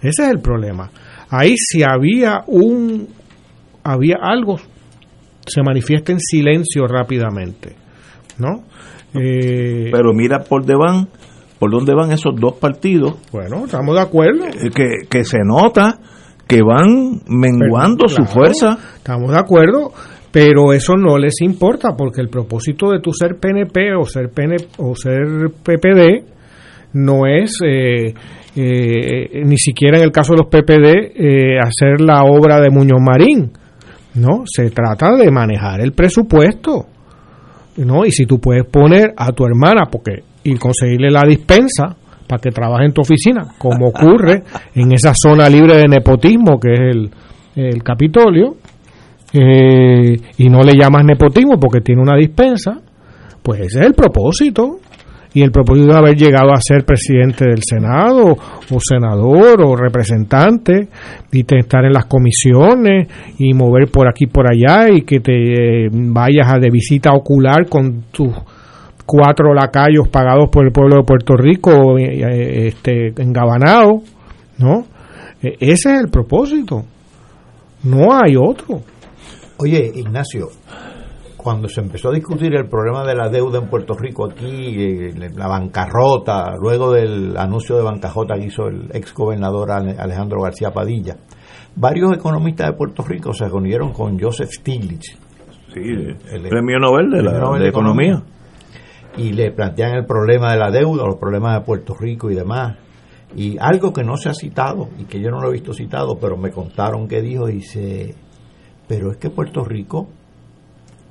Ese 0.00 0.22
es 0.22 0.28
el 0.30 0.38
problema. 0.38 0.90
Ahí 1.28 1.56
si 1.58 1.82
había 1.82 2.44
un 2.46 3.08
había 3.84 4.16
algo 4.20 4.56
se 5.46 5.62
manifiesta 5.62 6.10
en 6.12 6.18
silencio 6.20 6.86
rápidamente, 6.86 7.76
¿no? 8.38 8.64
Eh, 9.14 9.90
Pero 9.92 10.12
mira 10.14 10.40
por 10.40 10.62
dónde 10.64 10.74
van, 10.76 11.08
por 11.58 11.70
dónde 11.70 11.94
van 11.94 12.10
esos 12.12 12.34
dos 12.34 12.54
partidos. 12.54 13.16
Bueno, 13.30 13.66
estamos 13.66 13.94
de 13.94 14.00
acuerdo. 14.00 14.46
eh, 14.46 14.70
Que, 14.74 15.06
que 15.08 15.24
se 15.24 15.38
nota 15.44 15.98
que 16.48 16.60
van 16.62 17.20
menguando 17.28 18.08
su 18.08 18.16
Claro, 18.22 18.30
fuerza. 18.32 18.78
Estamos 18.96 19.30
de 19.32 19.38
acuerdo, 19.38 19.92
pero 20.32 20.72
eso 20.72 20.94
no 20.96 21.16
les 21.18 21.40
importa 21.42 21.90
porque 21.96 22.20
el 22.22 22.28
propósito 22.28 22.90
de 22.90 23.00
tu 23.00 23.12
ser 23.12 23.36
PNP 23.38 23.94
o 23.94 24.04
ser 24.06 24.30
o 24.78 24.94
ser 24.96 25.50
PPD 25.62 26.24
no 26.94 27.26
es 27.26 27.58
eh, 27.64 28.14
eh, 28.56 29.42
ni 29.44 29.58
siquiera 29.58 29.98
en 29.98 30.04
el 30.04 30.12
caso 30.12 30.32
de 30.34 30.38
los 30.42 30.48
PPD 30.48 31.12
eh, 31.16 31.58
hacer 31.58 32.00
la 32.00 32.22
obra 32.24 32.60
de 32.60 32.70
Muñoz 32.70 33.00
Marín. 33.00 33.52
No, 34.14 34.44
se 34.44 34.70
trata 34.70 35.14
de 35.16 35.30
manejar 35.30 35.80
el 35.80 35.92
presupuesto. 35.92 36.86
¿no? 37.76 38.04
Y 38.04 38.10
si 38.10 38.26
tú 38.26 38.38
puedes 38.38 38.64
poner 38.66 39.12
a 39.16 39.32
tu 39.32 39.44
hermana 39.44 39.86
porque 39.90 40.22
y 40.44 40.56
conseguirle 40.56 41.10
la 41.10 41.22
dispensa 41.26 41.96
para 42.28 42.40
que 42.40 42.50
trabaje 42.50 42.84
en 42.84 42.92
tu 42.92 43.00
oficina, 43.00 43.54
como 43.58 43.88
ocurre 43.88 44.44
en 44.74 44.92
esa 44.92 45.12
zona 45.14 45.48
libre 45.48 45.76
de 45.76 45.88
nepotismo 45.88 46.60
que 46.60 46.72
es 46.72 46.80
el, 46.80 47.10
el 47.56 47.82
Capitolio, 47.82 48.56
eh, 49.32 50.16
y 50.38 50.48
no 50.48 50.60
le 50.60 50.78
llamas 50.78 51.04
nepotismo 51.04 51.58
porque 51.58 51.80
tiene 51.80 52.02
una 52.02 52.16
dispensa, 52.16 52.80
pues 53.42 53.60
ese 53.60 53.80
es 53.80 53.86
el 53.86 53.94
propósito. 53.94 54.78
Y 55.34 55.42
el 55.42 55.50
propósito 55.50 55.88
de 55.88 55.98
haber 55.98 56.16
llegado 56.16 56.52
a 56.52 56.60
ser 56.60 56.84
presidente 56.84 57.44
del 57.44 57.60
Senado, 57.62 58.36
o 58.70 58.78
senador, 58.80 59.62
o 59.62 59.76
representante, 59.76 60.88
y 61.32 61.44
estar 61.56 61.84
en 61.84 61.92
las 61.92 62.06
comisiones, 62.06 63.08
y 63.38 63.52
mover 63.52 63.88
por 63.90 64.08
aquí 64.08 64.26
por 64.26 64.46
allá, 64.50 64.88
y 64.90 65.02
que 65.02 65.18
te 65.20 65.32
eh, 65.32 65.88
vayas 65.92 66.52
a 66.52 66.58
de 66.58 66.70
visita 66.70 67.12
ocular 67.12 67.68
con 67.68 68.04
tus 68.12 68.32
cuatro 69.06 69.52
lacayos 69.54 70.08
pagados 70.08 70.48
por 70.50 70.64
el 70.64 70.72
pueblo 70.72 70.98
de 70.98 71.02
Puerto 71.04 71.36
Rico, 71.36 71.98
eh, 71.98 72.20
eh, 72.20 72.68
este, 72.68 73.08
engabanado, 73.22 74.02
¿no? 74.58 74.86
Eh, 75.42 75.56
Ese 75.60 75.94
es 75.94 76.00
el 76.00 76.08
propósito. 76.08 76.84
No 77.82 78.14
hay 78.14 78.36
otro. 78.36 78.80
Oye, 79.58 79.92
Ignacio, 79.94 80.48
cuando 81.44 81.68
se 81.68 81.80
empezó 81.82 82.08
a 82.08 82.12
discutir 82.12 82.52
el 82.56 82.66
problema 82.68 83.04
de 83.04 83.14
la 83.14 83.28
deuda 83.28 83.58
en 83.60 83.68
Puerto 83.68 83.94
Rico 83.94 84.24
aquí, 84.24 84.46
eh, 84.48 85.30
la 85.36 85.46
bancarrota, 85.46 86.56
luego 86.60 86.90
del 86.92 87.36
anuncio 87.36 87.76
de 87.76 87.82
bancarrota 87.84 88.34
que 88.34 88.46
hizo 88.46 88.66
el 88.66 88.88
ex 88.92 89.14
gobernador 89.14 89.70
Ale- 89.70 89.94
Alejandro 89.98 90.40
García 90.42 90.72
Padilla, 90.72 91.16
varios 91.76 92.12
economistas 92.14 92.68
de 92.68 92.72
Puerto 92.72 93.02
Rico 93.04 93.32
se 93.32 93.46
reunieron 93.46 93.92
con 93.92 94.18
Joseph 94.18 94.50
Stiglitz, 94.50 95.16
Sí, 95.72 95.80
el- 95.82 96.48
premio 96.48 96.78
Nobel 96.80 97.10
de, 97.10 97.22
la, 97.22 97.30
Premio 97.32 97.46
Nobel 97.46 97.62
de 97.62 97.68
Economía. 97.68 98.22
y 99.16 99.32
le 99.32 99.52
plantean 99.52 99.94
el 99.96 100.06
problema 100.06 100.52
de 100.52 100.58
la 100.58 100.70
deuda, 100.70 101.04
los 101.06 101.16
problemas 101.16 101.58
de 101.58 101.64
Puerto 101.64 101.94
Rico 101.94 102.30
y 102.30 102.34
demás. 102.34 102.76
Y 103.36 103.56
algo 103.58 103.92
que 103.92 104.02
no 104.04 104.16
se 104.16 104.28
ha 104.28 104.34
citado 104.34 104.88
y 104.98 105.04
que 105.04 105.20
yo 105.20 105.30
no 105.30 105.40
lo 105.40 105.48
he 105.48 105.52
visto 105.52 105.72
citado, 105.72 106.16
pero 106.20 106.36
me 106.36 106.50
contaron 106.52 107.06
que 107.08 107.20
dijo, 107.20 107.46
dice, 107.46 108.14
pero 108.88 109.10
es 109.10 109.16
que 109.18 109.28
Puerto 109.30 109.64
Rico 109.64 110.08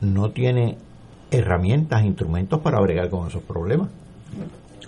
no 0.04 0.30
tiene 0.32 0.78
herramientas, 1.32 2.04
instrumentos 2.04 2.60
para 2.62 2.80
bregar 2.80 3.10
con 3.10 3.28
esos 3.28 3.42
problemas. 3.44 3.90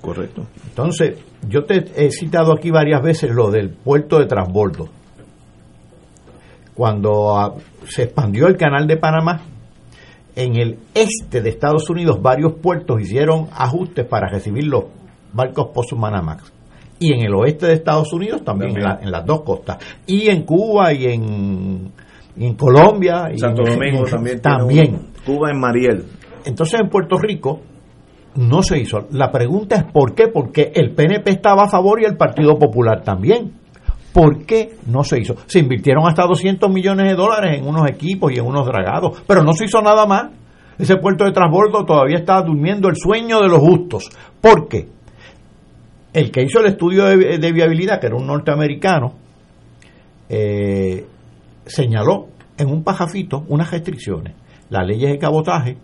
Correcto. 0.02 0.44
Entonces, 0.68 1.18
yo 1.50 1.64
te 1.66 1.86
he 1.96 2.12
citado 2.12 2.54
aquí 2.54 2.70
varias 2.70 3.02
veces 3.02 3.32
lo 3.32 3.50
del 3.50 3.70
puerto 3.70 4.20
de 4.20 4.26
transbordo. 4.28 4.88
Cuando 6.74 7.38
ah, 7.38 7.56
se 7.88 8.04
expandió 8.04 8.48
el 8.48 8.58
canal 8.58 8.86
de 8.88 8.98
Panamá, 8.98 9.42
en 10.36 10.56
el 10.58 10.78
este 10.94 11.42
de 11.42 11.50
Estados 11.50 11.90
Unidos 11.90 12.22
varios 12.22 12.54
puertos 12.62 13.02
hicieron 13.02 13.48
ajustes 13.54 14.06
para 14.06 14.28
recibir 14.28 14.66
los 14.68 14.86
barcos 15.34 15.70
post-Panamax. 15.74 16.52
Y 17.00 17.14
en 17.14 17.22
el 17.26 17.34
oeste 17.34 17.68
de 17.68 17.74
Estados 17.74 18.12
Unidos 18.14 18.44
también, 18.44 18.76
En, 18.76 18.84
la- 18.84 19.00
en 19.02 19.12
las 19.12 19.26
dos 19.26 19.42
costas. 19.42 19.78
Y 20.06 20.30
en 20.30 20.44
Cuba 20.44 20.94
y 20.94 21.06
en, 21.06 21.92
y 22.38 22.46
en 22.46 22.56
Colombia. 22.56 23.30
y 23.34 23.40
Santo 23.40 23.64
en- 23.66 23.74
Domingo 23.80 24.06
también. 24.42 25.00
Cuba 25.26 25.52
en 25.52 25.60
Mariel. 25.60 26.04
Entonces 26.46 26.80
en 26.82 26.90
Puerto 26.90 27.18
Rico 27.18 27.62
no 28.36 28.62
se 28.62 28.78
hizo. 28.80 29.08
La 29.12 29.32
pregunta 29.32 29.76
es 29.78 29.84
¿por 29.92 30.14
qué? 30.14 30.28
Porque 30.28 30.72
el 30.76 30.94
PNP 30.94 31.32
estaba 31.32 31.64
a 31.64 31.70
favor 31.70 32.02
y 32.02 32.06
el 32.06 32.18
Partido 32.18 32.58
Popular 32.60 33.02
también. 33.04 33.54
¿Por 34.14 34.46
qué 34.46 34.76
no 34.88 35.04
se 35.04 35.20
hizo? 35.20 35.36
Se 35.46 35.60
invirtieron 35.60 36.08
hasta 36.08 36.24
200 36.26 36.72
millones 36.72 37.08
de 37.10 37.16
dólares 37.16 37.58
en 37.60 37.68
unos 37.68 37.90
equipos 37.90 38.32
y 38.32 38.40
en 38.40 38.46
unos 38.46 38.66
dragados, 38.66 39.22
pero 39.28 39.44
no 39.44 39.54
se 39.54 39.66
hizo 39.66 39.82
nada 39.82 40.06
más. 40.06 40.32
Ese 40.78 40.98
puerto 40.98 41.24
de 41.26 41.32
transbordo 41.32 41.86
todavía 41.86 42.18
está 42.18 42.42
durmiendo 42.42 42.88
el 42.90 42.96
sueño 42.98 43.40
de 43.42 43.48
los 43.50 43.60
justos. 43.60 44.10
¿Por 44.42 44.68
qué? 44.68 44.88
El 46.14 46.32
que 46.32 46.44
hizo 46.44 46.60
el 46.60 46.68
estudio 46.68 47.06
de, 47.06 47.38
de 47.40 47.52
viabilidad, 47.52 48.00
que 48.00 48.08
era 48.08 48.16
un 48.16 48.28
norteamericano, 48.28 49.14
eh, 50.30 51.06
señaló 51.66 52.28
en 52.58 52.70
un 52.70 52.84
pajafito 52.84 53.44
unas 53.48 53.72
restricciones, 53.72 54.36
las 54.70 54.86
leyes 54.86 55.12
de 55.12 55.18
cabotaje, 55.18 55.78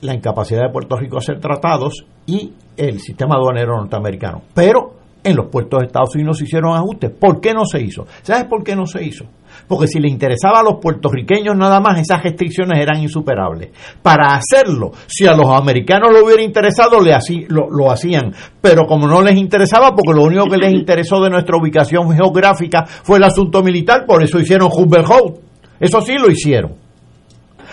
la 0.00 0.14
incapacidad 0.14 0.62
de 0.62 0.72
Puerto 0.72 0.96
Rico 0.96 1.16
a 1.16 1.20
hacer 1.20 1.40
tratados 1.40 2.06
y 2.26 2.52
el 2.76 3.00
sistema 3.00 3.36
aduanero 3.36 3.76
norteamericano. 3.76 4.42
Pero 4.54 4.94
en 5.22 5.36
los 5.36 5.46
puertos 5.46 5.80
de 5.80 5.86
Estados 5.86 6.14
Unidos 6.14 6.38
se 6.38 6.44
hicieron 6.44 6.76
ajustes. 6.76 7.10
¿Por 7.10 7.40
qué 7.40 7.54
no 7.54 7.64
se 7.64 7.80
hizo? 7.80 8.06
¿Sabes 8.22 8.44
por 8.44 8.62
qué 8.62 8.76
no 8.76 8.86
se 8.86 9.02
hizo? 9.02 9.24
Porque 9.66 9.86
si 9.86 9.98
le 10.00 10.08
interesaba 10.08 10.60
a 10.60 10.62
los 10.62 10.74
puertorriqueños 10.80 11.56
nada 11.56 11.80
más, 11.80 11.98
esas 12.00 12.22
restricciones 12.22 12.78
eran 12.80 13.00
insuperables. 13.02 13.70
Para 14.02 14.36
hacerlo, 14.36 14.92
si 15.06 15.26
a 15.26 15.34
los 15.34 15.48
americanos 15.50 16.10
le 16.12 16.20
hubiera 16.22 16.42
interesado, 16.42 17.00
le 17.00 17.12
hací- 17.14 17.46
lo, 17.48 17.68
lo 17.70 17.90
hacían. 17.90 18.32
Pero 18.60 18.86
como 18.86 19.06
no 19.06 19.22
les 19.22 19.36
interesaba, 19.36 19.94
porque 19.94 20.12
lo 20.18 20.24
único 20.26 20.46
que 20.46 20.56
les 20.58 20.72
interesó 20.72 21.20
de 21.22 21.30
nuestra 21.30 21.56
ubicación 21.56 22.10
geográfica 22.14 22.84
fue 22.86 23.18
el 23.18 23.24
asunto 23.24 23.62
militar, 23.62 24.04
por 24.06 24.22
eso 24.22 24.38
hicieron 24.38 24.68
Humboldt 24.72 25.06
House. 25.06 25.32
Eso 25.80 26.00
sí 26.00 26.14
lo 26.18 26.30
hicieron. 26.30 26.74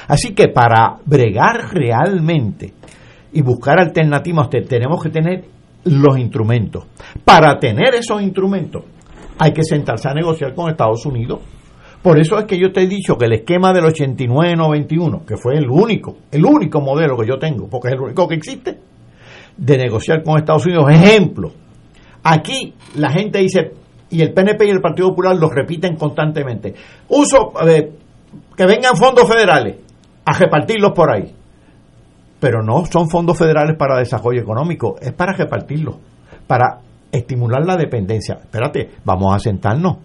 Así 0.07 0.33
que 0.33 0.47
para 0.49 0.97
bregar 1.05 1.73
realmente 1.73 2.73
y 3.33 3.41
buscar 3.41 3.79
alternativas, 3.79 4.49
te- 4.49 4.61
tenemos 4.61 5.01
que 5.01 5.09
tener 5.09 5.45
los 5.85 6.17
instrumentos. 6.17 6.85
Para 7.23 7.57
tener 7.59 7.95
esos 7.95 8.21
instrumentos, 8.21 8.83
hay 9.39 9.53
que 9.53 9.63
sentarse 9.63 10.09
a 10.09 10.13
negociar 10.13 10.53
con 10.53 10.69
Estados 10.69 11.05
Unidos. 11.05 11.39
Por 12.01 12.19
eso 12.19 12.39
es 12.39 12.45
que 12.45 12.57
yo 12.57 12.71
te 12.71 12.81
he 12.81 12.87
dicho 12.87 13.15
que 13.15 13.25
el 13.25 13.33
esquema 13.33 13.73
del 13.73 13.83
89-91, 13.85 15.23
que 15.23 15.37
fue 15.37 15.55
el 15.55 15.69
único, 15.69 16.17
el 16.31 16.43
único 16.45 16.81
modelo 16.81 17.15
que 17.15 17.27
yo 17.27 17.37
tengo, 17.37 17.67
porque 17.69 17.89
es 17.89 17.93
el 17.93 18.01
único 18.01 18.27
que 18.27 18.35
existe, 18.35 18.79
de 19.55 19.77
negociar 19.77 20.23
con 20.23 20.39
Estados 20.39 20.65
Unidos. 20.65 20.89
Ejemplo, 20.89 21.51
aquí 22.23 22.73
la 22.95 23.11
gente 23.11 23.37
dice, 23.39 23.73
y 24.09 24.21
el 24.21 24.33
PNP 24.33 24.65
y 24.65 24.69
el 24.71 24.81
Partido 24.81 25.09
Popular 25.09 25.35
lo 25.35 25.49
repiten 25.49 25.95
constantemente, 25.95 26.73
uso, 27.09 27.53
eh, 27.67 27.91
que 28.57 28.65
vengan 28.65 28.95
fondos 28.95 29.27
federales 29.27 29.75
a 30.25 30.33
repartirlos 30.37 30.93
por 30.93 31.11
ahí. 31.11 31.35
Pero 32.39 32.63
no 32.63 32.83
son 32.85 33.09
fondos 33.09 33.37
federales 33.37 33.77
para 33.77 33.99
desarrollo 33.99 34.41
económico, 34.41 34.95
es 34.99 35.13
para 35.13 35.33
repartirlos, 35.33 35.97
para 36.47 36.79
estimular 37.11 37.63
la 37.63 37.77
dependencia. 37.77 38.39
Espérate, 38.41 38.89
vamos 39.05 39.35
a 39.35 39.37
sentarnos. 39.37 39.97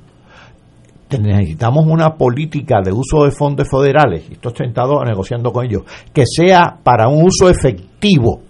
Necesitamos 1.08 1.84
una 1.86 2.14
política 2.16 2.80
de 2.84 2.92
uso 2.92 3.24
de 3.24 3.30
fondos 3.30 3.68
federales, 3.70 4.24
y 4.28 4.32
estoy 4.32 4.52
sentado 4.56 5.02
negociando 5.04 5.52
con 5.52 5.64
ellos, 5.64 5.82
que 6.12 6.24
sea 6.26 6.78
para 6.82 7.08
un 7.08 7.24
uso 7.24 7.48
efectivo. 7.48 8.40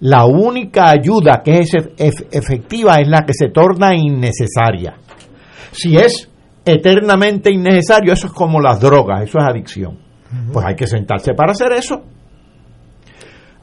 La 0.00 0.26
única 0.26 0.90
ayuda 0.90 1.40
que 1.42 1.60
es 1.60 1.70
ef- 1.72 1.94
ef- 1.96 2.26
efectiva 2.30 2.96
es 2.96 3.08
la 3.08 3.22
que 3.24 3.32
se 3.32 3.48
torna 3.48 3.94
innecesaria. 3.94 4.94
Si 5.70 5.96
es 5.96 6.28
eternamente 6.66 7.50
innecesario, 7.50 8.12
eso 8.12 8.26
es 8.26 8.32
como 8.32 8.60
las 8.60 8.78
drogas, 8.80 9.22
eso 9.22 9.38
es 9.38 9.44
adicción. 9.44 9.98
Pues 10.52 10.66
hay 10.66 10.74
que 10.74 10.86
sentarse 10.86 11.32
para 11.34 11.52
hacer 11.52 11.72
eso. 11.72 12.02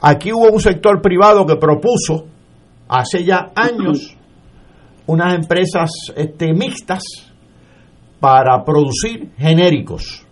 Aquí 0.01 0.31
hubo 0.31 0.49
un 0.51 0.61
sector 0.61 1.01
privado 1.01 1.45
que 1.45 1.55
propuso 1.57 2.25
hace 2.87 3.23
ya 3.23 3.51
años 3.55 4.15
unas 5.07 5.33
empresas 5.35 5.91
este, 6.15 6.53
mixtas 6.53 7.03
para 8.19 8.63
producir 8.63 9.31
genéricos, 9.37 10.25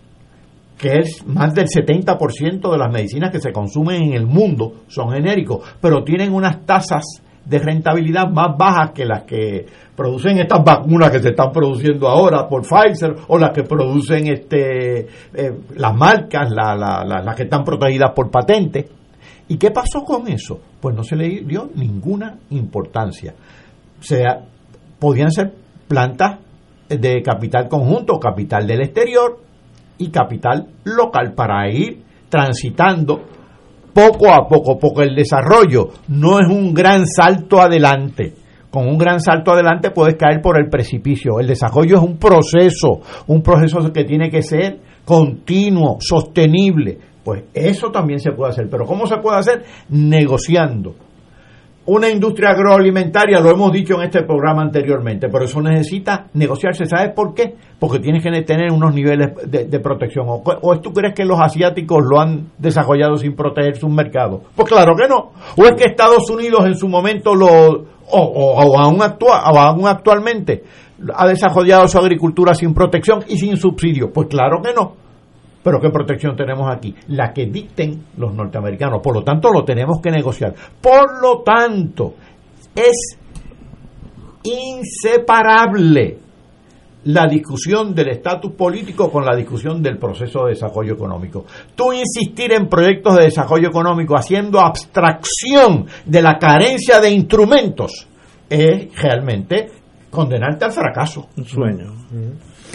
que 0.76 0.98
es 0.98 1.26
más 1.26 1.54
del 1.54 1.66
70% 1.66 2.70
de 2.70 2.78
las 2.78 2.92
medicinas 2.92 3.30
que 3.30 3.40
se 3.40 3.52
consumen 3.52 4.02
en 4.02 4.12
el 4.14 4.26
mundo 4.26 4.82
son 4.88 5.10
genéricos, 5.10 5.62
pero 5.80 6.04
tienen 6.04 6.32
unas 6.32 6.64
tasas 6.64 7.04
de 7.44 7.58
rentabilidad 7.58 8.28
más 8.30 8.56
bajas 8.58 8.90
que 8.92 9.06
las 9.06 9.22
que 9.24 9.64
producen 9.96 10.38
estas 10.38 10.62
vacunas 10.62 11.10
que 11.10 11.18
se 11.20 11.30
están 11.30 11.50
produciendo 11.50 12.06
ahora 12.06 12.46
por 12.46 12.60
Pfizer 12.62 13.14
o 13.28 13.38
las 13.38 13.52
que 13.52 13.62
producen 13.62 14.26
este 14.28 15.00
eh, 15.00 15.52
las 15.76 15.94
marcas, 15.96 16.50
la- 16.50 16.76
la- 16.76 17.02
la- 17.06 17.22
las 17.22 17.34
que 17.34 17.44
están 17.44 17.64
protegidas 17.64 18.12
por 18.14 18.30
patente. 18.30 18.86
¿Y 19.48 19.56
qué 19.56 19.70
pasó 19.70 20.04
con 20.04 20.28
eso? 20.28 20.60
Pues 20.78 20.94
no 20.94 21.02
se 21.02 21.16
le 21.16 21.40
dio 21.40 21.70
ninguna 21.74 22.36
importancia. 22.50 23.34
O 23.98 24.02
sea, 24.02 24.42
podían 24.98 25.30
ser 25.32 25.50
plantas 25.88 26.38
de 26.88 27.22
capital 27.22 27.68
conjunto, 27.68 28.18
capital 28.18 28.66
del 28.66 28.82
exterior 28.82 29.38
y 29.98 30.10
capital 30.10 30.68
local 30.84 31.34
para 31.34 31.68
ir 31.70 32.02
transitando 32.28 33.22
poco 33.92 34.32
a 34.32 34.46
poco, 34.46 34.78
porque 34.78 35.02
el 35.02 35.14
desarrollo 35.14 35.88
no 36.08 36.38
es 36.38 36.46
un 36.48 36.72
gran 36.72 37.06
salto 37.06 37.60
adelante. 37.60 38.34
Con 38.70 38.86
un 38.86 38.98
gran 38.98 39.20
salto 39.20 39.52
adelante 39.52 39.90
puedes 39.90 40.16
caer 40.16 40.40
por 40.42 40.60
el 40.60 40.68
precipicio. 40.68 41.40
El 41.40 41.46
desarrollo 41.46 41.96
es 41.96 42.02
un 42.02 42.18
proceso, 42.18 43.00
un 43.26 43.42
proceso 43.42 43.92
que 43.92 44.04
tiene 44.04 44.30
que 44.30 44.42
ser 44.42 44.78
continuo, 45.04 45.96
sostenible. 46.00 46.98
Pues 47.24 47.44
eso 47.54 47.90
también 47.90 48.20
se 48.20 48.32
puede 48.32 48.52
hacer. 48.52 48.68
Pero 48.70 48.84
¿cómo 48.84 49.06
se 49.06 49.16
puede 49.16 49.38
hacer? 49.38 49.64
Negociando. 49.88 50.94
Una 51.90 52.10
industria 52.10 52.50
agroalimentaria, 52.50 53.40
lo 53.40 53.50
hemos 53.50 53.72
dicho 53.72 53.94
en 53.94 54.02
este 54.02 54.22
programa 54.22 54.60
anteriormente, 54.62 55.28
pero 55.30 55.44
eso 55.46 55.60
necesita 55.62 56.26
negociarse. 56.34 56.84
¿Sabes 56.84 57.12
por 57.14 57.32
qué? 57.32 57.54
Porque 57.78 57.98
tienes 57.98 58.22
que 58.22 58.30
tener 58.42 58.70
unos 58.70 58.94
niveles 58.94 59.28
de, 59.50 59.80
protección. 59.80 60.26
¿O, 60.28 60.42
¿O 60.44 60.80
tú 60.80 60.92
crees 60.92 61.14
que 61.14 61.24
los 61.24 61.40
asiáticos 61.40 62.04
lo 62.04 62.20
han 62.20 62.48
desarrollado 62.58 63.16
sin 63.16 63.34
proteger 63.34 63.76
sus 63.76 63.88
mercados? 63.90 64.42
Pues 64.54 64.68
claro 64.68 64.94
que 64.94 65.08
no. 65.08 65.32
¿O 65.56 65.64
es 65.64 65.72
que 65.76 65.84
Estados 65.84 66.28
Unidos 66.30 66.66
en 66.66 66.74
su 66.76 66.88
momento 66.88 67.34
lo, 67.34 67.46
o, 67.46 67.86
o- 68.10 68.62
o 68.64 68.78
aún, 68.78 68.98
actua- 69.00 69.40
aún 69.44 69.86
actualmente 69.88 70.62
ha 71.16 71.26
desarrollado 71.26 71.88
su 71.88 71.96
agricultura 71.98 72.52
sin 72.54 72.74
protección 72.74 73.20
y 73.28 73.38
sin 73.38 73.56
subsidio? 73.56 74.12
Pues 74.12 74.28
claro 74.28 74.60
que 74.62 74.74
no. 74.74 75.07
Pero 75.68 75.82
¿qué 75.82 75.90
protección 75.90 76.34
tenemos 76.34 76.66
aquí? 76.74 76.94
La 77.08 77.30
que 77.34 77.44
dicten 77.44 78.06
los 78.16 78.32
norteamericanos. 78.32 79.02
Por 79.02 79.14
lo 79.14 79.22
tanto, 79.22 79.50
lo 79.50 79.64
tenemos 79.64 80.00
que 80.02 80.10
negociar. 80.10 80.54
Por 80.80 81.20
lo 81.20 81.42
tanto, 81.42 82.14
es 82.74 83.18
inseparable 84.44 86.20
la 87.04 87.26
discusión 87.26 87.94
del 87.94 88.08
estatus 88.08 88.52
político 88.52 89.10
con 89.10 89.26
la 89.26 89.36
discusión 89.36 89.82
del 89.82 89.98
proceso 89.98 90.44
de 90.44 90.52
desarrollo 90.52 90.94
económico. 90.94 91.44
Tú 91.74 91.92
insistir 91.92 92.52
en 92.52 92.66
proyectos 92.66 93.16
de 93.16 93.24
desarrollo 93.24 93.68
económico 93.68 94.16
haciendo 94.16 94.60
abstracción 94.60 95.84
de 96.06 96.22
la 96.22 96.38
carencia 96.38 96.98
de 96.98 97.10
instrumentos 97.10 98.08
es 98.48 98.88
realmente 98.94 99.68
condenarte 100.08 100.64
al 100.64 100.72
fracaso. 100.72 101.28
Un 101.36 101.44
sueño. 101.44 101.92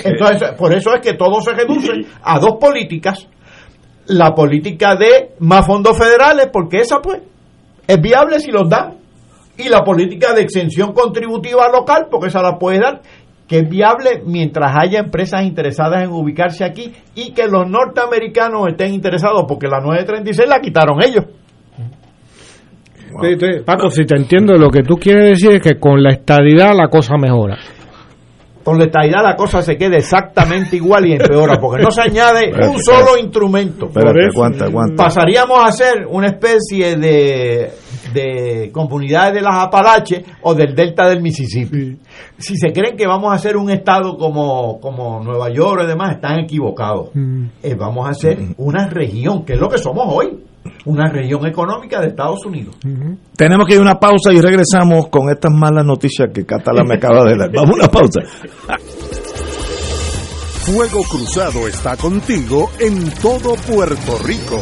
Entonces, 0.04 0.52
por 0.58 0.74
eso 0.74 0.94
es 0.96 1.02
que 1.02 1.14
todo 1.14 1.42
se 1.42 1.54
reduce 1.54 1.92
a 2.24 2.40
dos 2.40 2.58
políticas. 2.60 3.28
La 4.08 4.34
política 4.34 4.96
de 4.96 5.32
más 5.40 5.66
fondos 5.66 5.98
federales, 5.98 6.50
porque 6.52 6.78
esa 6.78 7.00
pues 7.02 7.22
es 7.88 8.02
viable 8.02 8.40
si 8.40 8.52
los 8.52 8.70
dan. 8.70 8.98
Y 9.58 9.70
la 9.70 9.84
política 9.84 10.34
de 10.34 10.42
exención 10.42 10.94
contributiva 10.94 11.70
local, 11.70 12.08
porque 12.10 12.28
esa 12.28 12.42
la 12.42 12.58
puede 12.58 12.80
dar, 12.80 13.02
que 13.48 13.60
es 13.60 13.70
viable 13.70 14.24
mientras 14.26 14.74
haya 14.76 15.00
empresas 15.00 15.44
interesadas 15.44 16.04
en 16.04 16.10
ubicarse 16.10 16.66
aquí 16.66 16.92
y 17.14 17.34
que 17.34 17.48
los 17.48 17.70
norteamericanos 17.70 18.68
estén 18.70 18.94
interesados, 18.94 19.46
porque 19.48 19.68
la 19.68 19.80
936 19.80 20.50
la 20.50 20.60
quitaron 20.60 21.04
ellos. 21.04 21.26
Paco, 23.66 23.90
si 23.90 24.06
te 24.06 24.16
entiendo, 24.16 24.56
lo 24.56 24.70
que 24.70 24.82
tú 24.82 24.96
quieres 24.96 25.40
decir 25.40 25.58
es 25.58 25.62
que 25.62 25.80
con 25.80 26.02
la 26.02 26.14
estadidad 26.14 26.76
la 26.76 26.88
cosa 26.88 27.16
mejora. 27.18 27.60
Con 28.64 28.78
la 28.78 28.86
estadidad 28.86 29.24
la 29.24 29.36
cosa 29.36 29.62
se 29.62 29.78
queda 29.78 29.98
exactamente 29.98 30.78
igual 30.78 31.06
y 31.06 31.14
empeora, 31.14 31.60
porque 31.60 31.84
no 31.84 31.92
se 31.92 32.02
añade 32.02 32.52
un 32.70 32.82
solo 32.82 33.18
instrumento. 33.18 33.88
Espérate, 33.88 34.28
aguanta, 34.32 34.66
aguanta. 34.66 35.04
Pasaríamos 35.04 35.60
a 35.66 35.72
ser 35.72 36.08
una 36.10 36.28
especie 36.28 36.96
de, 36.96 37.72
de 38.14 38.72
comunidades 38.72 39.34
de 39.34 39.42
las 39.42 39.56
Apalaches 39.56 40.24
o 40.42 40.54
del 40.54 40.74
delta 40.74 41.10
del 41.10 41.22
Mississippi. 41.22 41.98
Si 42.38 42.56
se 42.58 42.72
creen 42.72 42.96
que 42.96 43.06
vamos 43.06 43.34
a 43.34 43.38
ser 43.38 43.58
un 43.58 43.70
estado 43.70 44.16
como, 44.18 44.80
como 44.80 45.22
Nueva 45.22 45.50
York 45.52 45.82
y 45.84 45.88
demás, 45.88 46.16
están 46.16 46.40
equivocados. 46.40 47.10
Eh, 47.62 47.76
vamos 47.76 48.08
a 48.08 48.14
ser 48.14 48.38
una 48.58 48.88
región, 48.88 49.44
que 49.44 49.54
es 49.54 49.60
lo 49.60 49.70
que 49.70 49.78
somos 49.78 50.06
hoy, 50.08 50.40
una 50.86 51.10
región 51.10 51.46
económica 51.46 52.00
de 52.02 52.08
Estados 52.08 52.46
Unidos. 52.46 52.76
Tenemos 53.36 53.68
que 53.68 53.74
ir 53.74 53.80
a 53.80 53.84
una 53.84 54.00
pausa 54.00 54.32
y 54.34 54.42
regresamos 54.42 55.08
con 55.10 55.30
estas 55.30 55.52
malas 55.52 55.86
noticias 55.86 56.30
que 56.34 56.46
Catala 56.46 56.84
me 56.84 56.96
acaba 56.96 57.24
de 57.26 57.38
dar. 57.38 57.52
Vamos 57.54 57.72
a 57.72 57.84
una 57.84 57.88
pausa. 57.88 58.22
Fuego 60.66 61.04
Cruzado 61.04 61.68
está 61.68 61.98
contigo 61.98 62.70
en 62.80 63.12
todo 63.22 63.56
Puerto 63.56 64.18
Rico. 64.26 64.62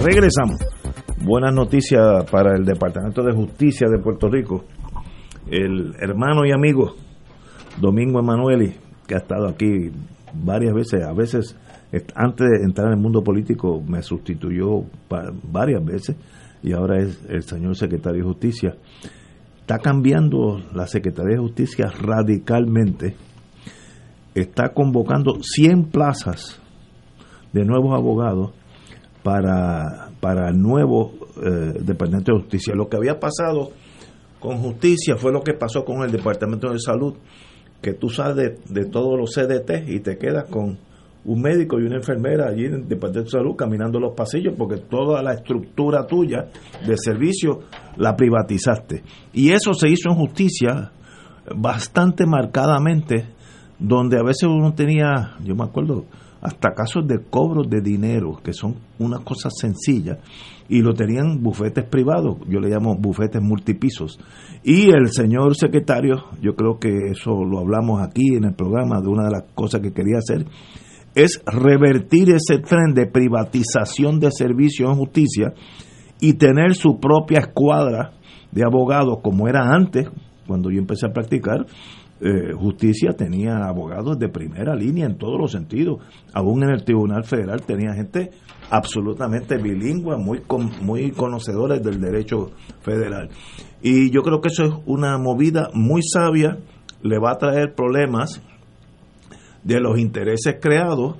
Regresamos. 0.00 0.60
Buenas 1.24 1.52
noticias 1.52 2.24
para 2.30 2.56
el 2.56 2.64
Departamento 2.64 3.24
de 3.24 3.34
Justicia 3.34 3.88
de 3.88 3.98
Puerto 3.98 4.28
Rico. 4.28 4.64
El 5.50 5.96
hermano 5.98 6.46
y 6.46 6.52
amigo 6.52 6.94
Domingo 7.80 8.20
Emanueli, 8.20 8.76
que 9.08 9.16
ha 9.16 9.18
estado 9.18 9.48
aquí 9.48 9.90
varias 10.32 10.72
veces, 10.72 11.02
a 11.02 11.12
veces 11.12 11.56
antes 12.14 12.46
de 12.46 12.64
entrar 12.64 12.86
en 12.86 12.92
el 12.94 13.00
mundo 13.00 13.24
político 13.24 13.82
me 13.84 14.00
sustituyó 14.02 14.84
varias 15.42 15.84
veces 15.84 16.16
y 16.62 16.72
ahora 16.72 17.02
es 17.02 17.20
el 17.28 17.42
señor 17.42 17.74
secretario 17.74 18.22
de 18.22 18.28
Justicia. 18.28 18.76
Está 19.58 19.78
cambiando 19.78 20.60
la 20.74 20.86
Secretaría 20.86 21.34
de 21.34 21.42
Justicia 21.42 21.90
radicalmente. 21.90 23.16
Está 24.32 24.72
convocando 24.72 25.38
100 25.42 25.90
plazas 25.90 26.62
de 27.52 27.64
nuevos 27.64 27.98
abogados 27.98 28.52
para, 29.28 30.08
para 30.20 30.48
el 30.48 30.58
nuevo 30.58 31.12
eh, 31.36 31.74
Departamento 31.82 32.32
de 32.32 32.38
Justicia. 32.40 32.74
Lo 32.74 32.88
que 32.88 32.96
había 32.96 33.20
pasado 33.20 33.72
con 34.40 34.56
justicia 34.56 35.16
fue 35.16 35.32
lo 35.32 35.42
que 35.42 35.52
pasó 35.52 35.84
con 35.84 36.02
el 36.02 36.10
Departamento 36.10 36.72
de 36.72 36.78
Salud, 36.78 37.12
que 37.82 37.92
tú 37.92 38.08
sales 38.08 38.58
de, 38.66 38.84
todos 38.86 39.18
los 39.18 39.34
CDT 39.34 39.86
y 39.86 40.00
te 40.00 40.16
quedas 40.16 40.48
con 40.48 40.78
un 41.26 41.42
médico 41.42 41.78
y 41.78 41.84
una 41.84 41.96
enfermera 41.96 42.48
allí 42.48 42.64
en 42.64 42.74
el 42.74 42.88
Departamento 42.88 43.24
de 43.24 43.38
Salud 43.38 43.54
caminando 43.54 44.00
los 44.00 44.14
pasillos 44.14 44.54
porque 44.56 44.78
toda 44.78 45.22
la 45.22 45.34
estructura 45.34 46.06
tuya 46.06 46.46
de 46.86 46.96
servicio 46.96 47.64
la 47.98 48.16
privatizaste. 48.16 49.02
Y 49.34 49.50
eso 49.50 49.74
se 49.74 49.90
hizo 49.90 50.08
en 50.08 50.16
justicia 50.16 50.90
bastante 51.54 52.24
marcadamente, 52.24 53.26
donde 53.78 54.18
a 54.18 54.22
veces 54.22 54.44
uno 54.44 54.72
tenía, 54.72 55.36
yo 55.44 55.54
me 55.54 55.64
acuerdo, 55.64 56.06
hasta 56.40 56.72
casos 56.72 57.06
de 57.06 57.20
cobros 57.20 57.68
de 57.68 57.80
dinero, 57.80 58.38
que 58.42 58.52
son 58.52 58.76
unas 58.98 59.20
cosas 59.20 59.52
sencillas, 59.58 60.18
y 60.68 60.82
lo 60.82 60.92
tenían 60.92 61.42
bufetes 61.42 61.84
privados, 61.84 62.36
yo 62.48 62.60
le 62.60 62.68
llamo 62.68 62.94
bufetes 62.96 63.42
multipisos. 63.42 64.18
Y 64.62 64.90
el 64.90 65.08
señor 65.10 65.56
secretario, 65.56 66.24
yo 66.40 66.54
creo 66.54 66.78
que 66.78 67.10
eso 67.10 67.44
lo 67.44 67.58
hablamos 67.58 68.02
aquí 68.02 68.34
en 68.34 68.44
el 68.44 68.54
programa, 68.54 69.00
de 69.00 69.08
una 69.08 69.24
de 69.24 69.30
las 69.30 69.44
cosas 69.54 69.80
que 69.80 69.92
quería 69.92 70.18
hacer, 70.18 70.46
es 71.14 71.42
revertir 71.46 72.30
ese 72.30 72.58
tren 72.58 72.94
de 72.94 73.06
privatización 73.06 74.20
de 74.20 74.30
servicios 74.30 74.90
en 74.90 74.96
justicia 74.96 75.54
y 76.20 76.34
tener 76.34 76.74
su 76.74 77.00
propia 77.00 77.40
escuadra 77.40 78.12
de 78.52 78.62
abogados 78.62 79.18
como 79.22 79.48
era 79.48 79.74
antes, 79.74 80.06
cuando 80.46 80.70
yo 80.70 80.78
empecé 80.78 81.06
a 81.06 81.12
practicar, 81.12 81.66
eh, 82.20 82.52
justicia 82.52 83.12
tenía 83.12 83.66
abogados 83.66 84.18
de 84.18 84.28
primera 84.28 84.74
línea 84.74 85.06
en 85.06 85.18
todos 85.18 85.38
los 85.40 85.52
sentidos. 85.52 86.00
Aún 86.32 86.64
en 86.64 86.70
el 86.70 86.84
Tribunal 86.84 87.24
Federal 87.24 87.62
tenía 87.62 87.94
gente 87.94 88.30
absolutamente 88.70 89.56
bilingüe, 89.56 90.16
muy, 90.16 90.42
muy 90.82 91.12
conocedores 91.12 91.82
del 91.82 92.00
derecho 92.00 92.50
federal. 92.80 93.30
Y 93.82 94.10
yo 94.10 94.22
creo 94.22 94.40
que 94.40 94.48
eso 94.48 94.64
es 94.64 94.72
una 94.86 95.16
movida 95.18 95.70
muy 95.74 96.02
sabia, 96.02 96.58
le 97.02 97.18
va 97.18 97.32
a 97.32 97.38
traer 97.38 97.74
problemas 97.74 98.42
de 99.62 99.80
los 99.80 99.98
intereses 99.98 100.56
creados 100.60 101.16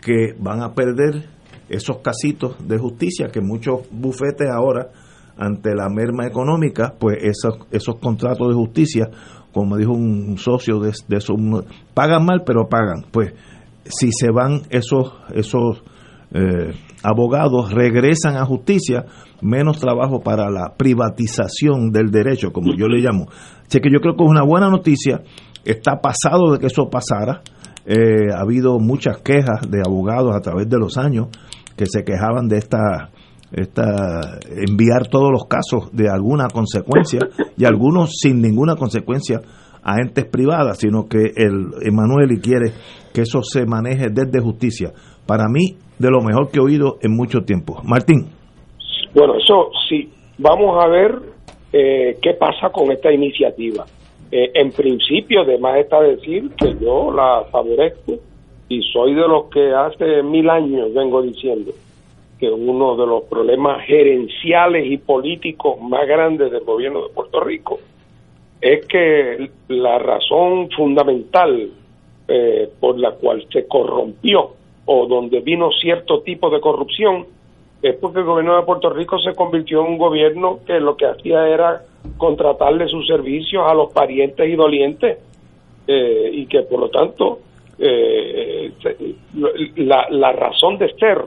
que 0.00 0.34
van 0.38 0.62
a 0.62 0.72
perder 0.72 1.28
esos 1.68 1.98
casitos 1.98 2.56
de 2.66 2.78
justicia 2.78 3.28
que 3.28 3.40
muchos 3.40 3.80
bufetes 3.90 4.48
ahora 4.48 4.88
ante 5.36 5.74
la 5.74 5.88
merma 5.88 6.26
económica, 6.26 6.94
pues 6.98 7.18
esos, 7.22 7.66
esos 7.70 7.96
contratos 7.96 8.48
de 8.48 8.54
justicia 8.54 9.10
como 9.56 9.78
dijo 9.78 9.92
un 9.92 10.36
socio 10.36 10.80
de, 10.80 10.90
eso, 10.90 11.34
pagan 11.94 12.26
mal, 12.26 12.42
pero 12.44 12.68
pagan. 12.68 13.06
Pues 13.10 13.32
si 13.84 14.10
se 14.12 14.30
van 14.30 14.60
esos, 14.68 15.14
esos 15.34 15.82
eh, 16.30 16.74
abogados, 17.02 17.72
regresan 17.72 18.36
a 18.36 18.44
justicia, 18.44 19.06
menos 19.40 19.80
trabajo 19.80 20.20
para 20.20 20.50
la 20.50 20.74
privatización 20.76 21.90
del 21.90 22.10
derecho, 22.10 22.52
como 22.52 22.74
yo 22.76 22.86
le 22.86 23.00
llamo. 23.00 23.28
Así 23.66 23.80
que 23.80 23.88
yo 23.90 24.00
creo 24.00 24.14
que 24.14 24.24
es 24.24 24.30
una 24.30 24.44
buena 24.44 24.68
noticia, 24.68 25.22
está 25.64 26.02
pasado 26.02 26.52
de 26.52 26.58
que 26.58 26.66
eso 26.66 26.90
pasara. 26.90 27.40
Eh, 27.86 28.30
ha 28.36 28.42
habido 28.42 28.78
muchas 28.78 29.22
quejas 29.22 29.70
de 29.70 29.80
abogados 29.80 30.36
a 30.36 30.40
través 30.40 30.68
de 30.68 30.76
los 30.76 30.98
años 30.98 31.28
que 31.78 31.86
se 31.86 32.04
quejaban 32.04 32.46
de 32.48 32.58
esta 32.58 33.08
esta, 33.52 34.38
enviar 34.50 35.08
todos 35.08 35.30
los 35.30 35.46
casos 35.46 35.90
de 35.92 36.08
alguna 36.10 36.48
consecuencia 36.52 37.20
y 37.56 37.64
algunos 37.64 38.16
sin 38.18 38.40
ninguna 38.40 38.76
consecuencia 38.76 39.40
a 39.82 40.00
entes 40.00 40.26
privadas, 40.26 40.78
sino 40.78 41.06
que 41.08 41.30
el 41.36 41.70
Emanuel 41.82 42.40
quiere 42.42 42.72
que 43.14 43.22
eso 43.22 43.42
se 43.42 43.64
maneje 43.66 44.08
desde 44.10 44.40
justicia. 44.40 44.92
Para 45.26 45.44
mí, 45.48 45.76
de 45.98 46.10
lo 46.10 46.20
mejor 46.20 46.50
que 46.50 46.58
he 46.58 46.62
oído 46.62 46.96
en 47.02 47.16
mucho 47.16 47.42
tiempo. 47.42 47.80
Martín. 47.84 48.26
Bueno, 49.14 49.36
eso 49.36 49.70
sí, 49.88 50.10
vamos 50.38 50.84
a 50.84 50.88
ver 50.88 51.12
eh, 51.72 52.18
qué 52.20 52.34
pasa 52.34 52.70
con 52.70 52.90
esta 52.90 53.12
iniciativa. 53.12 53.84
Eh, 54.30 54.50
en 54.54 54.72
principio, 54.72 55.42
además 55.42 55.78
está 55.78 56.00
decir 56.00 56.50
que 56.58 56.74
yo 56.80 57.12
la 57.12 57.44
favorezco 57.52 58.14
y 58.68 58.82
soy 58.92 59.14
de 59.14 59.28
los 59.28 59.48
que 59.50 59.72
hace 59.72 60.22
mil 60.24 60.50
años 60.50 60.92
vengo 60.92 61.22
diciendo 61.22 61.70
que 62.38 62.50
uno 62.50 62.96
de 62.96 63.06
los 63.06 63.24
problemas 63.24 63.84
gerenciales 63.86 64.86
y 64.86 64.98
políticos 64.98 65.80
más 65.80 66.06
grandes 66.06 66.50
del 66.50 66.64
gobierno 66.64 67.02
de 67.02 67.14
Puerto 67.14 67.40
Rico 67.40 67.78
es 68.60 68.86
que 68.86 69.50
la 69.68 69.98
razón 69.98 70.68
fundamental 70.70 71.70
eh, 72.28 72.68
por 72.80 72.98
la 72.98 73.12
cual 73.12 73.46
se 73.52 73.66
corrompió 73.66 74.50
o 74.84 75.06
donde 75.06 75.40
vino 75.40 75.70
cierto 75.80 76.20
tipo 76.20 76.50
de 76.50 76.60
corrupción 76.60 77.26
es 77.82 77.94
porque 77.96 78.20
el 78.20 78.24
gobierno 78.24 78.56
de 78.56 78.62
Puerto 78.62 78.90
Rico 78.90 79.18
se 79.18 79.34
convirtió 79.34 79.80
en 79.80 79.92
un 79.92 79.98
gobierno 79.98 80.60
que 80.66 80.80
lo 80.80 80.96
que 80.96 81.06
hacía 81.06 81.46
era 81.48 81.82
contratarle 82.16 82.88
sus 82.88 83.06
servicios 83.06 83.64
a 83.66 83.74
los 83.74 83.92
parientes 83.92 84.48
y 84.48 84.56
dolientes 84.56 85.18
eh, 85.86 86.30
y 86.32 86.46
que 86.46 86.62
por 86.62 86.80
lo 86.80 86.88
tanto 86.88 87.40
eh, 87.78 88.72
la, 89.76 90.06
la 90.10 90.32
razón 90.32 90.78
de 90.78 90.92
ser 90.94 91.18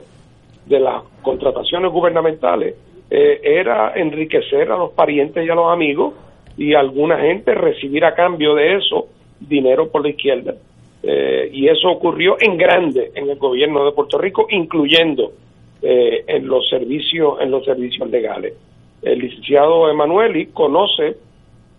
de 0.70 0.78
las 0.78 1.02
contrataciones 1.20 1.90
gubernamentales 1.90 2.76
eh, 3.10 3.40
era 3.42 3.92
enriquecer 3.96 4.70
a 4.70 4.76
los 4.76 4.92
parientes 4.92 5.44
y 5.44 5.50
a 5.50 5.54
los 5.56 5.70
amigos 5.70 6.14
y 6.56 6.74
alguna 6.74 7.18
gente 7.18 7.54
recibir 7.54 8.04
a 8.04 8.14
cambio 8.14 8.54
de 8.54 8.76
eso 8.76 9.08
dinero 9.40 9.90
por 9.90 10.02
la 10.02 10.10
izquierda. 10.10 10.54
Eh, 11.02 11.50
y 11.52 11.66
eso 11.66 11.88
ocurrió 11.88 12.36
en 12.38 12.56
grande 12.56 13.10
en 13.14 13.28
el 13.28 13.36
gobierno 13.36 13.84
de 13.84 13.92
Puerto 13.92 14.16
Rico, 14.16 14.46
incluyendo 14.48 15.32
eh, 15.82 16.24
en 16.28 16.46
los 16.46 16.68
servicios 16.68 17.40
en 17.40 17.50
los 17.50 17.64
servicios 17.64 18.08
legales. 18.08 18.54
El 19.02 19.18
licenciado 19.18 19.90
Emanueli 19.90 20.46
conoce 20.46 21.16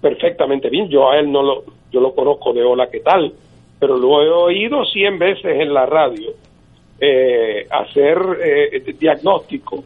perfectamente 0.02 0.70
bien, 0.70 0.90
yo 0.90 1.10
a 1.10 1.18
él 1.18 1.32
no 1.32 1.44
lo, 1.44 1.64
yo 1.92 2.02
lo 2.02 2.14
conozco 2.14 2.52
de 2.52 2.64
hola, 2.64 2.90
¿qué 2.90 3.00
tal? 3.00 3.32
Pero 3.80 3.98
lo 3.98 4.22
he 4.22 4.30
oído 4.30 4.84
cien 4.86 5.18
veces 5.18 5.62
en 5.62 5.74
la 5.74 5.86
radio 5.86 6.32
eh, 7.04 7.66
hacer 7.72 8.20
eh, 8.44 8.94
diagnóstico 9.00 9.84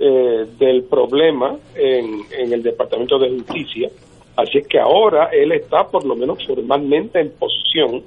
eh, 0.00 0.46
del 0.58 0.82
problema 0.82 1.56
en, 1.76 2.22
en, 2.36 2.52
el 2.52 2.60
Departamento 2.60 3.20
de 3.20 3.30
Justicia. 3.30 3.88
Así 4.34 4.58
es 4.58 4.66
que 4.66 4.80
ahora 4.80 5.30
él 5.32 5.52
está, 5.52 5.86
por 5.86 6.04
lo 6.04 6.16
menos 6.16 6.44
formalmente, 6.44 7.20
en 7.20 7.30
posición 7.30 8.02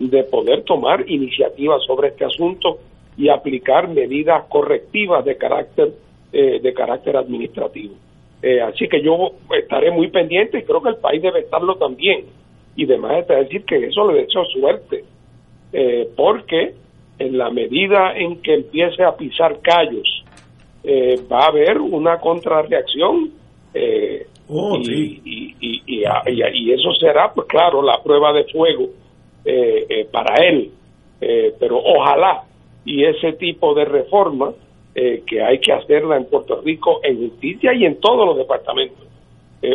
de 0.00 0.24
poder 0.24 0.64
tomar 0.64 1.08
iniciativas 1.08 1.84
sobre 1.86 2.08
este 2.08 2.24
asunto 2.24 2.78
y 3.16 3.28
aplicar 3.28 3.86
medidas 3.88 4.46
correctivas 4.48 5.24
de 5.24 5.36
carácter 5.36 5.92
eh, 6.32 6.58
de 6.60 6.74
carácter 6.74 7.16
administrativo. 7.16 7.94
así 8.66 8.88
que 8.88 9.00
yo 9.00 9.32
estaré 9.56 9.92
muy 9.92 10.08
pendiente 10.08 10.58
y 10.58 10.62
creo 10.64 10.82
que 10.82 10.88
el 10.88 10.96
país 10.96 11.22
debe 11.22 11.40
estarlo 11.40 11.76
también. 11.76 12.24
Y 12.74 12.84
demás 12.84 13.18
está 13.18 13.36
decir 13.36 13.64
que 13.64 13.76
eso 13.86 14.10
le 14.10 14.22
deseo 14.22 14.44
suerte, 14.46 15.04
porque 16.16 16.74
en 17.18 17.38
la 17.38 17.50
medida 17.50 18.16
en 18.16 18.40
que 18.42 18.54
empiece 18.54 19.02
a 19.04 19.16
pisar 19.16 19.60
callos 19.60 20.24
eh, 20.84 21.20
va 21.30 21.44
a 21.44 21.48
haber 21.48 21.78
una 21.80 22.18
contrarreacción 22.18 23.30
eh, 23.74 24.26
Oh, 24.54 24.76
y, 24.76 24.84
sí. 24.84 25.22
y, 25.24 25.56
y, 25.60 25.82
y, 25.86 26.02
y- 26.02 26.68
y 26.68 26.72
eso 26.72 26.92
será, 27.00 27.32
pues 27.32 27.46
claro, 27.46 27.80
la 27.80 28.02
prueba 28.02 28.32
de 28.32 28.44
fuego 28.44 28.88
eh, 29.44 29.86
eh, 29.88 30.04
para 30.10 30.34
él. 30.44 30.70
Eh, 31.20 31.54
pero 31.58 31.78
ojalá 31.78 32.42
y 32.84 33.04
ese 33.04 33.32
tipo 33.34 33.72
de 33.72 33.84
reforma 33.84 34.52
eh, 34.94 35.22
que 35.26 35.40
hay 35.40 35.58
que 35.60 35.72
hacerla 35.72 36.16
en 36.16 36.24
Puerto 36.26 36.60
Rico 36.60 37.00
en 37.04 37.16
justicia 37.30 37.72
y 37.72 37.84
en 37.86 37.98
todos 38.00 38.26
los 38.26 38.36
departamentos. 38.36 39.06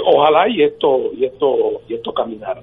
Ojalá 0.05 0.49
y 0.49 0.61
esto 0.61 1.11
y 1.18 1.23
esto 1.26 1.81
y 1.88 1.93
esto 1.95 2.14
caminara. 2.14 2.61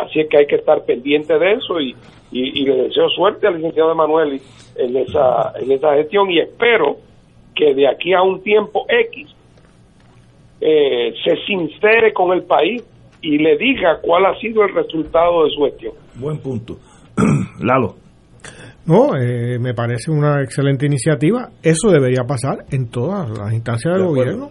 Así 0.00 0.20
es 0.20 0.28
que 0.28 0.38
hay 0.38 0.46
que 0.46 0.54
estar 0.56 0.84
pendiente 0.84 1.36
de 1.36 1.54
eso 1.54 1.80
y, 1.80 1.94
y, 2.30 2.60
y 2.62 2.64
le 2.64 2.84
deseo 2.84 3.08
suerte 3.10 3.46
al 3.46 3.56
licenciado 3.56 3.92
Emanuel 3.92 4.40
en 4.76 4.96
esa 4.96 5.52
en 5.60 5.72
esa 5.72 5.94
gestión 5.94 6.30
y 6.30 6.40
espero 6.40 6.96
que 7.54 7.74
de 7.74 7.88
aquí 7.88 8.12
a 8.12 8.22
un 8.22 8.42
tiempo 8.42 8.84
X 8.88 9.28
eh, 10.60 11.12
se 11.24 11.36
sincere 11.46 12.12
con 12.12 12.32
el 12.36 12.42
país 12.44 12.82
y 13.22 13.38
le 13.38 13.56
diga 13.56 13.98
cuál 14.00 14.26
ha 14.26 14.38
sido 14.38 14.62
el 14.64 14.74
resultado 14.74 15.44
de 15.44 15.50
su 15.50 15.64
gestión. 15.64 15.92
Buen 16.16 16.38
punto. 16.38 16.76
Lalo. 17.60 17.94
No, 18.86 19.14
eh, 19.16 19.58
me 19.58 19.74
parece 19.74 20.10
una 20.10 20.40
excelente 20.42 20.86
iniciativa. 20.86 21.48
Eso 21.62 21.90
debería 21.90 22.22
pasar 22.26 22.64
en 22.70 22.90
todas 22.90 23.28
las 23.36 23.52
instancias 23.52 23.94
del 23.94 24.02
De 24.04 24.08
acuerdo. 24.10 24.32
gobierno. 24.32 24.50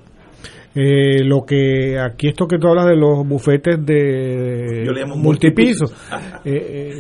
Eh, 0.80 1.24
lo 1.24 1.42
que 1.44 1.98
aquí 2.00 2.28
esto 2.28 2.46
que 2.46 2.60
tú 2.60 2.68
hablas 2.68 2.86
de 2.86 2.96
los 2.96 3.28
bufetes 3.28 3.84
de 3.84 4.84
Yo 4.86 4.92
le 4.92 5.02
llamo 5.02 5.16
multipisos. 5.16 5.92
eh, 6.46 6.52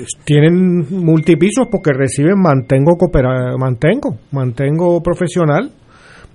eh, 0.02 0.06
tienen 0.26 0.88
multipisos 0.90 1.68
porque 1.70 1.91
reciben 1.94 2.40
mantengo 2.41 2.94
coopera- 2.98 3.56
mantengo 3.60 4.18
mantengo 4.32 4.99
profesional. 5.04 5.70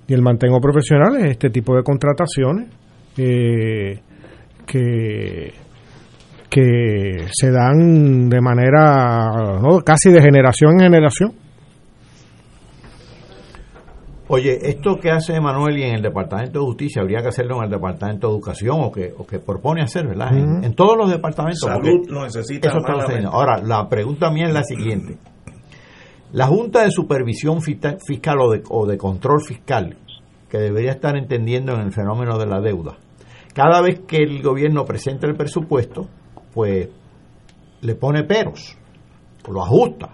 Y 0.07 0.13
el 0.13 0.21
mantengo 0.21 0.59
profesional 0.61 1.17
es 1.17 1.31
este 1.31 1.49
tipo 1.49 1.75
de 1.75 1.83
contrataciones 1.83 2.69
eh, 3.17 3.99
que 4.65 5.51
que 6.49 7.25
se 7.31 7.51
dan 7.51 8.29
de 8.29 8.39
manera 8.39 9.59
¿no? 9.61 9.79
casi 9.79 10.11
de 10.11 10.21
generación 10.21 10.73
en 10.73 10.79
generación 10.91 11.31
Oye, 14.29 14.57
esto 14.61 14.97
que 15.01 15.11
hace 15.11 15.39
Manuel 15.41 15.77
y 15.79 15.83
en 15.83 15.95
el 15.95 16.01
Departamento 16.01 16.59
de 16.59 16.65
Justicia 16.65 17.01
habría 17.01 17.21
que 17.21 17.27
hacerlo 17.27 17.57
en 17.57 17.65
el 17.65 17.69
Departamento 17.69 18.27
de 18.27 18.33
Educación 18.33 18.77
o 18.81 18.91
que, 18.91 19.13
o 19.17 19.25
que 19.25 19.39
propone 19.39 19.81
hacer, 19.81 20.07
¿verdad? 20.07 20.29
En- 20.63 20.73
todos 20.75 20.97
los 20.97 21.11
departamentos. 21.11 21.59
Salud 21.59 22.07
lo 22.09 22.23
necesita 22.23 22.69
eso 22.69 22.77
está 22.77 22.93
sucediendo. 23.01 23.29
Ahora, 23.31 23.57
la 23.61 23.87
pregunta 23.89 24.31
mía 24.31 24.45
es 24.47 24.53
la 24.53 24.63
siguiente. 24.63 25.17
La 26.31 26.47
Junta 26.47 26.83
de 26.83 26.91
Supervisión 26.91 27.61
Fiscal 27.61 28.39
o 28.39 28.49
de, 28.51 28.63
o 28.69 28.85
de 28.87 28.97
Control 28.97 29.41
Fiscal, 29.45 29.97
que 30.49 30.57
debería 30.57 30.91
estar 30.91 31.15
entendiendo 31.17 31.73
en 31.73 31.81
el 31.81 31.91
fenómeno 31.91 32.37
de 32.39 32.45
la 32.47 32.59
deuda, 32.61 32.97
cada 33.53 33.81
vez 33.81 33.99
que 34.07 34.17
el 34.17 34.41
gobierno 34.41 34.85
presenta 34.85 35.27
el 35.27 35.35
presupuesto, 35.35 36.07
pues 36.53 36.87
le 37.81 37.95
pone 37.95 38.23
peros, 38.23 38.77
lo 39.51 39.61
ajusta. 39.63 40.09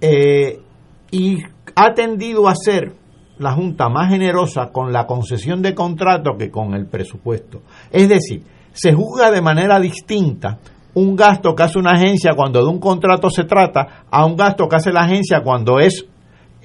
Eh, 0.00 0.60
y 1.10 1.38
ha 1.74 1.94
tendido 1.94 2.48
a 2.48 2.54
ser 2.54 2.92
la 3.38 3.52
Junta 3.52 3.88
más 3.88 4.10
generosa 4.10 4.70
con 4.72 4.92
la 4.92 5.06
concesión 5.06 5.62
de 5.62 5.74
contrato 5.74 6.36
que 6.36 6.50
con 6.50 6.74
el 6.74 6.86
presupuesto. 6.86 7.62
Es 7.90 8.08
decir, 8.08 8.42
se 8.72 8.92
juzga 8.92 9.30
de 9.30 9.40
manera 9.40 9.78
distinta 9.78 10.58
un 10.94 11.14
gasto 11.14 11.54
que 11.54 11.62
hace 11.62 11.78
una 11.78 11.92
agencia 11.92 12.32
cuando 12.34 12.60
de 12.60 12.68
un 12.68 12.80
contrato 12.80 13.30
se 13.30 13.44
trata 13.44 14.04
a 14.10 14.24
un 14.24 14.36
gasto 14.36 14.68
que 14.68 14.76
hace 14.76 14.92
la 14.92 15.02
agencia 15.02 15.42
cuando 15.42 15.78
es 15.78 16.04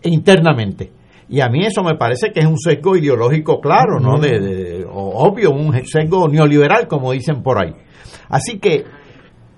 internamente. 0.03 0.91
Y 1.30 1.41
a 1.41 1.49
mí 1.49 1.65
eso 1.65 1.84
me 1.84 1.95
parece 1.95 2.32
que 2.32 2.41
es 2.41 2.45
un 2.45 2.57
sesgo 2.57 2.95
ideológico 2.95 3.60
claro, 3.60 3.99
¿no? 3.99 4.20
De, 4.20 4.86
obvio, 4.91 5.52
un 5.52 5.74
sesgo 5.86 6.28
neoliberal, 6.28 6.88
como 6.88 7.11
dicen 7.11 7.41
por 7.41 7.64
ahí. 7.64 7.74
Así 8.30 8.60
que 8.60 8.84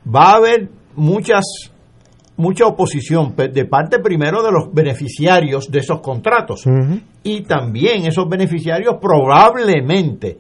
va 0.05 0.31
a 0.31 0.35
haber 0.35 0.69
muchas 0.95 1.43
mucha 2.37 2.65
oposición 2.65 3.33
de 3.35 3.65
parte 3.65 3.99
primero 3.99 4.43
de 4.43 4.51
los 4.51 4.73
beneficiarios 4.73 5.71
de 5.71 5.79
esos 5.79 6.01
contratos 6.01 6.65
y 7.23 7.41
también 7.43 8.05
esos 8.05 8.27
beneficiarios 8.27 8.95
probablemente 9.01 10.37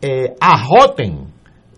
eh, 0.00 0.34
ajoten 0.40 1.32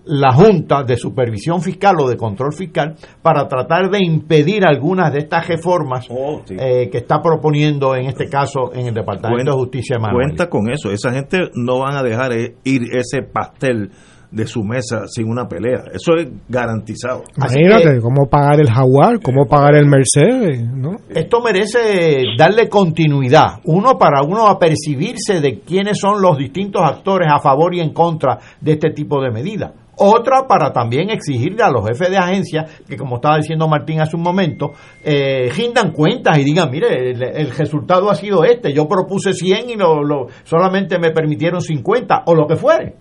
la 0.06 0.32
Junta 0.32 0.82
de 0.82 0.97
Supervisión 0.97 1.62
Fiscal 1.62 1.97
o 1.98 2.09
de 2.09 2.16
Control 2.16 2.52
Fiscal 2.52 2.94
para 3.22 3.48
tratar 3.48 3.90
de 3.90 4.05
impedir 4.05 4.64
algunas 4.66 5.12
de 5.12 5.20
estas 5.20 5.48
reformas 5.48 6.06
eh, 6.51 6.89
que 6.90 6.98
está 6.98 7.22
proponiendo 7.22 7.94
en 7.94 8.06
este 8.06 8.28
caso 8.28 8.72
en 8.74 8.89
el 8.89 8.94
Departamento 8.94 9.52
de 9.52 9.56
Justicia 9.56 9.97
de 9.97 10.02
Manuel. 10.02 10.26
Cuenta 10.28 10.51
con 10.51 10.70
eso. 10.70 10.90
Esa 10.90 11.12
gente 11.12 11.39
no 11.55 11.81
van 11.81 11.97
a 11.97 12.02
dejar 12.02 12.32
eh, 12.32 12.56
ir 12.64 12.82
ese 12.93 13.22
pastel 13.22 13.90
de 14.35 14.47
su 14.47 14.62
mesa 14.65 15.06
sin 15.06 15.28
una 15.28 15.47
pelea. 15.47 15.85
Eso 15.93 16.15
es 16.16 16.28
garantizado. 16.48 17.23
imagínate 17.36 18.01
cómo 18.01 18.27
pagar 18.28 18.61
el 18.61 18.69
Jaguar 18.70 19.20
cómo 19.23 19.47
pagar 19.47 19.77
el 19.77 19.86
Mercedes 19.86 20.61
¿no? 20.73 20.97
Esto 21.09 21.40
merece 21.40 22.23
darle 22.36 22.69
continuidad. 22.69 23.61
Uno 23.65 23.97
para 23.98 24.23
uno 24.23 24.48
apercibirse 24.48 25.40
de 25.40 25.61
quiénes 25.61 25.98
son 25.98 26.20
los 26.20 26.36
distintos 26.36 26.82
actores 26.85 27.28
a 27.32 27.40
favor 27.40 27.74
y 27.74 27.81
en 27.81 27.93
contra 27.93 28.39
de 28.61 28.73
este 28.73 28.90
tipo 28.90 29.23
de 29.23 29.31
medidas. 29.31 29.73
Otra 29.97 30.48
para 30.48 30.73
también 30.73 31.09
exigirle 31.11 31.62
a 31.62 31.70
los 31.70 31.86
jefes 31.86 32.11
de 32.11 32.16
agencia, 32.19 32.65
que 32.89 32.97
como 32.97 33.16
estaba 33.16 33.36
diciendo 33.36 33.69
Martín 33.69 34.01
hace 34.01 34.16
un 34.16 34.23
momento, 34.23 34.73
eh, 35.05 35.48
rindan 35.56 35.93
cuentas 35.93 36.36
y 36.39 36.43
digan, 36.43 36.69
mire, 36.69 37.12
el, 37.12 37.23
el 37.23 37.51
resultado 37.52 38.11
ha 38.11 38.16
sido 38.16 38.43
este, 38.43 38.73
yo 38.74 38.89
propuse 38.89 39.32
100 39.32 39.70
y 39.70 39.77
lo, 39.77 40.02
lo- 40.02 40.27
solamente 40.43 40.98
me 40.98 41.12
permitieron 41.12 41.61
50, 41.61 42.24
o 42.27 42.35
lo 42.35 42.48
que 42.48 42.56
fuere. 42.56 42.97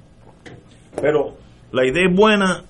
Pero 1.01 1.35
la 1.71 1.85
idea 1.85 2.07
es 2.09 2.15
buena, 2.15 2.63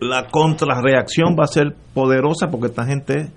la 0.00 0.26
contrarreacción 0.30 1.36
va 1.38 1.44
a 1.44 1.48
ser 1.48 1.74
poderosa 1.94 2.48
porque 2.50 2.66
esta 2.68 2.84
gente 2.84 3.30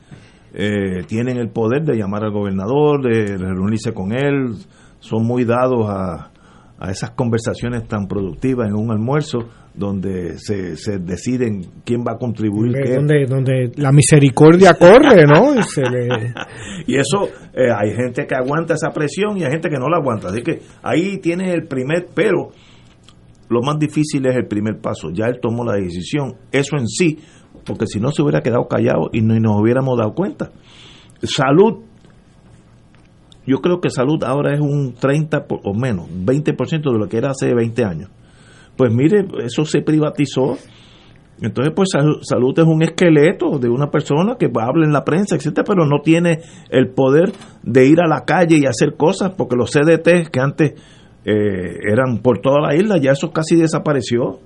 eh, 0.54 1.04
tienen 1.08 1.38
el 1.38 1.50
poder 1.50 1.84
de 1.84 1.98
llamar 1.98 2.24
al 2.24 2.32
gobernador, 2.32 3.02
de 3.02 3.38
reunirse 3.38 3.94
con 3.94 4.12
él, 4.12 4.56
son 5.00 5.26
muy 5.26 5.46
dados 5.46 5.88
a, 5.90 6.32
a 6.80 6.92
esas 6.92 7.12
conversaciones 7.12 7.88
tan 7.88 8.08
productivas 8.08 8.68
en 8.68 8.76
un 8.76 8.92
almuerzo 8.92 9.40
donde 9.74 10.38
se, 10.40 10.76
se 10.76 10.98
deciden 10.98 11.62
quién 11.86 12.02
va 12.02 12.14
a 12.14 12.18
contribuir 12.18 12.74
qué. 12.84 12.96
donde, 12.96 13.26
donde 13.28 13.72
la 13.76 13.92
misericordia 13.92 14.74
corre 14.74 15.24
¿no? 15.26 15.56
y 15.56 15.64
se 15.64 15.82
le 15.82 16.08
Y 16.88 16.98
eso, 16.98 17.30
eh, 17.54 17.70
hay 17.76 17.96
gente 17.96 18.26
que 18.26 18.36
aguanta 18.36 18.74
esa 18.74 18.90
presión 18.90 19.38
y 19.38 19.44
hay 19.44 19.52
gente 19.52 19.70
que 19.70 19.78
no 19.78 19.88
la 19.88 19.98
aguanta. 19.98 20.30
Así 20.30 20.42
que 20.42 20.62
ahí 20.82 21.18
tiene 21.18 21.54
el 21.54 21.68
primer, 21.68 22.08
pero 22.14 22.50
lo 23.50 23.62
más 23.62 23.80
difícil 23.80 24.26
es 24.26 24.36
el 24.36 24.48
primer 24.48 24.80
paso. 24.80 25.10
Ya 25.12 25.26
él 25.28 25.40
tomó 25.42 25.64
la 25.64 25.74
decisión. 25.74 26.36
Eso 26.52 26.78
en 26.78 26.88
sí, 26.88 27.20
porque 27.66 27.88
si 27.88 28.00
no 28.00 28.12
se 28.12 28.22
hubiera 28.22 28.42
quedado 28.42 28.68
callado 28.68 29.10
y 29.14 29.22
no 29.22 29.40
nos 29.40 29.62
hubiéramos 29.62 29.98
dado 29.98 30.14
cuenta. 30.14 30.52
Salud, 31.24 31.84
yo 33.46 33.60
creo 33.62 33.80
que 33.80 33.90
salud 33.90 34.24
ahora 34.24 34.54
es 34.54 34.60
un 34.60 34.94
30 34.94 35.48
por- 35.48 35.62
o 35.64 35.74
menos, 35.74 36.08
20% 36.12 36.92
de 36.92 37.00
lo 37.00 37.08
que 37.08 37.18
era 37.18 37.32
hace 37.32 37.54
20 37.54 37.84
años. 37.86 38.10
Pues 38.76 38.94
mire, 38.94 39.26
eso 39.44 39.66
se 39.66 39.82
privatizó. 39.82 40.58
Entonces, 41.42 41.72
pues 41.76 41.90
salud, 41.92 42.18
salud 42.24 42.58
es 42.58 42.66
un 42.66 42.82
esqueleto 42.82 43.60
de 43.60 43.70
una 43.70 43.90
persona 43.92 44.36
que 44.40 44.48
habla 44.60 44.86
en 44.86 44.92
la 44.92 45.04
prensa, 45.06 45.36
etcétera, 45.36 45.64
pero 45.68 45.86
no 45.86 46.02
tiene 46.04 46.40
el 46.70 46.90
poder 46.90 47.32
de 47.64 47.88
ir 47.88 48.02
a 48.02 48.08
la 48.08 48.26
calle 48.26 48.58
y 48.58 48.66
hacer 48.66 48.96
cosas, 48.98 49.34
porque 49.38 49.56
los 49.56 49.70
CDT 49.72 50.30
que 50.32 50.40
antes 50.40 50.74
eh, 51.30 51.82
eran 51.84 52.20
por 52.20 52.40
toda 52.40 52.62
la 52.62 52.74
isla, 52.74 52.98
ya 52.98 53.12
eso 53.12 53.32
casi 53.32 53.58
desapareció. 53.58 54.40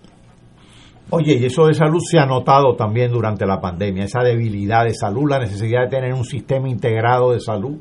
Oye, 1.11 1.37
y 1.39 1.45
eso 1.45 1.67
de 1.67 1.75
salud 1.75 1.99
se 1.99 2.17
ha 2.17 2.25
notado 2.25 2.75
también 2.75 3.11
durante 3.11 3.45
la 3.45 3.61
pandemia, 3.61 4.05
esa 4.05 4.23
debilidad 4.23 4.85
de 4.85 4.95
salud, 4.95 5.29
la 5.29 5.37
necesidad 5.37 5.83
de 5.83 5.89
tener 5.89 6.13
un 6.15 6.23
sistema 6.23 6.67
integrado 6.67 7.33
de 7.33 7.39
salud. 7.39 7.77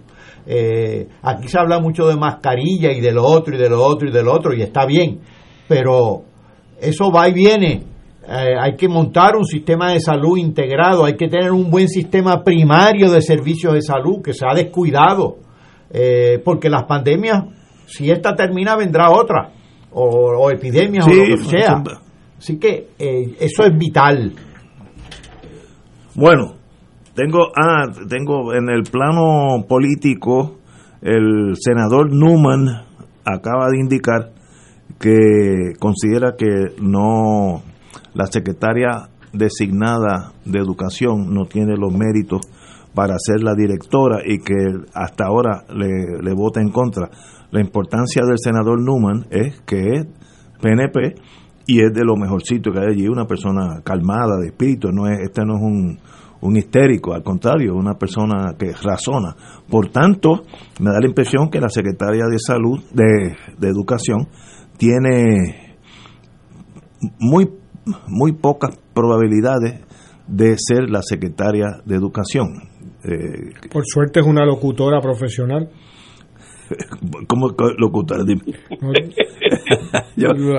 Eh, 0.46 1.08
aquí 1.22 1.48
se 1.48 1.58
habla 1.58 1.80
mucho 1.80 2.08
de 2.08 2.16
mascarilla 2.16 2.92
y 2.92 3.00
de 3.00 3.12
lo 3.12 3.24
otro 3.24 3.54
y 3.54 3.58
de 3.58 3.70
lo 3.70 3.82
otro 3.82 4.06
y 4.06 4.12
de 4.12 4.22
lo 4.22 4.34
otro, 4.34 4.52
y 4.52 4.60
está 4.60 4.84
bien, 4.84 5.20
pero 5.66 6.24
eso 6.78 7.10
va 7.10 7.26
y 7.26 7.32
viene. 7.32 7.82
Eh, 8.28 8.54
hay 8.60 8.76
que 8.76 8.86
montar 8.86 9.34
un 9.34 9.46
sistema 9.46 9.92
de 9.92 10.00
salud 10.00 10.36
integrado, 10.36 11.06
hay 11.06 11.14
que 11.14 11.28
tener 11.28 11.52
un 11.52 11.70
buen 11.70 11.88
sistema 11.88 12.44
primario 12.44 13.10
de 13.10 13.22
servicios 13.22 13.72
de 13.72 13.80
salud 13.80 14.20
que 14.22 14.34
se 14.34 14.44
ha 14.44 14.52
descuidado, 14.52 15.38
porque 16.44 16.68
las 16.68 16.84
pandemias, 16.84 17.44
si 17.90 18.10
esta 18.10 18.34
termina, 18.34 18.76
vendrá 18.76 19.10
otra, 19.10 19.50
o, 19.92 20.04
o 20.04 20.50
epidemias 20.50 21.04
Sí, 21.04 21.12
o 21.12 21.26
lo 21.26 21.36
que 21.36 21.44
sea. 21.44 21.82
Así 22.38 22.58
que 22.58 22.88
eh, 22.98 23.36
eso 23.40 23.64
es 23.64 23.76
vital. 23.76 24.32
Bueno, 26.14 26.54
tengo, 27.14 27.48
ah, 27.56 27.86
tengo 28.08 28.54
en 28.54 28.70
el 28.70 28.84
plano 28.84 29.66
político, 29.68 30.58
el 31.02 31.54
senador 31.56 32.12
Newman 32.12 32.66
acaba 33.24 33.68
de 33.70 33.78
indicar 33.78 34.32
que 34.98 35.72
considera 35.78 36.34
que 36.36 36.74
no, 36.80 37.62
la 38.14 38.26
secretaria 38.26 39.08
designada 39.32 40.32
de 40.44 40.58
educación 40.58 41.32
no 41.32 41.44
tiene 41.44 41.76
los 41.76 41.92
méritos 41.92 42.40
para 42.94 43.14
ser 43.18 43.42
la 43.42 43.54
directora 43.54 44.20
y 44.24 44.38
que 44.38 44.54
hasta 44.94 45.26
ahora 45.26 45.64
le, 45.74 46.22
le 46.22 46.34
vota 46.34 46.60
en 46.60 46.70
contra. 46.70 47.08
La 47.50 47.60
importancia 47.60 48.22
del 48.26 48.38
senador 48.38 48.80
Newman 48.80 49.26
es 49.30 49.60
que 49.62 49.80
es 49.80 50.06
PNP 50.60 51.14
y 51.66 51.82
es 51.82 51.92
de 51.92 52.04
lo 52.04 52.16
mejorcito 52.16 52.70
que 52.72 52.80
hay 52.80 52.86
allí, 52.92 53.08
una 53.08 53.26
persona 53.26 53.80
calmada 53.84 54.38
de 54.40 54.48
espíritu, 54.48 54.90
no 54.92 55.06
es 55.06 55.20
este 55.20 55.44
no 55.44 55.56
es 55.56 55.62
un, 55.62 55.98
un 56.40 56.56
histérico, 56.56 57.12
al 57.12 57.22
contrario, 57.22 57.74
una 57.74 57.94
persona 57.94 58.54
que 58.58 58.72
razona. 58.72 59.36
Por 59.68 59.88
tanto, 59.88 60.42
me 60.80 60.90
da 60.90 61.00
la 61.00 61.08
impresión 61.08 61.50
que 61.50 61.60
la 61.60 61.68
secretaria 61.68 62.24
de 62.30 62.38
salud, 62.38 62.80
de, 62.92 63.36
de 63.58 63.68
educación, 63.68 64.28
tiene 64.78 65.76
muy, 67.18 67.50
muy 68.08 68.32
pocas 68.32 68.78
probabilidades 68.94 69.80
de 70.26 70.56
ser 70.56 70.88
la 70.88 71.02
secretaria 71.02 71.66
de 71.84 71.96
educación. 71.96 72.48
Eh, 73.04 73.68
Por 73.70 73.84
suerte 73.86 74.20
es 74.20 74.26
una 74.26 74.44
locutora 74.44 75.00
profesional. 75.00 75.70
¿Cómo 77.26 77.48
locutora? 77.78 78.22
Dime. 78.24 78.40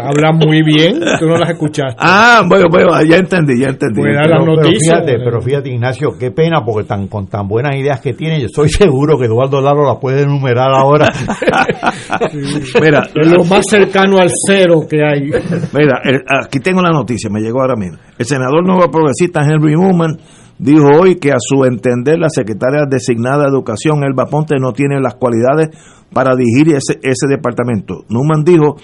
Habla 0.01 0.31
muy 0.33 0.61
bien, 0.63 0.99
tú 1.19 1.25
no 1.27 1.37
las 1.37 1.49
escuchaste. 1.51 1.95
Ah, 1.99 2.43
bueno, 2.47 2.65
bueno, 2.69 2.89
ya 3.03 3.17
entendí, 3.17 3.59
ya 3.59 3.69
entendí. 3.69 4.01
Dar 4.01 4.27
las 4.27 4.39
Pero, 4.39 4.45
pero 4.45 4.55
noticias. 4.55 4.99
fíjate, 4.99 5.19
pero 5.23 5.41
fíjate, 5.41 5.69
Ignacio, 5.69 6.09
qué 6.19 6.31
pena, 6.31 6.63
porque 6.65 6.87
tan 6.87 7.07
con 7.07 7.27
tan 7.27 7.47
buenas 7.47 7.75
ideas 7.75 8.01
que 8.01 8.13
tiene, 8.13 8.39
yo 8.39 8.47
estoy 8.47 8.69
seguro 8.69 9.17
que 9.17 9.25
Eduardo 9.25 9.61
Laro 9.61 9.85
las 9.85 9.97
puede 9.99 10.23
enumerar 10.23 10.71
ahora. 10.73 11.11
Mira, 12.81 13.07
es 13.15 13.27
lo 13.27 13.43
más 13.43 13.65
cercano 13.69 14.17
al 14.17 14.29
cero 14.47 14.81
que 14.89 14.97
hay. 15.03 15.21
Mira, 15.73 16.01
el- 16.03 16.23
aquí 16.43 16.59
tengo 16.59 16.81
la 16.81 16.91
noticia, 16.91 17.29
me 17.29 17.39
llegó 17.41 17.61
ahora 17.61 17.75
mismo. 17.75 17.97
El 18.17 18.25
senador 18.25 18.65
nuevo 18.65 18.89
progresista 18.89 19.41
Henry 19.41 19.75
Newman 19.75 20.17
dijo 20.61 20.85
hoy 21.01 21.15
que 21.15 21.31
a 21.31 21.39
su 21.39 21.65
entender 21.65 22.19
la 22.19 22.29
secretaria 22.29 22.85
designada 22.87 23.45
de 23.45 23.49
Educación, 23.49 24.03
Elba 24.03 24.27
Ponte, 24.27 24.55
no 24.59 24.73
tiene 24.73 25.01
las 25.01 25.15
cualidades 25.15 25.69
para 26.13 26.35
dirigir 26.35 26.75
ese, 26.75 26.99
ese 27.01 27.27
departamento. 27.27 28.05
Newman 28.09 28.43
dijo, 28.43 28.75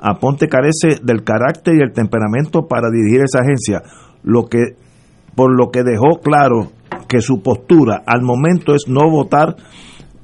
Aponte 0.00 0.48
carece 0.48 0.98
del 1.02 1.24
carácter 1.24 1.74
y 1.74 1.82
el 1.82 1.92
temperamento 1.92 2.66
para 2.66 2.88
dirigir 2.90 3.22
esa 3.22 3.40
agencia, 3.40 3.82
lo 4.22 4.44
que 4.44 4.76
por 5.34 5.54
lo 5.54 5.70
que 5.70 5.82
dejó 5.82 6.20
claro 6.22 6.72
que 7.06 7.20
su 7.20 7.42
postura 7.42 8.02
al 8.06 8.22
momento 8.22 8.74
es 8.74 8.84
no 8.88 9.10
votar 9.10 9.56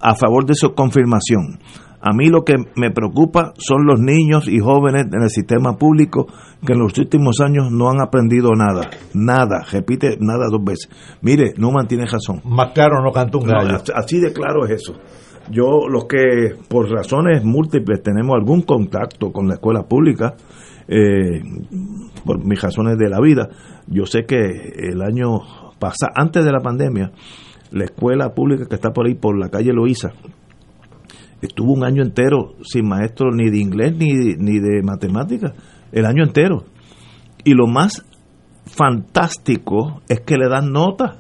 a 0.01 0.15
favor 0.15 0.47
de 0.47 0.55
su 0.55 0.73
confirmación. 0.73 1.59
A 2.05 2.13
mí 2.13 2.27
lo 2.29 2.43
que 2.45 2.55
me 2.77 2.91
preocupa 2.91 3.53
son 3.59 3.87
los 3.87 4.01
niños 4.01 4.49
y 4.49 4.59
jóvenes 4.59 5.07
en 5.13 5.23
el 5.23 5.31
sistema 5.31 5.77
público 5.77 6.27
que 6.67 6.73
en 6.73 6.81
los 6.81 6.99
últimos 6.99 7.41
años 7.41 7.71
no 7.71 7.89
han 7.91 8.01
aprendido 8.01 8.51
nada. 8.57 8.91
Nada. 9.15 9.65
Repite 9.71 10.17
nada 10.21 10.47
dos 10.51 10.65
veces. 10.65 10.89
Mire, 11.21 11.55
Numan 11.57 11.87
tiene 11.87 12.07
razón. 12.07 12.41
Más 12.45 12.73
claro 12.73 13.03
no 13.05 13.13
canta 13.13 13.39
un 13.39 13.47
No, 13.47 13.53
gallo. 13.53 13.79
así 13.95 14.19
de 14.21 14.33
claro 14.33 14.65
es 14.67 14.83
eso. 14.83 14.95
Yo, 15.51 15.89
los 15.89 16.07
que 16.07 16.55
por 16.69 16.91
razones 16.91 17.45
múltiples 17.45 18.03
tenemos 18.03 18.35
algún 18.35 18.63
contacto 18.63 19.31
con 19.33 19.47
la 19.49 19.55
escuela 19.55 19.83
pública, 19.85 20.35
eh, 20.89 21.41
por 22.25 22.45
mis 22.45 22.61
razones 22.61 22.99
de 22.99 23.09
la 23.09 23.21
vida, 23.21 23.49
yo 23.87 24.07
sé 24.07 24.25
que 24.25 24.37
el 24.39 25.03
año 25.03 25.41
pasado, 25.79 26.13
antes 26.15 26.45
de 26.45 26.53
la 26.53 26.61
pandemia, 26.61 27.13
la 27.73 27.85
escuela 27.85 28.35
pública 28.35 28.67
que 28.69 28.75
está 28.75 28.93
por 28.93 29.07
ahí, 29.07 29.15
por 29.15 29.37
la 29.39 29.49
calle 29.49 29.73
Loíza, 29.73 30.13
estuvo 31.43 31.73
un 31.73 31.85
año 31.85 32.03
entero 32.03 32.55
sin 32.63 32.89
maestro 32.89 33.31
ni 33.33 33.51
de 33.51 33.59
inglés 33.59 33.95
ni, 33.97 34.37
ni 34.39 34.61
de 34.61 34.83
matemáticas, 34.83 35.53
el 35.91 36.07
año 36.07 36.25
entero. 36.25 36.65
Y 37.45 37.55
lo 37.55 37.67
más 37.67 38.05
fantástico 38.65 40.01
es 40.09 40.21
que 40.21 40.37
le 40.37 40.49
dan 40.49 40.73
nota. 40.73 41.19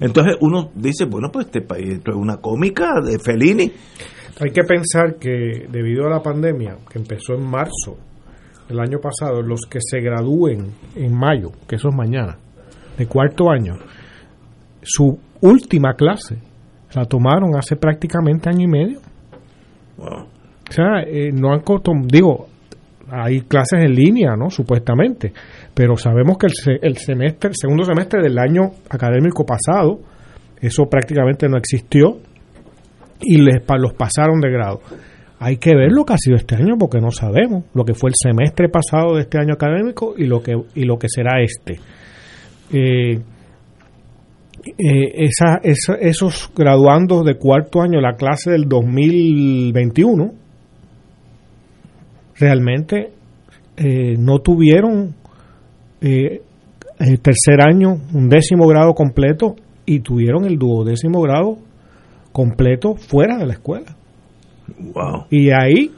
Entonces 0.00 0.36
uno 0.40 0.70
dice, 0.74 1.04
bueno, 1.04 1.28
pues 1.30 1.46
este 1.46 1.60
país 1.60 1.94
esto 1.94 2.10
es 2.10 2.16
una 2.16 2.38
cómica 2.38 2.94
de 3.04 3.18
Fellini. 3.18 3.70
Hay 4.40 4.50
que 4.50 4.62
pensar 4.64 5.16
que 5.20 5.68
debido 5.70 6.06
a 6.06 6.10
la 6.10 6.22
pandemia, 6.22 6.78
que 6.90 6.98
empezó 6.98 7.34
en 7.34 7.48
marzo 7.48 7.96
del 8.68 8.80
año 8.80 8.98
pasado, 8.98 9.42
los 9.42 9.60
que 9.70 9.78
se 9.80 10.00
gradúen 10.00 10.72
en 10.96 11.14
mayo, 11.14 11.52
que 11.68 11.76
eso 11.76 11.88
es 11.90 11.94
mañana, 11.94 12.38
de 12.98 13.06
cuarto 13.06 13.50
año, 13.50 13.74
su 14.82 15.18
última 15.40 15.94
clase 15.94 16.38
la 16.94 17.04
tomaron 17.06 17.56
hace 17.56 17.76
prácticamente 17.76 18.48
año 18.48 18.62
y 18.64 18.68
medio. 18.68 18.98
O 20.68 20.72
sea, 20.72 21.02
eh, 21.06 21.30
no 21.32 21.52
han 21.52 21.60
digo, 22.06 22.46
hay 23.10 23.42
clases 23.42 23.84
en 23.84 23.94
línea, 23.94 24.34
¿no? 24.36 24.50
Supuestamente, 24.50 25.32
pero 25.74 25.96
sabemos 25.96 26.38
que 26.38 26.46
el, 26.46 26.52
se- 26.54 26.78
el 26.86 26.96
semestre, 26.96 27.50
el 27.50 27.56
segundo 27.56 27.84
semestre 27.84 28.22
del 28.22 28.38
año 28.38 28.62
académico 28.88 29.44
pasado, 29.44 30.00
eso 30.60 30.84
prácticamente 30.90 31.48
no 31.48 31.58
existió 31.58 32.16
y 33.20 33.36
les 33.38 33.62
pa- 33.62 33.76
los 33.78 33.92
pasaron 33.94 34.40
de 34.40 34.50
grado. 34.50 34.80
Hay 35.38 35.58
que 35.58 35.74
ver 35.76 35.92
lo 35.92 36.04
que 36.04 36.14
ha 36.14 36.18
sido 36.18 36.36
este 36.36 36.54
año 36.56 36.76
porque 36.78 37.00
no 37.00 37.10
sabemos 37.10 37.64
lo 37.74 37.84
que 37.84 37.92
fue 37.94 38.08
el 38.10 38.14
semestre 38.16 38.68
pasado 38.68 39.14
de 39.16 39.22
este 39.22 39.38
año 39.38 39.52
académico 39.54 40.14
y 40.16 40.24
lo 40.26 40.42
que 40.42 40.52
y 40.74 40.84
lo 40.84 40.96
que 40.98 41.08
será 41.08 41.42
este. 41.42 41.78
Eh, 42.72 43.20
eh, 44.66 45.26
esa- 45.26 45.60
esa- 45.62 45.96
esos 46.00 46.50
graduandos 46.56 47.24
de 47.24 47.36
cuarto 47.36 47.80
año, 47.82 48.00
la 48.00 48.14
clase 48.16 48.50
del 48.50 48.68
2021, 48.68 50.32
realmente 52.38 53.10
eh, 53.76 54.14
no 54.18 54.38
tuvieron 54.40 55.14
eh, 56.00 56.40
el 56.98 57.20
tercer 57.20 57.60
año 57.60 57.96
un 58.12 58.28
décimo 58.28 58.66
grado 58.66 58.92
completo 58.94 59.56
y 59.86 60.00
tuvieron 60.00 60.44
el 60.44 60.58
duodécimo 60.58 61.20
grado 61.22 61.58
completo 62.32 62.94
fuera 62.96 63.36
de 63.38 63.46
la 63.46 63.52
escuela. 63.54 63.96
Wow. 64.78 65.26
Y 65.30 65.50
ahí 65.50 65.90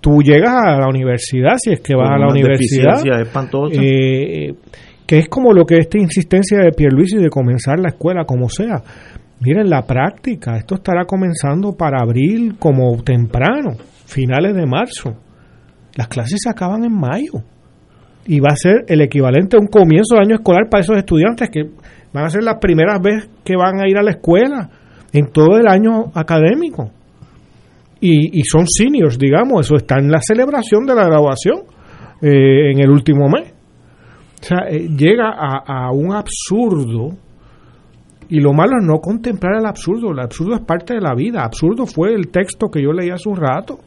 tú 0.00 0.20
llegas 0.22 0.54
a 0.64 0.78
la 0.78 0.88
universidad, 0.88 1.56
si 1.58 1.72
es 1.72 1.80
que 1.80 1.94
vas 1.94 2.10
a 2.10 2.18
la 2.18 2.28
universidad, 2.28 3.20
espantosas. 3.22 3.78
eh, 3.80 4.54
que 5.06 5.18
es 5.18 5.28
como 5.28 5.52
lo 5.52 5.64
que 5.64 5.76
esta 5.76 5.98
insistencia 5.98 6.58
de 6.58 6.72
Pierluisi 6.72 7.16
de 7.18 7.30
comenzar 7.30 7.78
la 7.78 7.90
escuela 7.90 8.24
como 8.24 8.48
sea. 8.48 8.82
Miren, 9.40 9.68
la 9.70 9.82
práctica, 9.82 10.56
esto 10.56 10.76
estará 10.76 11.04
comenzando 11.04 11.76
para 11.76 12.02
abril 12.02 12.56
como 12.58 13.02
temprano, 13.02 13.76
finales 14.06 14.54
de 14.54 14.66
marzo. 14.66 15.14
Las 15.94 16.08
clases 16.08 16.40
se 16.42 16.50
acaban 16.50 16.84
en 16.84 16.92
mayo. 16.92 17.42
Y 18.26 18.40
va 18.40 18.48
a 18.50 18.56
ser 18.56 18.84
el 18.88 19.02
equivalente 19.02 19.56
a 19.56 19.60
un 19.60 19.68
comienzo 19.68 20.16
de 20.16 20.22
año 20.22 20.34
escolar 20.36 20.68
para 20.68 20.82
esos 20.82 20.96
estudiantes 20.96 21.48
que 21.50 21.62
van 22.12 22.24
a 22.24 22.30
ser 22.30 22.42
las 22.42 22.58
primeras 22.60 23.00
veces 23.00 23.28
que 23.44 23.56
van 23.56 23.78
a 23.80 23.88
ir 23.88 23.96
a 23.98 24.02
la 24.02 24.12
escuela 24.12 24.68
en 25.12 25.26
todo 25.28 25.58
el 25.58 25.68
año 25.68 26.06
académico. 26.14 26.90
Y, 28.00 28.40
y 28.40 28.42
son 28.42 28.66
seniors, 28.66 29.18
digamos, 29.18 29.66
eso 29.66 29.76
está 29.76 29.98
en 29.98 30.10
la 30.10 30.20
celebración 30.20 30.86
de 30.86 30.94
la 30.94 31.04
graduación 31.04 31.60
eh, 32.20 32.72
en 32.72 32.80
el 32.80 32.90
último 32.90 33.28
mes. 33.28 33.55
O 34.40 34.44
sea, 34.44 34.68
eh, 34.68 34.88
llega 34.88 35.30
a, 35.30 35.86
a 35.86 35.92
un 35.92 36.12
absurdo 36.12 37.16
y 38.28 38.40
lo 38.40 38.52
malo 38.52 38.72
es 38.80 38.86
no 38.86 38.98
contemplar 38.98 39.56
el 39.58 39.66
absurdo. 39.66 40.10
El 40.12 40.20
absurdo 40.20 40.56
es 40.56 40.62
parte 40.62 40.94
de 40.94 41.00
la 41.00 41.14
vida. 41.14 41.42
Absurdo 41.44 41.86
fue 41.86 42.12
el 42.14 42.28
texto 42.28 42.68
que 42.68 42.82
yo 42.82 42.92
leí 42.92 43.10
hace 43.10 43.28
un 43.28 43.36
rato. 43.36 43.78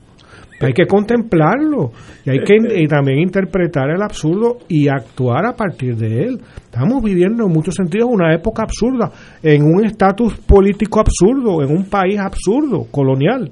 Hay 0.62 0.74
que 0.74 0.86
contemplarlo 0.86 1.92
y 2.26 2.32
hay 2.32 2.40
que 2.40 2.58
y 2.76 2.86
también 2.88 3.20
interpretar 3.20 3.90
el 3.92 4.02
absurdo 4.02 4.58
y 4.68 4.90
actuar 4.90 5.46
a 5.46 5.56
partir 5.56 5.96
de 5.96 6.24
él. 6.24 6.42
Estamos 6.66 7.02
viviendo 7.02 7.46
en 7.46 7.52
muchos 7.52 7.76
sentidos 7.76 8.10
una 8.12 8.34
época 8.34 8.64
absurda, 8.64 9.10
en 9.42 9.64
un 9.64 9.86
estatus 9.86 10.38
político 10.40 11.00
absurdo, 11.00 11.64
en 11.64 11.72
un 11.72 11.86
país 11.86 12.20
absurdo, 12.20 12.88
colonial. 12.92 13.50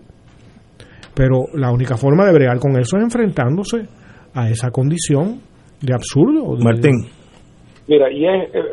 Pero 1.14 1.45
la 1.53 1.72
única 1.72 1.95
forma 1.95 2.26
de 2.26 2.34
bregar 2.34 2.60
con 2.60 2.78
eso 2.78 2.98
es 2.98 3.03
enfrentándose 3.03 3.86
a 4.34 4.49
esa 4.49 4.69
condición 4.69 5.40
de 5.82 5.94
absurdo. 5.94 6.56
de- 6.56 6.64
Martín. 6.64 6.94
Mira, 7.88 8.12
y 8.12 8.26
es 8.26 8.56
eh, 8.56 8.64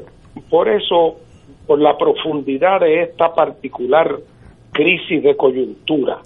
por 0.51 0.69
eso, 0.69 1.17
por 1.67 1.81
la 1.81 1.97
profundidad 1.97 2.81
de 2.81 3.03
esta 3.03 3.33
particular 3.35 4.17
crisis 4.73 5.23
de 5.23 5.37
coyuntura 5.37 6.19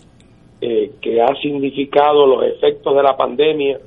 eh, 0.61 0.93
que 1.01 1.21
ha 1.21 1.35
significado 1.43 2.27
los 2.27 2.45
efectos 2.45 2.97
de 2.97 3.03
la 3.03 3.17
pandemia 3.17 3.79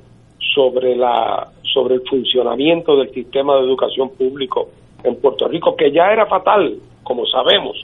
sobre 0.54 0.94
la 0.96 1.48
sobre 1.74 1.94
el 1.96 2.02
funcionamiento 2.08 2.96
del 2.96 3.10
sistema 3.12 3.56
de 3.56 3.62
educación 3.62 4.10
público 4.10 4.68
en 5.02 5.16
Puerto 5.16 5.48
Rico, 5.48 5.74
que 5.74 5.90
ya 5.90 6.12
era 6.12 6.26
fatal, 6.26 6.76
como 7.02 7.24
sabemos. 7.26 7.76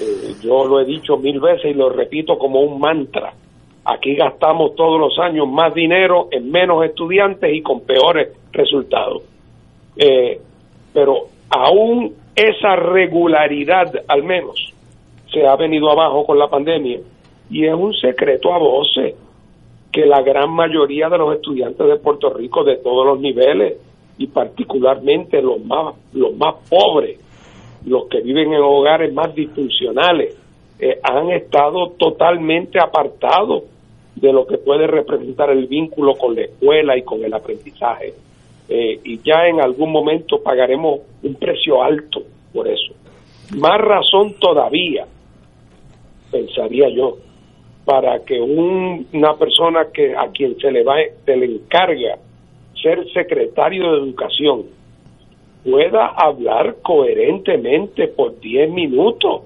Eh, 0.00 0.34
yo 0.42 0.66
lo 0.66 0.80
he 0.80 0.84
dicho 0.84 1.16
mil 1.16 1.38
veces 1.40 1.70
y 1.70 1.74
lo 1.74 1.88
repito 1.88 2.36
como 2.36 2.60
un 2.60 2.80
mantra. 2.80 3.32
Aquí 3.84 4.14
gastamos 4.14 4.74
todos 4.76 4.98
los 4.98 5.18
años 5.18 5.46
más 5.46 5.74
dinero 5.74 6.28
en 6.30 6.50
menos 6.50 6.84
estudiantes 6.84 7.52
y 7.52 7.60
con 7.60 7.80
peores 7.80 8.28
resultados. 8.52 9.22
Eh, 9.96 10.40
pero 10.92 11.26
aún 11.50 12.14
esa 12.34 12.76
regularidad, 12.76 13.92
al 14.08 14.22
menos, 14.22 14.72
se 15.30 15.46
ha 15.46 15.54
venido 15.56 15.90
abajo 15.90 16.24
con 16.24 16.38
la 16.38 16.48
pandemia. 16.48 17.00
Y 17.50 17.66
es 17.66 17.74
un 17.74 17.92
secreto 17.92 18.54
a 18.54 18.58
voces 18.58 19.16
que 19.92 20.06
la 20.06 20.22
gran 20.22 20.50
mayoría 20.50 21.08
de 21.10 21.18
los 21.18 21.34
estudiantes 21.34 21.86
de 21.86 21.96
Puerto 21.96 22.30
Rico, 22.30 22.64
de 22.64 22.76
todos 22.76 23.06
los 23.06 23.20
niveles, 23.20 23.74
y 24.16 24.28
particularmente 24.28 25.42
los 25.42 25.62
más, 25.62 25.94
los 26.14 26.34
más 26.36 26.54
pobres, 26.70 27.20
los 27.84 28.06
que 28.08 28.20
viven 28.22 28.54
en 28.54 28.62
hogares 28.62 29.12
más 29.12 29.34
disfuncionales, 29.34 30.36
eh, 30.78 30.98
han 31.02 31.30
estado 31.30 31.90
totalmente 31.98 32.78
apartados 32.80 33.64
de 34.16 34.32
lo 34.32 34.46
que 34.46 34.58
puede 34.58 34.86
representar 34.86 35.50
el 35.50 35.66
vínculo 35.66 36.14
con 36.14 36.34
la 36.34 36.42
escuela 36.42 36.96
y 36.96 37.02
con 37.02 37.24
el 37.24 37.34
aprendizaje. 37.34 38.14
Eh, 38.68 38.98
y 39.04 39.20
ya 39.22 39.46
en 39.46 39.60
algún 39.60 39.90
momento 39.92 40.42
pagaremos 40.42 41.00
un 41.22 41.34
precio 41.34 41.82
alto 41.82 42.22
por 42.52 42.66
eso. 42.68 42.94
Más 43.56 43.78
razón 43.80 44.34
todavía, 44.40 45.06
pensaría 46.30 46.88
yo, 46.88 47.18
para 47.84 48.20
que 48.24 48.40
un- 48.40 49.06
una 49.12 49.34
persona 49.34 49.88
que 49.92 50.14
a 50.16 50.28
quien 50.28 50.56
se 50.58 50.70
le 50.72 50.82
va 50.82 50.96
se 51.24 51.36
le 51.36 51.46
encarga 51.46 52.16
ser 52.82 53.06
secretario 53.12 53.92
de 53.92 53.98
educación 53.98 54.62
pueda 55.62 56.06
hablar 56.06 56.76
coherentemente 56.82 58.08
por 58.08 58.38
10 58.40 58.70
minutos 58.70 59.42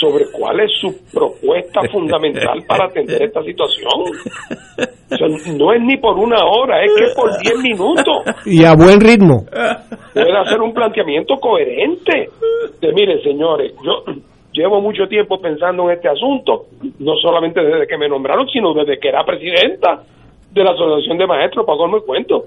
sobre 0.00 0.24
cuál 0.32 0.60
es 0.60 0.70
su 0.80 0.94
propuesta 1.12 1.80
fundamental 1.92 2.62
para 2.66 2.86
atender 2.86 3.22
esta 3.22 3.42
situación. 3.42 3.90
O 5.10 5.16
sea, 5.16 5.54
no 5.56 5.72
es 5.72 5.80
ni 5.82 5.96
por 5.96 6.18
una 6.18 6.44
hora, 6.44 6.84
es 6.84 6.92
que 6.94 7.06
por 7.14 7.30
10 7.38 7.62
minutos 7.62 8.24
Y 8.44 8.64
a 8.64 8.74
buen 8.74 9.00
ritmo. 9.00 9.44
puede 10.12 10.38
hacer 10.38 10.60
un 10.60 10.72
planteamiento 10.74 11.36
coherente. 11.36 12.28
De, 12.80 12.92
mire, 12.92 13.22
señores, 13.22 13.72
yo 13.84 14.04
llevo 14.52 14.80
mucho 14.80 15.06
tiempo 15.06 15.38
pensando 15.40 15.84
en 15.84 15.96
este 15.96 16.08
asunto, 16.08 16.66
no 16.98 17.14
solamente 17.22 17.62
desde 17.62 17.86
que 17.86 17.98
me 17.98 18.08
nombraron, 18.08 18.48
sino 18.48 18.74
desde 18.74 18.98
que 18.98 19.08
era 19.08 19.24
presidenta 19.24 20.02
de 20.52 20.64
la 20.64 20.72
Asociación 20.72 21.18
de 21.18 21.26
Maestros, 21.26 21.66
para 21.66 21.96
el 21.96 22.02
cuento. 22.02 22.44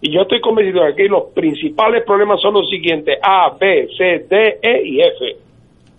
Y 0.00 0.12
yo 0.12 0.22
estoy 0.22 0.40
convencido 0.40 0.84
de 0.84 0.94
que 0.94 1.08
los 1.08 1.32
principales 1.34 2.04
problemas 2.04 2.40
son 2.40 2.54
los 2.54 2.68
siguientes, 2.68 3.18
A, 3.22 3.56
B, 3.58 3.88
C, 3.96 4.26
D, 4.28 4.58
E 4.62 4.82
y 4.84 5.00
F. 5.00 5.45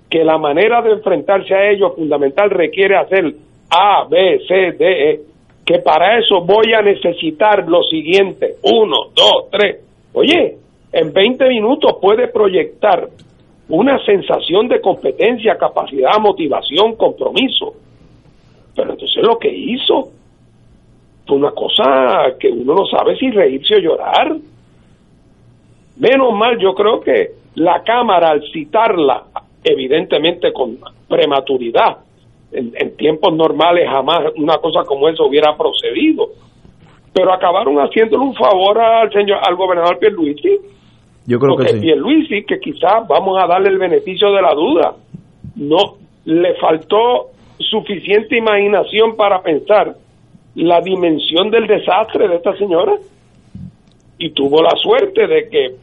Que 0.10 0.24
la 0.24 0.38
manera 0.38 0.82
de 0.82 0.94
enfrentarse 0.94 1.54
a 1.54 1.70
ellos 1.70 1.96
fundamental 1.96 2.50
requiere 2.50 2.96
hacer 2.98 3.34
A, 3.70 4.06
B, 4.10 4.40
C, 4.48 4.72
D, 4.72 5.12
E. 5.12 5.20
Que 5.66 5.80
para 5.80 6.18
eso 6.18 6.42
voy 6.42 6.74
a 6.74 6.82
necesitar 6.82 7.68
lo 7.68 7.84
siguiente, 7.84 8.56
uno, 8.64 9.10
dos, 9.14 9.50
tres. 9.52 9.82
Oye, 10.14 10.58
en 10.94 11.12
20 11.12 11.50
minutos 11.50 11.98
puede 12.02 12.30
proyectar 12.30 13.10
una 13.70 14.04
sensación 14.06 14.68
de 14.68 14.80
competencia, 14.80 15.58
capacidad, 15.58 16.18
motivación, 16.20 16.96
compromiso. 16.96 17.74
Pero 18.76 18.92
entonces 18.92 19.24
lo 19.24 19.38
que 19.38 19.54
hizo 19.54 20.10
fue 21.26 21.36
una 21.36 21.52
cosa 21.52 22.38
que 22.40 22.50
uno 22.50 22.76
no 22.76 22.86
sabe 22.86 23.18
si 23.18 23.30
reírse 23.30 23.76
o 23.76 23.80
llorar. 23.80 24.38
Menos 25.98 26.34
mal, 26.34 26.58
yo 26.60 26.74
creo 26.74 27.02
que 27.02 27.32
la 27.56 27.84
Cámara, 27.84 28.30
al 28.30 28.44
citarla, 28.52 29.24
evidentemente 29.72 30.52
con 30.54 30.78
prematuridad, 31.08 31.98
en, 32.52 32.72
en 32.76 32.96
tiempos 32.96 33.34
normales 33.34 33.88
jamás 33.90 34.20
una 34.38 34.58
cosa 34.58 34.84
como 34.86 35.10
esa 35.10 35.24
hubiera 35.24 35.56
procedido. 35.58 36.30
Pero 37.14 37.34
acabaron 37.34 37.78
haciéndole 37.78 38.24
un 38.24 38.36
favor 38.36 38.80
al 38.80 39.12
señor, 39.12 39.40
al 39.42 39.56
gobernador 39.56 39.98
Pierluisi, 40.00 40.58
Yo 41.26 41.40
creo 41.40 41.58
que 41.58 41.64
porque 41.64 41.74
sí. 41.74 41.80
Pierluisi, 41.80 42.44
que 42.44 42.60
quizás 42.60 43.08
vamos 43.08 43.42
a 43.42 43.48
darle 43.48 43.70
el 43.70 43.78
beneficio 43.78 44.32
de 44.32 44.42
la 44.42 44.54
duda, 44.54 44.96
no 45.56 45.98
le 46.26 46.54
faltó 46.56 47.32
suficiente 47.58 48.38
imaginación 48.38 49.16
para 49.16 49.42
pensar 49.42 49.96
la 50.56 50.82
dimensión 50.82 51.50
del 51.50 51.68
desastre 51.68 52.28
de 52.28 52.36
esta 52.36 52.56
señora 52.58 52.94
y 54.18 54.32
tuvo 54.32 54.62
la 54.62 54.76
suerte 54.82 55.28
de 55.28 55.50
que 55.50 55.76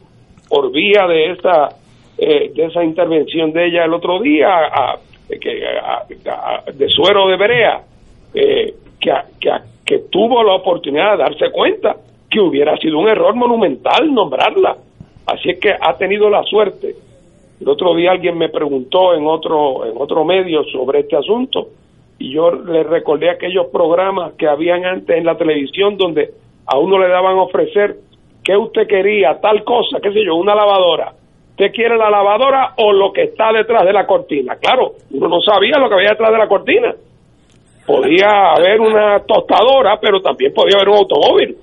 por 0.49 0.71
vía 0.71 1.07
de 1.07 1.31
esa 1.31 1.69
eh, 2.17 2.51
de 2.53 2.65
esa 2.65 2.83
intervención 2.83 3.51
de 3.51 3.65
ella 3.67 3.85
el 3.85 3.93
otro 3.93 4.19
día 4.19 4.47
a- 4.49 4.97
que, 5.27 5.63
a- 6.29 6.63
de 6.71 6.87
suero 6.89 7.27
de 7.27 7.37
Berea 7.37 7.81
eh, 8.33 8.73
que, 8.99 9.11
que, 9.39 9.51
que 9.85 9.99
tuvo 10.09 10.43
la 10.43 10.53
oportunidad 10.53 11.11
de 11.17 11.23
darse 11.23 11.51
cuenta 11.51 11.95
que 12.29 12.39
hubiera 12.39 12.75
sido 12.77 12.99
un 12.99 13.07
error 13.07 13.35
monumental 13.35 14.13
nombrarla. 14.13 14.77
Así 15.25 15.49
es 15.51 15.59
que 15.59 15.71
ha 15.79 15.97
tenido 15.97 16.29
la 16.29 16.43
suerte. 16.43 16.95
El 17.59 17.69
otro 17.69 17.95
día 17.95 18.11
alguien 18.11 18.37
me 18.37 18.49
preguntó 18.49 19.13
en 19.15 19.25
otro 19.25 19.85
en 19.85 19.93
otro 19.97 20.25
medio 20.25 20.63
sobre 20.65 20.99
este 20.99 21.15
asunto 21.15 21.67
y 22.19 22.31
yo 22.33 22.51
le 22.51 22.83
recordé 22.83 23.29
aquellos 23.29 23.67
programas 23.67 24.33
que 24.33 24.47
habían 24.47 24.85
antes 24.85 25.17
en 25.17 25.25
la 25.25 25.37
televisión 25.37 25.97
donde 25.97 26.31
a 26.67 26.77
uno 26.77 26.97
le 26.99 27.07
daban 27.07 27.37
a 27.37 27.41
ofrecer 27.43 27.95
qué 28.43 28.55
usted 28.57 28.87
quería, 28.87 29.39
tal 29.41 29.63
cosa, 29.63 29.99
qué 30.01 30.11
sé 30.11 30.23
yo, 30.25 30.35
una 30.35 30.53
lavadora. 30.53 31.13
¿Usted 31.57 31.71
quiere 31.71 31.95
la 31.95 32.09
lavadora 32.09 32.73
o 32.75 32.91
lo 32.91 33.13
que 33.13 33.23
está 33.23 33.53
detrás 33.53 33.85
de 33.85 33.93
la 33.93 34.05
cortina? 34.05 34.57
Claro, 34.57 34.91
uno 35.13 35.29
no 35.29 35.39
sabía 35.39 35.79
lo 35.79 35.87
que 35.87 35.95
había 35.95 36.09
detrás 36.09 36.33
de 36.33 36.37
la 36.37 36.49
cortina. 36.49 36.93
Podía 37.87 38.51
haber 38.57 38.81
una 38.81 39.19
tostadora, 39.19 39.97
pero 40.01 40.19
también 40.19 40.51
podía 40.53 40.75
haber 40.75 40.89
un 40.89 40.97
automóvil. 40.97 41.55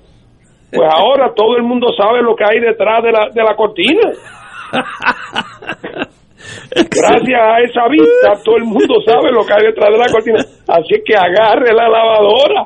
Pues 0.73 0.89
ahora 0.91 1.31
todo 1.35 1.57
el 1.57 1.61
mundo 1.61 1.93
sabe 1.95 2.23
lo 2.23 2.35
que 2.35 2.43
hay 2.43 2.59
detrás 2.59 3.03
de 3.03 3.11
la, 3.11 3.29
de 3.31 3.43
la 3.43 3.55
cortina. 3.55 4.09
Gracias 6.73 7.39
a 7.39 7.59
esa 7.61 7.87
vista, 7.87 8.41
todo 8.43 8.57
el 8.57 8.63
mundo 8.63 8.95
sabe 9.05 9.31
lo 9.31 9.45
que 9.45 9.53
hay 9.53 9.67
detrás 9.67 9.91
de 9.91 9.97
la 9.99 10.11
cortina. 10.11 10.39
Así 10.69 11.03
que 11.05 11.15
agarre 11.15 11.71
la 11.71 11.87
lavadora. 11.87 12.65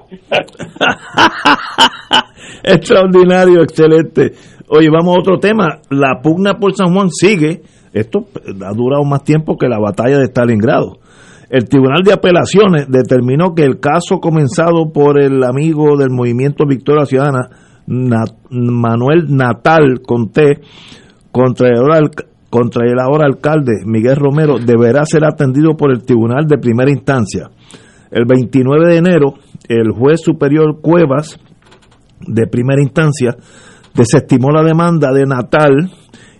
Extraordinario, 2.63 3.63
excelente. 3.63 4.31
Oye, 4.69 4.89
vamos 4.91 5.15
a 5.15 5.19
otro 5.19 5.39
tema. 5.39 5.79
La 5.89 6.19
pugna 6.21 6.55
por 6.59 6.73
San 6.75 6.93
Juan 6.93 7.09
sigue. 7.09 7.61
Esto 7.93 8.25
ha 8.65 8.73
durado 8.73 9.03
más 9.05 9.23
tiempo 9.23 9.57
que 9.57 9.67
la 9.67 9.79
batalla 9.79 10.17
de 10.19 10.25
Stalingrado. 10.25 10.99
El 11.49 11.69
Tribunal 11.69 12.03
de 12.03 12.11
Apelaciones 12.13 12.87
determinó 12.89 13.55
que 13.55 13.63
el 13.63 13.79
caso 13.79 14.19
comenzado 14.19 14.91
por 14.93 15.19
el 15.19 15.43
amigo 15.43 15.95
del 15.97 16.09
movimiento 16.09 16.65
Victoria 16.67 17.05
Ciudadana, 17.05 17.49
Na- 17.87 18.25
Manuel 18.49 19.27
Natal 19.29 20.01
Conté, 20.05 20.59
contra 21.31 21.69
el, 21.69 21.77
ahora 21.77 21.99
contra 22.49 22.85
el 22.85 22.99
ahora 22.99 23.25
alcalde 23.25 23.71
Miguel 23.85 24.17
Romero, 24.17 24.57
deberá 24.59 25.05
ser 25.05 25.23
atendido 25.23 25.77
por 25.77 25.91
el 25.91 26.03
Tribunal 26.03 26.45
de 26.47 26.57
Primera 26.57 26.91
Instancia. 26.91 27.49
El 28.11 28.25
29 28.25 28.87
de 28.89 28.97
enero, 28.97 29.33
el 29.69 29.91
juez 29.91 30.19
superior 30.21 30.81
Cuevas 30.81 31.39
de 32.27 32.47
primera 32.47 32.81
instancia 32.81 33.35
desestimó 33.97 34.51
la 34.51 34.63
demanda 34.63 35.11
de 35.11 35.25
Natal 35.25 35.91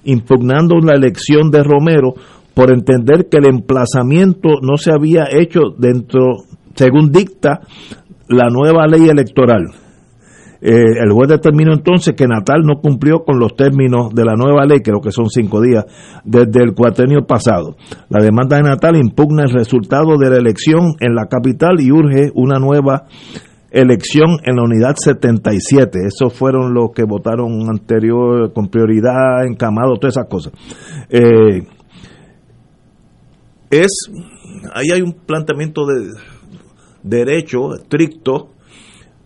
impugnando 0.04 0.78
la 0.78 0.94
elección 0.94 1.52
de 1.52 1.64
Romero 1.64 2.14
por 2.54 2.72
entender 2.72 3.28
que 3.30 3.38
el 3.38 3.46
emplazamiento 3.46 4.50
no 4.62 4.78
se 4.78 4.92
había 4.92 5.26
hecho 5.30 5.76
dentro, 5.78 6.38
según 6.76 7.12
dicta 7.12 7.60
la 8.30 8.50
nueva 8.50 8.88
ley 8.88 9.10
electoral. 9.10 9.66
Eh, 10.60 10.72
el 11.04 11.12
juez 11.12 11.30
determinó 11.30 11.74
entonces 11.74 12.16
que 12.16 12.26
Natal 12.26 12.62
no 12.64 12.82
cumplió 12.82 13.24
con 13.24 13.38
los 13.38 13.56
términos 13.56 14.14
de 14.14 14.26
la 14.26 14.34
nueva 14.34 14.66
ley, 14.66 14.80
creo 14.80 15.02
que 15.02 15.12
son 15.12 15.30
cinco 15.30 15.62
días, 15.62 15.86
desde 16.24 16.64
el 16.64 16.74
cuatrenio 16.74 17.28
pasado. 17.28 17.76
La 18.10 18.24
demanda 18.24 18.58
de 18.58 18.64
Natal 18.64 18.96
impugna 18.96 19.44
el 19.44 19.52
resultado 19.52 20.18
de 20.18 20.30
la 20.32 20.38
elección 20.38 20.96
en 21.00 21.14
la 21.14 21.28
capital 21.28 21.80
y 21.80 21.92
urge 21.92 22.32
una 22.34 22.58
nueva 22.58 23.06
elección 23.72 24.40
en 24.44 24.56
la 24.56 24.64
unidad 24.64 24.96
77. 24.96 26.00
Esos 26.08 26.34
fueron 26.34 26.74
los 26.74 26.92
que 26.96 27.04
votaron 27.04 27.70
anterior 27.70 28.54
con 28.54 28.70
prioridad, 28.70 29.46
encamado, 29.46 29.96
todas 30.00 30.16
esas 30.16 30.28
cosas. 30.30 30.54
Eh, 31.10 31.68
es, 33.70 33.92
ahí 34.74 34.92
hay 34.94 35.02
un 35.02 35.14
planteamiento 35.14 35.86
de 35.86 36.12
derecho 37.04 37.76
estricto. 37.76 38.52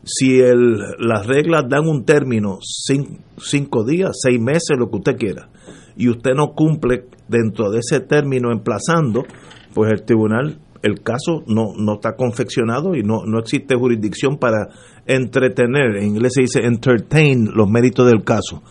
Si 0.03 0.39
el, 0.39 0.79
las 0.97 1.27
reglas 1.27 1.65
dan 1.69 1.87
un 1.87 2.05
término, 2.05 2.57
cin- 2.57 3.19
cinco 3.37 3.83
días, 3.85 4.11
seis 4.23 4.41
meses, 4.41 4.75
lo 4.77 4.89
que 4.89 4.97
usted 4.97 5.15
quiera, 5.15 5.49
y 5.95 6.09
usted 6.09 6.31
no 6.35 6.53
cumple 6.55 7.05
dentro 7.27 7.69
de 7.69 7.79
ese 7.79 7.99
término 7.99 8.51
emplazando, 8.51 9.23
pues 9.75 9.91
el 9.91 10.01
tribunal, 10.03 10.57
el 10.83 11.01
caso 11.01 11.43
no, 11.47 11.73
no 11.77 11.95
está 11.95 12.15
confeccionado 12.15 12.95
y 12.95 13.03
no, 13.03 13.25
no 13.25 13.39
existe 13.39 13.75
jurisdicción 13.75 14.37
para 14.37 14.69
entretener, 15.05 15.97
en 15.97 16.07
inglés 16.07 16.33
se 16.35 16.41
dice 16.41 16.65
entertain 16.65 17.49
los 17.53 17.69
méritos 17.69 18.07
del 18.07 18.23
caso. 18.23 18.63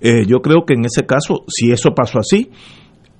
Eh, 0.00 0.26
yo 0.26 0.40
creo 0.40 0.64
que 0.66 0.74
en 0.74 0.84
ese 0.84 1.06
caso, 1.06 1.44
si 1.48 1.72
eso 1.72 1.90
pasó 1.94 2.18
así, 2.20 2.50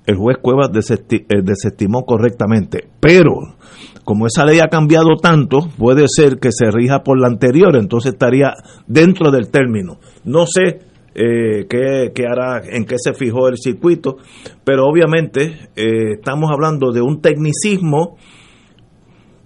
el 0.08 0.16
juez 0.16 0.38
Cuevas 0.40 0.70
eh, 0.70 1.24
desestimó 1.42 2.06
correctamente. 2.06 2.88
Pero, 2.98 3.56
como 4.04 4.26
esa 4.26 4.46
ley 4.46 4.58
ha 4.60 4.68
cambiado 4.68 5.16
tanto, 5.20 5.68
puede 5.76 6.06
ser 6.08 6.38
que 6.38 6.50
se 6.50 6.70
rija 6.70 7.02
por 7.02 7.20
la 7.20 7.28
anterior, 7.28 7.76
entonces 7.76 8.12
estaría 8.12 8.54
dentro 8.86 9.30
del 9.30 9.50
término. 9.50 9.98
No 10.24 10.46
sé 10.46 10.80
eh, 11.14 11.66
qué, 11.68 12.12
qué 12.14 12.26
hará, 12.26 12.62
en 12.64 12.86
qué 12.86 12.96
se 12.96 13.12
fijó 13.12 13.48
el 13.48 13.58
circuito, 13.58 14.16
pero 14.64 14.86
obviamente 14.86 15.68
eh, 15.76 16.12
estamos 16.14 16.50
hablando 16.50 16.90
de 16.92 17.02
un 17.02 17.20
tecnicismo 17.20 18.16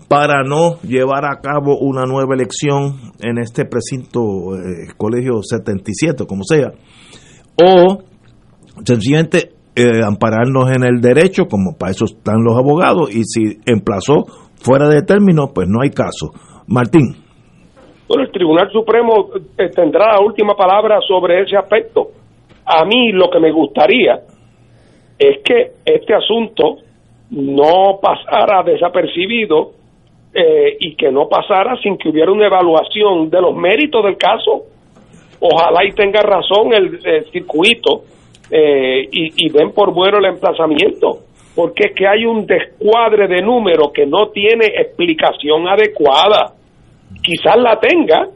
para 0.09 0.43
no 0.45 0.81
llevar 0.83 1.25
a 1.25 1.41
cabo 1.41 1.79
una 1.79 2.05
nueva 2.05 2.35
elección 2.35 3.13
en 3.21 3.39
este 3.39 3.65
precinto 3.65 4.55
eh, 4.57 4.93
colegio 4.97 5.43
77, 5.43 6.27
como 6.27 6.43
sea, 6.45 6.73
o 7.63 7.99
sencillamente 8.85 9.53
eh, 9.75 10.03
ampararnos 10.07 10.71
en 10.71 10.85
el 10.85 11.01
derecho, 11.01 11.47
como 11.47 11.77
para 11.79 11.93
eso 11.93 12.05
están 12.05 12.45
los 12.45 12.59
abogados, 12.59 13.15
y 13.15 13.25
si 13.25 13.59
emplazó 13.67 14.25
fuera 14.57 14.89
de 14.89 15.03
término, 15.03 15.53
pues 15.55 15.69
no 15.69 15.81
hay 15.83 15.91
caso. 15.91 16.33
Martín. 16.67 17.17
Bueno, 18.07 18.25
el 18.25 18.33
Tribunal 18.33 18.71
Supremo 18.71 19.31
eh, 19.59 19.71
tendrá 19.71 20.13
la 20.13 20.21
última 20.21 20.55
palabra 20.55 21.01
sobre 21.07 21.43
ese 21.43 21.57
aspecto. 21.57 22.11
A 22.65 22.85
mí 22.85 23.13
lo 23.13 23.31
que 23.31 23.41
me 23.41 23.51
gustaría 23.51 24.21
es 25.19 25.43
que 25.45 25.73
este 25.85 26.15
asunto 26.15 26.77
no 27.31 27.99
pasara 28.01 28.63
desapercibido 28.63 29.73
eh, 30.35 30.77
y 30.81 30.95
que 30.95 31.11
no 31.11 31.29
pasara 31.29 31.77
sin 31.83 31.99
que 31.99 32.09
hubiera 32.09 32.33
una 32.33 32.47
evaluación 32.47 33.29
de 33.29 33.41
los 33.41 33.55
méritos 33.55 34.05
del 34.05 34.17
caso. 34.17 34.65
Ojalá 35.41 35.85
y 35.85 35.93
tenga 35.93 36.23
razón 36.23 36.73
el, 36.73 37.01
circuito 37.31 38.05
eh, 38.51 39.09
y, 39.11 39.47
y 39.47 39.49
den 39.51 39.73
por 39.73 39.93
bueno 39.93 40.19
el 40.19 40.27
emplazamiento, 40.27 41.19
porque 41.55 41.89
es 41.89 41.95
que 41.95 42.07
hay 42.07 42.25
un 42.25 42.47
descuadre 42.47 43.29
de 43.29 43.43
números 43.43 43.91
que 43.93 44.07
no 44.07 44.29
tiene 44.29 44.67
explicación 44.67 45.69
adecuada. 45.69 46.55
Quizás 47.23 47.57
la 47.57 47.79
tenga, 47.79 48.29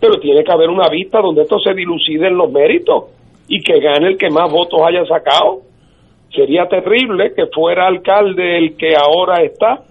pero 0.00 0.18
tiene 0.18 0.42
que 0.44 0.52
haber 0.52 0.70
una 0.70 0.88
vista 0.88 1.20
donde 1.20 1.42
esto 1.42 1.58
se 1.58 1.74
dilucide 1.74 2.28
en 2.28 2.36
los 2.36 2.50
méritos 2.50 3.04
y 3.48 3.60
que 3.60 3.80
gane 3.80 4.08
el 4.08 4.16
que 4.16 4.30
más 4.30 4.50
votos 4.50 4.80
haya 4.86 5.04
sacado. 5.06 5.62
Sería 6.34 6.68
terrible 6.68 7.34
que 7.34 7.46
fuera 7.46 7.86
alcalde 7.86 8.56
el 8.56 8.76
que 8.76 8.94
ahora 8.94 9.42
está, 9.42 9.82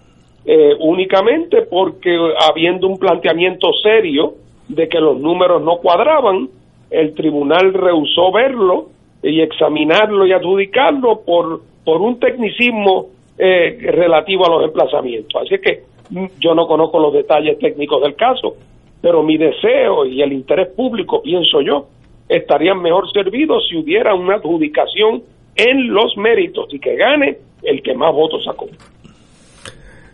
eh, 0.51 0.76
únicamente 0.80 1.61
porque 1.61 2.09
habiendo 2.49 2.88
un 2.88 2.97
planteamiento 2.97 3.71
serio 3.84 4.34
de 4.67 4.89
que 4.89 4.99
los 4.99 5.19
números 5.21 5.61
no 5.61 5.77
cuadraban, 5.77 6.49
el 6.89 7.13
tribunal 7.13 7.71
rehusó 7.71 8.31
verlo 8.31 8.89
y 9.21 9.41
examinarlo 9.41 10.26
y 10.26 10.31
adjudicarlo 10.31 11.21
por, 11.23 11.61
por 11.85 12.01
un 12.01 12.19
tecnicismo 12.19 13.09
eh, 13.38 13.77
relativo 13.91 14.47
a 14.47 14.49
los 14.49 14.63
emplazamientos. 14.63 15.39
Así 15.39 15.61
que 15.61 15.84
mm, 16.09 16.26
yo 16.39 16.55
no 16.55 16.65
conozco 16.65 16.97
los 16.97 17.13
detalles 17.13 17.59
técnicos 17.59 18.01
del 18.01 18.15
caso, 18.15 18.55
pero 19.01 19.21
mi 19.21 19.38
deseo 19.38 20.07
y 20.07 20.23
el 20.23 20.34
interés 20.34 20.69
público, 20.69 21.21
pienso 21.21 21.61
yo, 21.61 21.89
estarían 22.27 22.81
mejor 22.81 23.07
servidos 23.11 23.67
si 23.69 23.77
hubiera 23.77 24.15
una 24.15 24.38
adjudicación 24.38 25.21
en 25.55 25.93
los 25.93 26.17
méritos 26.17 26.73
y 26.73 26.80
que 26.80 26.95
gane 26.95 27.38
el 27.61 27.84
que 27.84 27.93
más 27.93 28.11
votos 28.15 28.43
sacó. 28.45 28.65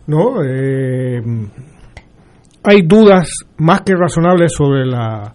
No, 0.08 0.44
eh, 0.44 1.22
hay 2.64 2.82
dudas 2.84 3.30
más 3.58 3.82
que 3.82 3.94
razonables 3.96 4.54
sobre 4.54 4.86
la, 4.86 5.34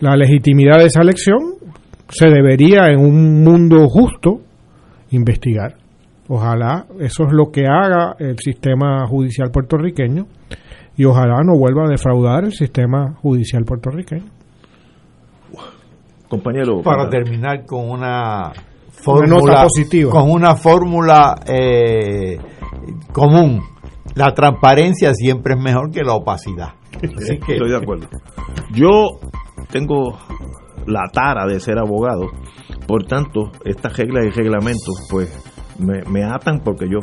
la 0.00 0.16
legitimidad 0.16 0.78
de 0.78 0.86
esa 0.86 1.02
elección. 1.02 1.38
Se 2.08 2.28
debería, 2.28 2.86
en 2.88 3.00
un 3.00 3.42
mundo 3.42 3.88
justo, 3.88 4.40
investigar. 5.10 5.74
Ojalá 6.28 6.86
eso 7.00 7.24
es 7.24 7.32
lo 7.32 7.50
que 7.52 7.66
haga 7.66 8.14
el 8.18 8.36
sistema 8.38 9.06
judicial 9.06 9.50
puertorriqueño 9.52 10.26
y 10.96 11.04
ojalá 11.04 11.42
no 11.44 11.56
vuelva 11.56 11.84
a 11.86 11.88
defraudar 11.88 12.44
el 12.44 12.52
sistema 12.52 13.14
judicial 13.22 13.64
puertorriqueño. 13.64 14.24
Compañero. 16.28 16.82
Para 16.82 17.08
terminar 17.08 17.64
con 17.64 17.88
una 17.90 18.46
Una 18.48 18.52
fórmula 18.90 19.28
nota 19.28 19.62
positiva. 19.64 20.10
con 20.10 20.30
una 20.30 20.56
fórmula 20.56 21.36
eh, 21.46 22.38
común. 23.12 23.60
La 24.14 24.32
transparencia 24.34 25.12
siempre 25.14 25.54
es 25.54 25.60
mejor 25.60 25.90
que 25.90 26.02
la 26.02 26.14
opacidad. 26.14 26.74
Así 26.94 27.38
que- 27.38 27.54
Estoy 27.54 27.70
de 27.70 27.76
acuerdo. 27.76 28.08
Yo 28.72 29.08
tengo 29.70 30.18
la 30.86 31.08
tara 31.12 31.46
de 31.46 31.58
ser 31.60 31.78
abogado, 31.78 32.26
por 32.86 33.04
tanto, 33.04 33.50
estas 33.64 33.96
reglas 33.96 34.26
y 34.26 34.30
reglamentos, 34.30 35.06
pues, 35.10 35.28
me, 35.78 36.02
me 36.10 36.24
atan 36.24 36.60
porque 36.60 36.86
yo 36.88 37.00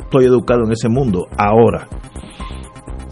estoy 0.00 0.24
educado 0.24 0.64
en 0.64 0.72
ese 0.72 0.88
mundo. 0.88 1.26
Ahora, 1.36 1.86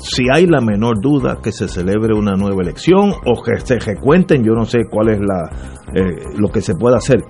si 0.05 0.25
hay 0.33 0.47
la 0.47 0.61
menor 0.61 1.01
duda 1.01 1.39
que 1.43 1.51
se 1.51 1.67
celebre 1.67 2.15
una 2.15 2.35
nueva 2.35 2.63
elección 2.63 3.13
o 3.25 3.43
que 3.43 3.59
se 3.61 3.79
recuenten, 3.79 4.45
yo 4.45 4.53
no 4.53 4.65
sé 4.65 4.81
cuál 4.91 5.09
es 5.09 5.19
la 5.21 5.51
eh, 5.95 6.37
lo 6.39 6.49
que 6.51 6.61
se 6.61 6.75
puede 6.75 6.97
hacer. 6.97 7.21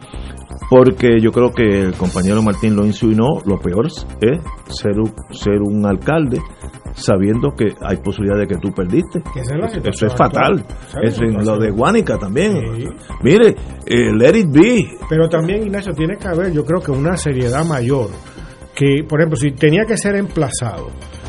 Porque 0.70 1.20
yo 1.20 1.30
creo 1.30 1.50
que 1.52 1.80
el 1.82 1.94
compañero 1.94 2.42
Martín 2.42 2.74
lo 2.74 2.84
insinuó, 2.86 3.42
lo 3.44 3.58
peor 3.58 3.86
es 3.86 4.06
ser, 4.68 4.98
un- 4.98 5.12
ser 5.30 5.60
un 5.60 5.84
alcalde 5.86 6.38
sabiendo 6.94 7.50
que 7.56 7.74
hay 7.82 7.96
posibilidad 7.98 8.38
de 8.38 8.46
que 8.46 8.56
tú 8.56 8.70
perdiste. 8.72 9.20
es 9.36 9.48
Eso, 9.84 10.06
es 10.06 10.14
fatal. 10.14 10.64
Es 11.02 11.20
en 11.20 11.34
lo 11.44 11.58
de 11.58 11.70
Guánica 11.70 12.18
también. 12.18 12.54
Mire, 13.22 13.48
eh, 13.86 14.12
let 14.16 14.38
it 14.38 14.48
be. 14.50 14.88
Pero 15.08 15.28
también, 15.28 15.62
Ignacio, 15.64 15.92
tiene 15.92 16.16
que 16.16 16.28
haber, 16.28 16.52
yo 16.52 16.64
creo 16.64 16.80
que 16.80 16.92
una 16.92 17.16
seriedad 17.16 17.64
mayor. 17.64 18.08
Que, 18.74 19.04
por 19.08 19.20
ejemplo, 19.20 19.36
si 19.36 19.52
tenía 19.52 19.84
que 19.86 19.96
ser 19.96 20.16
emplazado, 20.16 20.88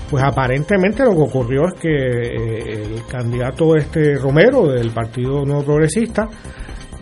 pues 0.10 0.24
aparentemente 0.24 1.04
lo 1.04 1.12
que 1.12 1.22
ocurrió 1.22 1.62
es 1.68 1.74
que 1.80 1.90
eh, 1.90 2.82
el 2.96 3.06
candidato 3.06 3.76
este 3.76 4.16
Romero 4.16 4.68
del 4.68 4.92
Partido 4.92 5.44
Nuevo 5.46 5.64
Progresista, 5.64 6.28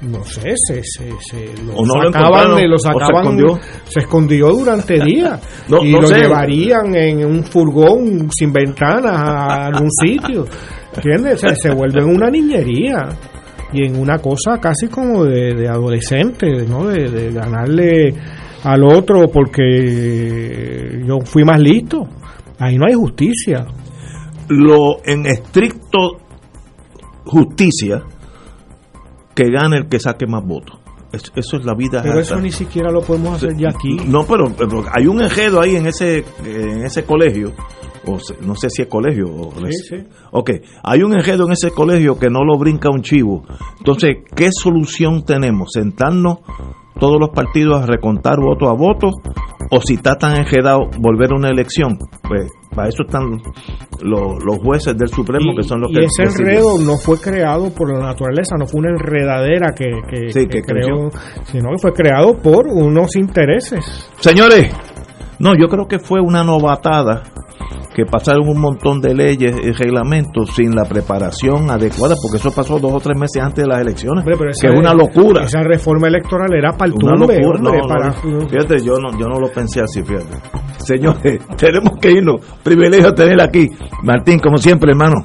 no 0.02 0.24
sé, 0.26 0.54
se, 0.56 0.82
se, 0.84 1.10
se 1.22 1.64
lo 1.64 1.74
no 1.86 2.02
lo 2.02 2.12
sacaban, 2.12 2.56
de- 2.58 2.68
lo 2.68 2.76
o 2.76 2.80
se 2.80 2.88
sacaban, 2.90 3.24
escondió. 3.24 3.60
se 3.86 4.00
escondió 4.02 4.48
durante 4.52 5.00
días 5.06 5.40
No- 5.70 5.84
y 5.84 5.92
no 5.92 6.02
lo 6.02 6.08
sé. 6.08 6.16
llevarían 6.22 6.96
en 6.96 7.26
un 7.26 7.44
furgón 7.44 8.30
sin 8.32 8.52
ventanas 8.52 9.14
a 9.16 9.66
algún 9.68 9.90
sitio, 10.04 10.46
¿entiendes? 10.96 11.36
O 11.36 11.48
sea, 11.48 11.56
se 11.56 11.72
vuelve 11.72 12.02
en 12.02 12.10
una 12.10 12.30
niñería 12.30 13.10
y 13.72 13.86
en 13.86 13.98
una 14.00 14.18
cosa 14.20 14.60
casi 14.62 14.88
como 14.88 15.24
de, 15.24 15.56
de 15.56 15.68
adolescente, 15.68 16.48
¿no? 16.68 16.86
De, 16.88 17.10
de 17.10 17.32
ganarle 17.32 18.14
al 18.64 18.84
otro 18.84 19.28
porque 19.32 21.02
yo 21.08 21.20
fui 21.26 21.44
más 21.44 21.60
listo. 21.60 22.08
Ahí 22.64 22.78
no 22.78 22.86
hay 22.88 22.94
justicia. 22.94 23.66
Lo 24.50 25.04
en 25.06 25.26
estricto 25.26 26.18
justicia 27.26 28.04
que 29.36 29.50
gane 29.50 29.78
el 29.78 29.88
que 29.88 30.00
saque 30.00 30.26
más 30.28 30.44
votos. 30.46 30.80
Es- 31.12 31.32
eso 31.36 31.58
es 31.58 31.66
la 31.66 31.76
vida. 31.76 32.02
Pero 32.02 32.14
alta. 32.16 32.22
eso 32.22 32.40
ni 32.40 32.52
siquiera 32.52 32.92
lo 32.92 33.02
podemos 33.02 33.36
hacer 33.36 33.56
ya 33.58 33.70
aquí. 33.70 33.98
No, 34.08 34.26
pero, 34.26 34.52
pero 34.58 34.84
hay 34.92 35.08
un 35.08 35.22
enredo 35.22 35.62
ahí 35.62 35.76
en 35.76 35.88
ese 35.88 36.24
en 36.44 36.84
ese 36.86 37.04
colegio, 37.06 37.54
o 38.06 38.20
se- 38.20 38.36
no 38.42 38.56
sé 38.56 38.68
si 38.70 38.82
es 38.82 38.88
colegio 38.88 39.26
o 39.28 39.52
Sí, 39.68 39.74
sí. 39.90 39.96
Ok, 40.32 40.50
hay 40.84 41.04
un 41.04 41.14
enredo 41.14 41.46
en 41.46 41.52
ese 41.54 41.70
colegio 41.72 42.18
que 42.18 42.30
no 42.30 42.44
lo 42.44 42.58
brinca 42.58 42.90
un 42.90 43.02
chivo. 43.04 43.44
Entonces, 43.78 44.18
¿qué 44.36 44.50
solución 44.52 45.24
tenemos? 45.24 45.70
¿Sentarnos 45.74 46.40
todos 47.00 47.20
los 47.20 47.30
partidos 47.30 47.82
a 47.82 47.86
recontar 47.86 48.40
voto 48.40 48.70
a 48.70 48.74
voto? 48.74 49.10
¿O 49.72 49.80
si 49.82 49.96
está 49.96 50.16
tan 50.16 50.36
enredado, 50.38 50.90
volver 51.00 51.32
a 51.32 51.36
una 51.36 51.50
elección? 51.50 51.98
Pues 52.28 52.52
para 52.76 52.90
eso 52.90 53.04
están 53.04 53.42
los, 54.02 54.44
los 54.44 54.58
jueces 54.64 54.96
del 54.98 55.08
Supremo, 55.08 55.54
que 55.56 55.64
son 55.64 55.82
los 55.82 55.92
y 55.92 55.96
que... 55.96 56.06
ese 56.06 56.24
enredo 56.24 56.78
no 56.86 56.98
fue 56.98 57.20
creado 57.20 57.70
por 57.74 57.92
la 57.92 58.00
naturaleza, 58.06 58.56
no 58.58 58.66
fue 58.66 58.82
una 58.82 58.90
enredadera 58.92 59.74
que, 59.76 59.86
que, 60.10 60.30
Sí, 60.32 60.46
que 60.48 60.48
que 60.48 60.62
creció. 60.62 61.10
creó, 61.10 61.10
sino 61.46 61.70
que 61.72 61.78
fue 61.82 61.94
creado 61.94 62.34
por 62.42 62.68
unos 62.68 63.16
intereses. 63.16 64.12
Señores, 64.20 64.74
no, 65.40 65.54
yo 65.60 65.68
creo 65.68 65.88
que 65.88 66.00
fue 66.00 66.20
una 66.22 66.44
novatada 66.44 67.24
que 67.96 68.06
pasaron 68.06 68.48
un 68.50 68.60
montón 68.60 69.02
de 69.02 69.14
leyes 69.14 69.56
y 69.64 69.72
reglamentos 69.72 70.50
sin 70.56 70.74
la 70.76 70.84
preparación 70.86 71.70
adecuada, 71.70 72.16
porque 72.22 72.38
eso 72.38 72.52
pasó 72.52 72.80
dos 72.80 72.92
o 72.94 73.00
tres 73.00 73.18
meses 73.20 73.42
antes 73.44 73.64
de 73.64 73.68
las 73.70 73.82
elecciones, 73.82 74.24
Pero 74.26 74.38
que 74.40 74.50
esa- 74.50 74.70
es 74.70 74.80
una 74.80 74.94
locura. 74.94 75.44
Esa 75.44 75.62
reforma 75.62 76.08
electoral 76.08 76.52
era 76.56 76.72
para 76.72 76.92
el 76.92 76.94
Una 77.04 77.18
tumbe, 77.18 77.38
locura, 77.40 77.60
hombre, 77.60 77.82
no, 77.82 77.88
para- 77.88 78.08
no, 78.10 78.48
fíjate, 78.50 78.84
yo 78.84 78.94
no, 78.98 79.12
yo 79.20 79.28
no 79.28 79.40
lo 79.40 79.52
pensé 79.52 79.82
así, 79.82 80.02
fíjate. 80.02 80.38
Señores, 80.80 81.40
tenemos 81.58 82.00
que 82.02 82.12
irnos. 82.12 82.42
Privilegio 82.64 83.14
tener 83.14 83.40
aquí. 83.42 83.70
Martín, 84.02 84.40
como 84.40 84.58
siempre, 84.58 84.92
hermano. 84.92 85.16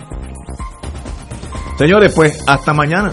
Señores, 1.77 2.13
pues, 2.15 2.45
hasta 2.47 2.73
mañana. 2.75 3.13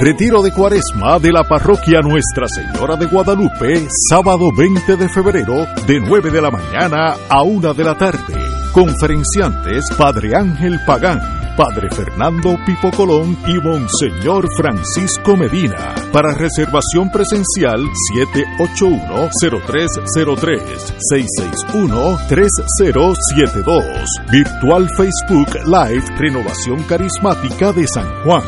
Retiro 0.00 0.42
de 0.42 0.52
Cuaresma 0.52 1.18
de 1.18 1.32
la 1.32 1.44
parroquia 1.44 2.00
Nuestra 2.02 2.46
Señora 2.48 2.96
de 2.96 3.06
Guadalupe, 3.06 3.86
sábado 4.10 4.50
20 4.54 4.96
de 4.96 5.08
febrero, 5.08 5.66
de 5.86 6.00
9 6.00 6.30
de 6.30 6.42
la 6.42 6.50
mañana 6.50 7.14
a 7.28 7.42
1 7.42 7.72
de 7.74 7.84
la 7.84 7.96
tarde. 7.96 8.34
Conferenciantes 8.72 9.84
Padre 9.96 10.34
Ángel 10.34 10.80
Pagán, 10.84 11.20
Padre 11.56 11.88
Fernando 11.90 12.56
Pipo 12.66 12.90
Colón 12.90 13.38
y 13.46 13.58
Monseñor 13.58 14.46
Francisco 14.56 15.36
Medina. 15.36 15.94
Para 16.12 16.34
reservación 16.34 17.08
presencial 17.10 17.80
781-0303 18.16 20.94
661-3072. 22.28 24.04
Virtual 24.30 24.90
Facebook 24.96 25.48
Live 25.66 26.04
Renovación 26.18 26.82
Carismática 26.84 27.72
de 27.72 27.86
San 27.86 28.06
Juan. 28.24 28.42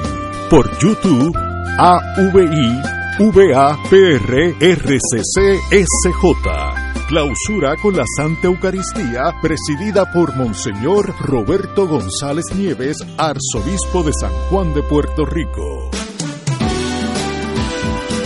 Por 0.50 0.70
YouTube 0.78 1.36
AVI 1.78 2.82
VAPR 3.18 4.54
RCC 4.60 5.56
SJ. 5.70 6.85
Clausura 7.08 7.76
con 7.76 7.96
la 7.96 8.02
Santa 8.16 8.48
Eucaristía 8.48 9.22
presidida 9.40 10.10
por 10.12 10.34
Monseñor 10.34 11.14
Roberto 11.20 11.86
González 11.86 12.46
Nieves, 12.56 12.96
arzobispo 13.16 14.02
de 14.02 14.12
San 14.20 14.32
Juan 14.50 14.74
de 14.74 14.82
Puerto 14.82 15.24
Rico. 15.24 15.88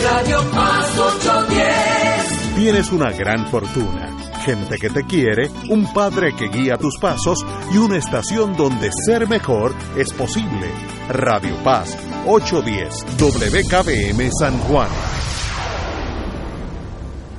Radio 0.02 0.42
Paz 0.50 0.98
810. 0.98 2.54
Tienes 2.56 2.90
una 2.90 3.10
gran 3.12 3.46
fortuna, 3.50 4.16
gente 4.46 4.76
que 4.78 4.88
te 4.88 5.04
quiere, 5.04 5.50
un 5.68 5.92
padre 5.92 6.34
que 6.34 6.48
guía 6.48 6.78
tus 6.78 6.96
pasos 6.98 7.44
y 7.74 7.76
una 7.76 7.98
estación 7.98 8.56
donde 8.56 8.90
ser 9.06 9.28
mejor 9.28 9.74
es 9.98 10.10
posible. 10.14 10.70
Radio 11.10 11.54
Paz 11.62 11.98
810 12.26 13.04
WKBM 13.18 14.30
San 14.38 14.58
Juan. 14.60 14.88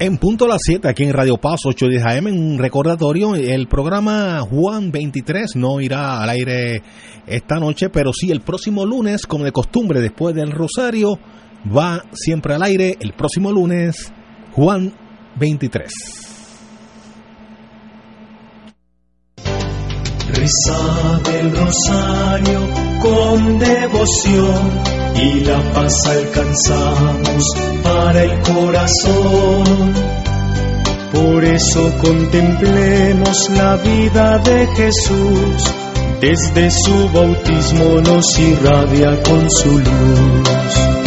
En 0.01 0.17
punto 0.17 0.45
a 0.45 0.47
las 0.47 0.61
7 0.63 0.87
aquí 0.87 1.03
en 1.03 1.13
Radio 1.13 1.37
Paz 1.37 1.59
810 1.63 2.03
AM, 2.03 2.27
en 2.29 2.39
un 2.39 2.57
recordatorio, 2.57 3.35
el 3.35 3.67
programa 3.67 4.39
Juan 4.39 4.91
23 4.91 5.55
no 5.57 5.79
irá 5.79 6.23
al 6.23 6.29
aire 6.31 6.81
esta 7.27 7.59
noche, 7.59 7.89
pero 7.89 8.11
sí 8.11 8.31
el 8.31 8.41
próximo 8.41 8.83
lunes, 8.83 9.27
como 9.27 9.43
de 9.43 9.51
costumbre, 9.51 10.01
después 10.01 10.33
del 10.33 10.53
Rosario, 10.53 11.19
va 11.67 12.03
siempre 12.13 12.55
al 12.55 12.63
aire 12.63 12.97
el 12.99 13.13
próximo 13.13 13.51
lunes 13.51 14.11
Juan 14.53 14.91
23. 15.35 16.30
Rezad 20.41 21.35
el 21.35 21.55
rosario 21.55 22.67
con 22.99 23.59
devoción 23.59 24.81
y 25.13 25.41
la 25.41 25.61
paz 25.71 25.93
alcanzamos 26.07 27.45
para 27.83 28.23
el 28.23 28.41
corazón. 28.41 29.93
Por 31.13 31.45
eso 31.45 31.93
contemplemos 32.01 33.51
la 33.51 33.75
vida 33.75 34.39
de 34.39 34.65
Jesús, 34.75 35.73
desde 36.19 36.71
su 36.71 37.09
bautismo 37.13 38.01
nos 38.01 38.39
irradia 38.39 39.21
con 39.21 39.47
su 39.47 39.77
luz. 39.77 41.00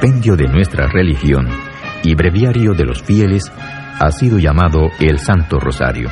Compendio 0.00 0.34
de 0.34 0.48
nuestra 0.48 0.86
religión 0.86 1.46
y 2.02 2.14
breviario 2.14 2.72
de 2.72 2.86
los 2.86 3.02
fieles 3.02 3.52
ha 3.98 4.10
sido 4.10 4.38
llamado 4.38 4.88
el 4.98 5.18
Santo 5.18 5.60
Rosario. 5.60 6.08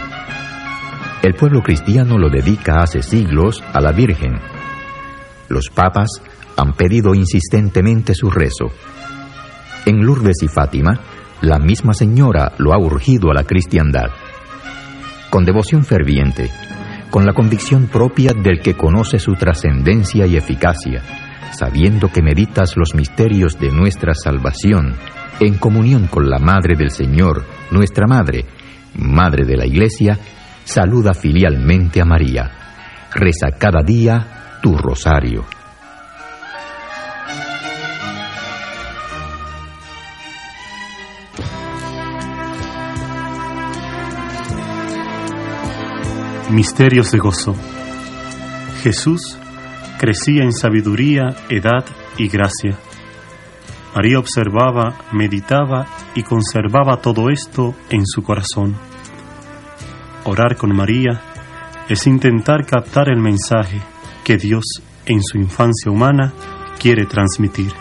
El 1.23 1.32
pueblo 1.32 1.62
cristiano 1.62 2.19
lo 2.19 2.28
dedica 2.28 2.82
hace 2.82 3.01
siglos 3.01 3.65
a 3.73 3.81
la 3.81 3.93
Virgen. 3.93 4.35
Los 5.48 5.70
papas 5.70 6.10
han 6.59 6.74
pedido 6.74 7.15
insistentemente 7.15 8.15
su 8.15 8.31
rezo. 8.31 8.66
En 9.86 10.05
Lourdes 10.05 10.43
y 10.43 10.48
Fátima, 10.48 11.01
la 11.40 11.59
misma 11.59 11.94
señora 11.94 12.52
lo 12.59 12.74
ha 12.74 12.78
urgido 12.78 13.31
a 13.31 13.35
la 13.35 13.44
cristiandad. 13.44 14.10
Con 15.31 15.47
devoción 15.47 15.82
ferviente, 15.82 16.51
con 17.09 17.24
la 17.24 17.32
convicción 17.32 17.86
propia 17.86 18.32
del 18.35 18.60
que 18.60 18.74
conoce 18.74 19.19
su 19.19 19.32
trascendencia 19.32 20.27
y 20.27 20.36
eficacia, 20.36 21.28
sabiendo 21.53 22.09
que 22.09 22.23
meditas 22.23 22.77
los 22.77 22.95
misterios 22.95 23.59
de 23.59 23.70
nuestra 23.70 24.15
salvación, 24.15 24.95
en 25.41 25.55
comunión 25.55 26.07
con 26.07 26.29
la 26.29 26.39
Madre 26.39 26.77
del 26.77 26.91
Señor, 26.91 27.45
nuestra 27.70 28.07
Madre, 28.07 28.45
Madre 28.95 29.45
de 29.45 29.57
la 29.57 29.66
Iglesia, 29.66 30.19
saluda 30.65 31.15
filialmente 31.15 32.01
a 32.01 32.05
María. 32.05 32.51
Reza 33.15 33.51
cada 33.59 33.83
día 33.83 34.59
tu 34.62 34.77
rosario. 34.77 35.45
Misterios 46.51 47.12
de 47.12 47.19
gozo. 47.19 47.55
Jesús 48.83 49.39
crecía 49.99 50.45
en 50.45 50.53
sabiduría, 50.53 51.37
edad 51.49 51.85
y 52.16 52.29
gracia. 52.29 52.79
María 53.95 54.19
observaba, 54.19 54.97
meditaba 55.12 55.87
y 56.15 56.23
conservaba 56.23 57.03
todo 57.03 57.31
esto 57.31 57.75
en 57.91 58.07
su 58.07 58.23
corazón. 58.23 58.77
Orar 60.25 60.57
con 60.57 60.75
María 60.75 61.20
es 61.89 62.07
intentar 62.07 62.65
captar 62.65 63.09
el 63.09 63.20
mensaje 63.20 63.81
que 64.25 64.37
Dios 64.37 64.65
en 65.07 65.23
su 65.23 65.39
infancia 65.39 65.91
humana 65.91 66.33
quiere 66.79 67.07
transmitir. 67.07 67.73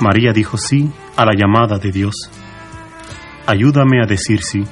María 0.00 0.32
dijo 0.32 0.56
sí 0.56 0.90
a 1.16 1.24
la 1.24 1.34
llamada 1.34 1.78
de 1.78 1.92
Dios. 1.92 2.14
Ayúdame 3.46 4.02
a 4.02 4.06
decir 4.06 4.42
sí 4.42 4.64